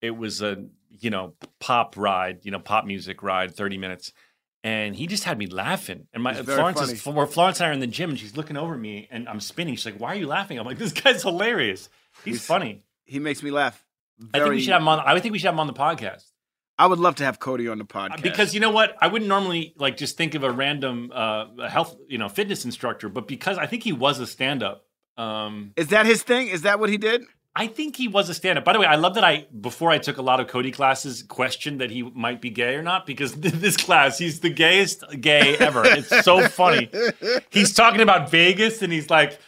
it 0.00 0.16
was 0.16 0.40
a 0.40 0.66
you 0.90 1.10
know 1.10 1.34
pop 1.60 1.96
ride, 1.96 2.40
you 2.44 2.50
know 2.50 2.58
pop 2.58 2.84
music 2.84 3.22
ride, 3.22 3.54
thirty 3.54 3.78
minutes, 3.78 4.12
and 4.64 4.94
he 4.96 5.06
just 5.06 5.24
had 5.24 5.38
me 5.38 5.46
laughing. 5.46 6.06
And 6.12 6.22
my 6.22 6.34
Florence 6.34 6.80
funny. 6.80 6.92
is 6.92 7.06
where 7.06 7.26
Florence 7.26 7.60
and 7.60 7.66
I 7.66 7.70
are 7.70 7.72
in 7.72 7.80
the 7.80 7.86
gym, 7.86 8.10
and 8.10 8.18
she's 8.18 8.36
looking 8.36 8.56
over 8.56 8.74
at 8.74 8.80
me, 8.80 9.08
and 9.10 9.28
I'm 9.28 9.40
spinning. 9.40 9.76
She's 9.76 9.86
like, 9.86 10.00
"Why 10.00 10.12
are 10.12 10.16
you 10.16 10.26
laughing?" 10.26 10.58
I'm 10.58 10.66
like, 10.66 10.78
"This 10.78 10.92
guy's 10.92 11.22
hilarious. 11.22 11.88
He's, 12.24 12.34
He's- 12.34 12.46
funny." 12.46 12.82
He 13.04 13.20
makes 13.20 13.40
me 13.42 13.52
laugh. 13.52 13.84
I 14.34 14.38
think 14.40 14.50
we 14.50 14.60
should 14.60 14.72
have 14.72 14.82
him 14.82 14.88
on. 14.88 14.98
I 15.00 15.18
think 15.20 15.32
we 15.32 15.38
should 15.38 15.46
have 15.46 15.54
him 15.54 15.60
on 15.60 15.68
the 15.68 15.72
podcast. 15.72 16.24
I 16.78 16.86
would 16.86 16.98
love 16.98 17.14
to 17.16 17.24
have 17.24 17.38
Cody 17.38 17.68
on 17.68 17.78
the 17.78 17.84
podcast. 17.84 18.22
Because 18.22 18.52
you 18.54 18.60
know 18.60 18.70
what, 18.70 18.96
I 19.00 19.06
wouldn't 19.08 19.28
normally 19.28 19.74
like 19.78 19.96
just 19.96 20.16
think 20.16 20.34
of 20.34 20.42
a 20.42 20.50
random 20.50 21.10
uh, 21.14 21.68
health, 21.68 21.96
you 22.08 22.18
know, 22.18 22.28
fitness 22.28 22.64
instructor, 22.64 23.08
but 23.08 23.26
because 23.26 23.56
I 23.58 23.66
think 23.66 23.82
he 23.82 23.92
was 23.92 24.18
a 24.20 24.26
stand-up. 24.26 24.84
Um, 25.16 25.72
is 25.76 25.88
that 25.88 26.04
his 26.04 26.22
thing? 26.22 26.48
Is 26.48 26.62
that 26.62 26.78
what 26.78 26.90
he 26.90 26.98
did? 26.98 27.22
I 27.58 27.68
think 27.68 27.96
he 27.96 28.06
was 28.06 28.28
a 28.28 28.34
stand-up. 28.34 28.64
By 28.66 28.74
the 28.74 28.78
way, 28.80 28.86
I 28.86 28.96
love 28.96 29.14
that 29.14 29.24
I 29.24 29.46
before 29.60 29.90
I 29.90 29.96
took 29.96 30.18
a 30.18 30.22
lot 30.22 30.40
of 30.40 30.46
Cody 30.46 30.70
classes, 30.70 31.22
questioned 31.22 31.80
that 31.80 31.90
he 31.90 32.02
might 32.02 32.42
be 32.42 32.50
gay 32.50 32.74
or 32.74 32.82
not 32.82 33.06
because 33.06 33.34
this 33.36 33.78
class, 33.78 34.18
he's 34.18 34.40
the 34.40 34.50
gayest 34.50 35.02
gay 35.22 35.56
ever. 35.56 35.82
It's 35.84 36.22
so 36.24 36.46
funny. 36.48 36.90
He's 37.50 37.72
talking 37.72 38.02
about 38.02 38.30
Vegas 38.30 38.82
and 38.82 38.92
he's 38.92 39.08
like, 39.08 39.38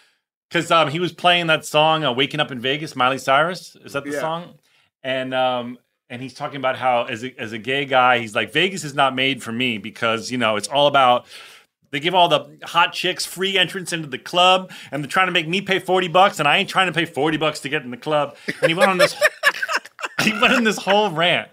because 0.49 0.71
um, 0.71 0.89
he 0.89 0.99
was 0.99 1.13
playing 1.13 1.49
that 1.49 1.67
song 1.67 2.03
uh, 2.05 2.13
"Waking 2.13 2.41
Up 2.41 2.51
in 2.51 2.59
Vegas," 2.61 2.97
Miley 2.97 3.19
Cyrus. 3.19 3.77
Is 3.85 3.93
that 3.93 4.05
the 4.05 4.13
Yeah. 4.13 4.21
song? 4.21 4.55
And 5.03 5.35
um, 5.35 5.79
and 6.09 6.23
he's 6.23 6.33
talking 6.33 6.57
about 6.57 6.77
how 6.79 7.05
as 7.05 7.23
a, 7.23 7.39
as 7.39 7.53
a 7.53 7.59
gay 7.59 7.85
guy, 7.85 8.19
he's 8.21 8.35
like 8.35 8.53
Vegas 8.55 8.83
is 8.83 8.95
not 8.95 9.15
made 9.15 9.43
for 9.43 9.53
me 9.53 9.77
because 9.77 10.31
you 10.31 10.39
know 10.39 10.57
it's 10.57 10.69
all 10.69 10.87
about. 10.87 11.27
They 11.91 12.01
give 12.01 12.15
all 12.15 12.29
the 12.29 12.59
hot 12.65 12.93
chicks 12.93 13.25
free 13.25 13.59
entrance 13.59 13.93
into 13.93 14.09
the 14.09 14.19
club, 14.19 14.71
and 14.91 15.03
they're 15.03 15.11
trying 15.11 15.27
to 15.27 15.33
make 15.33 15.49
me 15.49 15.61
pay 15.61 15.79
forty 15.79 16.09
bucks, 16.09 16.39
and 16.39 16.49
I 16.49 16.59
ain't 16.59 16.69
trying 16.69 16.87
to 16.87 16.93
pay 16.93 17.05
forty 17.05 17.37
bucks 17.37 17.61
to 17.61 17.69
get 17.69 17.83
in 17.83 17.91
the 17.91 17.97
club. 17.97 18.37
And 18.61 18.71
he 18.71 18.75
went 18.75 18.91
on 18.91 18.99
this, 18.99 19.17
he 20.23 20.33
went 20.33 20.55
on 20.55 20.65
this 20.65 20.79
whole 20.79 21.11
rant. 21.11 21.49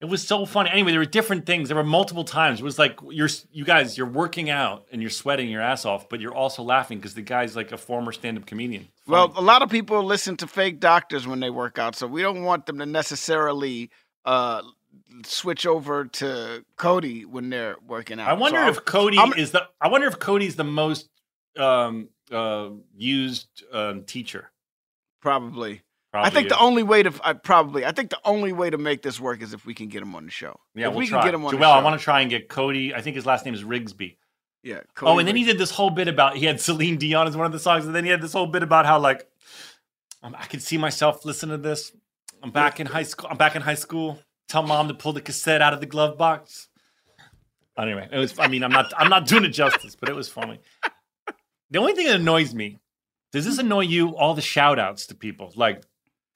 It 0.00 0.04
was 0.04 0.24
so 0.24 0.46
funny. 0.46 0.70
Anyway, 0.70 0.92
there 0.92 1.00
were 1.00 1.06
different 1.06 1.44
things. 1.44 1.68
There 1.68 1.76
were 1.76 1.82
multiple 1.82 2.22
times. 2.22 2.60
It 2.60 2.64
was 2.64 2.78
like 2.78 3.00
you're, 3.10 3.28
you 3.50 3.64
guys, 3.64 3.98
you're 3.98 4.06
working 4.06 4.48
out 4.48 4.86
and 4.92 5.02
you're 5.02 5.10
sweating 5.10 5.50
your 5.50 5.60
ass 5.60 5.84
off, 5.84 6.08
but 6.08 6.20
you're 6.20 6.34
also 6.34 6.62
laughing 6.62 6.98
because 6.98 7.14
the 7.14 7.22
guy's 7.22 7.56
like 7.56 7.72
a 7.72 7.76
former 7.76 8.12
stand-up 8.12 8.46
comedian. 8.46 8.86
Well, 9.08 9.32
a 9.34 9.42
lot 9.42 9.62
of 9.62 9.70
people 9.70 10.04
listen 10.04 10.36
to 10.36 10.46
fake 10.46 10.78
doctors 10.78 11.26
when 11.26 11.40
they 11.40 11.50
work 11.50 11.80
out, 11.80 11.96
so 11.96 12.06
we 12.06 12.22
don't 12.22 12.44
want 12.44 12.66
them 12.66 12.78
to 12.78 12.86
necessarily 12.86 13.90
uh, 14.24 14.62
switch 15.24 15.66
over 15.66 16.04
to 16.06 16.64
Cody 16.76 17.24
when 17.24 17.50
they're 17.50 17.76
working 17.86 18.20
out. 18.20 18.28
I 18.28 18.32
wonder 18.34 18.60
So 18.60 18.68
if 18.68 18.84
Cody 18.84 19.18
I'm- 19.18 19.32
is 19.36 19.50
the. 19.52 19.66
I 19.80 19.88
wonder 19.88 20.06
if 20.06 20.18
Cody's 20.18 20.56
the 20.56 20.64
most 20.64 21.08
um, 21.58 22.08
uh, 22.30 22.70
used 22.96 23.48
um, 23.72 24.04
teacher. 24.04 24.50
Probably. 25.20 25.82
I 26.12 26.22
Probably 26.22 26.30
think 26.30 26.48
the 26.48 26.58
only 26.58 26.82
way 26.82 27.02
to 27.02 27.12
I 27.22 27.34
probably 27.34 27.84
I 27.84 27.92
think 27.92 28.08
the 28.08 28.18
only 28.24 28.52
way 28.54 28.70
to 28.70 28.78
make 28.78 29.02
this 29.02 29.20
work 29.20 29.42
is 29.42 29.52
if 29.52 29.66
we 29.66 29.74
can 29.74 29.88
get 29.88 30.00
him 30.02 30.14
on 30.14 30.24
the 30.24 30.30
show. 30.30 30.58
Yeah, 30.74 30.86
if 30.86 30.92
we'll 30.92 31.00
we 31.00 31.06
try. 31.08 31.18
can 31.20 31.26
get 31.28 31.34
him 31.34 31.44
on 31.44 31.52
Joelle, 31.52 31.58
the 31.58 31.64
show. 31.64 31.70
I 31.70 31.82
want 31.82 32.00
to 32.00 32.02
try 32.04 32.20
and 32.22 32.30
get 32.30 32.48
Cody. 32.48 32.94
I 32.94 33.02
think 33.02 33.14
his 33.16 33.26
last 33.26 33.44
name 33.44 33.52
is 33.52 33.62
Rigsby. 33.62 34.16
Yeah. 34.62 34.80
oh, 35.02 35.18
and 35.18 35.28
then 35.28 35.36
he 35.36 35.44
did 35.44 35.58
this 35.58 35.70
whole 35.70 35.90
bit 35.90 36.08
about 36.08 36.36
he 36.36 36.46
had 36.46 36.60
Celine 36.60 36.96
Dion 36.96 37.28
as 37.28 37.36
one 37.36 37.44
of 37.46 37.52
the 37.52 37.58
songs, 37.58 37.84
and 37.86 37.94
then 37.94 38.04
he 38.04 38.10
had 38.10 38.22
this 38.22 38.32
whole 38.32 38.46
bit 38.46 38.62
about 38.62 38.86
how 38.86 38.98
like 38.98 39.28
um, 40.22 40.34
I 40.38 40.46
can 40.46 40.60
see 40.60 40.78
myself 40.78 41.24
listening 41.26 41.56
to 41.58 41.62
this. 41.68 41.92
I'm 42.42 42.50
back 42.52 42.80
in 42.80 42.86
high 42.86 43.02
school. 43.02 43.28
I'm 43.30 43.36
back 43.36 43.54
in 43.54 43.62
high 43.62 43.74
school. 43.74 44.18
Tell 44.48 44.62
mom 44.62 44.88
to 44.88 44.94
pull 44.94 45.12
the 45.12 45.20
cassette 45.20 45.60
out 45.62 45.74
of 45.74 45.80
the 45.80 45.86
glove 45.86 46.16
box. 46.18 46.68
Anyway, 47.78 48.08
it 48.10 48.18
was. 48.18 48.38
I 48.38 48.48
mean, 48.48 48.64
I'm 48.64 48.72
not. 48.72 48.92
I'm 48.96 49.08
not 49.08 49.26
doing 49.26 49.44
it 49.44 49.50
justice, 49.50 49.94
but 49.94 50.08
it 50.08 50.16
was 50.16 50.28
funny. 50.28 50.58
The 51.70 51.78
only 51.78 51.92
thing 51.94 52.06
that 52.06 52.16
annoys 52.16 52.54
me 52.54 52.78
Does 53.30 53.44
this 53.44 53.58
annoy 53.58 53.82
you? 53.82 54.16
All 54.16 54.34
the 54.34 54.40
shout 54.42 54.78
outs 54.78 55.06
to 55.08 55.14
people. 55.14 55.52
Like 55.54 55.82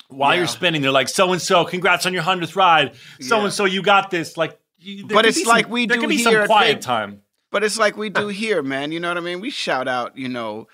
while 0.09 0.35
Yeah. 0.35 0.41
you're 0.41 0.47
spinning, 0.47 0.83
they're 0.83 0.91
like, 0.93 1.09
so 1.09 1.33
and 1.33 1.41
so, 1.41 1.65
congrats 1.65 2.05
on 2.05 2.13
your 2.13 2.23
hundredth 2.23 2.55
ride. 2.55 2.95
So 3.21 3.41
and 3.41 3.53
so, 3.53 3.65
you 3.65 3.83
got 3.83 4.11
this. 4.11 4.37
Like, 4.37 4.61
you, 4.79 5.07
But 5.07 5.25
it's 5.25 5.47
like 5.47 5.65
some- 5.65 5.73
we 5.73 5.87
there 5.87 5.97
do 5.97 6.03
could 6.03 6.09
be 6.11 6.17
here 6.19 6.41
some 6.41 6.47
quiet 6.47 6.75
Big- 6.77 6.83
time. 6.83 7.23
But 7.51 7.65
it's 7.65 7.79
like 7.79 7.97
we 7.97 8.11
do 8.11 8.29
here, 8.29 8.63
man. 8.63 8.93
You 8.93 9.01
know 9.01 9.09
what 9.09 9.17
I 9.17 9.21
mean? 9.21 9.41
We 9.41 9.49
shout 9.51 9.89
out, 9.89 10.17
you 10.19 10.29
know, 10.29 10.69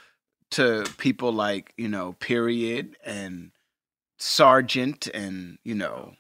to 0.53 0.85
people 0.99 1.33
like, 1.33 1.73
you 1.77 1.89
know, 1.89 2.13
Period 2.15 2.97
and 3.05 3.53
Sergeant 4.17 5.07
and, 5.09 5.59
you 5.65 5.75
know, 5.75 6.15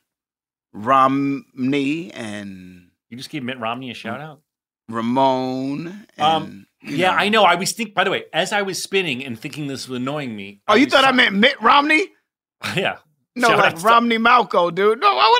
Romney 0.72 2.10
and 2.12 2.90
You 3.10 3.16
just 3.16 3.30
gave 3.30 3.42
Mitt 3.42 3.58
Romney 3.58 3.90
a 3.90 3.94
shout 3.94 4.20
out. 4.20 4.40
Ramon. 4.88 6.06
And, 6.16 6.22
Um, 6.24 6.66
yeah, 6.82 7.10
know. 7.10 7.16
I 7.16 7.28
know. 7.28 7.44
I 7.44 7.54
was 7.56 7.72
think. 7.72 7.94
By 7.94 8.04
the 8.04 8.10
way, 8.10 8.24
as 8.32 8.52
I 8.52 8.62
was 8.62 8.82
spinning 8.82 9.24
and 9.24 9.38
thinking 9.38 9.66
this 9.66 9.88
was 9.88 9.98
annoying 9.98 10.34
me. 10.36 10.60
Oh, 10.68 10.74
you 10.74 10.86
was 10.86 10.94
thought 10.94 11.04
I 11.04 11.12
meant 11.12 11.34
Mitt 11.34 11.60
Romney? 11.60 12.06
yeah. 12.76 12.98
No, 13.36 13.48
Shout 13.48 13.58
like 13.58 13.72
outs 13.74 13.82
to- 13.82 13.88
Romany 13.88 14.18
Malco, 14.18 14.74
dude. 14.74 15.00
No, 15.00 15.08
I 15.08 15.34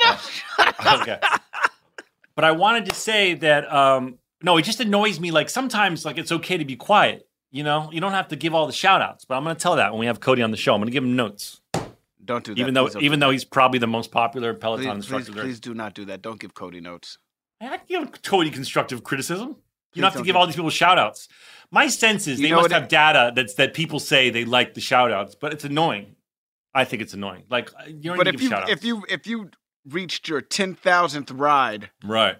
would 0.57 0.67
have. 0.75 1.01
okay. 1.01 1.19
But 2.35 2.45
I 2.45 2.51
wanted 2.51 2.85
to 2.85 2.95
say 2.95 3.33
that 3.35 3.71
um 3.73 4.19
no, 4.41 4.55
it 4.57 4.61
just 4.63 4.79
annoys 4.79 5.19
me. 5.19 5.31
Like 5.31 5.49
sometimes 5.49 6.05
like 6.05 6.17
it's 6.17 6.31
okay 6.31 6.57
to 6.57 6.65
be 6.65 6.75
quiet. 6.75 7.27
You 7.51 7.63
know, 7.63 7.89
you 7.91 7.99
don't 7.99 8.11
have 8.13 8.27
to 8.29 8.35
give 8.35 8.53
all 8.53 8.67
the 8.67 8.73
shout 8.73 9.01
outs, 9.01 9.25
but 9.25 9.35
I'm 9.35 9.43
gonna 9.43 9.55
tell 9.55 9.75
that 9.77 9.91
when 9.91 9.99
we 9.99 10.05
have 10.05 10.19
Cody 10.19 10.41
on 10.43 10.51
the 10.51 10.57
show. 10.57 10.73
I'm 10.75 10.79
gonna 10.81 10.91
give 10.91 11.03
him 11.03 11.15
notes. 11.15 11.59
Don't 12.23 12.43
do 12.43 12.53
that. 12.53 12.59
Even 12.61 12.73
though 12.73 12.89
even 12.99 13.19
though 13.19 13.29
he's 13.29 13.45
probably 13.45 13.79
the 13.79 13.87
most 13.87 14.11
popular 14.11 14.53
Peloton 14.53 14.85
please, 14.85 14.95
instructor 14.95 15.31
please, 15.31 15.41
please 15.41 15.59
do 15.59 15.73
not 15.73 15.93
do 15.93 16.05
that. 16.05 16.21
Don't 16.21 16.39
give 16.39 16.53
Cody 16.53 16.81
notes. 16.81 17.17
I 17.61 17.79
give 17.87 18.21
Cody 18.23 18.49
constructive 18.51 19.03
criticism. 19.03 19.57
You 19.93 20.01
don't 20.01 20.11
have 20.11 20.21
to 20.21 20.25
give 20.25 20.35
all 20.35 20.45
these 20.45 20.55
people 20.55 20.69
shout 20.69 20.99
outs. 20.99 21.27
My 21.71 21.87
sense 21.87 22.27
is 22.27 22.39
You 22.39 22.47
they 22.49 22.53
must 22.53 22.71
have 22.71 22.87
data 22.87 23.31
that's 23.35 23.55
that 23.55 23.73
people 23.73 23.99
say 23.99 24.29
they 24.29 24.45
like 24.45 24.73
the 24.73 24.81
shout 24.81 25.11
outs, 25.11 25.35
but 25.35 25.53
it's 25.53 25.63
annoying. 25.63 26.15
I 26.73 26.85
think 26.85 27.01
it's 27.01 27.13
annoying. 27.13 27.43
Like 27.49 27.71
uh, 27.73 27.85
you 27.87 28.11
don't 28.11 28.17
But 28.17 28.27
need 28.27 28.37
to 28.39 28.45
if 28.45 28.49
give 28.49 28.51
you 28.51 28.73
if 28.73 28.83
you 28.83 29.03
if 29.09 29.27
you 29.27 29.49
reached 29.85 30.27
your 30.27 30.41
ten 30.41 30.75
thousandth 30.75 31.31
ride, 31.31 31.89
Right. 32.03 32.37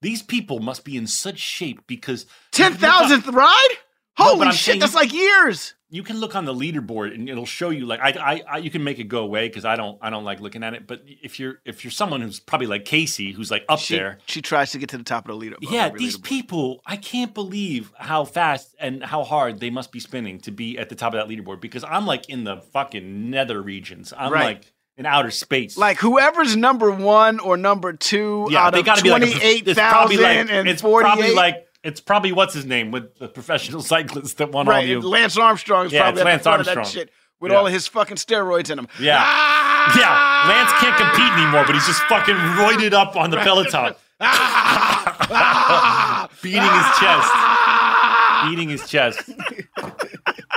These 0.00 0.22
people 0.22 0.60
must 0.60 0.84
be 0.84 0.96
in 0.96 1.06
such 1.06 1.38
shape 1.38 1.86
because 1.86 2.26
ten 2.52 2.74
thousandth 2.74 3.26
ride, 3.26 3.74
holy 4.16 4.46
I'm 4.46 4.52
shit, 4.52 4.64
saying 4.64 4.80
that's 4.80 4.94
like 4.94 5.12
years. 5.12 5.74
You 5.90 6.02
can 6.02 6.18
look 6.18 6.36
on 6.36 6.44
the 6.44 6.52
leaderboard 6.54 7.14
and 7.14 7.28
it'll 7.30 7.46
show 7.46 7.70
you 7.70 7.86
like 7.86 8.00
I, 8.00 8.10
I, 8.10 8.42
I 8.54 8.56
you 8.58 8.70
can 8.70 8.84
make 8.84 8.98
it 8.98 9.04
go 9.04 9.20
away 9.22 9.48
because 9.48 9.64
I 9.64 9.76
don't 9.76 9.98
I 10.02 10.10
don't 10.10 10.24
like 10.24 10.40
looking 10.40 10.62
at 10.62 10.74
it. 10.74 10.86
But 10.86 11.02
if 11.06 11.40
you're 11.40 11.60
if 11.64 11.82
you're 11.84 11.90
someone 11.90 12.20
who's 12.20 12.40
probably 12.40 12.66
like 12.66 12.84
Casey 12.84 13.32
who's 13.32 13.50
like 13.50 13.64
up 13.68 13.78
She, 13.78 13.96
there, 13.96 14.18
she 14.26 14.42
tries 14.42 14.72
to 14.72 14.78
get 14.78 14.90
to 14.90 14.98
the 14.98 15.04
top 15.04 15.24
of 15.24 15.28
the 15.30 15.36
leader. 15.36 15.56
yeah, 15.62 15.88
these 15.88 16.18
leaderboard. 16.18 16.22
people 16.24 16.82
I 16.84 16.96
can't 16.96 17.32
believe 17.32 17.92
how 17.98 18.24
fast 18.24 18.74
and 18.78 19.02
how 19.02 19.24
hard 19.24 19.60
they 19.60 19.70
must 19.70 19.90
be 19.92 20.00
spinning 20.00 20.40
to 20.40 20.50
be 20.50 20.78
at 20.78 20.88
the 20.90 20.94
top 20.94 21.14
of 21.14 21.26
that 21.26 21.34
leaderboard 21.34 21.60
because 21.60 21.84
I'm 21.84 22.06
like 22.06 22.28
in 22.28 22.44
the 22.44 22.58
fucking 22.72 23.30
nether 23.30 23.62
regions. 23.62 24.12
I'm 24.16 24.32
Right. 24.32 24.44
like 24.44 24.72
in 24.98 25.06
outer 25.06 25.30
space. 25.30 25.78
Like 25.78 25.98
whoever's 25.98 26.56
number 26.56 26.90
one 26.90 27.38
or 27.38 27.56
number 27.56 27.92
two 27.92 28.48
yeah, 28.50 28.66
out 28.66 28.72
they 28.72 28.80
of 28.80 28.84
got 28.84 28.98
to 28.98 29.04
be 29.04 29.10
like 29.10 29.22
a 29.22 29.26
twenty 29.26 29.40
prof- 29.40 29.44
eight 29.44 29.68
it's 29.68 29.78
probably 29.78 30.24
and 30.24 30.68
it's 30.68 30.82
forty 30.82 31.04
probably 31.04 31.32
like 31.34 31.67
it's 31.84 32.00
probably 32.00 32.32
what's 32.32 32.54
his 32.54 32.64
name 32.64 32.90
with 32.90 33.18
the 33.18 33.28
professional 33.28 33.82
cyclist 33.92 34.38
that 34.38 34.50
won 34.52 34.66
all 34.68 34.74
right, 34.74 34.86
the 34.86 34.94
and 34.94 35.04
Lance 35.04 35.36
Armstrong's 35.38 35.92
Yeah, 35.92 36.02
probably 36.02 36.22
Lance 36.24 36.46
Armstrong. 36.46 36.76
that 36.84 36.86
shit 36.86 37.10
with 37.40 37.52
Yeah. 37.52 37.58
all 37.58 37.66
of 37.66 37.72
his 37.72 37.86
fucking 37.86 38.16
steroids 38.16 38.70
in 38.70 38.78
him. 38.80 38.88
Yeah. 39.00 39.18
Ah! 39.20 39.96
Yeah. 39.96 40.48
Lance 40.50 40.72
can't 40.80 40.96
compete 40.96 41.32
anymore, 41.40 41.64
but 41.66 41.74
he's 41.74 41.86
just 41.86 42.02
fucking 42.02 42.34
roided 42.34 42.92
up 42.92 43.16
on 43.16 43.30
the 43.30 43.36
Peloton. 43.38 43.94
Ah! 44.20 46.28
Beating 46.42 46.60
his 46.62 46.98
chest. 46.98 47.30
Ah! 47.32 48.46
Beating 48.50 48.68
his 48.68 48.86
chest. 48.88 49.30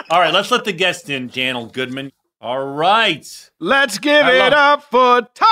All 0.09 0.19
right, 0.19 0.34
let's 0.34 0.49
let 0.51 0.65
the 0.65 0.74
guest 0.74 1.09
in, 1.09 1.28
Daniel 1.28 1.67
Goodman. 1.67 2.11
All 2.41 2.65
right. 2.65 3.26
Let's 3.59 3.97
give 3.99 4.26
I 4.26 4.32
it 4.34 4.39
love- 4.51 4.53
up 4.53 4.84
for 4.89 5.22
Tosh 5.36 5.47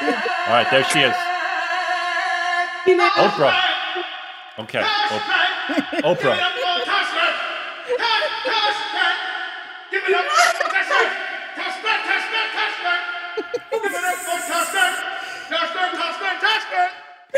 All 0.00 0.54
right, 0.54 0.66
there 0.70 0.84
she 0.84 1.00
is. 1.00 1.14
Oprah. 3.16 3.60
Okay. 4.60 4.80
Oprah. 4.80 6.02
Oprah. 6.02 6.38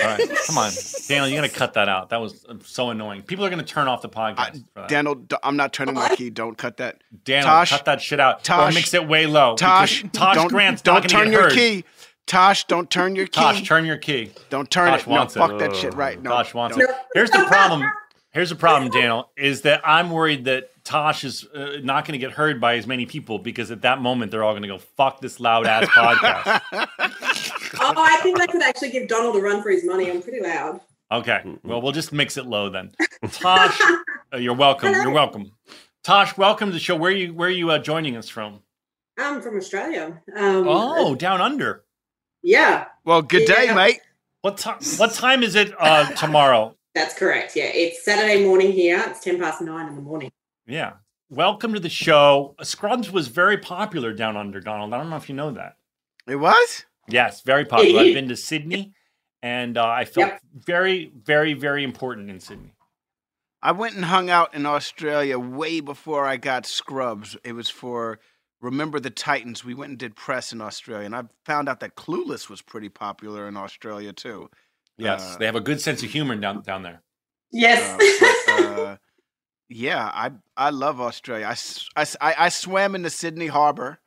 All 0.03 0.07
right, 0.07 0.31
come 0.47 0.57
on, 0.57 0.71
Daniel. 1.09 1.27
You're 1.29 1.37
gonna 1.37 1.49
cut 1.49 1.75
that 1.75 1.89
out. 1.89 2.11
That 2.11 2.21
was 2.21 2.45
uh, 2.49 2.55
so 2.65 2.91
annoying. 2.91 3.23
People 3.23 3.45
are 3.45 3.51
gonna 3.51 3.65
turn 3.65 3.89
off 3.89 4.03
the 4.03 4.09
podcast. 4.09 4.63
for 4.73 4.81
that. 4.83 4.89
Daniel, 4.89 5.17
d- 5.17 5.37
I'm 5.43 5.57
not 5.57 5.73
turning 5.73 5.97
my 5.97 6.15
key. 6.15 6.31
Don't 6.31 6.57
cut 6.57 6.77
that. 6.77 7.03
Daniel, 7.25 7.45
Tosh, 7.51 7.71
cut 7.71 7.85
that 7.87 8.01
shit 8.01 8.21
out. 8.21 8.39
or 8.39 8.43
Tosh, 8.45 8.75
mix 8.75 8.95
it 8.95 9.07
way 9.09 9.27
low. 9.27 9.57
Tosh, 9.57 10.05
Tosh 10.13 10.37
don't, 10.37 10.49
Grant's 10.49 10.81
don't 10.81 10.95
not 10.95 11.03
gonna 11.03 11.25
turn 11.25 11.31
get 11.31 11.33
your 11.33 11.43
heard. 11.43 11.53
key. 11.53 11.85
Tosh, 12.31 12.65
don't 12.67 12.89
turn 12.89 13.17
your 13.17 13.27
key. 13.27 13.41
Tosh, 13.41 13.63
turn 13.67 13.85
your 13.85 13.97
key. 13.97 14.31
Don't 14.51 14.71
turn 14.71 14.89
Tosh 14.89 15.01
it. 15.01 15.09
No, 15.09 15.15
wants 15.15 15.35
fuck 15.35 15.51
it. 15.51 15.59
that 15.59 15.75
shit. 15.75 15.95
Right? 15.95 16.23
No. 16.23 16.31
Tosh 16.31 16.55
wants 16.55 16.77
don't. 16.77 16.89
it. 16.89 16.95
Here's 17.13 17.29
the 17.29 17.45
problem. 17.49 17.83
Here's 18.31 18.51
the 18.51 18.55
problem, 18.55 18.89
Daniel, 18.93 19.33
is 19.37 19.63
that 19.63 19.81
I'm 19.83 20.13
worried 20.13 20.45
that 20.45 20.71
Tosh 20.85 21.25
is 21.25 21.45
uh, 21.53 21.79
not 21.83 22.05
going 22.05 22.13
to 22.13 22.25
get 22.25 22.31
heard 22.31 22.61
by 22.61 22.77
as 22.77 22.87
many 22.87 23.05
people 23.05 23.41
because 23.41 23.73
at 23.73 23.83
that 23.83 24.01
moment 24.01 24.31
they're 24.31 24.45
all 24.45 24.53
going 24.53 24.63
to 24.63 24.69
go 24.69 24.79
fuck 24.79 25.21
this 25.21 25.41
loud 25.41 25.67
ass 25.67 25.87
podcast. 25.89 26.61
Oh, 27.81 27.95
I 27.97 28.21
think 28.23 28.39
I 28.39 28.47
could 28.47 28.63
actually 28.63 28.91
give 28.91 29.09
Donald 29.09 29.35
a 29.35 29.41
run 29.41 29.61
for 29.61 29.71
his 29.71 29.85
money. 29.85 30.09
I'm 30.09 30.23
pretty 30.23 30.41
loud. 30.41 30.81
Okay, 31.11 31.43
well 31.65 31.83
we'll 31.83 31.91
just 31.91 32.13
mix 32.13 32.37
it 32.37 32.47
low 32.47 32.69
then. 32.71 32.93
Tosh, 33.33 33.77
uh, 34.33 34.37
you're 34.37 34.55
welcome. 34.55 34.93
You're 34.93 35.11
welcome. 35.11 35.51
Tosh, 36.05 36.37
welcome 36.37 36.69
to 36.69 36.73
the 36.75 36.79
show. 36.79 36.95
Where 36.95 37.11
are 37.11 37.15
you? 37.15 37.35
Where 37.35 37.49
are 37.49 37.53
you 37.53 37.73
uh, 37.73 37.81
joining 37.81 38.17
us 38.17 38.29
from? 38.29 38.61
I'm 39.19 39.43
from 39.43 39.57
Australia. 39.57 40.23
Um, 40.37 40.65
Oh, 40.69 41.17
down 41.17 41.41
under. 41.41 41.83
Yeah, 42.43 42.87
Well, 43.05 43.23
good 43.23 43.47
day, 43.47 43.67
Yeah. 43.67 43.75
mate. 43.75 44.01
What 44.43 44.57
time? 44.59 44.79
What 44.97 45.13
time 45.13 45.43
is 45.43 45.55
it 45.55 45.73
uh, 45.79 46.11
tomorrow? 46.13 46.75
that's 46.95 47.15
correct. 47.15 47.55
Yeah, 47.57 47.65
it's 47.67 48.05
Saturday 48.05 48.45
morning 48.45 48.73
here. 48.73 49.03
It's 49.07 49.21
ten 49.21 49.39
past 49.39 49.61
nine 49.61 49.87
in 49.89 49.95
the 49.97 50.03
morning. 50.03 50.31
Yeah. 50.67 50.95
Welcome 51.29 51.75
to 51.75 51.81
the 51.81 51.89
show. 51.91 52.57
Scrubs 52.63 53.11
was 53.13 53.29
very 53.29 53.57
popular 53.59 54.13
down 54.13 54.37
under, 54.37 54.59
Donald. 54.61 54.93
I 54.93 54.97
don't 54.99 55.11
know 55.11 55.17
if 55.17 55.29
you 55.29 55.35
know 55.35 55.53
that. 55.53 55.77
It 56.27 56.37
was. 56.37 56.85
Yes, 57.09 57.43
very 57.43 57.65
popular. 57.65 58.01
I've 58.01 58.15
been 58.15 58.29
to 58.29 58.37
Sydney, 58.37 58.95
and 59.43 59.77
uh, 59.79 59.87
I 59.87 60.05
felt 60.07 60.29
Yep. 60.29 60.41
very, 60.67 61.13
very, 61.15 61.53
very 61.53 61.85
important 61.85 62.31
in 62.31 62.41
Sydney. 62.41 62.73
I 63.63 63.73
went 63.73 63.95
and 63.95 64.07
hung 64.07 64.31
out 64.31 64.55
in 64.55 64.65
Australia 64.67 65.39
way 65.39 65.81
before 65.81 66.25
I 66.27 66.37
got 66.39 66.67
Scrubs. 66.67 67.37
It 67.45 67.53
was 67.53 67.69
for 67.69 68.19
Remember 68.61 69.01
the 69.01 69.11
Titans. 69.11 69.65
We 69.65 69.75
went 69.75 69.91
and 69.91 69.99
did 69.99 70.15
press 70.17 70.53
in 70.53 70.61
Australia, 70.61 71.07
and 71.07 71.17
I 71.17 71.23
found 71.45 71.69
out 71.69 71.81
that 71.81 71.97
Clueless 71.97 72.49
was 72.51 72.61
pretty 72.63 72.89
popular 72.91 73.49
in 73.49 73.57
Australia 73.57 74.13
too. 74.13 74.51
Yes, 74.99 75.23
Uh, 75.23 75.39
they 75.39 75.47
have 75.47 75.57
a 75.57 75.61
good 75.61 75.81
sense 75.81 76.03
of 76.03 76.11
humor 76.11 76.37
down 76.37 76.61
down 76.63 76.83
there. 76.83 77.03
Yes. 77.51 77.81
Uh, 78.49 78.57
but, 78.77 78.79
uh, 78.81 78.97
yeah, 79.69 80.11
I 80.13 80.33
I 80.57 80.71
love 80.71 81.01
Australia. 81.01 81.47
I, 81.97 82.03
I, 82.21 82.35
I 82.39 82.49
swam 82.51 82.95
in 82.95 83.03
the 83.03 83.11
Sydney 83.11 83.47
Harbor, 83.47 83.99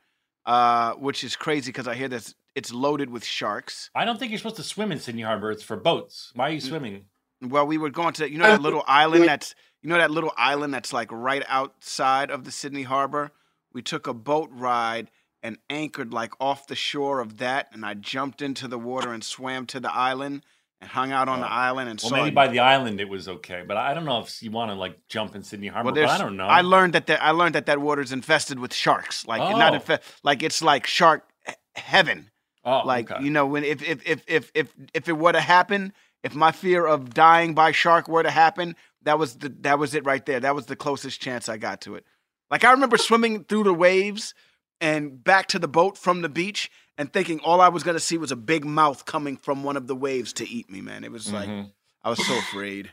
uh, 0.45 0.93
which 0.93 1.23
is 1.23 1.35
crazy 1.35 1.69
because 1.71 1.87
I 1.87 1.95
hear 1.95 2.09
that 2.09 2.33
it's 2.53 2.71
loaded 2.71 3.09
with 3.09 3.25
sharks. 3.25 3.89
I 3.95 4.05
don't 4.05 4.19
think 4.19 4.31
you're 4.31 4.37
supposed 4.37 4.57
to 4.57 4.63
swim 4.63 4.91
in 4.91 4.99
Sydney 4.99 5.23
Harbor. 5.23 5.49
It's 5.51 5.63
for 5.63 5.77
boats. 5.77 6.31
Why 6.35 6.49
are 6.49 6.53
you 6.53 6.61
swimming? 6.61 7.05
Well, 7.41 7.65
we 7.65 7.77
were 7.79 7.89
going 7.89 8.13
to 8.13 8.29
you 8.29 8.37
know 8.37 8.45
that 8.45 8.61
little 8.61 8.83
island 8.87 9.25
that's 9.27 9.55
you 9.81 9.89
know 9.89 9.97
that 9.97 10.11
little 10.11 10.31
island 10.37 10.73
that's 10.73 10.93
like 10.93 11.11
right 11.11 11.43
outside 11.47 12.29
of 12.29 12.43
the 12.43 12.51
Sydney 12.51 12.83
Harbor. 12.83 13.31
We 13.73 13.81
took 13.81 14.07
a 14.07 14.13
boat 14.13 14.49
ride 14.51 15.09
and 15.41 15.57
anchored 15.69 16.13
like 16.13 16.31
off 16.39 16.67
the 16.67 16.75
shore 16.75 17.19
of 17.19 17.37
that, 17.37 17.67
and 17.73 17.85
I 17.85 17.95
jumped 17.95 18.41
into 18.41 18.67
the 18.67 18.79
water 18.79 19.11
and 19.13 19.23
swam 19.23 19.65
to 19.67 19.79
the 19.79 19.93
island 19.93 20.43
and 20.79 20.89
hung 20.89 21.11
out 21.11 21.27
on 21.29 21.39
the 21.39 21.47
oh. 21.47 21.49
island 21.49 21.89
and 21.89 21.99
Well, 22.01 22.09
saw. 22.09 22.15
maybe 22.17 22.31
by 22.33 22.47
the 22.47 22.59
island 22.59 22.99
it 22.99 23.09
was 23.09 23.27
okay, 23.27 23.63
but 23.67 23.77
I 23.77 23.93
don't 23.93 24.05
know 24.05 24.19
if 24.19 24.41
you 24.43 24.51
want 24.51 24.71
to 24.71 24.75
like 24.75 24.97
jump 25.09 25.35
in 25.35 25.43
Sydney 25.43 25.67
Harbor. 25.67 25.91
Well, 25.91 25.95
but 25.95 26.09
I 26.09 26.17
don't 26.17 26.37
know. 26.37 26.45
I 26.45 26.61
learned 26.61 26.93
that 26.93 27.07
the, 27.07 27.21
I 27.21 27.31
learned 27.31 27.55
that 27.55 27.65
that 27.65 27.79
water's 27.79 28.11
infested 28.11 28.59
with 28.59 28.73
sharks. 28.73 29.25
Like 29.27 29.39
not 29.39 29.73
Oh. 29.73 29.79
infe- 29.79 30.01
like 30.23 30.43
it's 30.43 30.61
like 30.61 30.87
shark 30.87 31.27
he- 31.45 31.53
heaven. 31.75 32.29
Oh, 32.65 32.81
like 32.85 33.11
okay. 33.11 33.23
you 33.23 33.29
know 33.29 33.45
when 33.45 33.65
if 33.65 33.81
if 33.83 34.05
if 34.07 34.23
if 34.27 34.51
if 34.55 34.73
if 34.93 35.09
it 35.09 35.17
were 35.17 35.33
to 35.33 35.41
happen, 35.41 35.91
if 36.23 36.33
my 36.33 36.51
fear 36.53 36.85
of 36.85 37.13
dying 37.13 37.53
by 37.53 37.73
shark 37.73 38.07
were 38.07 38.23
to 38.23 38.31
happen, 38.31 38.75
that 39.01 39.19
was 39.19 39.35
the 39.35 39.49
that 39.61 39.79
was 39.79 39.93
it 39.93 40.05
right 40.05 40.25
there. 40.25 40.39
That 40.39 40.55
was 40.55 40.67
the 40.67 40.77
closest 40.77 41.21
chance 41.21 41.49
I 41.49 41.57
got 41.57 41.81
to 41.81 41.95
it. 41.95 42.05
Like 42.53 42.63
I 42.63 42.71
remember 42.71 42.97
swimming 42.97 43.45
through 43.45 43.63
the 43.63 43.73
waves 43.73 44.35
and 44.79 45.23
back 45.23 45.47
to 45.47 45.57
the 45.57 45.67
boat 45.67 45.97
from 45.97 46.21
the 46.21 46.29
beach 46.29 46.69
and 46.99 47.11
thinking 47.11 47.39
all 47.39 47.59
I 47.59 47.69
was 47.69 47.81
gonna 47.81 47.99
see 47.99 48.15
was 48.19 48.31
a 48.31 48.35
big 48.35 48.63
mouth 48.63 49.05
coming 49.05 49.37
from 49.37 49.63
one 49.63 49.75
of 49.75 49.87
the 49.87 49.95
waves 49.95 50.33
to 50.33 50.47
eat 50.47 50.69
me. 50.69 50.79
Man, 50.79 51.03
it 51.03 51.11
was 51.11 51.33
like 51.33 51.49
Mhm. 51.49 51.71
I 52.03 52.11
was 52.11 52.23
so 52.23 52.37
afraid. 52.37 52.91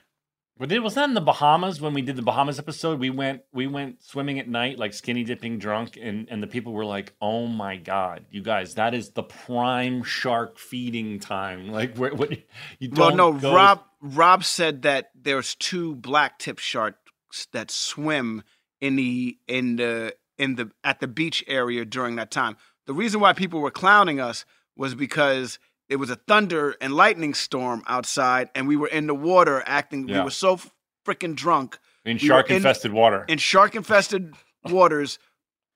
But 0.57 0.73
it 0.73 0.79
was 0.79 0.95
that 0.95 1.11
in 1.11 1.15
the 1.15 1.21
Bahamas 1.21 1.79
when 1.79 1.93
we 1.93 2.01
did 2.01 2.17
the 2.17 2.23
Bahamas 2.23 2.59
episode. 2.59 3.01
We 3.01 3.11
went 3.11 3.43
we 3.53 3.67
went 3.67 4.03
swimming 4.03 4.39
at 4.39 4.49
night, 4.49 4.79
like 4.79 4.95
skinny 4.95 5.25
dipping 5.25 5.59
drunk, 5.59 5.99
and 6.01 6.27
and 6.31 6.43
the 6.43 6.47
people 6.47 6.73
were 6.73 6.87
like, 6.87 7.13
"Oh 7.21 7.47
my 7.47 7.77
god, 7.77 8.25
you 8.31 8.41
guys, 8.43 8.77
that 8.77 8.95
is 8.95 9.11
the 9.11 9.23
prime 9.25 10.03
shark 10.03 10.59
feeding 10.59 11.21
time." 11.21 11.69
Like, 11.71 11.99
where 11.99 12.15
what 12.15 12.31
you 12.79 12.89
don't 12.89 12.99
Well 12.99 13.33
no, 13.33 13.39
go- 13.39 13.55
Rob 13.55 13.83
Rob 14.01 14.43
said 14.43 14.81
that 14.83 15.11
there's 15.15 15.55
two 15.55 15.97
black 15.97 16.39
tip 16.39 16.59
sharks 16.59 17.47
that 17.53 17.71
swim 17.71 18.43
in 18.81 18.97
the 18.97 19.39
in 19.47 19.77
the 19.77 20.15
in 20.39 20.57
the 20.57 20.71
at 20.85 21.01
the 21.01 21.09
beach 21.09 21.45
area 21.47 21.85
during 21.85 22.17
that 22.17 22.31
time. 22.31 22.57
The 22.87 22.95
reason 22.95 23.21
why 23.21 23.33
people 23.33 23.61
were 23.61 23.71
clowning 23.71 24.21
us 24.21 24.45
was 24.77 24.95
because 24.95 25.59
it 25.89 25.97
was 25.97 26.11
a 26.11 26.17
thunder 26.17 26.77
and 26.81 26.95
lightning 26.95 27.35
storm 27.35 27.83
outside, 27.87 28.49
and 28.55 28.67
we 28.67 28.77
were 28.77 28.89
in 28.89 29.07
the 29.07 29.15
water 29.15 29.63
acting. 29.67 30.09
Yeah. 30.09 30.19
We 30.19 30.25
were 30.25 30.31
so 30.31 30.59
freaking 31.07 31.35
drunk 31.35 31.79
in 32.05 32.15
we 32.15 32.19
shark 32.19 32.51
infested 32.51 32.93
water. 32.93 33.25
in 33.29 33.39
shark 33.39 33.75
infested 33.75 34.35
waters 34.65 35.19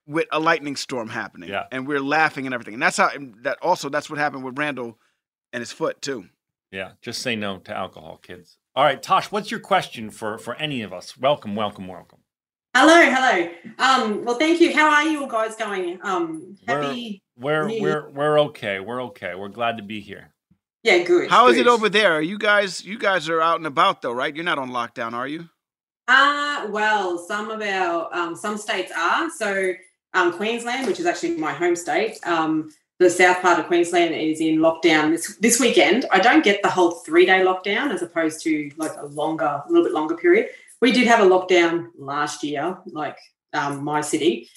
with 0.07 0.27
a 0.31 0.39
lightning 0.39 0.75
storm 0.75 1.09
happening. 1.09 1.49
Yeah. 1.49 1.65
and 1.71 1.87
we're 1.87 1.99
laughing 1.99 2.45
and 2.45 2.53
everything. 2.53 2.75
And 2.75 2.83
that's 2.83 2.97
how 2.97 3.09
and 3.09 3.35
that 3.43 3.57
also 3.61 3.89
that's 3.89 4.09
what 4.09 4.19
happened 4.19 4.43
with 4.43 4.57
Randall 4.57 4.97
and 5.53 5.61
his 5.61 5.71
foot 5.71 6.01
too. 6.01 6.25
Yeah, 6.71 6.91
just 7.01 7.21
say 7.21 7.35
no 7.35 7.59
to 7.59 7.75
alcohol, 7.75 8.17
kids. 8.17 8.57
All 8.75 8.83
right, 8.83 9.01
Tosh, 9.01 9.31
what's 9.31 9.51
your 9.51 9.59
question 9.59 10.09
for 10.09 10.37
for 10.37 10.55
any 10.55 10.81
of 10.81 10.91
us? 10.91 11.17
Welcome, 11.17 11.55
welcome, 11.55 11.87
welcome. 11.87 12.19
Hello, 12.77 13.09
hello. 13.09 13.49
Um, 13.79 14.25
well, 14.25 14.35
thank 14.35 14.59
you. 14.59 14.73
How 14.73 14.89
are 14.89 15.07
you 15.07 15.21
all 15.21 15.29
guys 15.29 15.55
going? 15.55 15.97
Um, 16.03 16.57
happy. 16.67 17.23
We're 17.37 17.69
New 17.69 17.81
we're 17.81 18.09
we're 18.09 18.39
okay. 18.41 18.81
We're 18.81 19.01
okay. 19.03 19.33
We're 19.33 19.47
glad 19.47 19.77
to 19.77 19.83
be 19.83 20.01
here. 20.01 20.33
Yeah, 20.83 21.03
good. 21.03 21.29
How 21.29 21.47
is 21.47 21.57
it 21.57 21.67
over 21.67 21.87
there? 21.87 22.15
Are 22.15 22.21
You 22.21 22.37
guys, 22.37 22.83
you 22.83 22.99
guys 22.99 23.29
are 23.29 23.39
out 23.39 23.55
and 23.59 23.65
about 23.65 24.01
though, 24.01 24.11
right? 24.11 24.35
You're 24.35 24.43
not 24.43 24.59
on 24.59 24.71
lockdown, 24.71 25.13
are 25.13 25.25
you? 25.25 25.47
Uh, 26.09 26.67
well, 26.69 27.17
some 27.17 27.49
of 27.49 27.61
our 27.61 28.13
um, 28.13 28.35
some 28.35 28.57
states 28.57 28.91
are. 28.93 29.29
So 29.29 29.71
um, 30.13 30.33
Queensland, 30.33 30.85
which 30.85 30.99
is 30.99 31.05
actually 31.05 31.37
my 31.37 31.53
home 31.53 31.77
state, 31.77 32.19
um, 32.27 32.73
the 32.99 33.09
south 33.09 33.41
part 33.41 33.57
of 33.57 33.67
Queensland 33.67 34.13
is 34.13 34.41
in 34.41 34.57
lockdown 34.57 35.11
this 35.11 35.37
this 35.37 35.61
weekend. 35.61 36.05
I 36.11 36.19
don't 36.19 36.43
get 36.43 36.61
the 36.61 36.69
whole 36.69 36.91
three 36.91 37.25
day 37.25 37.39
lockdown 37.39 37.93
as 37.93 38.01
opposed 38.01 38.41
to 38.43 38.69
like 38.75 38.91
a 38.97 39.05
longer, 39.05 39.45
a 39.45 39.63
little 39.69 39.85
bit 39.85 39.93
longer 39.93 40.17
period. 40.17 40.49
We 40.81 40.91
did 40.91 41.07
have 41.07 41.19
a 41.21 41.23
lockdown 41.29 41.87
last 41.97 42.43
year, 42.43 42.77
like 42.87 43.17
um, 43.53 43.83
my 43.83 44.01
city, 44.01 44.49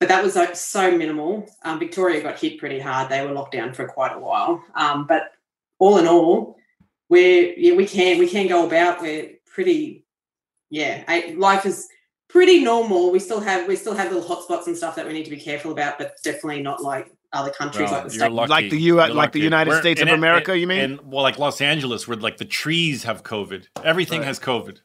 but 0.00 0.08
that 0.08 0.22
was 0.22 0.36
like 0.36 0.54
so 0.56 0.96
minimal. 0.96 1.48
Um, 1.64 1.78
Victoria 1.78 2.22
got 2.22 2.38
hit 2.38 2.58
pretty 2.58 2.78
hard. 2.78 3.08
They 3.10 3.24
were 3.26 3.32
locked 3.32 3.52
down 3.52 3.72
for 3.74 3.86
quite 3.86 4.14
a 4.14 4.18
while. 4.18 4.62
Um, 4.74 5.06
but 5.06 5.32
all 5.78 5.98
in 5.98 6.06
all, 6.06 6.56
we're 7.08 7.52
yeah 7.56 7.74
we 7.74 7.86
can 7.86 8.18
we 8.18 8.28
can 8.28 8.46
go 8.46 8.66
about. 8.66 9.00
We're 9.02 9.30
pretty 9.46 10.04
yeah, 10.70 11.04
I, 11.08 11.34
life 11.36 11.66
is 11.66 11.88
pretty 12.28 12.62
normal. 12.62 13.10
We 13.12 13.18
still 13.18 13.40
have 13.40 13.66
we 13.68 13.76
still 13.76 13.94
have 13.94 14.12
little 14.12 14.28
hotspots 14.28 14.66
and 14.66 14.76
stuff 14.76 14.96
that 14.96 15.06
we 15.06 15.12
need 15.12 15.24
to 15.24 15.30
be 15.30 15.36
careful 15.40 15.72
about, 15.72 15.98
but 15.98 16.16
definitely 16.24 16.62
not 16.62 16.82
like 16.82 17.10
other 17.32 17.50
countries 17.50 17.90
Well, 17.90 18.02
like 18.02 18.08
the 18.12 18.16
you're 18.16 18.30
lucky. 18.30 18.50
Like 18.50 18.70
the 18.70 18.78
U- 18.80 18.94
You're 18.96 19.08
like 19.08 19.32
the. 19.32 19.40
United 19.40 19.70
We're- 19.70 19.80
States 19.82 20.00
of 20.00 20.08
it- 20.08 20.14
America, 20.14 20.52
and- 20.52 20.60
you 20.60 20.66
mean? 20.66 20.80
And 20.80 21.00
well, 21.12 21.22
like 21.22 21.38
Los 21.38 21.60
Angeles, 21.60 22.06
where 22.08 22.16
like 22.16 22.36
the 22.38 22.44
trees 22.44 23.02
have 23.04 23.22
COVID. 23.24 23.66
Everything 23.84 24.20
Right. 24.20 24.26
has 24.28 24.38
COVID. 24.40 24.78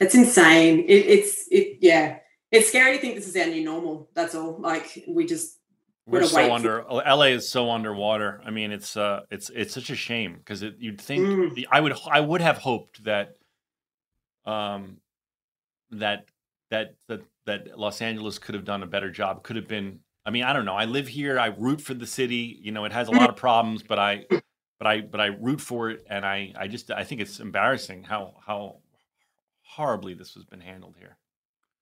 It's 0.00 0.14
insane. 0.14 0.80
It, 0.80 0.92
it's 1.06 1.46
it 1.50 1.78
yeah. 1.80 2.18
It's 2.50 2.68
scary 2.68 2.96
to 2.96 3.00
think 3.00 3.14
this 3.14 3.28
is 3.28 3.36
our 3.36 3.46
new 3.46 3.62
normal. 3.64 4.08
That's 4.14 4.34
all. 4.34 4.58
Like 4.60 5.04
we 5.06 5.24
just 5.26 5.58
We're 6.06 6.24
so 6.24 6.36
wait 6.36 6.48
for- 6.48 6.52
under. 6.54 6.84
LA 6.90 7.26
is 7.26 7.48
so 7.48 7.70
underwater. 7.70 8.40
I 8.44 8.50
mean, 8.50 8.72
it's 8.72 8.96
uh, 8.96 9.20
it's 9.30 9.50
it's 9.50 9.72
such 9.74 9.90
a 9.90 9.94
shame 9.96 10.36
because 10.38 10.62
you'd 10.78 11.00
think 11.00 11.24
Mm. 11.24 11.66
I 11.70 11.80
would 11.80 11.94
I 12.10 12.20
would 12.20 12.40
have 12.40 12.58
hoped 12.58 13.04
that, 13.04 13.36
um, 14.44 14.96
that 15.92 16.26
that 16.70 16.94
that 17.08 17.20
that 17.46 17.78
Los 17.78 18.00
Angeles 18.02 18.38
could 18.38 18.54
have 18.54 18.64
done 18.64 18.82
a 18.82 18.86
better 18.86 19.10
job. 19.10 19.42
Could 19.42 19.56
have 19.56 19.68
been. 19.68 20.00
I 20.26 20.30
mean, 20.30 20.42
I 20.44 20.52
don't 20.52 20.64
know. 20.64 20.74
I 20.76 20.84
live 20.84 21.08
here. 21.08 21.38
I 21.38 21.46
root 21.46 21.80
for 21.80 21.94
the 21.94 22.06
city. 22.06 22.58
You 22.60 22.72
know, 22.72 22.84
it 22.84 22.92
has 22.92 23.08
a 23.08 23.12
lot 23.12 23.30
of 23.30 23.36
problems, 23.46 23.82
but 23.82 23.98
I, 23.98 24.26
but 24.78 24.86
I, 24.86 25.00
but 25.00 25.18
I 25.20 25.26
root 25.26 25.60
for 25.62 25.88
it, 25.90 26.04
and 26.10 26.26
I, 26.26 26.52
I 26.58 26.68
just, 26.68 26.90
I 26.90 27.04
think 27.04 27.22
it's 27.22 27.40
embarrassing 27.40 28.04
how 28.04 28.34
how 28.46 28.76
horribly 29.76 30.14
this 30.14 30.34
has 30.34 30.44
been 30.44 30.60
handled 30.60 30.96
here. 30.98 31.16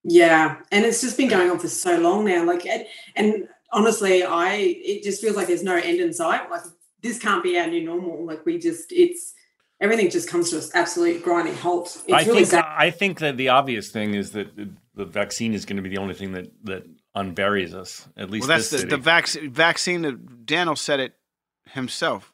Yeah, 0.04 0.56
and 0.70 0.84
it's 0.84 1.00
just 1.00 1.16
been 1.16 1.28
going 1.28 1.50
on 1.50 1.58
for 1.58 1.68
so 1.68 1.98
long 1.98 2.24
now. 2.24 2.44
Like, 2.44 2.64
and, 2.66 2.86
and 3.16 3.48
honestly, 3.72 4.22
I 4.22 4.54
it 4.54 5.02
just 5.02 5.20
feels 5.20 5.36
like 5.36 5.48
there's 5.48 5.62
no 5.62 5.76
end 5.76 6.00
in 6.00 6.12
sight. 6.12 6.50
Like, 6.50 6.62
this 7.02 7.18
can't 7.18 7.42
be 7.42 7.58
our 7.58 7.66
new 7.66 7.84
normal. 7.84 8.24
Like, 8.24 8.46
we 8.46 8.58
just 8.58 8.92
it's 8.92 9.34
everything 9.80 10.10
just 10.10 10.28
comes 10.28 10.50
to 10.50 10.58
an 10.58 10.62
absolute 10.74 11.22
grinding 11.22 11.54
halt. 11.56 12.02
It's 12.06 12.12
I 12.12 12.20
really 12.28 12.44
think 12.44 12.46
sad. 12.46 12.64
I 12.66 12.90
think 12.90 13.18
that 13.18 13.36
the 13.36 13.48
obvious 13.48 13.90
thing 13.90 14.14
is 14.14 14.30
that 14.32 14.56
the, 14.56 14.70
the 14.94 15.04
vaccine 15.04 15.52
is 15.54 15.64
going 15.64 15.76
to 15.76 15.82
be 15.82 15.88
the 15.88 15.98
only 15.98 16.14
thing 16.14 16.32
that 16.32 16.52
that 16.64 16.84
unburies 17.16 17.74
us. 17.74 18.08
At 18.16 18.30
least 18.30 18.46
Well, 18.46 18.56
that's 18.56 18.70
this 18.70 18.70
the, 18.70 18.78
city. 18.78 18.90
the 18.90 18.96
vaccine. 19.02 19.50
Vaccine. 19.50 20.02
that 20.02 20.46
Daniel 20.46 20.76
said 20.76 21.00
it 21.00 21.14
himself. 21.72 22.32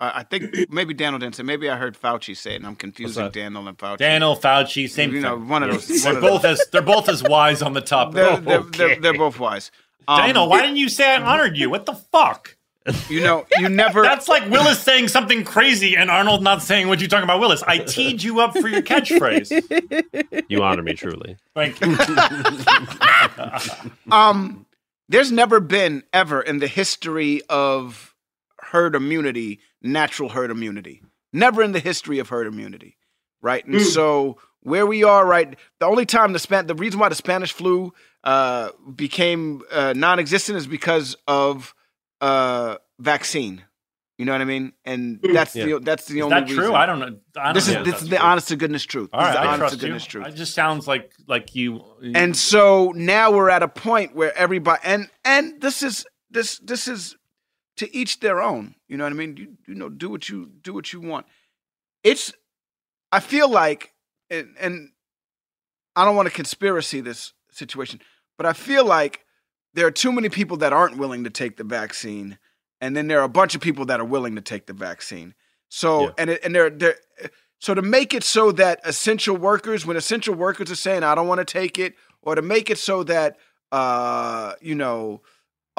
I 0.00 0.20
I 0.20 0.22
think 0.22 0.70
maybe 0.70 0.94
Daniel 0.94 1.18
didn't 1.18 1.36
say. 1.36 1.42
Maybe 1.42 1.68
I 1.70 1.76
heard 1.76 1.96
Fauci 2.00 2.36
say 2.36 2.52
it, 2.52 2.56
and 2.56 2.66
I'm 2.66 2.76
confusing? 2.76 3.30
Daniel 3.30 3.66
and 3.68 3.76
Fauci. 3.78 3.98
Daniel 3.98 4.36
Fauci, 4.36 4.88
same 4.88 5.14
You 5.14 5.20
know, 5.20 5.36
thing. 5.36 5.48
one 5.48 5.62
of 5.62 5.70
those- 5.72 5.88
one 5.88 6.00
they're 6.14 6.14
of 6.14 6.20
both 6.22 6.44
as 6.44 6.66
they're 6.72 6.82
both 6.82 7.08
as 7.08 7.22
wise 7.22 7.62
on 7.62 7.72
the 7.74 7.80
topic. 7.80 8.14
They're, 8.14 8.36
they're, 8.38 8.58
Okay. 8.60 8.78
they're, 8.78 9.00
they're 9.00 9.14
both 9.18 9.38
wise. 9.38 9.70
Um, 10.08 10.20
Daniel, 10.20 10.48
why 10.48 10.62
didn't 10.62 10.76
you 10.76 10.88
say 10.88 11.14
I 11.14 11.22
honored 11.22 11.56
you? 11.56 11.70
What 11.70 11.86
the 11.86 11.94
fuck? 11.94 12.56
You 13.10 13.20
know, 13.20 13.46
you 13.58 13.68
never. 13.68 14.02
That's 14.02 14.26
like 14.26 14.48
Willis 14.50 14.80
saying 14.80 15.08
something 15.08 15.44
crazy 15.44 15.96
and 15.96 16.10
Arnold 16.10 16.42
not 16.42 16.62
saying 16.62 16.88
what 16.88 16.98
you're 16.98 17.10
talking 17.10 17.24
about. 17.24 17.38
Willis, 17.38 17.62
I 17.64 17.78
teed 17.78 18.22
you 18.22 18.40
up 18.40 18.56
for 18.56 18.68
your 18.68 18.80
catchphrase. 18.82 20.42
You 20.48 20.62
honor 20.62 20.82
me 20.82 20.94
truly. 20.94 21.36
Thank 21.54 21.78
you. 21.82 21.94
um, 24.10 24.66
there's 25.08 25.30
never 25.30 25.60
been 25.60 26.02
ever 26.12 26.40
in 26.40 26.58
the 26.58 26.66
history 26.66 27.42
of 27.48 28.14
herd 28.60 28.94
immunity 28.94 29.60
natural 29.82 30.28
herd 30.30 30.50
immunity. 30.50 31.02
Never 31.32 31.62
in 31.62 31.72
the 31.72 31.80
history 31.80 32.18
of 32.18 32.28
herd 32.28 32.46
immunity, 32.46 32.96
right? 33.40 33.64
And 33.64 33.80
so 33.82 34.38
where 34.62 34.84
we 34.86 35.04
are, 35.04 35.24
right? 35.24 35.56
The 35.78 35.86
only 35.86 36.04
time 36.06 36.32
the 36.32 36.38
span, 36.38 36.66
the 36.66 36.74
reason 36.74 36.98
why 37.00 37.08
the 37.08 37.14
Spanish 37.14 37.52
flu 37.52 37.92
uh, 38.24 38.70
became 38.94 39.62
uh, 39.70 39.92
non-existent 39.96 40.58
is 40.58 40.66
because 40.66 41.16
of 41.28 41.74
uh, 42.20 42.76
vaccine. 42.98 43.62
You 44.18 44.26
know 44.26 44.32
what 44.32 44.42
I 44.42 44.44
mean? 44.44 44.72
And 44.84 45.18
that's 45.32 45.56
Yeah. 45.56 45.64
the 45.64 45.78
that's 45.80 46.04
the 46.04 46.18
Is 46.18 46.24
only. 46.24 46.40
that 46.40 46.46
true? 46.48 46.58
reason. 46.58 46.74
I 46.74 46.84
don't 46.84 46.98
know. 46.98 47.16
I 47.38 47.44
don't 47.44 47.54
this 47.54 47.68
know 47.72 47.80
is 47.80 47.86
this 47.86 48.02
is 48.02 48.08
the 48.10 48.16
true. 48.16 48.26
honest 48.26 48.48
to 48.48 48.56
goodness 48.56 48.84
truth. 48.84 49.08
All 49.14 49.20
This 49.20 49.28
right, 49.28 49.30
is 49.30 49.34
the 49.36 49.40
I 49.40 49.46
honest 49.46 49.58
trust 49.60 49.74
to 49.76 49.80
goodness 49.80 50.04
you. 50.04 50.10
truth. 50.10 50.26
It 50.26 50.34
just 50.36 50.54
sounds 50.54 50.86
like 50.86 51.12
like 51.26 51.54
you. 51.54 51.82
And 52.14 52.36
so 52.36 52.92
now 52.94 53.30
we're 53.30 53.48
at 53.48 53.62
a 53.62 53.68
point 53.68 54.14
where 54.14 54.36
everybody 54.36 54.82
and 54.84 55.08
and 55.24 55.58
this 55.62 55.82
is 55.82 56.04
this 56.30 56.58
this 56.58 56.86
is 56.86 57.16
to 57.80 57.96
each 57.96 58.20
their 58.20 58.42
own. 58.42 58.74
You 58.88 58.98
know 58.98 59.04
what 59.04 59.14
I 59.14 59.16
mean? 59.16 59.36
You 59.38 59.56
you 59.66 59.74
know, 59.74 59.88
do 59.88 60.10
what 60.10 60.28
you 60.28 60.50
do 60.62 60.74
what 60.74 60.92
you 60.92 61.00
want. 61.00 61.24
It's 62.04 62.30
I 63.10 63.20
feel 63.20 63.48
like 63.50 63.94
and, 64.28 64.54
and 64.60 64.90
I 65.96 66.04
don't 66.04 66.14
want 66.14 66.28
to 66.28 66.34
conspiracy 66.34 67.00
this 67.00 67.32
situation, 67.50 68.02
but 68.36 68.44
I 68.44 68.52
feel 68.52 68.84
like 68.84 69.24
there 69.72 69.86
are 69.86 69.90
too 69.90 70.12
many 70.12 70.28
people 70.28 70.58
that 70.58 70.74
aren't 70.74 70.98
willing 70.98 71.24
to 71.24 71.30
take 71.30 71.56
the 71.56 71.64
vaccine, 71.64 72.38
and 72.82 72.94
then 72.94 73.08
there 73.08 73.20
are 73.20 73.24
a 73.24 73.30
bunch 73.30 73.54
of 73.54 73.62
people 73.62 73.86
that 73.86 73.98
are 73.98 74.04
willing 74.04 74.34
to 74.34 74.42
take 74.42 74.66
the 74.66 74.74
vaccine. 74.74 75.34
So 75.70 76.12
and 76.18 76.28
it, 76.28 76.44
and 76.44 76.54
they're 76.54 76.68
they're 76.68 76.98
so 77.60 77.72
to 77.72 77.82
make 77.82 78.12
it 78.12 78.24
so 78.24 78.52
that 78.52 78.80
essential 78.84 79.38
workers, 79.38 79.86
when 79.86 79.96
essential 79.96 80.34
workers 80.34 80.70
are 80.70 80.76
saying 80.76 81.02
I 81.02 81.14
don't 81.14 81.28
want 81.28 81.38
to 81.38 81.46
take 81.46 81.78
it, 81.78 81.94
or 82.20 82.34
to 82.34 82.42
make 82.42 82.68
it 82.68 82.76
so 82.76 83.04
that 83.04 83.38
uh 83.72 84.52
you 84.60 84.74
know 84.74 85.22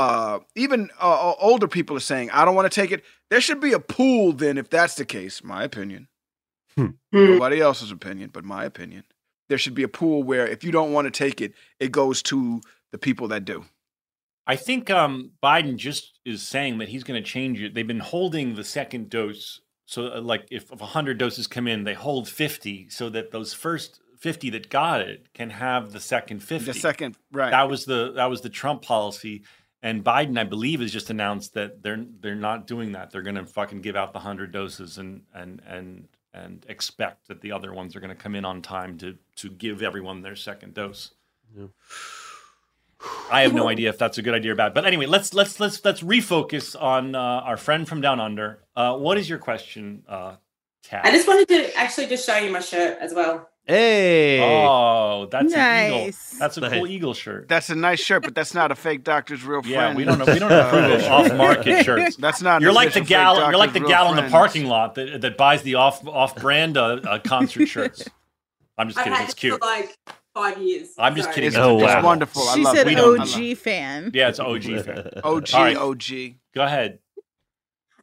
uh 0.01 0.39
even 0.55 0.89
uh, 0.99 1.33
older 1.39 1.67
people 1.67 1.95
are 1.95 2.01
saying 2.11 2.29
I 2.31 2.45
don't 2.45 2.55
want 2.55 2.71
to 2.71 2.81
take 2.81 2.91
it, 2.91 3.03
there 3.29 3.41
should 3.41 3.59
be 3.59 3.73
a 3.73 3.79
pool 3.79 4.33
then 4.33 4.57
if 4.57 4.69
that's 4.69 4.95
the 4.95 5.05
case. 5.05 5.43
My 5.43 5.63
opinion, 5.63 6.07
nobody 7.11 7.61
else's 7.61 7.91
opinion, 7.91 8.29
but 8.33 8.43
my 8.43 8.65
opinion. 8.65 9.03
There 9.49 9.57
should 9.57 9.75
be 9.75 9.83
a 9.83 9.89
pool 9.89 10.23
where 10.23 10.47
if 10.47 10.63
you 10.63 10.71
don't 10.71 10.93
want 10.93 11.05
to 11.05 11.11
take 11.11 11.41
it, 11.41 11.53
it 11.79 11.91
goes 11.91 12.21
to 12.23 12.61
the 12.91 12.97
people 12.97 13.27
that 13.29 13.43
do. 13.43 13.65
I 14.47 14.55
think 14.55 14.89
um, 14.89 15.31
Biden 15.43 15.77
just 15.77 16.19
is 16.25 16.41
saying 16.41 16.79
that 16.79 16.89
he's 16.89 17.03
going 17.03 17.21
to 17.21 17.29
change 17.29 17.61
it. 17.61 17.73
They've 17.73 17.87
been 17.87 17.99
holding 17.99 18.55
the 18.55 18.63
second 18.63 19.09
dose. 19.09 19.61
So, 19.85 20.07
uh, 20.07 20.21
like, 20.21 20.47
if, 20.49 20.71
if 20.71 20.79
100 20.79 21.17
doses 21.17 21.47
come 21.47 21.67
in, 21.67 21.83
they 21.83 21.93
hold 21.93 22.27
50 22.27 22.89
so 22.89 23.09
that 23.09 23.31
those 23.31 23.53
first 23.53 24.01
50 24.17 24.49
that 24.51 24.69
got 24.69 25.01
it 25.01 25.33
can 25.33 25.51
have 25.51 25.91
the 25.91 25.99
second 25.99 26.43
50. 26.43 26.71
The 26.71 26.79
second, 26.79 27.17
right? 27.31 27.51
That 27.51 27.69
was 27.69 27.85
the 27.85 28.13
that 28.13 28.29
was 28.29 28.41
the 28.41 28.49
Trump 28.49 28.83
policy. 28.83 29.43
And 29.83 30.03
Biden, 30.03 30.37
I 30.37 30.43
believe, 30.43 30.79
has 30.79 30.91
just 30.91 31.09
announced 31.09 31.55
that 31.55 31.81
they're 31.81 32.05
they're 32.19 32.35
not 32.35 32.67
doing 32.67 32.91
that. 32.91 33.11
They're 33.11 33.23
going 33.23 33.35
to 33.35 33.45
fucking 33.45 33.81
give 33.81 33.95
out 33.95 34.13
the 34.13 34.19
hundred 34.19 34.51
doses 34.51 34.97
and 34.97 35.23
and 35.33 35.61
and 35.65 36.07
and 36.33 36.65
expect 36.69 37.27
that 37.27 37.41
the 37.41 37.51
other 37.51 37.73
ones 37.73 37.95
are 37.95 37.99
going 37.99 38.15
to 38.15 38.21
come 38.21 38.35
in 38.35 38.45
on 38.45 38.61
time 38.61 38.97
to 38.99 39.17
to 39.37 39.49
give 39.49 39.81
everyone 39.81 40.21
their 40.21 40.35
second 40.35 40.73
dose. 40.73 41.11
I 43.31 43.41
have 43.41 43.53
no 43.53 43.67
idea 43.67 43.89
if 43.89 43.97
that's 43.97 44.17
a 44.17 44.21
good 44.21 44.33
idea 44.33 44.51
or 44.51 44.55
bad. 44.55 44.73
But 44.73 44.85
anyway, 44.85 45.07
let's 45.07 45.33
let's 45.33 45.59
let's 45.59 45.83
let's 45.83 46.01
refocus 46.01 46.79
on 46.79 47.15
uh, 47.15 47.19
our 47.19 47.57
friend 47.57 47.87
from 47.87 48.01
down 48.01 48.19
under. 48.19 48.63
Uh, 48.75 48.97
what 48.97 49.17
is 49.17 49.27
your 49.27 49.39
question, 49.39 50.03
uh, 50.07 50.35
tat. 50.83 51.05
I 51.05 51.11
just 51.11 51.27
wanted 51.27 51.47
to 51.49 51.75
actually 51.75 52.07
just 52.07 52.25
show 52.25 52.37
you 52.37 52.51
my 52.51 52.59
shirt 52.59 52.97
as 52.99 53.13
well. 53.13 53.49
Hey. 53.71 54.39
Oh, 54.41 55.27
that's 55.31 55.53
an 55.53 55.85
eagle. 55.85 56.05
Nice. 56.05 56.31
That's 56.37 56.57
a 56.57 56.69
cool 56.69 56.87
eagle 56.87 57.13
shirt. 57.13 57.47
That's 57.47 57.69
a 57.69 57.75
nice 57.75 58.01
shirt, 58.01 58.23
but 58.23 58.35
that's 58.35 58.53
not 58.53 58.69
a 58.71 58.75
fake 58.75 59.03
doctor's 59.05 59.43
real 59.45 59.61
friend. 59.61 59.71
Yeah, 59.71 59.79
friend. 59.93 59.97
we 59.97 60.03
don't 60.03 60.17
know. 60.19 60.25
We 60.25 60.39
don't 60.39 60.51
approve 60.51 60.91
of 60.91 61.03
off-market 61.09 61.85
shirts. 61.85 62.17
That's 62.17 62.41
not. 62.41 62.61
You're 62.61 62.73
like 62.73 62.91
the 62.93 62.99
gal. 62.99 63.37
You're 63.37 63.57
like 63.57 63.71
the 63.71 63.79
gal 63.79 64.09
Real 64.11 64.19
in 64.19 64.25
the 64.25 64.29
parking 64.31 64.65
lot 64.65 64.95
that, 64.95 65.21
that 65.21 65.37
buys 65.37 65.61
the 65.61 65.75
off 65.75 66.05
off-brand 66.05 66.75
uh, 66.75 66.99
uh, 67.03 67.19
concert 67.19 67.65
shirts. 67.69 68.03
I'm 68.77 68.89
just 68.89 68.99
kidding. 68.99 69.21
It's 69.21 69.33
cute. 69.35 69.61
like 69.61 69.97
five 70.33 70.57
years. 70.57 70.89
I'm 70.97 71.15
just 71.15 71.29
so- 71.29 71.35
kidding. 71.35 71.47
It's, 71.47 71.57
Oh, 71.57 71.77
it's 71.77 71.85
wow. 71.85 72.03
wonderful. 72.03 72.41
I 72.49 72.55
She 72.55 72.63
love 72.63 72.75
said 72.75 72.87
it. 72.89 72.99
OG 72.99 73.57
fan. 73.57 74.11
Yeah, 74.13 74.27
it's 74.29 74.39
OG 74.39 74.63
fan. 74.83 75.09
OG, 75.23 75.49
All 75.53 75.61
right. 75.63 75.77
OG. 75.77 76.05
Go 76.53 76.63
ahead. 76.63 76.99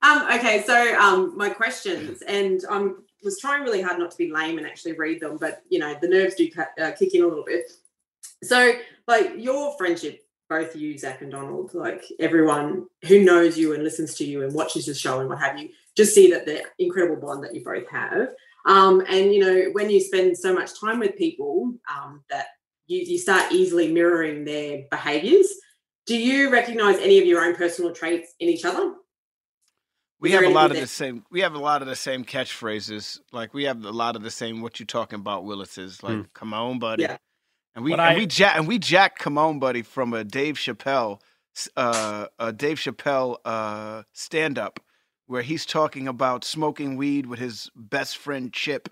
Um, 0.01 0.23
okay, 0.33 0.63
so 0.65 0.97
um, 0.99 1.37
my 1.37 1.51
questions, 1.51 2.23
and 2.23 2.61
I 2.71 2.77
um, 2.77 3.05
was 3.25 3.39
trying 3.41 3.63
really 3.63 3.83
hard 3.83 3.99
not 3.99 4.11
to 4.11 4.19
be 4.19 4.31
lame 4.31 4.59
and 4.59 4.67
actually 4.67 4.93
read 4.93 5.21
them, 5.21 5.37
but 5.39 5.63
you 5.69 5.79
know 5.79 5.95
the 6.01 6.09
nerves 6.09 6.35
do 6.35 6.49
uh, 6.81 6.93
kick 6.93 7.15
in 7.15 7.23
a 7.23 7.27
little 7.27 7.45
bit. 7.45 7.71
So, 8.43 8.73
like 9.07 9.33
your 9.37 9.77
friendship, 9.77 10.23
both 10.49 10.77
you, 10.77 10.97
Zach 10.97 11.23
and 11.23 11.31
Donald, 11.31 11.75
like 11.75 12.05
everyone 12.21 12.87
who 13.07 13.25
knows 13.25 13.59
you 13.59 13.75
and 13.75 13.83
listens 13.83 14.15
to 14.17 14.25
you 14.25 14.43
and 14.43 14.55
watches 14.55 14.87
the 14.87 14.95
show 14.95 15.21
and 15.21 15.29
what 15.29 15.41
have 15.41 15.59
you, 15.59 15.71
just 15.97 16.15
see 16.15 16.31
that 16.31 16.47
the 16.47 16.63
incredible 16.79 17.21
bond 17.21 17.45
that 17.45 17.55
you 17.55 17.65
both 17.65 17.89
have. 17.91 18.29
Um, 18.67 19.03
and 19.09 19.33
you 19.33 19.41
know 19.41 19.71
when 19.73 19.91
you 19.91 20.01
spend 20.01 20.37
so 20.37 20.55
much 20.55 20.79
time 20.79 21.01
with 21.01 21.17
people 21.17 21.75
um, 21.93 22.23
that 22.31 22.47
you, 22.87 23.01
you 23.01 23.19
start 23.19 23.53
easily 23.53 23.93
mirroring 23.93 24.45
their 24.45 24.85
behaviors. 24.91 25.49
Do 26.07 26.17
you 26.17 26.51
recognize 26.51 26.97
any 26.99 27.19
of 27.19 27.27
your 27.27 27.45
own 27.45 27.55
personal 27.55 27.93
traits 27.93 28.33
in 28.41 28.49
each 28.49 28.65
other? 28.65 28.95
We 30.21 30.31
Is 30.31 30.35
have 30.35 30.45
a 30.45 30.49
lot 30.49 30.65
of 30.67 30.71
anything 30.73 30.83
the 30.83 30.87
same. 30.89 31.25
We 31.31 31.41
have 31.43 31.55
a 31.55 31.59
lot 31.59 31.81
of 31.83 31.89
the 31.89 31.95
same 31.97 32.25
catchphrases. 32.25 33.21
Like 33.33 33.55
we 33.55 33.65
have 33.65 33.85
a 33.85 33.91
lot 33.91 34.17
of 34.17 34.23
the 34.23 34.31
same. 34.31 34.63
What 34.63 34.81
you 34.81 34.87
talking 34.87 35.19
about, 35.21 35.45
Willis? 35.45 35.79
Is 35.79 36.03
like, 36.03 36.15
Hmm. 36.15 36.23
come 36.35 36.53
on, 36.55 36.79
buddy. 36.79 37.03
Yeah. 37.05 37.19
And 37.75 37.85
we 37.85 37.93
and 37.93 38.01
I- 38.03 38.17
we 38.17 38.27
jack 38.27 38.57
and 38.57 38.67
we 38.67 38.79
jack 38.79 39.19
come 39.19 39.39
on, 39.39 39.59
buddy, 39.61 39.83
from 39.83 40.13
a 40.13 40.25
Dave 40.25 40.57
Chappelle, 40.57 41.21
uh, 41.77 42.27
a 42.39 42.53
Dave 42.53 42.79
Chappelle 42.79 43.37
uh, 43.45 44.03
stand 44.13 44.59
up 44.59 44.81
where 45.27 45.43
he's 45.43 45.65
talking 45.67 46.09
about 46.09 46.43
smoking 46.45 46.97
weed 46.97 47.27
with 47.27 47.39
his 47.39 47.71
best 47.77 48.17
friend 48.17 48.53
Chip. 48.53 48.89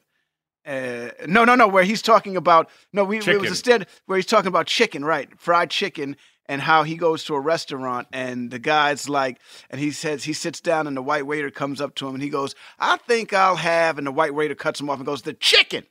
Uh, 0.65 1.11
no, 1.27 1.45
no, 1.45 1.55
no. 1.55 1.67
Where 1.69 1.85
he's 1.85 2.03
talking 2.03 2.37
about 2.37 2.69
no, 2.93 3.05
we 3.05 3.17
it 3.17 3.27
was 3.27 3.27
Chicken. 3.27 3.47
a 3.53 3.55
stand 3.55 3.87
where 4.07 4.17
he's 4.17 4.27
talking 4.27 4.49
about 4.49 4.67
chicken, 4.67 5.05
right? 5.05 5.29
Fried 5.41 5.71
chicken, 5.71 6.17
and 6.49 6.61
how 6.61 6.83
he 6.83 6.97
goes 6.97 7.25
to 7.25 7.35
a 7.35 7.41
restaurant 7.41 8.09
and 8.13 8.51
the 8.51 8.59
guy's 8.59 9.09
like, 9.09 9.39
and 9.71 9.81
he 9.81 9.91
says 9.91 10.25
he 10.25 10.33
sits 10.33 10.61
down 10.61 10.87
and 10.87 10.97
the 10.97 11.03
white 11.03 11.27
waiter 11.27 11.51
comes 11.51 11.81
up 11.81 11.95
to 11.97 12.09
him 12.09 12.15
and 12.15 12.23
he 12.23 12.29
goes, 12.29 12.55
"I 12.79 12.97
think 12.99 13.33
I'll 13.33 13.57
have," 13.57 13.99
and 13.99 14.07
the 14.07 14.13
white 14.13 14.35
waiter 14.35 14.55
cuts 14.55 14.81
him 14.81 14.91
off 14.91 14.99
and 14.99 15.07
goes, 15.07 15.23
"The 15.23 15.35
chicken," 15.35 15.85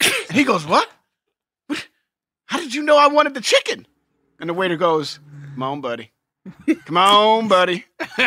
and 0.00 0.36
he 0.36 0.44
goes, 0.44 0.66
"What? 0.66 0.88
What? 1.66 1.86
How 2.46 2.58
did 2.58 2.74
you 2.74 2.82
know 2.82 2.96
I 2.96 3.08
wanted 3.08 3.34
the 3.34 3.40
chicken?" 3.40 3.86
And 4.38 4.48
the 4.48 4.54
waiter 4.54 4.76
goes, 4.76 5.20
"Come 5.54 5.62
on, 5.62 5.80
buddy." 5.80 6.12
Come 6.86 6.96
on, 6.96 7.48
buddy. 7.48 7.84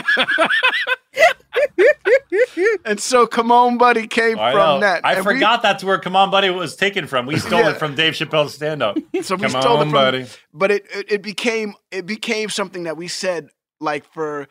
and 2.86 3.00
so, 3.00 3.26
come 3.28 3.52
on, 3.52 3.78
buddy 3.78 4.08
came 4.08 4.38
I 4.40 4.52
from 4.52 4.60
know. 4.60 4.80
that. 4.82 5.06
I 5.06 5.14
And 5.16 5.26
we- 5.26 5.34
forgot 5.34 5.62
that's 5.62 5.84
where 5.84 6.00
"Come 6.00 6.16
On, 6.16 6.30
Buddy" 6.32 6.50
was 6.50 6.76
taken 6.76 7.08
from. 7.08 7.26
We 7.26 7.38
stole 7.40 7.60
Yeah. 7.60 7.72
it 7.72 7.78
from 7.78 7.96
Dave 7.96 8.14
Chappelle's 8.14 8.54
stand-up. 8.56 8.98
so 9.22 9.36
we 9.36 9.42
Come 9.42 9.62
stole 9.62 9.78
on, 9.78 9.82
it 9.88 9.92
from, 9.92 9.92
buddy. 9.92 10.26
But 10.54 10.72
it, 10.72 10.86
it 10.94 11.12
it 11.14 11.22
became 11.22 11.74
it 11.92 12.06
became 12.06 12.50
something 12.50 12.84
that 12.84 12.98
we 12.98 13.08
said 13.08 13.50
like 13.80 14.06
for 14.14 14.48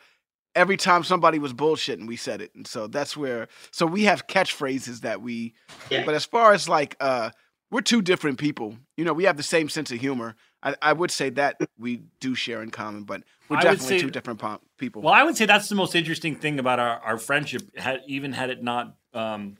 every 0.55 0.77
time 0.77 1.03
somebody 1.03 1.39
was 1.39 1.53
bullshitting, 1.53 2.07
we 2.07 2.15
said 2.15 2.41
it, 2.41 2.51
and 2.55 2.67
so 2.67 2.87
that's 2.87 3.15
where. 3.17 3.47
So 3.71 3.85
we 3.85 4.03
have 4.03 4.27
catchphrases 4.27 5.01
that 5.01 5.21
we. 5.21 5.53
Yeah. 5.89 6.05
But 6.05 6.15
as 6.15 6.25
far 6.25 6.53
as 6.53 6.67
like, 6.69 6.95
uh 6.99 7.31
we're 7.71 7.81
two 7.81 8.01
different 8.03 8.37
people. 8.37 8.77
You 8.97 9.05
know, 9.05 9.13
we 9.13 9.23
have 9.23 9.35
the 9.37 9.41
same 9.43 9.67
sense 9.67 9.91
of 9.91 9.99
humor. 9.99 10.35
I, 10.63 10.75
I 10.81 10.93
would 10.93 11.11
say 11.11 11.29
that 11.31 11.59
we 11.77 12.03
do 12.19 12.33
share 12.35 12.63
in 12.63 12.71
common, 12.71 13.03
but 13.03 13.23
we're 13.49 13.57
I 13.57 13.59
would 13.59 13.63
definitely 13.71 13.97
say- 13.97 14.01
two 14.01 14.09
different 14.09 14.39
po- 14.39 14.61
people. 14.77 15.01
Well, 15.01 15.13
I 15.13 15.23
would 15.23 15.35
say 15.37 15.45
that's 15.45 15.69
the 15.69 15.75
most 15.75 15.93
interesting 15.95 16.35
thing 16.35 16.57
about 16.59 16.79
our, 16.79 16.99
our 16.99 17.17
friendship. 17.17 17.77
Had, 17.77 18.01
even 18.07 18.31
had 18.33 18.49
it 18.49 18.63
not 18.63 18.95
um, 19.13 19.57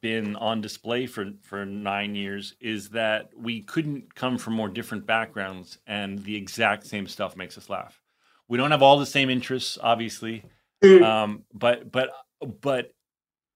been 0.00 0.36
on 0.36 0.60
display 0.60 1.06
for 1.06 1.30
for 1.42 1.64
nine 1.64 2.14
years, 2.14 2.54
is 2.60 2.90
that 2.90 3.30
we 3.36 3.62
couldn't 3.62 4.14
come 4.14 4.36
from 4.36 4.54
more 4.54 4.68
different 4.68 5.06
backgrounds, 5.06 5.78
and 5.86 6.22
the 6.24 6.36
exact 6.36 6.86
same 6.86 7.06
stuff 7.06 7.36
makes 7.36 7.56
us 7.56 7.70
laugh. 7.70 8.00
We 8.48 8.58
don't 8.58 8.72
have 8.72 8.82
all 8.82 8.98
the 8.98 9.06
same 9.06 9.30
interests, 9.30 9.78
obviously, 9.80 10.44
um, 10.82 11.44
but 11.54 11.92
but 11.92 12.10
but 12.60 12.92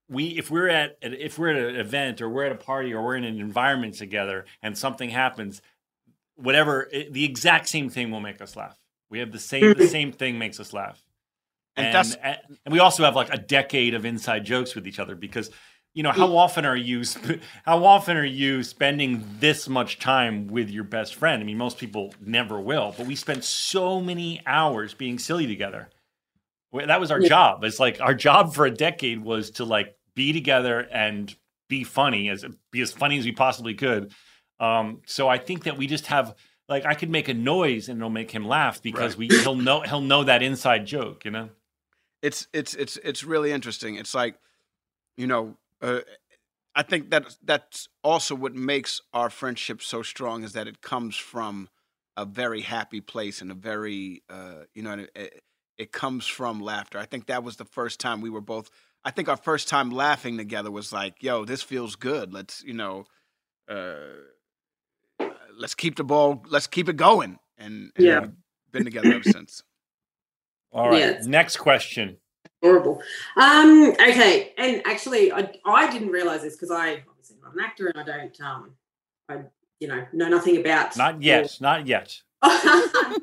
we 0.09 0.27
if 0.39 0.51
we're 0.51 0.69
at 0.69 0.99
if 1.03 1.39
we're 1.39 1.49
at 1.49 1.75
an 1.75 1.77
event 1.81 2.21
or 2.21 2.29
we're 2.29 2.45
at 2.45 2.53
a 2.53 2.57
party 2.57 2.93
or 2.95 3.03
we're 3.03 3.17
in 3.17 3.25
an 3.25 3.41
environment 3.41 3.95
together 3.95 4.45
and 4.63 4.77
something 4.79 5.11
happens, 5.11 5.63
whatever 6.36 6.89
it, 6.93 7.12
the 7.12 7.24
exact 7.24 7.69
same 7.69 7.89
thing 7.89 8.11
will 8.11 8.20
make 8.20 8.40
us 8.40 8.56
laugh. 8.56 8.78
We 9.11 9.19
have 9.20 9.32
the 9.32 9.39
same 9.39 9.62
the 9.62 9.74
mm-hmm. 9.74 9.86
same 9.86 10.12
thing 10.12 10.39
makes 10.39 10.61
us 10.61 10.73
laugh. 10.73 11.02
And 11.77 11.86
And, 11.86 11.94
that's- 11.94 12.16
and 12.23 12.59
and 12.65 12.73
we 12.73 12.78
also 12.78 13.05
have 13.05 13.16
like 13.16 13.32
a 13.32 13.39
decade 13.39 13.94
of 13.94 14.05
inside 14.05 14.44
jokes 14.44 14.74
with 14.74 14.86
each 14.86 14.98
other 14.98 15.15
because 15.15 15.51
you 15.94 16.02
know 16.02 16.11
how 16.11 16.27
mm. 16.27 16.36
often 16.36 16.65
are 16.65 16.77
you 16.77 17.05
sp- 17.06 17.39
how 17.65 17.85
often 17.85 18.16
are 18.16 18.24
you 18.24 18.62
spending 18.65 19.24
this 19.39 19.69
much 19.69 20.01
time 20.01 20.48
with 20.48 20.69
your 20.69 20.85
best 20.85 21.15
friend? 21.15 21.40
I 21.40 21.47
mean, 21.47 21.56
most 21.59 21.78
people 21.78 22.12
never 22.20 22.61
will, 22.61 22.94
but 22.97 23.06
we 23.06 23.15
spent 23.15 23.44
so 23.44 24.01
many 24.01 24.40
hours 24.47 24.93
being 24.93 25.19
silly 25.19 25.47
together. 25.47 25.89
That 26.73 26.98
was 26.98 27.12
our 27.12 27.20
Yeah. 27.20 27.28
job. 27.28 27.65
It's 27.65 27.78
like 27.78 28.01
our 28.01 28.15
job 28.15 28.55
for 28.55 28.66
a 28.66 28.70
decade 28.70 29.23
was 29.23 29.52
to 29.52 29.65
like 29.65 29.94
be 30.16 30.32
together 30.32 30.81
and 30.81 31.32
be 31.69 31.85
funny 31.85 32.28
as 32.28 32.44
be 32.73 32.81
as 32.81 32.93
funny 32.93 33.19
as 33.19 33.24
we 33.24 33.32
possibly 33.32 33.74
could. 33.74 34.12
Um, 34.61 35.03
so 35.07 35.29
I 35.29 35.39
think 35.39 35.65
that 35.65 35.77
we 35.77 35.87
just 35.87 36.07
have 36.07 36.35
like 36.69 36.87
I 36.87 36.95
could 36.95 37.11
make 37.11 37.29
a 37.29 37.35
noise 37.35 37.89
and 37.89 37.99
it'll 37.99 38.11
make 38.11 38.31
him 38.31 38.47
laugh 38.47 38.83
because 38.83 39.17
we 39.17 39.29
he'll 39.29 39.57
know 39.57 39.83
he'll 39.83 40.01
know 40.01 40.25
that 40.25 40.43
inside 40.43 40.87
joke, 40.87 41.25
you 41.25 41.31
know. 41.31 41.51
it's 42.23 42.49
it's 42.53 42.75
it's 42.75 42.97
it's 42.99 43.23
really 43.23 43.53
interesting. 43.53 43.97
It's 43.97 44.15
like, 44.15 44.37
you 45.17 45.27
know, 45.27 45.57
uh, 45.83 46.01
I 46.75 46.83
think 46.83 47.11
that 47.11 47.37
that's 47.45 47.89
also 48.03 48.35
what 48.35 48.55
makes 48.55 49.01
our 49.13 49.31
friendship 49.31 49.83
so 49.83 50.03
strong 50.03 50.43
is 50.43 50.55
that 50.55 50.67
it 50.67 50.81
comes 50.81 51.17
from 51.17 51.69
a 52.17 52.25
very 52.25 52.63
happy 52.63 53.01
place 53.01 53.43
and 53.43 53.51
a 53.51 53.55
very, 53.55 54.23
uh, 54.31 54.65
you 54.75 54.83
know, 54.83 55.07
it, 55.15 55.43
it 55.77 55.93
comes 55.93 56.27
from 56.27 56.61
laughter. 56.61 56.99
I 56.99 57.05
think 57.07 57.27
that 57.27 57.45
was 57.45 57.57
the 57.57 57.65
first 57.65 58.01
time 58.01 58.23
we 58.23 58.31
were 58.31 58.41
both. 58.41 58.71
I 59.05 59.11
think 59.11 59.29
our 59.29 59.37
first 59.37 59.69
time 59.69 59.91
laughing 59.91 60.39
together 60.39 60.71
was 60.71 60.93
like, 60.93 61.23
"Yo, 61.23 61.45
this 61.45 61.63
feels 61.63 61.95
good. 61.97 62.33
Let's, 62.33 62.63
you 62.65 62.73
know, 62.75 63.05
uh, 63.69 63.97
let's 65.57 65.75
keep 65.75 65.97
the 65.97 66.05
ball. 66.05 66.45
Let's 66.49 66.67
keep 66.67 66.89
it 66.89 66.97
going." 66.97 67.39
And, 67.59 67.91
and 67.97 68.05
Yeah. 68.07 68.21
we've 68.21 68.31
been 68.73 68.85
together 68.85 69.13
ever 69.13 69.25
since. 69.25 69.63
All 70.73 70.89
right. 70.91 70.99
Yeah. 70.99 71.19
Next 71.27 71.57
question. 71.59 72.17
horrible. 72.63 73.01
Um, 73.37 73.93
okay, 73.93 74.53
and 74.59 74.83
actually, 74.87 75.31
I, 75.33 75.53
I 75.65 75.91
didn't 75.91 76.09
realize 76.09 76.43
this 76.43 76.57
because 76.57 76.71
I 76.73 77.03
obviously 77.09 77.37
not 77.43 77.55
an 77.55 77.61
actor 77.61 77.89
and 77.89 77.99
I 77.99 78.05
don't, 78.05 78.41
um, 78.41 78.71
I 79.29 79.39
you 79.81 79.89
know 79.89 80.05
know 80.13 80.29
nothing 80.29 80.57
about. 80.57 80.97
Not 80.97 81.23
yet. 81.23 81.57
Not 81.61 81.87
yet. 81.87 82.21
I 82.43 83.21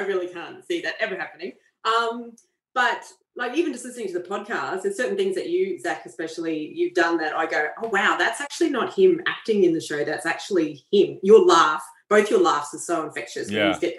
really 0.00 0.28
can't 0.28 0.64
see 0.66 0.80
that 0.82 0.94
ever 1.00 1.16
happening. 1.16 1.52
Um, 1.84 2.32
but 2.74 3.04
like 3.36 3.54
even 3.54 3.72
just 3.72 3.84
listening 3.84 4.08
to 4.08 4.14
the 4.14 4.28
podcast, 4.28 4.82
there's 4.82 4.96
certain 4.96 5.16
things 5.16 5.34
that 5.34 5.50
you, 5.50 5.78
Zach, 5.78 6.06
especially, 6.06 6.72
you've 6.74 6.94
done 6.94 7.18
that 7.18 7.34
I 7.34 7.46
go, 7.46 7.68
oh 7.82 7.88
wow, 7.88 8.16
that's 8.18 8.40
actually 8.40 8.70
not 8.70 8.94
him 8.94 9.20
acting 9.26 9.64
in 9.64 9.74
the 9.74 9.80
show. 9.80 10.04
That's 10.04 10.26
actually 10.26 10.84
him. 10.90 11.18
Your 11.22 11.44
laugh, 11.44 11.82
both 12.08 12.30
your 12.30 12.40
laughs 12.40 12.74
are 12.74 12.78
so 12.78 13.04
infectious. 13.04 13.50
Yeah. 13.50 13.78
get 13.78 13.98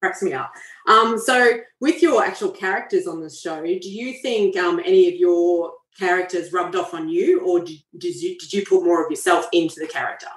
cracks 0.00 0.22
me 0.22 0.34
up. 0.34 0.52
Um, 0.86 1.18
so 1.18 1.58
with 1.80 2.02
your 2.02 2.22
actual 2.22 2.50
characters 2.50 3.06
on 3.06 3.20
the 3.20 3.30
show, 3.30 3.62
do 3.62 3.90
you 3.90 4.20
think 4.20 4.56
um, 4.56 4.78
any 4.80 5.08
of 5.08 5.14
your 5.14 5.72
characters 5.98 6.52
rubbed 6.52 6.76
off 6.76 6.92
on 6.92 7.08
you, 7.08 7.40
or 7.40 7.60
did, 7.60 7.78
did 7.96 8.16
you 8.16 8.38
did 8.38 8.52
you 8.52 8.66
put 8.66 8.84
more 8.84 9.04
of 9.04 9.10
yourself 9.10 9.46
into 9.52 9.80
the 9.80 9.86
character, 9.86 10.28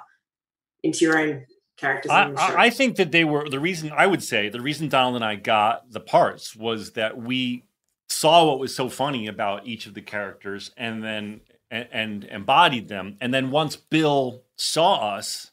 into 0.82 1.04
your 1.04 1.18
own 1.18 1.44
characters 1.76 2.10
I, 2.10 2.24
on 2.24 2.34
the 2.34 2.46
show? 2.46 2.54
I 2.54 2.64
I 2.64 2.70
think 2.70 2.96
that 2.96 3.12
they 3.12 3.24
were 3.24 3.48
the 3.48 3.60
reason 3.60 3.92
I 3.94 4.06
would 4.06 4.22
say 4.22 4.48
the 4.48 4.60
reason 4.60 4.88
Donald 4.88 5.16
and 5.16 5.24
I 5.24 5.34
got 5.34 5.90
the 5.90 6.00
parts 6.00 6.56
was 6.56 6.92
that 6.92 7.18
we 7.18 7.64
saw 8.08 8.46
what 8.46 8.58
was 8.58 8.74
so 8.74 8.88
funny 8.88 9.26
about 9.26 9.66
each 9.66 9.86
of 9.86 9.94
the 9.94 10.02
characters 10.02 10.70
and 10.76 11.02
then 11.02 11.40
and, 11.70 11.88
and 11.92 12.24
embodied 12.24 12.88
them. 12.88 13.16
And 13.20 13.32
then 13.32 13.50
once 13.50 13.76
Bill 13.76 14.42
saw 14.56 15.16
us 15.16 15.50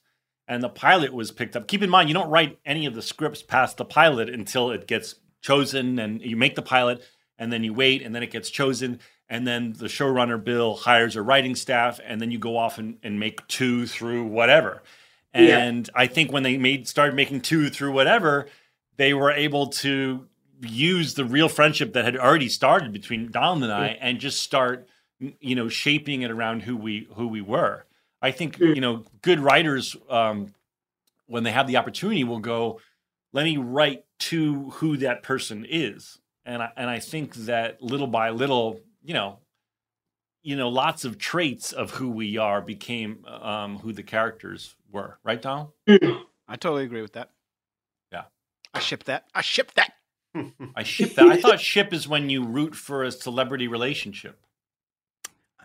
and 0.47 0.63
the 0.63 0.69
pilot 0.69 1.13
was 1.13 1.31
picked 1.31 1.55
up, 1.55 1.67
keep 1.67 1.81
in 1.81 1.89
mind 1.89 2.09
you 2.09 2.13
don't 2.13 2.29
write 2.29 2.59
any 2.65 2.85
of 2.85 2.95
the 2.95 3.01
scripts 3.01 3.41
past 3.41 3.77
the 3.77 3.85
pilot 3.85 4.29
until 4.29 4.71
it 4.71 4.87
gets 4.87 5.15
chosen 5.41 5.99
and 5.99 6.21
you 6.21 6.37
make 6.37 6.55
the 6.55 6.61
pilot 6.61 7.03
and 7.37 7.51
then 7.51 7.63
you 7.63 7.73
wait 7.73 8.01
and 8.01 8.15
then 8.15 8.23
it 8.23 8.31
gets 8.31 8.49
chosen 8.49 8.99
and 9.27 9.45
then 9.45 9.73
the 9.73 9.87
showrunner 9.87 10.41
Bill 10.41 10.75
hires 10.75 11.15
a 11.15 11.21
writing 11.21 11.55
staff 11.55 11.99
and 12.05 12.21
then 12.21 12.31
you 12.31 12.39
go 12.39 12.57
off 12.57 12.77
and, 12.77 12.97
and 13.03 13.19
make 13.19 13.45
two 13.47 13.87
through 13.87 14.25
whatever. 14.25 14.83
Yeah. 15.33 15.57
And 15.57 15.89
I 15.93 16.07
think 16.07 16.31
when 16.31 16.43
they 16.43 16.57
made 16.57 16.87
started 16.87 17.15
making 17.15 17.41
two 17.41 17.69
through 17.69 17.91
whatever, 17.91 18.47
they 18.97 19.13
were 19.13 19.31
able 19.31 19.67
to 19.67 20.27
use 20.61 21.13
the 21.13 21.25
real 21.25 21.49
friendship 21.49 21.93
that 21.93 22.05
had 22.05 22.17
already 22.17 22.49
started 22.49 22.93
between 22.93 23.31
Donald 23.31 23.63
and 23.63 23.71
I 23.71 23.97
and 23.99 24.19
just 24.19 24.41
start 24.41 24.87
you 25.19 25.55
know, 25.55 25.69
shaping 25.69 26.21
it 26.21 26.31
around 26.31 26.61
who 26.61 26.75
we 26.75 27.07
who 27.15 27.27
we 27.27 27.41
were. 27.41 27.85
I 28.21 28.31
think 28.31 28.59
you 28.59 28.81
know, 28.81 29.03
good 29.21 29.39
writers, 29.39 29.95
um, 30.09 30.53
when 31.27 31.43
they 31.43 31.51
have 31.51 31.67
the 31.67 31.77
opportunity, 31.77 32.23
will 32.23 32.39
go, 32.39 32.79
"Let 33.33 33.43
me 33.43 33.57
write 33.57 34.03
to 34.19 34.71
who 34.71 34.97
that 34.97 35.23
person 35.23 35.65
is," 35.67 36.19
and 36.45 36.61
I, 36.63 36.71
and 36.75 36.89
I 36.89 36.99
think 36.99 37.35
that 37.35 37.81
little 37.81 38.07
by 38.07 38.31
little, 38.31 38.81
you 39.03 39.13
know, 39.13 39.39
you 40.43 40.55
know, 40.55 40.69
lots 40.69 41.05
of 41.05 41.17
traits 41.17 41.71
of 41.71 41.91
who 41.91 42.09
we 42.09 42.37
are 42.37 42.61
became 42.61 43.25
um, 43.25 43.79
who 43.79 43.93
the 43.93 44.03
characters 44.03 44.75
were. 44.91 45.17
Right, 45.23 45.41
Donald? 45.41 45.71
I 45.87 46.57
totally 46.57 46.83
agree 46.83 47.01
with 47.01 47.13
that. 47.13 47.31
Yeah. 48.11 48.23
I 48.73 48.79
ship 48.79 49.05
that. 49.05 49.25
I 49.33 49.41
ship 49.41 49.73
that. 49.75 49.93
I 50.75 50.83
ship 50.83 51.15
that. 51.15 51.27
I 51.27 51.39
thought 51.39 51.59
ship 51.59 51.93
is 51.93 52.07
when 52.07 52.29
you 52.29 52.43
root 52.43 52.75
for 52.75 53.03
a 53.03 53.11
celebrity 53.11 53.67
relationship. 53.67 54.37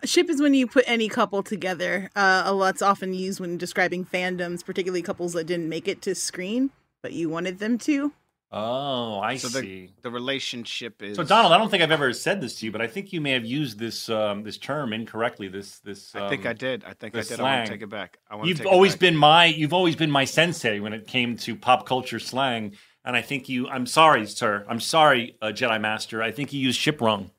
Ship 0.03 0.29
is 0.29 0.41
when 0.41 0.53
you 0.53 0.65
put 0.65 0.83
any 0.87 1.07
couple 1.07 1.43
together. 1.43 2.09
Uh, 2.15 2.43
a 2.45 2.53
lot's 2.53 2.81
often 2.81 3.13
used 3.13 3.39
when 3.39 3.57
describing 3.57 4.03
fandoms, 4.03 4.65
particularly 4.65 5.03
couples 5.03 5.33
that 5.33 5.43
didn't 5.45 5.69
make 5.69 5.87
it 5.87 6.01
to 6.03 6.15
screen, 6.15 6.71
but 7.03 7.13
you 7.13 7.29
wanted 7.29 7.59
them 7.59 7.77
to. 7.79 8.11
Oh, 8.53 9.19
I 9.19 9.37
so 9.37 9.47
see. 9.47 9.85
The, 9.85 10.09
the 10.09 10.11
relationship 10.11 11.01
is. 11.01 11.15
So 11.15 11.23
Donald, 11.23 11.53
I 11.53 11.57
don't 11.57 11.69
think 11.69 11.83
I've 11.83 11.91
ever 11.91 12.11
said 12.11 12.41
this 12.41 12.55
to 12.59 12.65
you, 12.65 12.71
but 12.71 12.81
I 12.81 12.87
think 12.87 13.13
you 13.13 13.21
may 13.21 13.31
have 13.31 13.45
used 13.45 13.79
this 13.79 14.09
um, 14.09 14.43
this 14.43 14.57
term 14.57 14.91
incorrectly. 14.91 15.47
This 15.47 15.79
this. 15.79 16.13
Um, 16.15 16.23
I 16.23 16.29
think 16.29 16.45
I 16.45 16.51
did. 16.51 16.83
I 16.83 16.93
think 16.93 17.15
I 17.15 17.19
this 17.19 17.29
did. 17.29 17.39
I 17.39 17.43
want 17.43 17.67
to 17.67 17.71
take 17.71 17.81
it 17.81 17.89
back. 17.89 18.17
I 18.29 18.35
want 18.35 18.49
You've 18.49 18.57
to 18.57 18.63
take 18.63 18.71
always 18.73 18.93
it 18.93 18.95
back. 18.95 18.99
been 19.01 19.15
my 19.15 19.45
you've 19.45 19.71
always 19.71 19.95
been 19.95 20.11
my 20.11 20.25
sensei 20.25 20.81
when 20.81 20.91
it 20.91 21.07
came 21.07 21.37
to 21.37 21.55
pop 21.55 21.85
culture 21.85 22.19
slang, 22.19 22.75
and 23.03 23.15
I 23.15 23.21
think 23.21 23.49
you. 23.49 23.67
I'm 23.67 23.85
sorry, 23.85 24.25
sir. 24.27 24.65
I'm 24.69 24.79
sorry, 24.79 25.35
uh, 25.41 25.47
Jedi 25.47 25.79
Master. 25.79 26.21
I 26.21 26.31
think 26.31 26.53
you 26.53 26.59
used 26.59 26.79
ship 26.79 27.01
wrong. 27.01 27.31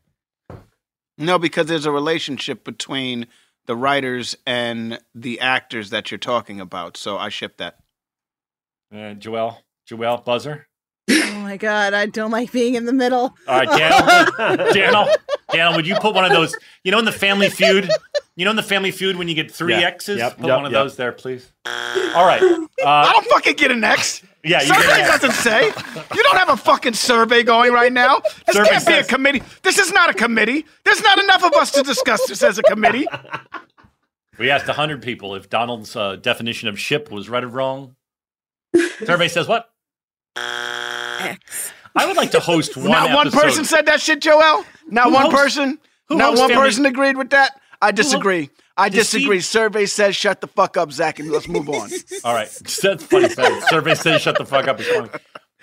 No, 1.19 1.39
because 1.39 1.67
there's 1.67 1.87
a 1.87 1.93
relationship 1.93 2.65
between 2.65 3.27
the 3.67 3.77
writers 3.77 4.37
and 4.47 4.99
the 5.15 5.41
actors 5.41 5.91
that 5.91 6.11
you're 6.11 6.19
talking 6.19 6.61
about. 6.61 6.97
So 6.97 7.19
I 7.19 7.29
ship 7.29 7.59
that. 7.59 7.79
Uh, 8.93 9.15
Joelle, 9.15 9.59
Joelle, 9.89 10.25
buzzer. 10.25 10.67
Oh 11.11 11.35
my 11.43 11.57
god, 11.57 11.95
I 11.95 12.07
don't 12.07 12.31
like 12.31 12.53
being 12.53 12.75
in 12.75 12.85
the 12.87 12.93
middle. 12.93 13.35
All 13.49 13.59
right, 13.61 13.69
Daniel, 13.69 14.73
Daniel, 14.73 15.09
Daniel, 15.51 15.77
would 15.77 15.87
you 15.87 15.97
put 15.97 16.15
one 16.15 16.25
of 16.25 16.31
those? 16.31 16.55
You 16.85 16.93
know, 16.93 16.99
in 16.99 17.05
the 17.05 17.13
Family 17.13 17.51
Feud, 17.51 17.91
you 18.37 18.45
know, 18.45 18.51
in 18.51 18.57
the 18.57 18.63
Family 18.63 18.91
Feud, 18.91 19.17
when 19.17 19.29
you 19.29 19.35
get 19.35 19.51
three 19.51 19.75
Yeah. 19.75 19.87
X's, 19.89 20.19
Yep, 20.19 20.39
put 20.39 20.47
yep, 20.47 20.57
one 20.57 20.67
of 20.67 20.73
yep. 20.73 20.83
those 20.83 20.97
there, 20.97 21.13
please. 21.13 21.51
All 21.67 22.27
right. 22.27 22.43
Uh, 22.43 22.67
I 22.87 23.13
don't 23.13 23.27
fucking 23.27 23.57
get 23.57 23.71
an 23.71 23.85
X. 23.85 24.23
Yeah, 24.45 24.61
you 24.63 24.67
survey 24.75 24.87
get 24.87 25.07
doesn't 25.21 25.33
say. 25.33 25.67
You 25.67 26.23
don't 26.23 26.37
have 26.37 26.49
a 26.49 26.57
fucking 26.57 26.95
survey 26.95 27.43
going 27.45 27.73
right 27.73 27.93
now. 27.93 28.21
This 28.47 28.57
Survey 28.57 28.71
can't 28.71 28.87
be 28.87 28.93
a 28.95 28.97
says- 28.97 29.07
committee. 29.07 29.43
This 29.63 29.79
is 29.79 29.93
not 29.93 30.11
a 30.11 30.15
committee. 30.15 30.65
There's 30.85 31.01
not 31.03 31.19
enough 31.19 31.45
of 31.45 31.53
us 31.55 31.71
to 31.73 31.83
discuss 31.83 32.27
this 32.27 32.43
as 32.43 32.59
a 32.59 32.63
committee. 32.63 33.07
We 34.39 34.51
asked 34.51 34.67
100 34.67 35.01
people 35.03 35.35
if 35.37 35.49
Donald's 35.49 35.95
uh, 35.95 36.17
definition 36.17 36.69
of 36.69 36.79
ship 36.79 37.11
was 37.11 37.29
right 37.29 37.45
or 37.45 37.49
wrong. 37.49 37.95
Survey 39.05 39.29
says 39.29 39.47
what? 39.47 39.71
I 41.95 42.07
would 42.07 42.17
like 42.17 42.31
to 42.33 42.41
host 42.41 42.77
one. 42.77 42.91
not 42.91 43.13
one 43.15 43.27
episode- 43.29 43.43
person 43.43 43.65
said 43.65 43.87
that 43.87 44.01
shit, 44.01 44.21
Joelle. 44.21 44.65
Not 44.89 45.05
Who 45.09 45.13
one 45.13 45.23
hosts- 45.31 45.37
person. 45.57 45.79
who 46.09 46.17
Not 46.17 46.31
hosts 46.31 46.41
one 46.41 46.51
Family- 46.51 46.65
person 46.67 46.87
agreed 46.87 47.17
with 47.17 47.31
that. 47.31 47.61
I 47.83 47.91
disagree. 47.93 48.49
I 48.77 48.89
disagree. 48.89 49.41
Steve- 49.41 49.45
Survey 49.45 49.87
says 49.87 50.17
shut 50.17 50.41
the 50.41 50.47
fuck 50.47 50.77
up, 50.79 50.91
Zach, 50.93 51.19
and 51.19 51.31
let's 51.31 51.49
move 51.49 51.69
on. 51.69 51.91
All 52.25 52.33
right, 52.35 52.49
that's 52.49 53.05
funny. 53.05 53.29
Survey 53.69 53.95
says 53.95 54.23
shut 54.23 54.39
the 54.39 54.47
fuck 54.47 54.67
up. 54.69 54.81
It's 54.81 54.89
funny. 54.89 55.11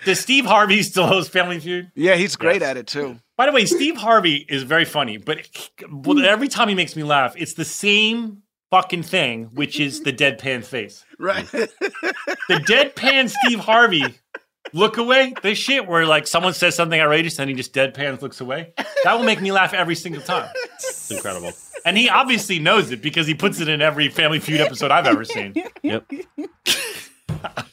Does 0.04 0.20
Steve 0.20 0.46
Harvey 0.46 0.82
still 0.82 1.06
host 1.06 1.30
Family 1.32 1.58
Feud? 1.58 1.90
Yeah, 1.94 2.14
he's 2.14 2.36
great 2.36 2.62
at 2.62 2.76
it 2.76 2.86
too. 2.86 3.18
By 3.36 3.46
the 3.46 3.52
way, 3.52 3.66
Steve 3.66 3.96
Harvey 3.96 4.46
is 4.48 4.62
very 4.62 4.84
funny, 4.84 5.16
but 5.18 5.46
every 6.06 6.48
time 6.48 6.68
he 6.68 6.74
makes 6.74 6.94
me 6.94 7.02
laugh, 7.02 7.34
it's 7.36 7.54
the 7.54 7.64
same 7.64 8.42
fucking 8.70 9.02
thing, 9.02 9.50
which 9.54 9.80
is 9.80 10.02
the 10.02 10.12
deadpan 10.12 10.64
face. 10.64 11.04
Right. 11.18 11.46
The 12.48 12.56
deadpan 12.56 13.30
Steve 13.30 13.60
Harvey 13.60 14.02
look 14.72 14.96
away. 14.98 15.34
This 15.42 15.58
shit 15.58 15.86
where 15.86 16.06
like 16.06 16.26
someone 16.26 16.54
says 16.54 16.74
something 16.74 17.00
outrageous 17.00 17.38
and 17.38 17.48
he 17.50 17.56
just 17.56 17.72
deadpans 17.72 18.22
looks 18.22 18.40
away. 18.40 18.72
That 19.04 19.14
will 19.16 19.24
make 19.24 19.40
me 19.40 19.52
laugh 19.52 19.72
every 19.74 19.94
single 19.94 20.22
time. 20.22 20.50
It's 20.74 21.10
incredible. 21.10 21.52
And 21.84 21.96
he 21.96 22.08
obviously 22.10 22.58
knows 22.58 22.90
it 22.90 23.00
because 23.00 23.26
he 23.26 23.34
puts 23.34 23.60
it 23.60 23.68
in 23.68 23.80
every 23.80 24.08
Family 24.08 24.38
Feud 24.38 24.60
episode 24.60 24.90
I've 24.90 25.06
ever 25.06 25.24
seen. 25.24 25.54
Yep. 25.82 26.10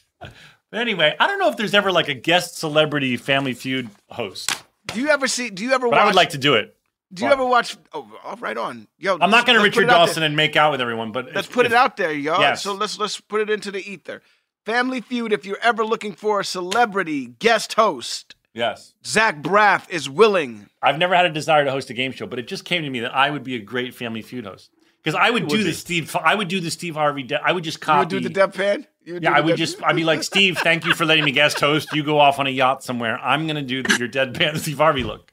But 0.69 0.82
anyway, 0.82 1.15
I 1.18 1.28
don't 1.28 1.40
know 1.40 1.49
if 1.49 1.56
there's 1.56 1.74
ever 1.74 1.94
like 1.94 2.10
a 2.10 2.14
guest 2.14 2.57
celebrity 2.57 3.15
Family 3.15 3.53
Feud 3.53 3.90
host, 4.10 4.52
Do 4.88 4.99
you 4.99 5.07
ever 5.10 5.26
see? 5.28 5.49
Do 5.49 5.64
you 5.64 5.72
ever? 5.72 5.88
but 5.88 5.91
watch, 5.91 6.02
I 6.02 6.06
would 6.06 6.15
like 6.15 6.32
to 6.32 6.38
do 6.38 6.56
it. 6.56 6.76
Do 7.14 7.24
you 7.24 7.32
ever 7.32 7.45
watch? 7.45 7.78
Oh, 7.94 8.06
oh, 8.26 8.36
right 8.36 8.57
on. 8.57 8.86
Yo, 8.99 9.14
I'm 9.22 9.32
not 9.32 9.45
going 9.45 9.57
to 9.57 9.64
let's 9.64 9.78
Richard 9.78 9.88
Dawson 9.88 10.24
and 10.24 10.36
make 10.36 10.57
out 10.57 10.72
with 10.74 10.82
everyone, 10.82 11.14
but 11.14 11.34
Let's 11.34 11.48
if- 11.48 11.53
put 11.53 11.65
if- 11.65 11.72
it 11.72 11.76
out 11.76 11.95
there, 11.95 12.11
y'all. 12.11 12.41
Yes. 12.41 12.64
So 12.64 12.74
let's 12.74 12.99
let's 12.99 13.18
put 13.22 13.40
it 13.40 13.49
into 13.49 13.72
the 13.72 13.80
ether. 13.80 14.22
Family 14.68 14.99
Feud. 14.99 15.31
If 15.31 15.45
you're 15.45 15.57
ever 15.64 15.85
looking 15.85 16.11
for 16.11 16.41
a 16.41 16.44
celebrity 16.44 17.27
guest 17.39 17.73
host, 17.76 18.35
Yes. 18.53 18.95
Zach 19.06 19.41
Braff 19.41 19.89
is 19.89 20.10
willing. 20.10 20.68
I've 20.81 20.98
never 20.98 21.15
had 21.15 21.26
a 21.26 21.30
desire 21.30 21.64
to 21.64 21.72
host 21.72 21.89
a 21.89 21.94
game 21.94 22.11
show, 22.11 22.26
but 22.26 22.38
it 22.38 22.48
just 22.49 22.65
came 22.65 22.81
to 22.84 22.89
me 22.89 22.99
that 23.02 23.15
I 23.15 23.30
would 23.30 23.44
be 23.45 23.56
a 23.56 23.60
great 23.60 23.95
Family 23.95 24.22
Feud 24.22 24.45
host 24.45 24.69
because 25.02 25.15
I 25.18 25.30
would 25.30 25.44
You 25.44 25.48
do 25.49 25.57
would 25.60 25.68
the. 25.68 25.73
Steve. 25.73 26.14
I 26.18 26.35
would 26.35 26.49
do 26.49 26.60
the 26.60 26.69
Steve 26.72 26.95
Harvey. 26.95 27.23
De- 27.23 27.41
I 27.41 27.53
would 27.53 27.64
just 27.64 27.77
You 27.77 27.85
copy. 27.85 28.15
would 28.15 28.23
do 28.23 28.30
the 28.30 28.34
deadpan. 28.41 28.85
You 29.06 29.19
yeah, 29.22 29.31
I 29.31 29.39
would 29.39 29.52
dead- 29.52 29.57
just. 29.57 29.81
I'd 29.84 29.95
be 29.95 30.03
like 30.03 30.22
Steve. 30.23 30.57
Thank 30.57 30.84
you 30.85 30.94
for 30.95 31.06
letting 31.06 31.23
me 31.23 31.31
guest 31.31 31.61
host. 31.61 31.94
You 31.94 32.03
go 32.03 32.19
off 32.19 32.39
on 32.39 32.48
a 32.48 32.49
yacht 32.49 32.84
somewhere. 32.84 33.18
I'm 33.19 33.48
gonna 33.48 33.61
do 33.61 33.76
your 33.76 34.10
deadpan 34.10 34.57
Steve 34.64 34.80
Harvey 34.80 35.03
look. 35.03 35.31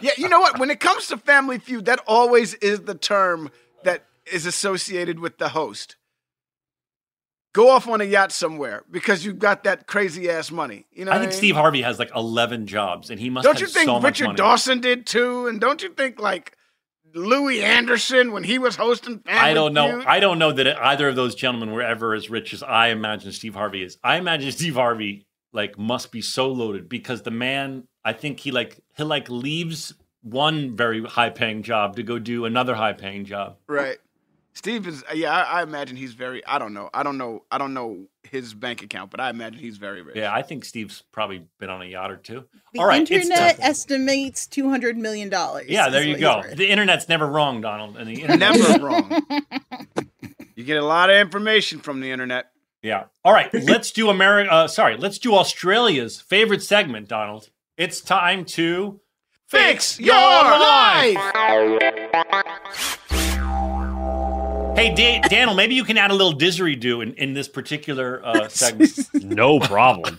yeah, 0.00 0.12
you 0.16 0.28
know 0.30 0.40
what? 0.40 0.58
When 0.58 0.70
it 0.70 0.80
comes 0.80 1.06
to 1.08 1.18
Family 1.18 1.58
Feud, 1.58 1.84
that 1.84 2.00
always 2.06 2.54
is 2.54 2.80
the 2.82 2.94
term 2.94 3.50
that 3.84 4.06
is 4.32 4.46
associated 4.46 5.18
with 5.18 5.36
the 5.36 5.50
host. 5.50 5.96
Go 7.52 7.70
off 7.70 7.88
on 7.88 8.00
a 8.00 8.04
yacht 8.04 8.30
somewhere 8.30 8.84
because 8.90 9.24
you've 9.24 9.40
got 9.40 9.64
that 9.64 9.88
crazy 9.88 10.30
ass 10.30 10.52
money. 10.52 10.86
You 10.92 11.04
know, 11.04 11.10
I 11.10 11.18
think 11.18 11.30
mean? 11.30 11.38
Steve 11.38 11.54
Harvey 11.56 11.82
has 11.82 11.98
like 11.98 12.10
11 12.14 12.66
jobs, 12.66 13.10
and 13.10 13.18
he 13.18 13.28
must. 13.28 13.44
Don't 13.44 13.60
you 13.60 13.66
think 13.66 13.86
so 13.86 14.00
Richard. 14.00 14.36
Dawson 14.36 14.80
did 14.80 15.06
too? 15.06 15.48
And 15.48 15.60
don't 15.60 15.82
you 15.82 15.88
think 15.88 16.20
like 16.20 16.56
Louie 17.12 17.62
Anderson 17.62 18.30
when 18.30 18.44
he 18.44 18.58
was 18.58 18.76
hosting 18.76 19.18
Family 19.20 19.40
I 19.40 19.54
don't 19.54 19.72
know. 19.72 19.90
Feud? 19.90 20.06
I 20.06 20.20
don't 20.20 20.38
know 20.38 20.52
that 20.52 20.80
either 20.80 21.08
of 21.08 21.16
those 21.16 21.34
gentlemen 21.34 21.72
were 21.72 21.82
ever 21.82 22.14
as 22.14 22.30
rich 22.30 22.54
as 22.54 22.62
I 22.62 22.88
imagine 22.88 23.32
Steve 23.32 23.54
Harvey 23.54 23.82
is. 23.82 23.98
I 24.04 24.16
imagine 24.16 24.52
Steve 24.52 24.74
Harvey 24.74 25.26
like 25.52 25.76
must 25.76 26.12
be 26.12 26.22
so 26.22 26.50
loaded 26.50 26.88
because 26.88 27.22
the 27.22 27.30
man. 27.30 27.84
I 28.04 28.12
think 28.14 28.40
he 28.40 28.50
like 28.50 28.80
he 28.96 29.02
like 29.02 29.28
leaves 29.28 29.92
one 30.22 30.76
very 30.76 31.02
high 31.04 31.30
paying 31.30 31.62
job 31.62 31.96
to 31.96 32.02
go 32.02 32.18
do 32.18 32.44
another 32.44 32.74
high 32.74 32.92
paying 32.92 33.24
job. 33.24 33.56
Right. 33.66 33.98
Steve 34.52 34.86
is 34.86 35.04
yeah, 35.14 35.32
I, 35.32 35.60
I 35.60 35.62
imagine 35.62 35.96
he's 35.96 36.14
very 36.14 36.44
I 36.46 36.58
don't 36.58 36.74
know. 36.74 36.90
I 36.92 37.02
don't 37.02 37.18
know 37.18 37.44
I 37.50 37.58
don't 37.58 37.74
know 37.74 38.06
his 38.24 38.52
bank 38.54 38.82
account, 38.82 39.10
but 39.10 39.20
I 39.20 39.30
imagine 39.30 39.60
he's 39.60 39.78
very 39.78 40.02
rich. 40.02 40.16
Yeah, 40.16 40.34
I 40.34 40.42
think 40.42 40.64
Steve's 40.64 41.02
probably 41.12 41.46
been 41.58 41.70
on 41.70 41.82
a 41.82 41.86
yacht 41.86 42.10
or 42.10 42.16
two. 42.16 42.44
The 42.72 42.80
All 42.80 42.86
right, 42.86 43.02
it's 43.02 43.10
internet 43.10 43.58
estimates 43.60 44.46
two 44.46 44.68
hundred 44.68 44.96
million 44.96 45.28
dollars. 45.28 45.66
Yeah, 45.68 45.88
there 45.88 46.02
you 46.02 46.18
go. 46.18 46.42
The 46.54 46.68
internet's 46.68 47.08
never 47.08 47.26
wrong, 47.26 47.60
Donald. 47.60 47.96
And 47.96 48.08
the 48.08 48.22
internet 48.22 48.58
Never 48.58 48.86
wrong. 48.86 49.26
You 50.56 50.66
get 50.66 50.76
a 50.76 50.84
lot 50.84 51.08
of 51.08 51.16
information 51.16 51.78
from 51.78 52.00
the 52.00 52.10
internet. 52.10 52.50
Yeah. 52.82 53.04
All 53.24 53.32
right. 53.32 53.48
Let's 53.54 53.92
do 53.92 54.10
America. 54.10 54.52
Uh, 54.52 54.68
sorry. 54.68 54.98
Let's 54.98 55.18
do 55.18 55.34
Australia's 55.34 56.20
favorite 56.20 56.62
segment, 56.62 57.08
Donald. 57.08 57.48
It's 57.78 58.02
time 58.02 58.44
to 58.56 59.00
Fix 59.50 59.98
your 59.98 60.14
life. 60.14 61.16
Hey, 64.76 64.94
da- 64.94 65.20
Daniel, 65.28 65.54
maybe 65.54 65.74
you 65.74 65.84
can 65.84 65.98
add 65.98 66.10
a 66.10 66.14
little 66.14 66.32
didgeridoo 66.32 67.02
in, 67.02 67.12
in 67.14 67.34
this 67.34 67.48
particular 67.48 68.24
uh, 68.24 68.48
segment. 68.52 68.92
no 69.14 69.58
problem. 69.60 70.18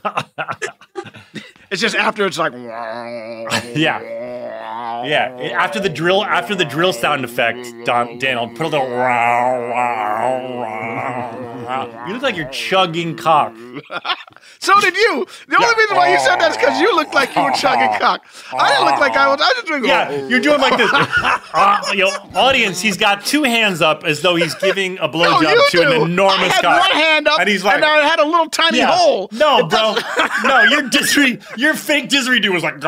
It's 1.71 1.81
just 1.81 1.95
after 1.95 2.25
it's 2.25 2.37
like 2.37 2.53
yeah. 3.75 4.01
Yeah. 5.03 5.49
After 5.57 5.79
the 5.79 5.89
drill, 5.89 6.23
after 6.23 6.53
the 6.53 6.65
drill 6.65 6.93
sound 6.93 7.23
effect, 7.25 7.67
Don, 7.85 8.19
Daniel, 8.19 8.49
put 8.49 8.61
a 8.61 8.69
little. 8.69 8.87
You 12.07 12.13
look 12.13 12.21
like 12.23 12.35
you're 12.35 12.49
chugging 12.49 13.15
cock. 13.15 13.53
So 14.59 14.79
did 14.79 14.95
you. 14.95 15.25
The 15.47 15.55
only 15.55 15.75
reason 15.75 15.95
why 15.97 16.11
you 16.11 16.19
said 16.19 16.37
that 16.37 16.51
is 16.51 16.57
because 16.57 16.79
you 16.79 16.95
looked 16.95 17.13
like 17.15 17.35
you 17.35 17.43
were 17.43 17.51
chugging 17.51 17.89
cock. 17.99 18.23
I 18.53 18.69
didn't 18.69 18.85
look 18.85 18.99
like 18.99 19.13
I 19.13 19.27
was. 19.27 19.39
I 19.41 19.51
just 19.53 19.67
doing. 19.67 19.85
Yeah, 19.85 20.27
you're 20.27 20.39
doing 20.39 20.59
like 20.61 20.77
this. 20.77 20.89
Uh, 21.53 21.81
you 21.93 22.05
audience, 22.35 22.79
he's 22.79 22.95
got 22.97 23.25
two 23.25 23.43
hands 23.43 23.81
up 23.81 24.03
as 24.05 24.21
though 24.21 24.35
he's 24.35 24.55
giving 24.55 24.97
a 24.99 25.01
No, 25.07 25.09
blowjob 25.09 25.41
you 25.51 25.67
to 25.71 25.77
do. 25.77 25.91
an 26.03 26.11
enormous 26.11 26.39
I 26.39 26.47
had 26.53 26.61
cock. 26.61 26.79
one 26.79 26.91
hand 26.91 27.27
up, 27.27 27.39
and 27.39 27.49
he's 27.49 27.63
like, 27.63 27.75
and 27.75 27.85
I 27.85 28.07
had 28.07 28.19
a 28.19 28.25
little 28.25 28.49
tiny 28.49 28.77
Yeah. 28.79 28.95
hole. 28.95 29.29
No, 29.31 29.67
bro. 29.67 29.95
no, 30.43 30.61
your 30.63 30.83
didgeridoo, 30.89 31.57
your 31.57 31.73
fake 31.75 32.09
didgeridoo 32.09 32.51
was 32.53 32.63
like. 32.63 32.81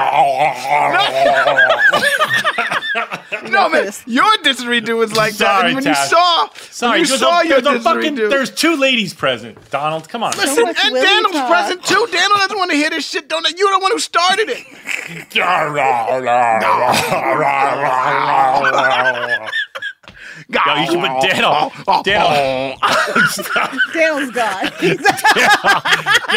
No 3.49 3.69
man, 3.69 3.91
your 4.05 4.37
didgeridoo 4.37 4.97
was 4.97 5.15
like 5.15 5.33
that. 5.37 5.65
And 5.65 5.75
when 5.75 5.83
you 5.85 5.95
saw, 5.95 6.49
Sorry, 6.69 6.91
when 6.91 6.99
you 7.01 7.05
saw 7.17 7.41
a, 7.41 7.45
your 7.47 7.61
there's 7.61 7.77
a 7.77 7.81
fucking, 7.81 8.15
there's 8.15 8.51
two 8.51 8.72
ladies 8.75 9.13
present. 9.13 9.57
Donald, 9.69 10.09
come 10.09 10.23
on. 10.23 10.31
Listen, 10.37 10.67
and 10.67 10.75
Daniel's 10.77 11.49
present 11.49 11.83
too. 11.83 12.07
Daniel 12.11 12.37
doesn't 12.37 12.57
want 12.57 12.71
to 12.71 12.77
hear 12.77 12.89
this 12.89 13.07
shit. 13.07 13.27
Don't 13.27 13.45
you're 13.57 13.71
the 13.71 13.79
one 13.79 13.91
who 13.91 13.99
started 13.99 14.49
it. 14.49 14.65
Yo, 20.49 20.59
you 20.75 20.85
should 20.87 20.99
put 20.99 21.21
Daniel. 21.21 21.71
Daniel. 22.03 22.77
Daniel's 23.93 24.31
gone. 24.31 24.71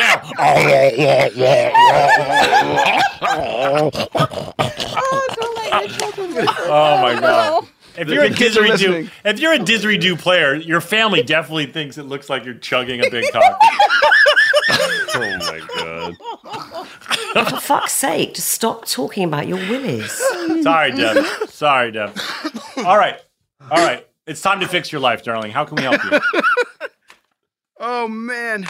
Oh 6.68 7.00
my 7.02 7.20
god. 7.20 7.66
If 7.98 8.08
you're 8.08 8.24
a 8.24 8.30
kids 8.30 8.56
are 8.56 8.62
didgeridoo, 8.62 9.10
if 9.24 9.40
you're 9.40 9.52
a 9.54 9.58
didgeridoo 9.58 10.18
player, 10.18 10.54
your 10.54 10.80
family 10.80 11.22
definitely 11.22 11.66
thinks 11.66 11.98
it 11.98 12.04
looks 12.04 12.28
like 12.28 12.44
you're 12.44 12.54
chugging 12.54 13.04
a 13.04 13.10
big 13.10 13.24
cock. 13.32 13.58
oh 14.70 15.36
my 15.40 15.60
god. 15.76 16.86
For 17.50 17.60
fuck's 17.60 17.92
sake, 17.92 18.34
just 18.34 18.48
stop 18.48 18.86
talking 18.86 19.24
about 19.24 19.46
your 19.46 19.58
willies. 19.58 20.10
Sorry, 20.62 20.92
Deb. 20.92 21.24
Sorry, 21.48 21.92
Deb. 21.92 22.16
All 22.78 22.96
right, 22.96 23.20
all 23.70 23.84
right. 23.86 24.06
It's 24.26 24.40
time 24.40 24.60
to 24.60 24.68
fix 24.68 24.90
your 24.90 25.00
life, 25.00 25.22
darling. 25.22 25.52
How 25.52 25.64
can 25.64 25.76
we 25.76 25.82
help 25.82 26.02
you? 26.04 26.20
Oh 27.78 28.08
man. 28.08 28.66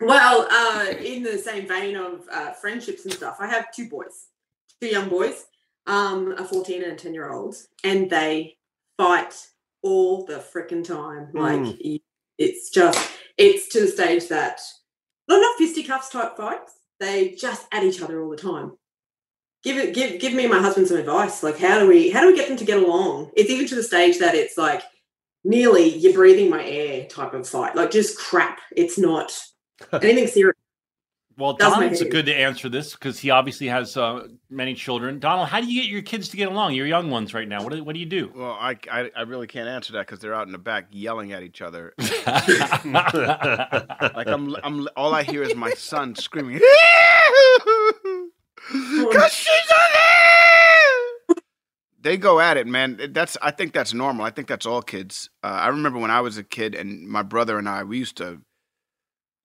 Well, 0.00 0.46
uh, 0.50 0.90
in 1.02 1.22
the 1.22 1.38
same 1.38 1.66
vein 1.66 1.96
of 1.96 2.20
uh, 2.30 2.52
friendships 2.52 3.04
and 3.04 3.14
stuff, 3.14 3.38
I 3.40 3.46
have 3.46 3.72
two 3.74 3.88
boys, 3.88 4.26
two 4.80 4.88
young 4.88 5.08
boys, 5.08 5.46
um, 5.86 6.32
a 6.38 6.44
14 6.44 6.82
and 6.82 6.92
a 6.92 6.96
10 6.96 7.14
year 7.14 7.30
old, 7.32 7.54
and 7.84 8.10
they 8.10 8.56
fight 8.96 9.34
all 9.82 10.24
the 10.24 10.38
freaking 10.38 10.84
time. 10.84 11.28
Like, 11.32 11.60
Mm. 11.60 11.78
y- 11.84 12.00
it's 12.38 12.70
just, 12.70 12.98
it's 13.38 13.68
to 13.68 13.80
the 13.80 13.88
stage 13.88 14.28
that, 14.28 14.60
not 15.28 15.40
not 15.40 15.56
fisticuffs 15.58 16.10
type 16.10 16.36
fights, 16.36 16.72
they 17.00 17.30
just 17.30 17.66
at 17.72 17.84
each 17.84 18.00
other 18.02 18.22
all 18.22 18.30
the 18.30 18.36
time. 18.36 18.72
Give 19.62 19.76
it, 19.78 19.94
give, 19.94 20.20
give 20.20 20.34
me 20.34 20.44
and 20.44 20.52
my 20.52 20.60
husband 20.60 20.86
some 20.88 20.98
advice. 20.98 21.42
Like, 21.42 21.58
how 21.58 21.78
do 21.80 21.88
we, 21.88 22.10
how 22.10 22.20
do 22.20 22.28
we 22.28 22.36
get 22.36 22.48
them 22.48 22.56
to 22.58 22.64
get 22.64 22.78
along? 22.82 23.30
It's 23.36 23.50
even 23.50 23.66
to 23.68 23.74
the 23.74 23.82
stage 23.82 24.18
that 24.18 24.34
it's 24.34 24.56
like, 24.58 24.82
nearly 25.44 25.88
you're 25.96 26.12
breathing 26.12 26.50
my 26.50 26.64
air 26.64 27.06
type 27.06 27.32
of 27.32 27.48
fight, 27.48 27.76
like 27.76 27.90
just 27.90 28.18
crap. 28.18 28.58
It's 28.76 28.98
not 28.98 29.32
anything 29.92 30.26
serious. 30.26 30.55
Well, 31.38 31.52
Does 31.52 31.70
my 31.72 31.80
Donald's 31.80 32.00
hair. 32.00 32.08
good 32.08 32.26
to 32.26 32.34
answer 32.34 32.70
this 32.70 32.92
because 32.92 33.18
he 33.18 33.28
obviously 33.28 33.66
has 33.66 33.94
uh, 33.96 34.26
many 34.48 34.72
children. 34.74 35.18
Donald, 35.18 35.48
how 35.48 35.60
do 35.60 35.66
you 35.66 35.82
get 35.82 35.90
your 35.90 36.00
kids 36.00 36.30
to 36.30 36.36
get 36.36 36.48
along? 36.48 36.72
Your 36.74 36.86
young 36.86 37.10
ones 37.10 37.34
right 37.34 37.46
now. 37.46 37.62
What 37.62 37.72
do, 37.74 37.84
what 37.84 37.92
do 37.92 38.00
you 38.00 38.06
do? 38.06 38.32
Well, 38.34 38.56
I, 38.58 38.78
I, 38.90 39.10
I 39.14 39.22
really 39.22 39.46
can't 39.46 39.68
answer 39.68 39.92
that 39.94 40.06
because 40.06 40.20
they're 40.20 40.32
out 40.34 40.46
in 40.46 40.52
the 40.52 40.58
back 40.58 40.86
yelling 40.90 41.32
at 41.32 41.42
each 41.42 41.60
other. 41.60 41.92
like 41.98 42.14
I'm, 44.28 44.56
I'm, 44.64 44.88
all 44.96 45.14
I 45.14 45.24
hear 45.24 45.42
is 45.42 45.54
my 45.54 45.72
son 45.74 46.14
screaming. 46.14 46.60
Cause 49.12 49.32
she's 49.32 49.70
a 49.70 51.34
They 52.00 52.16
go 52.16 52.40
at 52.40 52.56
it, 52.56 52.66
man. 52.66 53.10
That's 53.10 53.36
I 53.42 53.50
think 53.50 53.74
that's 53.74 53.92
normal. 53.92 54.24
I 54.24 54.30
think 54.30 54.48
that's 54.48 54.64
all 54.64 54.80
kids. 54.80 55.28
Uh, 55.44 55.48
I 55.48 55.68
remember 55.68 55.98
when 55.98 56.10
I 56.10 56.22
was 56.22 56.38
a 56.38 56.42
kid 56.42 56.74
and 56.74 57.06
my 57.06 57.22
brother 57.22 57.58
and 57.58 57.68
I 57.68 57.84
we 57.84 57.98
used 57.98 58.16
to 58.16 58.40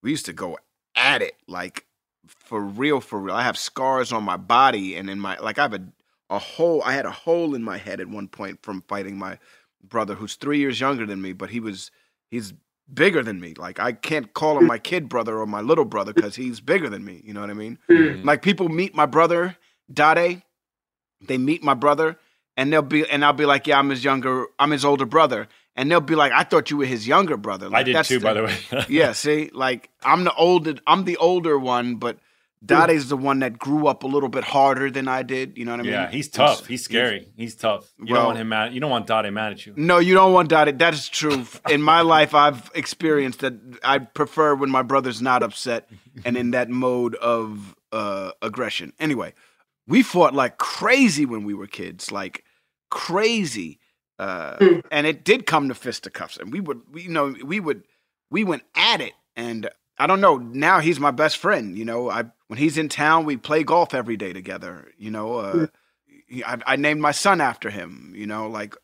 we 0.02 0.12
used 0.12 0.26
to 0.28 0.34
go 0.34 0.58
at 0.96 1.22
it 1.22 1.36
like 1.48 1.86
for 2.28 2.62
real 2.62 3.02
for 3.02 3.20
real. 3.20 3.36
I 3.36 3.44
have 3.44 3.58
scars 3.58 4.12
on 4.12 4.24
my 4.24 4.38
body 4.38 4.96
and 4.96 5.10
in 5.10 5.20
my 5.20 5.38
like 5.38 5.60
I 5.60 5.64
have 5.64 5.74
a 5.74 5.82
a 6.30 6.40
hole 6.40 6.82
I 6.84 6.94
had 6.94 7.06
a 7.06 7.12
hole 7.12 7.56
in 7.56 7.64
my 7.64 7.78
head 7.78 8.00
at 8.00 8.08
one 8.08 8.28
point 8.28 8.64
from 8.64 8.84
fighting 8.88 9.18
my 9.18 9.38
brother 9.84 10.16
who's 10.16 10.36
3 10.36 10.60
years 10.60 10.80
younger 10.80 11.06
than 11.06 11.22
me, 11.22 11.34
but 11.34 11.50
he 11.50 11.60
was 11.60 11.92
he's 12.30 12.54
bigger 12.94 13.24
than 13.24 13.40
me. 13.40 13.54
Like 13.58 13.80
I 13.80 13.92
can't 13.94 14.34
call 14.34 14.58
him 14.58 14.68
my 14.68 14.78
kid 14.78 15.10
brother 15.10 15.40
or 15.40 15.46
my 15.46 15.62
little 15.62 15.86
brother 15.86 16.14
cuz 16.14 16.36
he's 16.36 16.60
bigger 16.60 16.90
than 16.90 17.04
me, 17.04 17.22
you 17.26 17.34
know 17.34 17.42
what 17.42 17.50
I 17.50 17.54
mean? 17.54 17.78
Mm-hmm. 17.90 18.28
Like 18.28 18.42
people 18.42 18.70
meet 18.70 18.96
my 18.96 19.06
brother 19.06 19.58
Dade, 19.92 20.44
they 21.22 21.38
meet 21.38 21.64
my 21.64 21.74
brother 21.74 22.18
and 22.58 22.72
they'll 22.72 22.82
be 22.82 23.10
and 23.10 23.26
I'll 23.26 23.34
be 23.34 23.46
like, 23.46 23.68
"Yeah, 23.68 23.80
I'm 23.80 23.90
his 23.90 24.04
younger 24.04 24.48
I'm 24.60 24.72
his 24.72 24.86
older 24.86 25.06
brother." 25.06 25.48
And 25.76 25.90
they'll 25.90 26.02
be 26.02 26.16
like, 26.16 26.32
"I 26.34 26.44
thought 26.44 26.70
you 26.70 26.78
were 26.78 26.86
his 26.86 27.08
younger 27.08 27.38
brother." 27.38 27.70
Like, 27.70 27.86
did 27.86 27.96
that's 27.96 28.10
too, 28.10 28.20
by 28.20 28.34
the 28.34 28.44
way. 28.44 28.58
yeah, 28.90 29.14
see, 29.14 29.50
like 29.54 29.90
I'm 30.04 30.26
the 30.26 30.34
older, 30.36 30.76
I'm 30.86 31.06
the 31.06 31.18
older 31.18 31.58
one, 31.58 31.96
but 31.96 32.18
Dade's 32.64 33.10
the 33.10 33.18
one 33.18 33.40
that 33.40 33.58
grew 33.58 33.88
up 33.88 34.04
a 34.04 34.08
little 34.08 34.30
bit 34.30 34.44
harder 34.44 34.92
than 34.92 35.08
I 35.08 35.24
did. 35.24 35.58
You 35.58 35.66
know 35.66 35.72
what 35.72 35.80
I 35.80 35.84
mean? 35.84 35.94
Yeah, 35.94 36.12
he's 36.12 36.30
tough. 36.30 36.68
He's 36.68 36.84
scary. 36.84 37.28
He's 37.36 37.56
tough. 37.56 37.92
You 37.98 38.14
don't 38.14 38.26
want 38.26 38.38
him 38.38 38.50
mad. 38.50 38.74
You 38.74 38.80
don't 38.80 38.92
want 38.92 39.08
Dade 39.08 39.34
mad 39.34 39.54
at 39.54 39.66
you. 39.66 39.74
No, 39.76 39.98
you 39.98 40.14
don't 40.14 40.32
want 40.32 40.50
Dade. 40.50 40.78
That 40.78 40.94
is 40.94 41.10
true. 41.10 41.46
In 41.70 41.82
my 41.82 42.02
life, 42.02 42.36
I've 42.36 42.70
experienced 42.76 43.40
that. 43.40 43.54
I 43.84 43.98
prefer 43.98 44.54
when 44.54 44.70
my 44.70 44.84
brother's 44.84 45.24
not 45.24 45.42
upset 45.42 45.90
and 46.24 46.38
in 46.38 46.52
that 46.52 46.70
mode 46.70 47.16
of 47.16 47.76
uh, 47.92 48.32
aggression. 48.44 48.94
Anyway, 49.00 49.34
we 49.88 50.04
fought 50.04 50.36
like 50.36 50.58
crazy 50.58 51.26
when 51.26 51.44
we 51.44 51.56
were 51.56 51.68
kids, 51.68 52.12
like 52.12 52.44
crazy. 52.92 53.80
Uh, 54.22 54.58
and 54.92 55.08
it 55.08 55.24
did 55.24 55.46
come 55.48 55.68
to 55.70 55.74
fisticuffs, 55.76 56.38
and 56.38 56.52
we 56.54 56.60
would, 56.60 56.82
we, 56.92 57.02
you 57.04 57.10
know, 57.10 57.34
we 57.44 57.60
would, 57.60 57.84
we 58.30 58.44
went 58.44 58.64
at 58.76 59.02
it, 59.02 59.14
and 59.36 59.68
I 59.98 60.06
don't 60.08 60.22
know. 60.22 60.38
Now 60.38 60.80
he's 60.80 61.00
my 61.00 61.12
best 61.12 61.38
friend. 61.38 61.78
You 61.78 61.86
know, 61.86 62.10
I 62.10 62.26
when 62.48 62.60
he's 62.60 62.78
in 62.78 62.88
town, 62.88 63.26
we 63.26 63.36
play 63.38 63.64
golf 63.64 63.94
every 63.94 64.18
day 64.18 64.32
together. 64.34 64.92
You 64.98 65.10
know, 65.12 65.38
uh, 65.38 65.68
he- 66.28 66.44
I, 66.44 66.58
I 66.68 66.76
named 66.76 67.02
my 67.02 67.12
son 67.12 67.42
after 67.42 67.70
him. 67.72 68.14
You 68.16 68.28
know, 68.28 68.48
like 68.48 68.76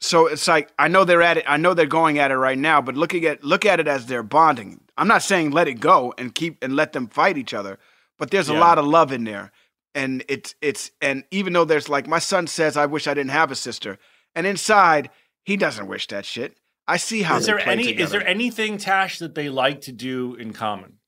so 0.00 0.26
it's 0.26 0.48
like 0.48 0.72
I 0.78 0.88
know 0.88 1.04
they're 1.04 1.22
at 1.22 1.36
it. 1.38 1.44
I 1.46 1.56
know 1.56 1.74
they're 1.74 1.86
going 1.86 2.18
at 2.18 2.30
it 2.30 2.36
right 2.36 2.58
now, 2.58 2.80
but 2.80 2.96
looking 2.96 3.24
at 3.26 3.44
look 3.44 3.64
at 3.66 3.80
it 3.80 3.88
as 3.88 4.06
they're 4.06 4.22
bonding. 4.22 4.80
I'm 4.96 5.08
not 5.08 5.22
saying 5.22 5.50
let 5.50 5.68
it 5.68 5.80
go 5.80 6.14
and 6.18 6.34
keep 6.34 6.62
and 6.62 6.76
let 6.76 6.92
them 6.92 7.08
fight 7.08 7.36
each 7.36 7.52
other, 7.54 7.78
but 8.18 8.30
there's 8.30 8.48
a 8.48 8.54
lot 8.60 8.78
of 8.78 8.86
love 8.86 9.12
in 9.12 9.24
there, 9.24 9.52
and 9.94 10.24
it's 10.28 10.54
it's 10.62 10.90
and 11.02 11.24
even 11.30 11.52
though 11.52 11.64
there's 11.66 11.88
like 11.88 12.06
my 12.06 12.20
son 12.20 12.46
says, 12.46 12.76
I 12.76 12.86
wish 12.86 13.06
I 13.06 13.14
didn't 13.14 13.30
have 13.32 13.50
a 13.50 13.56
sister, 13.56 13.98
and 14.34 14.46
inside 14.46 15.10
he 15.44 15.56
doesn't 15.56 15.86
wish 15.86 16.06
that 16.08 16.24
shit. 16.24 16.56
I 16.86 16.96
see 16.98 17.22
how 17.22 17.36
Is 17.36 17.46
they 17.46 17.52
there 17.52 17.60
play 17.60 17.72
any? 17.72 17.84
together. 17.86 18.04
Is 18.04 18.10
there 18.10 18.26
anything 18.26 18.76
Tash 18.78 19.18
that 19.18 19.34
they 19.34 19.48
like 19.48 19.82
to 19.82 19.92
do 19.92 20.34
in 20.34 20.52
common? 20.52 20.98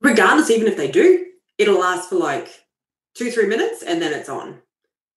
regardless, 0.00 0.50
even 0.50 0.66
if 0.66 0.76
they 0.76 0.90
do, 0.90 1.26
it'll 1.58 1.78
last 1.78 2.08
for 2.08 2.16
like 2.16 2.48
two, 3.14 3.30
three 3.30 3.46
minutes 3.46 3.82
and 3.82 4.00
then 4.00 4.12
it's 4.12 4.28
on. 4.28 4.58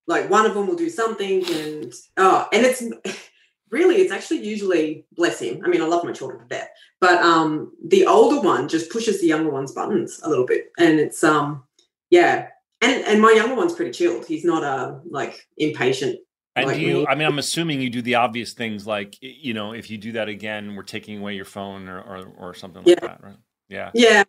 Like 0.07 0.30
one 0.30 0.45
of 0.45 0.53
them 0.53 0.67
will 0.67 0.75
do 0.75 0.89
something 0.89 1.45
and 1.49 1.93
oh, 2.17 2.47
and 2.51 2.65
it's 2.65 2.84
really 3.71 3.95
it's 3.95 4.11
actually 4.11 4.45
usually 4.45 5.05
bless 5.13 5.39
him. 5.39 5.61
I 5.63 5.69
mean, 5.69 5.81
I 5.81 5.85
love 5.85 6.03
my 6.03 6.11
children 6.11 6.41
to 6.41 6.47
death, 6.47 6.69
but 6.99 7.21
um 7.21 7.71
the 7.85 8.05
older 8.05 8.41
one 8.41 8.67
just 8.67 8.91
pushes 8.91 9.21
the 9.21 9.27
younger 9.27 9.49
one's 9.49 9.71
buttons 9.71 10.19
a 10.23 10.30
little 10.30 10.45
bit. 10.45 10.71
And 10.77 10.99
it's 10.99 11.23
um 11.23 11.63
yeah. 12.09 12.49
And 12.81 13.05
and 13.05 13.21
my 13.21 13.31
younger 13.31 13.55
one's 13.55 13.73
pretty 13.73 13.91
chilled. 13.91 14.25
He's 14.25 14.43
not 14.43 14.63
a 14.63 14.99
like 15.09 15.47
impatient. 15.57 16.19
And 16.55 16.67
like 16.67 16.75
do 16.77 16.81
you? 16.81 16.93
me. 16.99 17.07
I 17.07 17.15
mean, 17.15 17.27
I'm 17.27 17.39
assuming 17.39 17.81
you 17.81 17.89
do 17.89 18.01
the 18.01 18.15
obvious 18.15 18.53
things 18.53 18.85
like 18.88 19.17
you 19.21 19.53
know, 19.53 19.73
if 19.73 19.89
you 19.89 19.97
do 19.97 20.13
that 20.13 20.30
again, 20.30 20.75
we're 20.75 20.84
taking 20.84 21.19
away 21.19 21.35
your 21.35 21.45
phone 21.45 21.89
or 21.89 21.99
or, 22.01 22.27
or 22.38 22.53
something 22.53 22.84
like 22.84 22.99
Yeah. 23.01 23.07
that, 23.07 23.23
right? 23.23 23.38
Yeah. 23.69 23.91
Yeah. 23.93 24.23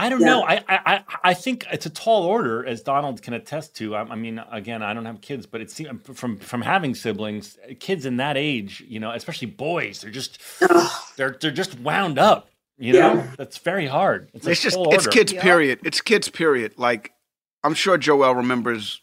I 0.00 0.10
don't 0.10 0.20
Yeah. 0.20 0.26
know. 0.26 0.42
I, 0.44 0.56
I 0.68 0.78
I 0.94 1.04
I 1.24 1.34
think 1.34 1.66
it's 1.72 1.86
a 1.86 1.90
tall 1.90 2.24
order, 2.24 2.64
as 2.66 2.82
Donald 2.82 3.22
can 3.22 3.34
attest 3.34 3.74
to. 3.76 3.96
I, 3.96 4.02
I 4.02 4.14
mean, 4.14 4.40
again, 4.50 4.82
I 4.82 4.94
don't 4.94 5.06
have 5.06 5.20
kids, 5.20 5.46
but 5.46 5.60
it 5.60 5.70
seems 5.70 6.02
from 6.14 6.38
from 6.38 6.62
having 6.62 6.94
siblings, 6.94 7.58
uh, 7.68 7.74
kids 7.80 8.06
in 8.06 8.18
that 8.18 8.36
age, 8.36 8.84
you 8.86 9.00
know, 9.00 9.10
especially 9.12 9.48
boys, 9.48 10.00
they're 10.02 10.10
just 10.12 10.40
they're 11.16 11.36
they're 11.40 11.50
just 11.50 11.78
wound 11.80 12.18
up. 12.18 12.50
You 12.78 12.92
know, 12.92 13.14
Yeah. 13.14 13.30
that's 13.36 13.58
very 13.58 13.86
hard. 13.86 14.30
It's, 14.34 14.46
It's, 14.46 14.60
a 14.60 14.62
just 14.64 14.76
tall 14.76 14.94
it's 14.94 15.06
order. 15.06 15.10
kids 15.18 15.32
period. 15.32 15.80
It's 15.84 16.00
kids 16.00 16.28
period. 16.28 16.74
Like 16.76 17.12
I'm 17.64 17.74
sure 17.74 17.98
Joelle 17.98 18.36
remembers, 18.36 19.00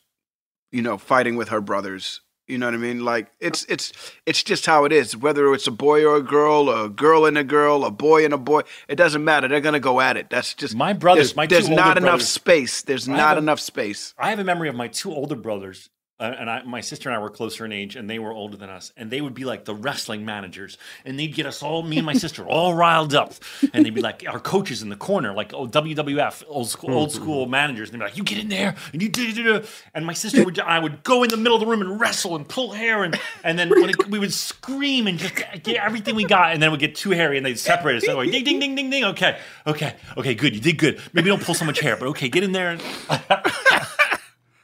you 0.72 0.82
know, 0.82 0.98
fighting 0.98 1.36
with 1.36 1.50
her 1.50 1.62
brothers. 1.62 2.22
You 2.48 2.60
know 2.60 2.68
what 2.68 2.76
I 2.76 2.78
mean? 2.78 3.04
Like 3.04 3.32
it's 3.40 3.66
it's 3.66 3.92
it's 4.28 4.44
just 4.44 4.66
how 4.68 4.86
it 4.86 4.92
is. 4.92 5.18
Whether 5.18 5.52
it's 5.54 5.66
a 5.66 5.72
boy 5.72 6.06
or 6.06 6.18
a 6.18 6.22
girl, 6.22 6.70
a 6.70 6.90
girl 6.90 7.26
and 7.26 7.38
a 7.40 7.44
girl, 7.44 7.84
a 7.84 7.90
boy 7.92 8.24
and 8.24 8.34
a 8.34 8.38
boy, 8.38 8.62
it 8.88 8.96
doesn't 8.98 9.24
matter. 9.24 9.48
They're 9.48 9.62
gonna 9.62 9.80
go 9.80 10.00
at 10.00 10.16
it. 10.16 10.30
That's 10.30 10.54
just 10.54 10.76
My 10.76 10.94
brothers- 10.94 11.30
There's, 11.30 11.36
my 11.36 11.48
two 11.48 11.56
there's 11.56 11.70
not 11.70 11.98
enough 11.98 12.10
brothers- 12.10 12.28
space. 12.28 12.82
There's 12.84 13.10
I 13.10 13.18
not 13.18 13.38
a- 13.38 13.40
enough 13.40 13.60
space. 13.60 14.14
I 14.20 14.30
have 14.30 14.38
a 14.40 14.44
memory 14.44 14.70
of 14.70 14.76
my 14.76 14.88
two 14.88 15.12
older 15.12 15.36
brothers, 15.36 15.90
uh, 16.20 16.34
and 16.40 16.50
I, 16.50 16.64
my 16.64 16.82
sister 16.82 17.10
and 17.10 17.16
I 17.18 17.20
were 17.20 17.30
closer 17.30 17.66
in 17.66 17.72
age, 17.72 17.96
and 17.96 18.10
they 18.10 18.20
were 18.20 18.32
older 18.32 18.56
than 18.56 18.70
us, 18.70 18.94
and 18.96 19.12
they 19.12 19.20
would 19.20 19.34
be 19.34 19.44
like 19.44 19.66
the 19.66 19.76
wrestling 19.76 20.24
managers, 20.24 20.78
and 21.04 21.20
they'd 21.20 21.34
get 21.34 21.46
us 21.46 21.62
all, 21.62 21.84
me 21.84 21.98
and 21.98 22.06
my 22.06 22.14
sister, 22.14 22.46
all 22.48 22.74
riled 22.74 23.14
up, 23.14 23.34
and 23.74 23.86
they'd 23.86 23.94
be 23.94 24.02
like 24.02 24.24
our 24.28 24.40
coaches 24.40 24.82
in 24.82 24.90
the 24.90 24.96
corner, 24.96 25.34
like 25.34 25.54
oh 25.54 25.68
WWF 25.68 26.44
old 26.48 26.70
school 26.70 26.94
old 26.94 27.12
school 27.12 27.48
managers, 27.48 27.90
and 27.90 27.96
they'd 27.96 28.06
be 28.06 28.10
like, 28.10 28.18
"You 28.18 28.24
get 28.24 28.38
in 28.38 28.48
there, 28.48 28.76
and 28.94 29.02
you 29.02 29.10
do 29.10 29.34
do 29.34 29.44
do," 29.44 29.68
and 29.94 30.06
my 30.06 30.14
sister 30.14 30.44
would, 30.46 30.60
I 30.60 30.80
would 30.80 31.04
go 31.04 31.24
in 31.24 31.30
the 31.30 31.38
middle 31.38 31.56
of 31.56 31.62
the 31.62 31.68
room 31.68 31.82
and 31.82 32.00
wrestle 32.00 32.36
and 32.36 32.48
pull 32.48 32.72
hair, 32.72 33.04
and 33.04 33.20
and 33.44 33.60
then 33.60 33.70
when 33.70 33.90
it, 33.90 34.10
we 34.10 34.18
would 34.20 34.34
scream 34.34 35.08
and 35.08 35.20
just 35.20 35.36
get 35.36 35.76
everything 35.76 36.16
we 36.16 36.26
got, 36.26 36.54
and 36.54 36.62
then 36.64 36.72
we'd 36.72 36.80
get 36.80 36.96
too 36.96 37.12
hairy, 37.12 37.38
and 37.38 37.46
they'd 37.46 37.60
separate 37.60 37.98
us. 37.98 38.08
And 38.08 38.18
like, 38.18 38.32
ding 38.32 38.44
ding 38.44 38.60
ding 38.60 38.76
ding 38.76 38.90
ding. 38.90 39.04
Okay, 39.06 39.38
okay, 39.68 39.96
okay, 40.18 40.34
good, 40.34 40.56
you 40.56 40.62
did 40.62 40.78
good. 40.78 41.02
Maybe 41.14 41.28
don't 41.28 41.44
pull 41.44 41.56
so 41.56 41.66
much 41.66 41.80
hair, 41.82 41.98
but 41.98 42.08
okay, 42.10 42.30
get 42.30 42.44
in 42.44 42.54
there. 42.54 42.72
And, 42.72 42.82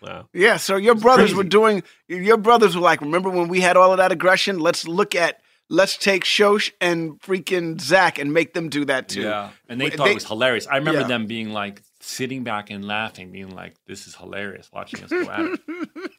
Wow. 0.02 0.28
Yeah, 0.34 0.58
so 0.58 0.78
your 0.78 0.96
brothers 0.96 1.34
were 1.34 1.44
doing. 1.44 1.84
Your 2.08 2.38
brothers 2.38 2.76
were 2.76 2.82
like, 2.82 3.02
remember 3.02 3.30
when 3.30 3.48
we 3.50 3.62
had 3.62 3.78
all 3.78 3.92
of 3.92 3.98
that 3.98 4.12
aggression? 4.12 4.60
Let's 4.60 4.88
look 4.88 5.16
at. 5.16 5.42
Let's 5.70 5.96
take 5.96 6.26
Shosh 6.26 6.70
and 6.82 7.18
freaking 7.22 7.80
Zach 7.80 8.20
and 8.20 8.34
make 8.34 8.54
them 8.54 8.68
do 8.68 8.84
that 8.86 9.08
too. 9.08 9.22
Yeah, 9.22 9.52
and 9.70 9.80
they 9.80 9.86
W- 9.86 9.98
thought 9.98 10.10
it 10.10 10.16
was 10.16 10.26
hilarious. 10.28 10.68
I 10.68 10.76
remember 10.78 11.02
Yeah. 11.02 11.08
them 11.08 11.28
being 11.28 11.52
like 11.54 11.82
sitting 12.02 12.44
back 12.44 12.72
and 12.72 12.84
laughing, 12.84 13.32
being 13.32 13.56
like, 13.56 13.76
"This 13.88 14.06
is 14.06 14.14
hilarious," 14.16 14.70
watching 14.74 15.02
us 15.02 15.10
go 15.12 15.22
at 15.30 15.40
it. 15.40 15.60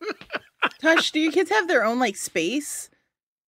Tosh, 0.80 1.10
do 1.10 1.20
your 1.20 1.32
kids 1.32 1.50
have 1.50 1.68
their 1.68 1.84
own 1.84 1.98
like 1.98 2.16
space? 2.16 2.88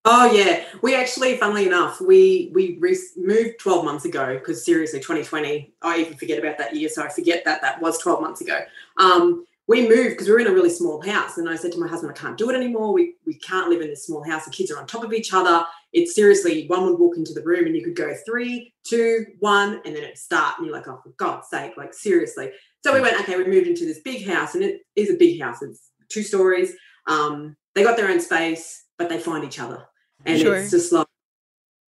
Oh 0.05 0.31
yeah, 0.31 0.65
we 0.82 0.94
actually, 0.94 1.39
funnily 1.39 1.66
enough, 1.66 1.98
we 2.02 2.51
we 2.52 2.77
re- 2.78 2.98
moved 3.16 3.59
12 3.61 3.85
months 3.86 4.05
ago 4.05 4.35
because 4.39 4.62
seriously, 4.62 4.98
2020, 5.01 5.73
I 5.81 6.01
even 6.01 6.19
forget 6.19 6.39
about 6.39 6.59
that 6.59 6.77
year, 6.77 6.90
so 6.90 7.02
I 7.02 7.09
forget 7.09 7.47
that 7.47 7.62
that 7.62 7.81
was 7.81 7.97
12 7.98 8.20
months 8.20 8.43
ago. 8.43 8.61
Um, 8.98 9.47
we 9.66 9.89
moved 9.89 10.11
because 10.11 10.27
we 10.27 10.32
were 10.35 10.41
in 10.41 10.47
a 10.47 10.53
really 10.53 10.70
small 10.70 11.01
house, 11.01 11.39
and 11.39 11.49
I 11.49 11.57
said 11.57 11.73
to 11.73 11.81
my 11.81 11.89
husband, 11.89 12.12
"I 12.12 12.20
can't 12.20 12.36
do 12.36 12.51
it 12.51 12.57
anymore. 12.57 12.93
We 12.93 13.15
we 13.27 13.35
can't 13.39 13.70
live 13.70 13.81
in 13.81 13.89
this 13.89 14.07
small 14.07 14.23
house. 14.23 14.45
The 14.45 14.51
kids 14.51 14.70
are 14.70 14.78
on 14.78 14.86
top 14.86 15.05
of 15.05 15.12
each 15.12 15.32
other. 15.32 15.65
It's 15.93 16.15
seriously 16.15 16.66
one 16.66 16.85
would 16.86 16.99
walk 16.99 17.16
into 17.16 17.32
the 17.32 17.43
room 17.43 17.66
and 17.66 17.74
you 17.77 17.82
could 17.85 17.97
go 17.97 18.12
three, 18.27 18.74
two, 18.85 19.24
one, 19.39 19.81
and 19.85 19.95
then 19.97 20.03
it'd 20.03 20.19
start, 20.19 20.57
and 20.59 20.66
you're 20.66 20.74
like, 20.77 20.89
oh 20.89 21.01
for 21.03 21.11
God's 21.16 21.49
sake, 21.49 21.77
like 21.77 21.95
seriously. 21.95 22.51
So 22.82 22.93
we 22.93 23.01
went, 23.01 23.19
okay, 23.20 23.36
we 23.36 23.45
moved 23.45 23.66
into 23.66 23.86
this 23.86 24.01
big 24.01 24.27
house, 24.27 24.55
and 24.55 24.62
it 24.62 24.82
is 24.97 25.09
a 25.11 25.15
big 25.15 25.41
house. 25.41 25.62
It's 25.62 25.91
two 26.11 26.23
stories. 26.23 26.74
Um, 27.07 27.57
they 27.74 27.82
got 27.82 27.97
their 27.97 28.09
own 28.11 28.20
space, 28.20 28.85
but 28.99 29.09
they 29.09 29.19
find 29.19 29.45
each 29.45 29.59
other, 29.59 29.85
and 30.27 30.39
Sure. 30.39 30.57
it's 30.57 30.70
just 30.70 30.93
like, 30.93 31.07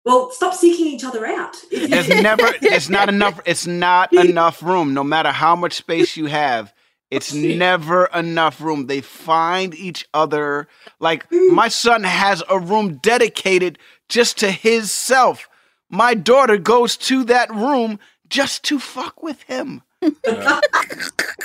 well, 0.05 0.29
stop 0.31 0.53
seeking 0.53 0.85
each 0.87 1.03
other 1.05 1.25
out. 1.25 1.55
There's 1.71 2.09
never, 2.09 2.43
it's 2.61 2.89
not 2.89 3.09
enough. 3.09 3.39
It's 3.45 3.65
not 3.65 4.13
enough 4.25 4.61
room. 4.61 4.93
No 4.93 5.03
matter 5.03 5.31
how 5.31 5.55
much 5.55 5.73
space 5.73 6.17
you 6.17 6.25
have, 6.27 6.73
it's 7.15 7.33
never 7.57 8.05
enough 8.07 8.61
room. 8.61 8.87
They 8.87 9.01
find 9.01 9.73
each 9.75 10.07
other. 10.13 10.67
Like 10.99 11.25
my 11.31 11.67
son 11.67 12.03
has 12.03 12.43
a 12.49 12.59
room 12.59 12.95
dedicated 12.97 13.77
just 14.09 14.37
to 14.39 14.51
his 14.51 14.91
self. 14.91 15.47
My 15.89 16.13
daughter 16.13 16.57
goes 16.57 16.97
to 16.97 17.23
that 17.25 17.49
room 17.53 17.99
just 18.27 18.63
to 18.65 18.79
fuck 18.79 19.21
with 19.21 19.41
him. 19.43 19.81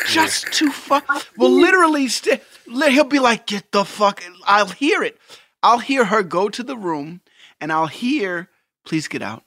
just 0.06 0.52
to 0.54 0.70
fuck. 0.70 1.06
Well, 1.36 1.50
literally, 1.50 2.08
st- 2.08 2.42
he'll 2.66 3.04
be 3.04 3.18
like, 3.20 3.46
"Get 3.46 3.70
the 3.70 3.84
fuck!" 3.84 4.22
I'll 4.44 4.68
hear 4.68 5.02
it. 5.02 5.18
I'll 5.62 5.78
hear 5.78 6.04
her 6.06 6.22
go 6.22 6.48
to 6.48 6.62
the 6.62 6.76
room, 6.76 7.20
and 7.60 7.72
I'll 7.72 7.86
hear, 7.86 8.48
"Please 8.84 9.06
get 9.06 9.22
out. 9.22 9.44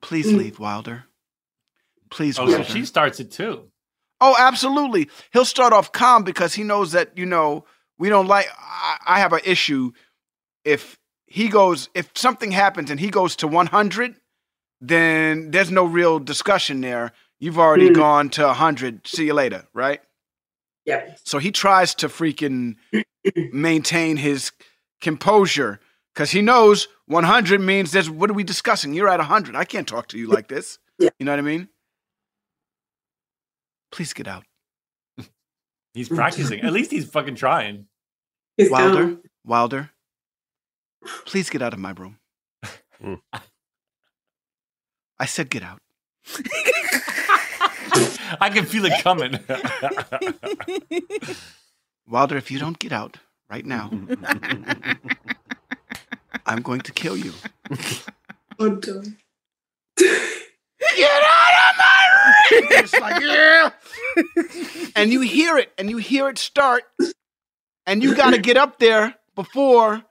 Please 0.00 0.32
leave, 0.32 0.58
Wilder. 0.58 1.04
Please." 2.10 2.38
Oh, 2.38 2.48
so 2.48 2.62
she 2.62 2.84
starts 2.86 3.20
it 3.20 3.30
too. 3.30 3.70
Oh, 4.24 4.36
absolutely. 4.38 5.08
He'll 5.32 5.44
start 5.44 5.72
off 5.72 5.90
calm 5.92 6.22
because 6.24 6.54
he 6.54 6.62
knows 6.62 6.92
that 6.92 7.18
you 7.18 7.26
know 7.26 7.64
we 7.98 8.08
don't 8.08 8.28
like. 8.28 8.46
I, 8.58 8.96
I 9.06 9.18
have 9.18 9.32
an 9.32 9.40
issue 9.44 9.92
if 10.64 10.98
he 11.26 11.48
goes 11.48 11.88
if 11.94 12.10
something 12.14 12.52
happens 12.52 12.90
and 12.90 13.00
he 13.00 13.10
goes 13.10 13.34
to 13.36 13.48
100 13.48 14.14
then 14.80 15.50
there's 15.50 15.70
no 15.70 15.84
real 15.84 16.18
discussion 16.18 16.80
there 16.80 17.12
you've 17.40 17.58
already 17.58 17.88
Mm. 17.90 17.94
gone 17.94 18.30
to 18.30 18.42
100 18.46 19.06
see 19.06 19.26
you 19.26 19.34
later 19.34 19.66
right 19.72 20.00
Yep. 20.86 21.18
so 21.24 21.38
he 21.38 21.50
tries 21.50 21.94
to 21.96 22.08
freaking 22.08 22.76
maintain 23.52 24.16
his 24.16 24.52
composure 25.00 25.80
because 26.14 26.30
he 26.32 26.42
knows 26.42 26.88
100 27.06 27.60
means 27.60 27.92
there's 27.92 28.10
what 28.10 28.30
are 28.30 28.34
we 28.34 28.44
discussing 28.44 28.92
you're 28.92 29.08
at 29.08 29.18
100 29.18 29.54
i 29.56 29.64
can't 29.64 29.88
talk 29.88 30.08
to 30.08 30.18
you 30.18 30.26
like 30.28 30.48
this 30.48 30.78
Yeah. 30.98 31.10
you 31.18 31.26
know 31.26 31.32
what 31.32 31.38
i 31.38 31.42
mean 31.42 31.68
please 33.92 34.12
get 34.12 34.26
out 34.26 34.44
He's 35.94 36.08
practicing. 36.20 36.60
At 36.62 36.72
least 36.72 36.90
he's 36.90 37.04
fucking 37.04 37.34
trying. 37.36 37.86
wilder 38.58 39.18
wilder 39.44 39.90
please 41.26 41.50
get 41.50 41.62
out 41.62 41.72
of 41.72 41.78
my 41.80 41.90
room 41.92 42.18
hmm. 43.00 43.14
i 45.18 45.26
said 45.26 45.50
get 45.50 45.62
out 45.62 45.80
I 48.40 48.48
can 48.48 48.64
feel 48.64 48.86
it 48.86 49.02
coming. 49.02 49.38
wilder 52.08 52.36
if 52.36 52.50
you 52.50 52.58
don't 52.58 52.78
get 52.78 52.92
out 52.92 53.18
right 53.50 53.66
now 53.66 53.90
i'm 56.46 56.62
going 56.62 56.80
to 56.82 56.92
kill 56.92 57.16
you 57.16 57.32
oh, 58.58 58.66
I'm 58.66 58.80
done. 58.80 59.18
Get 60.96 61.22
out 61.22 61.70
of 61.70 61.76
my 61.78 62.06
room! 62.52 62.68
It's 62.70 63.00
like, 63.00 63.22
yeah. 63.22 64.90
and 64.96 65.12
you 65.12 65.20
hear 65.20 65.56
it, 65.58 65.72
and 65.78 65.88
you 65.90 65.96
hear 65.98 66.28
it 66.28 66.38
start, 66.38 66.84
and 67.86 68.02
you 68.02 68.14
got 68.14 68.30
to 68.30 68.38
get 68.38 68.56
up 68.56 68.78
there 68.78 69.14
before. 69.34 70.02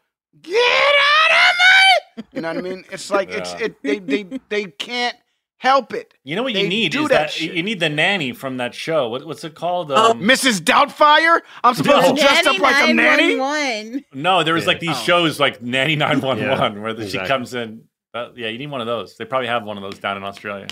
Get 0.41 0.55
out 0.55 1.31
of 1.31 1.55
my! 1.57 2.23
You 2.33 2.41
know 2.41 2.49
what 2.49 2.57
I 2.57 2.61
mean? 2.61 2.85
It's 2.91 3.09
like 3.11 3.29
it's 3.29 3.53
it. 3.55 3.81
They 3.83 3.99
they 3.99 4.23
they 4.49 4.65
can't 4.65 5.15
help 5.57 5.93
it. 5.93 6.13
You 6.23 6.35
know 6.35 6.41
what 6.43 6.53
They 6.53 6.63
you 6.63 6.69
need 6.69 6.91
do 6.91 7.03
is 7.03 7.09
that 7.09 7.29
that, 7.31 7.39
you 7.39 7.61
need 7.61 7.79
the 7.79 7.89
nanny 7.89 8.31
from 8.33 8.57
that 8.57 8.73
show. 8.73 9.09
What, 9.09 9.27
what's 9.27 9.43
it 9.43 9.53
called? 9.53 9.91
Oh, 9.91 10.11
Um, 10.11 10.21
Mrs. 10.21 10.59
Doubtfire. 10.61 11.41
I'm 11.63 11.75
supposed 11.75 12.07
to 12.07 12.13
No. 12.13 12.19
dress 12.21 12.47
up 12.47 12.57
like 12.57 12.89
a 12.89 12.93
nanny. 12.93 13.35
911. 13.35 14.05
no, 14.13 14.41
there 14.43 14.55
was 14.55 14.65
like 14.65 14.79
these 14.79 14.89
Oh. 14.97 15.03
shows 15.03 15.39
like 15.39 15.61
Nanny 15.61 15.95
Nine 15.95 16.19
One 16.21 16.39
Yeah, 16.39 16.69
where 16.79 16.95
the, 16.95 17.07
she 17.07 17.19
comes 17.19 17.53
in. 17.53 17.83
Uh, 18.13 18.29
yeah, 18.35 18.47
you 18.49 18.57
need 18.57 18.69
one 18.69 18.81
of 18.81 18.87
those. 18.87 19.15
They 19.17 19.25
probably 19.25 19.47
have 19.47 19.63
one 19.63 19.77
of 19.77 19.83
those 19.83 19.99
down 19.99 20.17
in 20.17 20.23
Australia. 20.23 20.67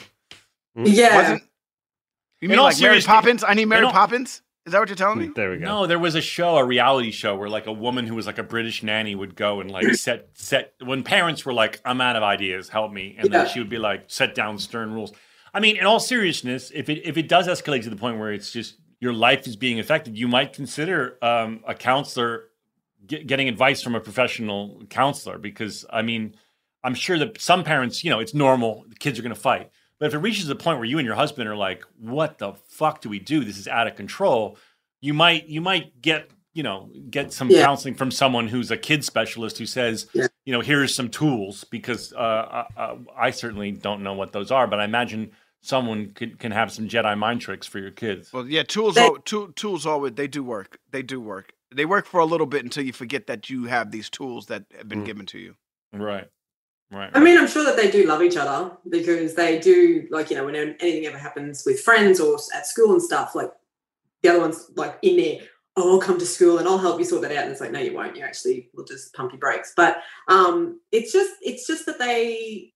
Yeah. 0.75 1.15
Wasn't 1.15 1.43
you 2.41 2.45
In 2.45 2.49
mean 2.51 2.59
all 2.59 2.65
like 2.65 2.73
Mary 2.79 3.01
seriousness- 3.01 3.05
Poppins? 3.05 3.43
I 3.47 3.53
need 3.53 3.65
Mary 3.65 3.85
Poppins. 3.87 4.41
Is 4.65 4.73
that 4.73 4.79
what 4.79 4.89
you're 4.89 4.95
telling 4.97 5.17
me? 5.19 5.29
There 5.35 5.51
we 5.51 5.57
go. 5.57 5.65
No, 5.65 5.87
there 5.87 5.97
was 5.97 6.15
a 6.15 6.21
show, 6.21 6.57
a 6.57 6.63
reality 6.63 7.11
show, 7.11 7.35
where 7.35 7.49
like 7.49 7.65
a 7.65 7.71
woman 7.71 8.05
who 8.05 8.13
was 8.15 8.27
like 8.27 8.37
a 8.37 8.43
British 8.43 8.83
nanny 8.83 9.15
would 9.15 9.35
go 9.35 9.61
and 9.61 9.71
like 9.71 9.85
set 9.95 10.29
set 10.33 10.73
when 10.83 11.01
parents 11.03 11.43
were 11.45 11.53
like, 11.53 11.81
"I'm 11.85 12.01
out 12.01 12.15
of 12.15 12.23
ideas, 12.23 12.69
help 12.69 12.91
me," 12.91 13.15
and 13.17 13.29
Yeah. 13.31 13.43
then 13.45 13.49
she 13.53 13.59
would 13.59 13.69
be 13.69 13.79
like, 13.79 14.03
"Set 14.07 14.35
down 14.35 14.59
stern 14.59 14.91
rules." 14.93 15.11
I 15.53 15.59
mean, 15.59 15.77
in 15.77 15.85
all 15.85 15.99
seriousness, 15.99 16.71
if 16.75 16.87
it 16.89 17.01
if 17.07 17.17
it 17.17 17.27
does 17.27 17.47
escalate 17.47 17.83
to 17.83 17.89
the 17.89 17.95
point 17.95 18.19
where 18.19 18.31
it's 18.31 18.51
just 18.51 18.75
your 18.99 19.13
life 19.13 19.47
is 19.47 19.55
being 19.55 19.79
affected, 19.79 20.17
you 20.17 20.27
might 20.27 20.53
consider 20.53 21.17
um, 21.23 21.63
a 21.65 21.73
counselor 21.73 22.43
get, 23.07 23.25
getting 23.25 23.47
advice 23.49 23.81
from 23.81 23.95
a 23.95 23.99
professional 23.99 24.83
counselor 24.89 25.39
because 25.39 25.83
I 25.89 26.03
mean, 26.03 26.35
I'm 26.83 26.95
sure 26.95 27.17
that 27.19 27.39
some 27.41 27.63
parents, 27.63 28.03
you 28.03 28.09
know, 28.09 28.19
it's 28.19 28.33
normal. 28.33 28.85
The 28.87 28.95
kids 28.95 29.19
are 29.19 29.21
going 29.21 29.33
to 29.35 29.39
fight. 29.39 29.69
But 29.99 30.07
if 30.07 30.13
it 30.13 30.19
reaches 30.19 30.47
the 30.47 30.55
point 30.55 30.77
where 30.79 30.85
you 30.87 30.97
and 30.97 31.05
your 31.05 31.15
husband 31.15 31.49
are 31.49 31.55
like, 31.55 31.83
"What 31.99 32.37
the 32.37 32.53
fuck 32.69 33.01
do 33.01 33.09
we 33.09 33.19
do? 33.19 33.43
This 33.43 33.57
is 33.57 33.67
out 33.67 33.87
of 33.87 33.95
control," 33.95 34.57
you 35.01 35.13
might 35.13 35.47
you 35.47 35.59
might 35.61 36.01
get 36.01 36.29
you 36.53 36.63
know 36.63 36.89
get 37.09 37.33
some 37.33 37.49
Yeah. 37.49 37.63
counseling 37.65 37.95
from 37.95 38.09
someone 38.11 38.47
who's 38.47 38.71
a 38.71 38.77
kid 38.77 39.03
specialist 39.03 39.57
who 39.57 39.65
says, 39.65 40.07
Yeah. 40.13 40.27
you 40.45 40.53
know, 40.53 40.61
here's 40.61 40.95
some 40.95 41.09
tools 41.09 41.65
because 41.65 42.13
uh, 42.13 42.65
uh, 42.77 42.95
I 43.15 43.31
certainly 43.31 43.71
don't 43.71 44.01
know 44.03 44.13
what 44.13 44.31
those 44.31 44.51
are, 44.51 44.67
but 44.67 44.79
I 44.79 44.85
imagine 44.85 45.31
someone 45.61 46.11
can 46.11 46.35
can 46.35 46.51
have 46.53 46.71
some 46.71 46.87
Jedi 46.87 47.17
mind 47.17 47.41
tricks 47.41 47.67
for 47.67 47.79
your 47.79 47.91
kids. 47.91 48.31
Well, 48.31 48.47
yeah, 48.47 48.63
tools. 48.63 48.95
They- 48.95 49.01
al- 49.03 49.17
tool, 49.17 49.51
tools 49.51 49.85
always 49.85 50.13
they 50.13 50.27
do 50.29 50.43
work. 50.45 50.79
They 50.91 51.03
do 51.03 51.19
work. 51.19 51.51
They 51.75 51.85
work 51.85 52.05
for 52.05 52.19
a 52.21 52.25
little 52.25 52.47
bit 52.47 52.63
until 52.63 52.83
you 52.85 52.93
forget 52.93 53.27
that 53.27 53.49
you 53.49 53.65
have 53.65 53.91
these 53.91 54.09
tools 54.09 54.45
that 54.47 54.63
have 54.77 54.87
been 54.87 55.03
Mm. 55.03 55.05
given 55.05 55.25
to 55.27 55.39
you. 55.39 55.55
Right. 55.93 56.27
Right. 56.91 57.11
I 57.13 57.19
mean, 57.19 57.37
I'm 57.37 57.47
sure 57.47 57.63
that 57.65 57.75
they 57.75 57.91
do 57.91 58.07
love 58.07 58.23
each 58.23 58.37
other 58.37 58.71
because 58.89 59.35
they 59.35 59.59
do, 59.59 60.07
like, 60.09 60.31
you 60.31 60.37
know, 60.37 60.45
when 60.45 60.55
anything 60.55 61.05
ever 61.05 61.17
happens 61.17 61.63
with 61.65 61.81
friends 61.81 62.19
or 62.19 62.39
at 62.55 62.65
school 62.65 62.93
and 62.93 63.01
stuff, 63.01 63.35
like 63.35 63.51
the 64.23 64.29
other 64.29 64.39
one's 64.39 64.71
like 64.75 64.97
in 65.03 65.17
there, 65.17 65.39
oh, 65.77 65.93
I'll 65.93 66.01
come 66.01 66.17
to 66.17 66.25
school 66.25 66.57
and 66.57 66.67
I'll 66.67 66.79
help 66.79 66.97
you 66.97 67.05
sort 67.05 67.21
that 67.21 67.31
out. 67.31 67.43
And 67.43 67.51
it's 67.51 67.61
like, 67.61 67.71
no, 67.71 67.79
you 67.79 67.93
won't. 67.93 68.15
You 68.15 68.23
actually 68.23 68.69
will 68.73 68.85
just 68.85 69.13
pump 69.13 69.31
your 69.31 69.39
brakes. 69.39 69.73
But 69.75 70.01
um, 70.27 70.79
it's 70.91 71.13
just, 71.13 71.35
it's 71.41 71.67
just 71.67 71.85
that 71.85 71.99
they, 71.99 72.73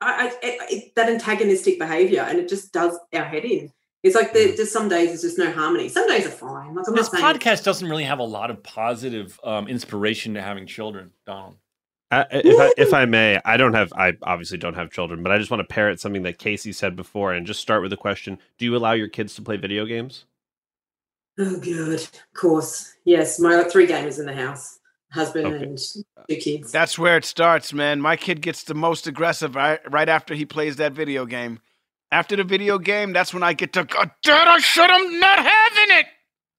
I, 0.00 0.28
I 0.28 0.46
it, 0.46 0.72
it, 0.72 0.94
that 0.94 1.10
antagonistic 1.10 1.78
behavior, 1.78 2.22
and 2.22 2.38
it 2.38 2.48
just 2.48 2.72
does 2.72 2.98
our 3.12 3.24
head 3.24 3.44
in. 3.44 3.70
It's 4.04 4.14
like 4.14 4.32
there, 4.32 4.54
just 4.54 4.72
some 4.72 4.88
days 4.88 5.08
there's 5.08 5.22
just 5.22 5.38
no 5.38 5.50
harmony. 5.50 5.88
Some 5.88 6.08
days 6.08 6.24
are 6.24 6.30
fine. 6.30 6.74
Like 6.74 6.86
I'm 6.86 6.94
this 6.94 7.08
saying 7.08 7.22
podcast 7.22 7.64
doesn't 7.64 7.88
really 7.88 8.04
have 8.04 8.20
a 8.20 8.24
lot 8.24 8.50
of 8.50 8.62
positive 8.62 9.38
um, 9.42 9.66
inspiration 9.66 10.34
to 10.34 10.40
having 10.40 10.66
children, 10.66 11.10
Donald. 11.26 11.56
Uh, 12.10 12.24
if 12.30 12.58
I, 12.58 12.72
if 12.78 12.94
I 12.94 13.04
may, 13.04 13.38
I 13.44 13.56
don't 13.58 13.74
have. 13.74 13.92
I 13.94 14.14
obviously 14.22 14.56
don't 14.56 14.74
have 14.74 14.90
children, 14.90 15.22
but 15.22 15.30
I 15.30 15.38
just 15.38 15.50
want 15.50 15.60
to 15.60 15.66
parrot 15.74 16.00
something 16.00 16.22
that 16.22 16.38
Casey 16.38 16.72
said 16.72 16.96
before, 16.96 17.34
and 17.34 17.46
just 17.46 17.60
start 17.60 17.82
with 17.82 17.92
a 17.92 17.98
question: 17.98 18.38
Do 18.56 18.64
you 18.64 18.74
allow 18.76 18.92
your 18.92 19.08
kids 19.08 19.34
to 19.34 19.42
play 19.42 19.58
video 19.58 19.84
games? 19.84 20.24
Oh, 21.38 21.58
good. 21.60 22.00
Of 22.00 22.10
course. 22.34 22.94
Yes. 23.04 23.38
My 23.38 23.62
three 23.64 23.86
gamers 23.86 24.18
in 24.18 24.26
the 24.26 24.34
house 24.34 24.80
husband 25.12 25.46
Okay. 25.46 25.64
and 25.64 25.78
two 25.78 26.36
kids. 26.36 26.72
That's 26.72 26.98
where 26.98 27.16
it 27.16 27.24
starts, 27.24 27.72
man. 27.72 28.00
My 28.00 28.16
kid 28.16 28.40
gets 28.40 28.64
the 28.64 28.74
most 28.74 29.06
aggressive 29.06 29.54
right, 29.54 29.80
right 29.90 30.08
after 30.08 30.34
he 30.34 30.44
plays 30.44 30.76
that 30.76 30.92
video 30.92 31.24
game. 31.26 31.60
After 32.10 32.36
the 32.36 32.44
video 32.44 32.78
game, 32.78 33.12
that's 33.12 33.32
when 33.34 33.42
I 33.42 33.52
get 33.52 33.72
to 33.74 33.84
go, 33.84 34.02
Dad, 34.22 34.48
I 34.48 34.58
should 34.58 34.90
have 34.90 35.12
not 35.12 35.38
having 35.38 35.96
it. 35.98 36.06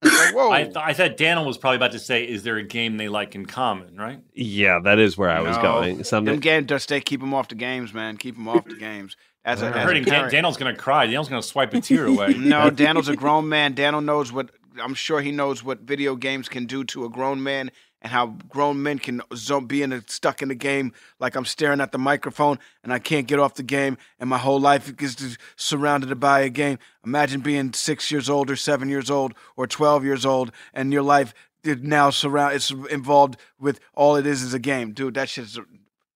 It's 0.02 0.18
like, 0.18 0.34
whoa. 0.36 0.52
I, 0.52 0.64
th- 0.64 0.78
I 0.78 0.94
thought 0.94 1.18
Daniel 1.18 1.46
was 1.46 1.58
probably 1.58 1.76
about 1.78 1.92
to 1.92 2.00
say, 2.00 2.24
"Is 2.24 2.44
there 2.44 2.56
a 2.58 2.64
game 2.64 2.98
they 2.98 3.10
like 3.10 3.36
in 3.36 3.46
common?" 3.46 3.96
Right? 3.98 4.20
Yeah, 4.34 4.80
that 4.84 4.98
is 5.00 5.18
where 5.18 5.30
I 5.30 5.42
was 5.42 5.58
No. 5.58 5.62
going. 5.62 5.96
Them 5.98 6.04
Something. 6.06 6.40
games 6.40 6.68
just 6.68 6.84
stay 6.86 7.02
keep 7.02 7.20
them 7.20 7.34
off 7.34 7.50
the 7.50 7.56
games, 7.56 7.94
man. 7.94 8.16
Keep 8.18 8.36
them 8.36 8.48
off 8.48 8.66
the 8.66 8.76
games. 8.76 9.18
As 9.44 9.62
a, 9.62 9.66
I 9.66 9.70
as 9.70 9.76
heard 9.84 9.96
a 9.96 10.00
him. 10.00 10.06
Dan- 10.06 10.14
parent. 10.14 10.32
Daniel's 10.32 10.58
going 10.58 10.74
to 10.74 10.80
cry. 10.82 11.06
Daniel's 11.06 11.28
going 11.30 11.42
to 11.42 11.48
swipe 11.48 11.74
a 11.74 11.82
tear 11.82 12.06
away. 12.14 12.34
No, 12.34 12.70
Daniel's 12.70 13.08
a 13.10 13.16
grown 13.16 13.50
man. 13.50 13.74
Daniel 13.74 14.02
knows 14.02 14.32
what 14.32 14.52
I'm 14.82 14.94
sure 14.94 15.20
he 15.22 15.32
knows 15.32 15.64
what 15.64 15.82
video 15.82 16.16
games 16.16 16.48
can 16.48 16.66
do 16.66 16.84
to 16.86 17.04
a 17.06 17.10
grown 17.10 17.44
man 17.44 17.70
and 18.02 18.12
how 18.12 18.28
grown 18.48 18.82
men 18.82 19.00
can 19.00 19.22
be 19.68 19.82
in 19.82 19.92
a, 19.92 20.02
stuck 20.08 20.42
in 20.42 20.48
the 20.50 20.56
game 20.56 20.94
like 21.20 21.36
I'm 21.36 21.46
staring 21.46 21.82
at 21.82 21.92
the 21.92 21.98
microphone 21.98 22.60
and 22.84 22.94
I 22.94 23.00
can't 23.00 23.28
get 23.28 23.40
off 23.40 23.56
the 23.56 23.64
game 23.64 23.98
and 24.20 24.30
my 24.30 24.38
whole 24.38 24.60
life 24.60 24.92
is 25.02 25.38
surrounded 25.56 26.18
by 26.20 26.42
a 26.42 26.50
game. 26.50 26.80
Imagine 27.06 27.42
being 27.42 27.74
six 27.74 28.12
years 28.12 28.30
old 28.30 28.50
or 28.50 28.56
seven 28.56 28.90
years 28.90 29.10
old 29.10 29.34
or 29.58 29.68
12 29.68 30.06
years 30.06 30.26
old 30.26 30.52
and 30.74 30.94
your 30.94 31.04
life 31.04 31.34
now 31.64 32.10
surround. 32.10 32.56
It's 32.56 32.72
involved 32.72 33.38
with 33.60 33.80
all 33.94 34.16
it 34.16 34.26
is 34.26 34.42
is 34.44 34.54
a 34.54 34.60
game, 34.60 34.94
dude. 34.94 35.16
That 35.16 35.30
shit's 35.30 35.60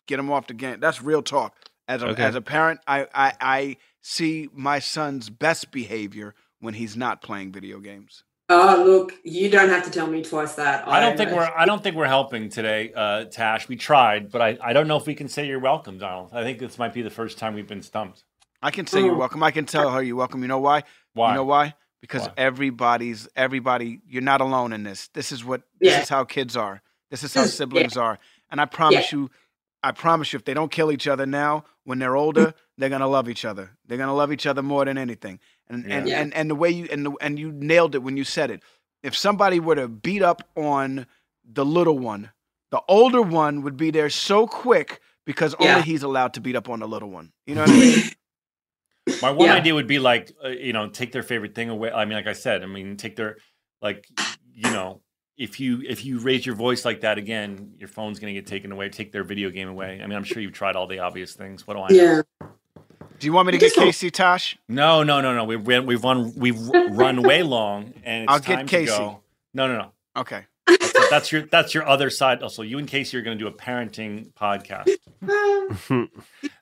get 0.08 0.18
them 0.18 0.32
off 0.32 0.48
the 0.48 0.54
game. 0.54 0.80
That's 0.80 1.02
real 1.02 1.22
talk. 1.22 1.56
As 1.88 2.02
a 2.02 2.08
Okay. 2.08 2.24
as 2.24 2.36
a 2.36 2.42
parent, 2.42 2.80
I, 2.88 3.08
I 3.14 3.34
I 3.42 3.78
see 4.02 4.50
my 4.54 4.80
son's 4.80 5.30
best 5.30 5.72
behavior 5.72 6.34
when 6.60 6.76
he's 6.76 6.96
not 6.96 7.22
playing 7.22 7.52
video 7.52 7.80
games. 7.80 8.24
Oh, 8.54 8.84
look, 8.86 9.14
you 9.24 9.50
don't 9.50 9.70
have 9.70 9.84
to 9.86 9.92
tell 9.92 10.08
me 10.08 10.22
twice 10.22 10.54
that. 10.56 10.88
I 10.88 11.00
don't 11.00 11.18
think 11.18 11.32
know. 11.32 11.38
we're 11.38 11.52
I 11.56 11.66
don't 11.66 11.82
think 11.82 11.96
we're 11.96 12.06
helping 12.08 12.50
today, 12.50 12.92
uh, 12.96 13.26
Tash. 13.26 13.68
We 13.68 13.76
tried, 13.76 14.32
but 14.32 14.42
I, 14.42 14.58
I 14.62 14.74
don't 14.74 14.88
know 14.88 14.98
if 14.98 15.08
we 15.08 15.16
can 15.16 15.28
say 15.28 15.48
you're 15.48 15.60
welcome, 15.60 15.98
Donald. 15.98 16.30
I 16.34 16.44
think 16.44 16.60
this 16.60 16.78
might 16.78 16.94
be 16.94 17.02
the 17.02 17.10
first 17.10 17.38
time 17.38 17.56
we've 17.56 17.68
been 17.68 17.82
stumped. 17.82 18.24
I 18.62 18.72
can 18.72 18.88
say 18.88 19.02
you're 19.04 19.16
welcome. 19.16 19.42
I 19.44 19.52
can 19.52 19.66
tell 19.66 19.90
her 19.92 20.02
you're 20.02 20.16
welcome. 20.16 20.42
You 20.42 20.48
know 20.48 20.60
why? 20.60 20.84
Why? 21.14 21.30
You 21.32 21.36
know 21.36 21.44
why? 21.46 21.74
Because 22.00 22.24
Why? 22.24 22.34
everybody's 22.38 23.28
everybody. 23.36 24.02
You're 24.08 24.22
not 24.22 24.42
alone 24.42 24.74
in 24.74 24.84
this. 24.84 25.08
This 25.14 25.32
is 25.32 25.44
what. 25.44 25.62
Yeah. 25.80 25.96
This 25.96 26.04
is 26.04 26.10
how 26.10 26.24
kids 26.26 26.56
are. 26.58 26.82
This 27.10 27.24
is 27.24 27.34
how 27.34 27.44
This- 27.44 27.56
siblings 27.58 27.98
are. 27.98 28.20
And 28.52 28.60
I 28.62 28.66
promise 28.66 29.12
you, 29.12 29.32
I 29.82 29.92
promise 29.92 30.32
you, 30.32 30.38
if 30.38 30.46
they 30.46 30.54
don't 30.54 30.72
kill 30.72 30.92
each 30.92 31.08
other 31.08 31.26
now, 31.26 31.66
when 31.86 32.00
they're 32.00 32.16
older, 32.16 32.54
they're 32.78 32.90
gonna 32.90 33.08
love 33.08 33.28
each 33.30 33.46
other. 33.46 33.72
They're 33.88 33.98
gonna 33.98 34.14
love 34.14 34.32
each 34.32 34.46
other 34.46 34.62
more 34.62 34.86
than 34.86 34.98
anything. 34.98 35.40
And 35.70 35.86
and, 35.92 36.08
Yeah. 36.08 36.20
and 36.22 36.34
and 36.34 36.50
the 36.50 36.56
way 36.56 36.70
you 36.70 36.88
and 36.92 37.06
the, 37.06 37.12
and 37.22 37.40
you 37.40 37.52
nailed 37.52 37.96
it 37.96 38.00
when 38.04 38.18
you 38.18 38.24
said 38.24 38.52
it. 38.52 38.62
If 39.02 39.16
somebody 39.16 39.60
were 39.60 39.76
to 39.76 39.88
beat 39.88 40.22
up 40.22 40.48
on 40.56 41.08
the 41.44 41.66
little 41.66 42.00
one, 42.00 42.32
the 42.72 42.82
older 42.88 43.22
one 43.22 43.62
would 43.64 43.78
be 43.78 43.92
there 43.92 44.10
so 44.10 44.48
quick 44.48 45.02
because 45.26 45.56
Yeah. 45.60 45.70
only 45.70 45.82
he's 45.84 46.04
allowed 46.04 46.34
to 46.36 46.42
beat 46.42 46.56
up 46.56 46.70
on 46.70 46.80
the 46.80 46.88
little 46.88 47.10
one. 47.10 47.32
You 47.46 47.56
know 47.56 47.62
what 47.62 47.72
I 47.72 47.76
mean? 47.76 48.12
My 49.22 49.32
one 49.32 49.48
Yeah. 49.48 49.56
idea 49.56 49.74
would 49.74 49.88
be 49.88 50.00
like, 50.00 50.32
uh, 50.44 50.50
you 50.50 50.74
know, 50.74 50.90
take 50.90 51.12
their 51.12 51.24
favorite 51.24 51.56
thing 51.56 51.70
away. 51.70 51.92
I 51.92 52.06
mean, 52.06 52.16
like 52.16 52.28
I 52.28 52.34
said, 52.34 52.62
I 52.64 52.66
mean, 52.66 52.98
take 52.98 53.16
their, 53.16 53.38
like, 53.82 54.08
you 54.54 54.70
know, 54.72 55.02
if 55.38 55.60
you 55.60 55.82
if 55.88 56.06
you 56.06 56.20
raise 56.20 56.46
your 56.46 56.56
voice 56.56 56.86
like 56.86 57.02
that 57.02 57.18
again, 57.18 57.74
your 57.78 57.88
phone's 57.88 58.20
gonna 58.20 58.34
get 58.34 58.46
taken 58.48 58.72
away. 58.72 58.90
Take 58.90 59.12
their 59.12 59.24
video 59.24 59.50
game 59.50 59.68
away. 59.70 60.00
I 60.04 60.08
mean, 60.08 60.16
I'm 60.16 60.24
sure 60.24 60.42
you've 60.42 60.54
tried 60.54 60.76
all 60.76 60.88
the 60.88 61.00
obvious 61.00 61.34
things. 61.34 61.66
What 61.66 61.74
do 61.76 61.82
I 61.82 61.90
know? 61.92 62.24
Yeah. 63.24 63.28
Do 63.28 63.28
you 63.28 63.34
want 63.34 63.46
me 63.48 63.52
to 63.54 63.58
get 63.58 63.74
Casey 63.74 64.12
Tosh? 64.12 64.58
No, 64.68 65.02
no, 65.04 65.22
no, 65.22 65.34
no. 65.34 65.46
We've 65.46 65.66
run, 65.66 65.86
we've 65.86 66.04
run 66.04 66.34
we've 66.36 66.60
run 66.60 67.24
way 67.24 67.42
long, 67.42 67.94
and 68.04 68.30
it's 68.30 68.46
time 68.46 68.46
for 68.46 68.52
you. 68.52 68.58
I'll 68.58 68.64
get 68.66 68.68
Casey. 68.68 68.92
to 68.92 68.98
go. 68.98 69.22
No, 69.54 69.68
no, 69.68 69.78
no. 69.78 69.92
Okay. 70.18 70.46
That's, 70.68 71.10
that's 71.10 71.32
your 71.32 71.42
that's 71.44 71.74
your 71.74 71.88
other 71.88 72.10
side. 72.10 72.44
Also, 72.44 72.62
you 72.64 72.78
and 72.80 72.88
Casey 72.88 73.18
are 73.18 73.22
going 73.22 73.38
to 73.38 73.44
do 73.44 73.48
a 73.48 73.54
parenting 73.54 74.34
podcast. 74.34 74.90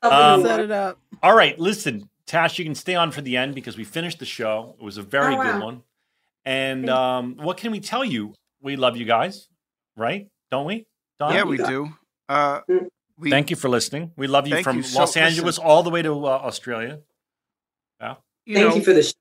Um, 0.04 0.44
Set 0.44 0.60
it 0.60 0.72
up. 0.72 1.00
All 1.24 1.36
right, 1.36 1.58
listen, 1.60 2.10
Tash, 2.26 2.58
you 2.60 2.66
can 2.66 2.76
stay 2.76 2.96
on 2.96 3.12
for 3.12 3.22
the 3.22 3.38
end 3.38 3.56
because 3.56 3.78
we 3.78 3.84
finished 3.84 4.20
the 4.20 4.26
show. 4.26 4.76
It 4.80 4.84
was 4.84 4.98
a 4.98 5.04
very 5.04 5.36
Oh, 5.36 5.42
good 5.44 5.62
one. 5.62 5.84
And 6.46 6.90
um, 6.90 7.38
what 7.38 7.58
can 7.58 7.72
we 7.72 7.80
tell 7.80 8.04
you? 8.06 8.34
We 8.62 8.76
love 8.76 8.98
you 8.98 9.06
guys, 9.06 9.48
right? 9.96 10.28
Don't 10.50 10.66
we? 10.66 10.86
Don? 11.20 11.34
Yeah, 11.34 11.44
we 11.44 11.58
do. 11.58 11.90
Uh, 12.30 12.62
we 13.22 13.30
Thank 13.30 13.50
you 13.50 13.56
for 13.56 13.70
listening. 13.70 14.12
We 14.18 14.28
love 14.28 14.48
you 14.48 14.62
from 14.64 14.78
you 14.78 14.84
so- 14.84 15.00
Los 15.00 15.16
Angeles 15.16 15.58
listen. 15.58 15.64
all 15.64 15.84
the 15.84 15.90
way 15.90 16.02
to 16.02 16.12
uh, 16.26 16.30
Australia. 16.30 17.00
Yeah. 18.02 18.16
you 18.46 18.56
Thank 18.56 18.70
know, 18.70 18.76
you 18.76 18.82
for 18.84 18.94
the 18.94 19.04
sh- 19.04 19.14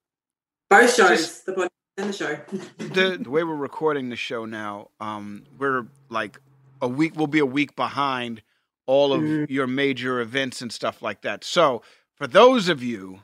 both 0.68 0.94
shows, 0.94 1.09
just- 1.18 1.47
the 1.47 1.52
podcast 1.52 1.68
and 1.98 2.09
the 2.09 2.12
show. 2.12 2.39
the, 2.78 3.18
the 3.22 3.31
way 3.31 3.44
we're 3.44 3.55
recording 3.55 4.09
the 4.09 4.16
show 4.16 4.44
now, 4.47 4.89
um, 5.01 5.44
we're 5.59 5.86
like 6.09 6.40
a 6.81 6.89
week. 6.89 7.12
We'll 7.14 7.27
be 7.27 7.39
a 7.40 7.47
week 7.47 7.77
behind 7.77 8.43
all 8.86 9.12
of 9.12 9.20
Mhm. 9.20 9.51
your 9.51 9.66
major 9.66 10.20
events 10.20 10.60
and 10.62 10.72
stuff 10.72 11.02
like 11.02 11.20
that. 11.22 11.44
So, 11.44 11.82
for 12.14 12.27
those 12.27 12.68
of 12.68 12.82
you 12.82 13.20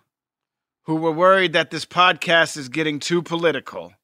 who 0.83 0.95
were 0.97 1.11
worried 1.13 1.53
that 1.55 1.71
this 1.71 1.85
podcast 1.87 2.57
is 2.57 2.69
getting 2.69 2.99
too 3.01 3.23
political, 3.23 3.95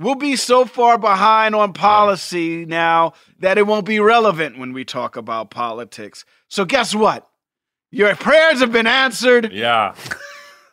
we'll 0.00 0.16
be 0.16 0.34
so 0.34 0.64
far 0.64 0.98
behind 0.98 1.54
on 1.54 1.72
policy 1.72 2.64
now 2.64 3.12
that 3.38 3.58
it 3.58 3.66
won't 3.66 3.86
be 3.86 4.00
relevant 4.00 4.58
when 4.58 4.72
we 4.72 4.84
talk 4.84 5.16
about 5.16 5.50
politics. 5.50 6.24
So, 6.48 6.64
guess 6.64 6.94
what? 6.94 7.28
Your 7.92 8.14
prayers 8.16 8.60
have 8.60 8.72
been 8.72 8.86
answered. 8.88 9.52
Yeah. 9.52 9.94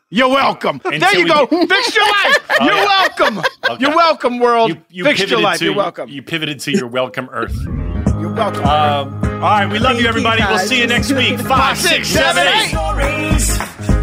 You're 0.10 0.30
welcome. 0.30 0.80
There 0.86 1.18
you 1.18 1.26
we 1.26 1.30
go. 1.30 1.46
Fix 1.68 1.96
your 1.96 2.08
life. 2.08 2.38
Oh, 2.60 2.66
You're 2.66 2.74
yeah. 2.74 2.86
welcome. 2.86 3.38
Okay. 3.70 3.78
You're 3.80 3.96
welcome, 3.96 4.40
world. 4.40 4.70
You, 4.72 4.82
you 4.90 5.04
Fix 5.04 5.30
your 5.30 5.40
life. 5.42 5.60
to 5.60 5.66
You're 5.66 5.76
welcome. 5.76 6.10
you 6.10 6.24
pivoted 6.24 6.60
to 6.62 6.72
your 6.72 6.88
welcome 6.88 7.30
Earth. 7.32 7.56
You're 8.20 8.34
welcome. 8.34 8.64
Um, 8.66 9.24
all 9.24 9.40
right, 9.42 9.72
we 9.72 9.78
love 9.78 9.90
Thank 9.90 9.98
you, 9.98 10.04
you, 10.06 10.10
everybody. 10.10 10.42
we'll 10.44 10.58
see 10.58 10.80
you 10.80 10.88
next 10.88 11.12
week. 11.12 11.38
Five, 11.42 11.78
six, 11.78 12.08
seven, 12.08 12.48
eight. 12.48 12.70
Stories 12.70 13.58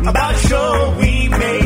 about 0.06 0.36
show 0.36 0.96
we 1.00 1.26
made 1.30 1.63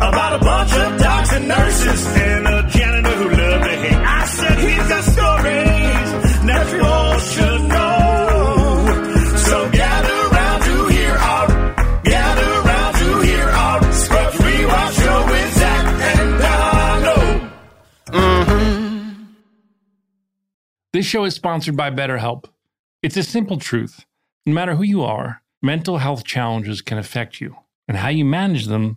about 0.00 0.40
a 0.40 0.44
bunch 0.44 0.72
of 0.72 0.98
doctors 0.98 1.32
and 1.36 1.48
nurses 1.48 2.06
and 2.16 2.46
a 2.46 2.68
janitor 2.70 3.10
who 3.16 3.28
loved 3.28 3.64
to 3.64 3.76
hate. 3.76 3.96
I 3.96 4.26
said 4.26 4.58
he's 4.58 4.88
got 4.88 5.04
stories 5.04 6.10
that 6.46 6.72
you 6.72 6.82
all 6.82 7.18
should 7.18 7.62
know. 7.68 9.36
So 9.36 9.70
gather 9.70 10.28
round 10.34 10.62
to 10.64 10.88
hear 10.88 11.12
our, 11.12 11.46
gather 12.02 12.62
round 12.68 12.96
to 12.96 13.20
hear 13.20 13.44
our 13.44 13.92
Scrubs 13.92 14.36
Rewatch 14.36 14.92
show 15.02 15.26
with 15.26 15.54
Zach 15.58 15.86
and 16.16 16.38
Donald. 16.40 17.52
Mm-hmm. 18.06 19.24
This 20.94 21.06
show 21.06 21.24
is 21.24 21.34
sponsored 21.34 21.76
by 21.76 21.90
BetterHelp. 21.90 22.46
It's 23.02 23.18
a 23.18 23.22
simple 23.22 23.58
truth. 23.58 24.06
No 24.46 24.54
matter 24.54 24.74
who 24.76 24.82
you 24.82 25.02
are, 25.02 25.42
mental 25.60 25.98
health 25.98 26.24
challenges 26.24 26.80
can 26.80 26.96
affect 26.96 27.40
you, 27.40 27.56
and 27.86 27.98
how 27.98 28.08
you 28.08 28.24
manage 28.24 28.66
them 28.66 28.96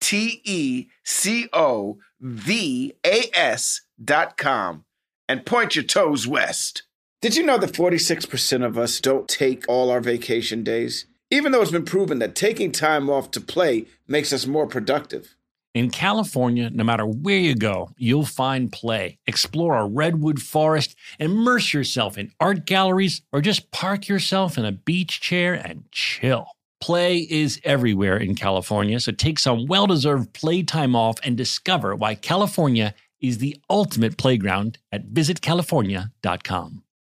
T 0.00 0.40
E 0.44 0.86
C 1.04 1.48
O 1.52 1.98
V 2.20 2.94
A 3.04 3.30
S 3.34 3.82
dot 4.02 4.36
com 4.36 4.84
and 5.28 5.46
point 5.46 5.74
your 5.74 5.84
toes 5.84 6.26
west. 6.26 6.82
Did 7.22 7.34
you 7.34 7.44
know 7.44 7.58
that 7.58 7.72
46% 7.72 8.64
of 8.64 8.78
us 8.78 9.00
don't 9.00 9.26
take 9.26 9.68
all 9.68 9.90
our 9.90 10.00
vacation 10.00 10.62
days? 10.62 11.06
Even 11.30 11.50
though 11.50 11.62
it's 11.62 11.70
been 11.70 11.84
proven 11.84 12.18
that 12.20 12.36
taking 12.36 12.70
time 12.70 13.10
off 13.10 13.30
to 13.32 13.40
play 13.40 13.86
makes 14.06 14.32
us 14.32 14.46
more 14.46 14.66
productive. 14.66 15.34
In 15.74 15.90
California, 15.90 16.70
no 16.70 16.84
matter 16.84 17.04
where 17.04 17.38
you 17.38 17.54
go, 17.54 17.90
you'll 17.98 18.24
find 18.24 18.72
play. 18.72 19.18
Explore 19.26 19.76
a 19.76 19.86
redwood 19.86 20.40
forest, 20.40 20.96
immerse 21.18 21.74
yourself 21.74 22.16
in 22.16 22.32
art 22.40 22.64
galleries, 22.64 23.20
or 23.32 23.40
just 23.40 23.70
park 23.72 24.08
yourself 24.08 24.56
in 24.56 24.64
a 24.64 24.72
beach 24.72 25.20
chair 25.20 25.52
and 25.52 25.84
chill. 25.90 26.55
Play 26.80 27.18
is 27.18 27.60
everywhere 27.64 28.16
in 28.16 28.34
California, 28.34 29.00
so 29.00 29.12
take 29.12 29.38
some 29.38 29.66
well 29.66 29.86
deserved 29.86 30.32
playtime 30.34 30.94
off 30.94 31.16
and 31.22 31.36
discover 31.36 31.96
why 31.96 32.14
California 32.14 32.94
is 33.20 33.38
the 33.38 33.56
ultimate 33.70 34.18
playground 34.18 34.78
at 34.92 35.08
visitcalifornia.com. 35.08 36.82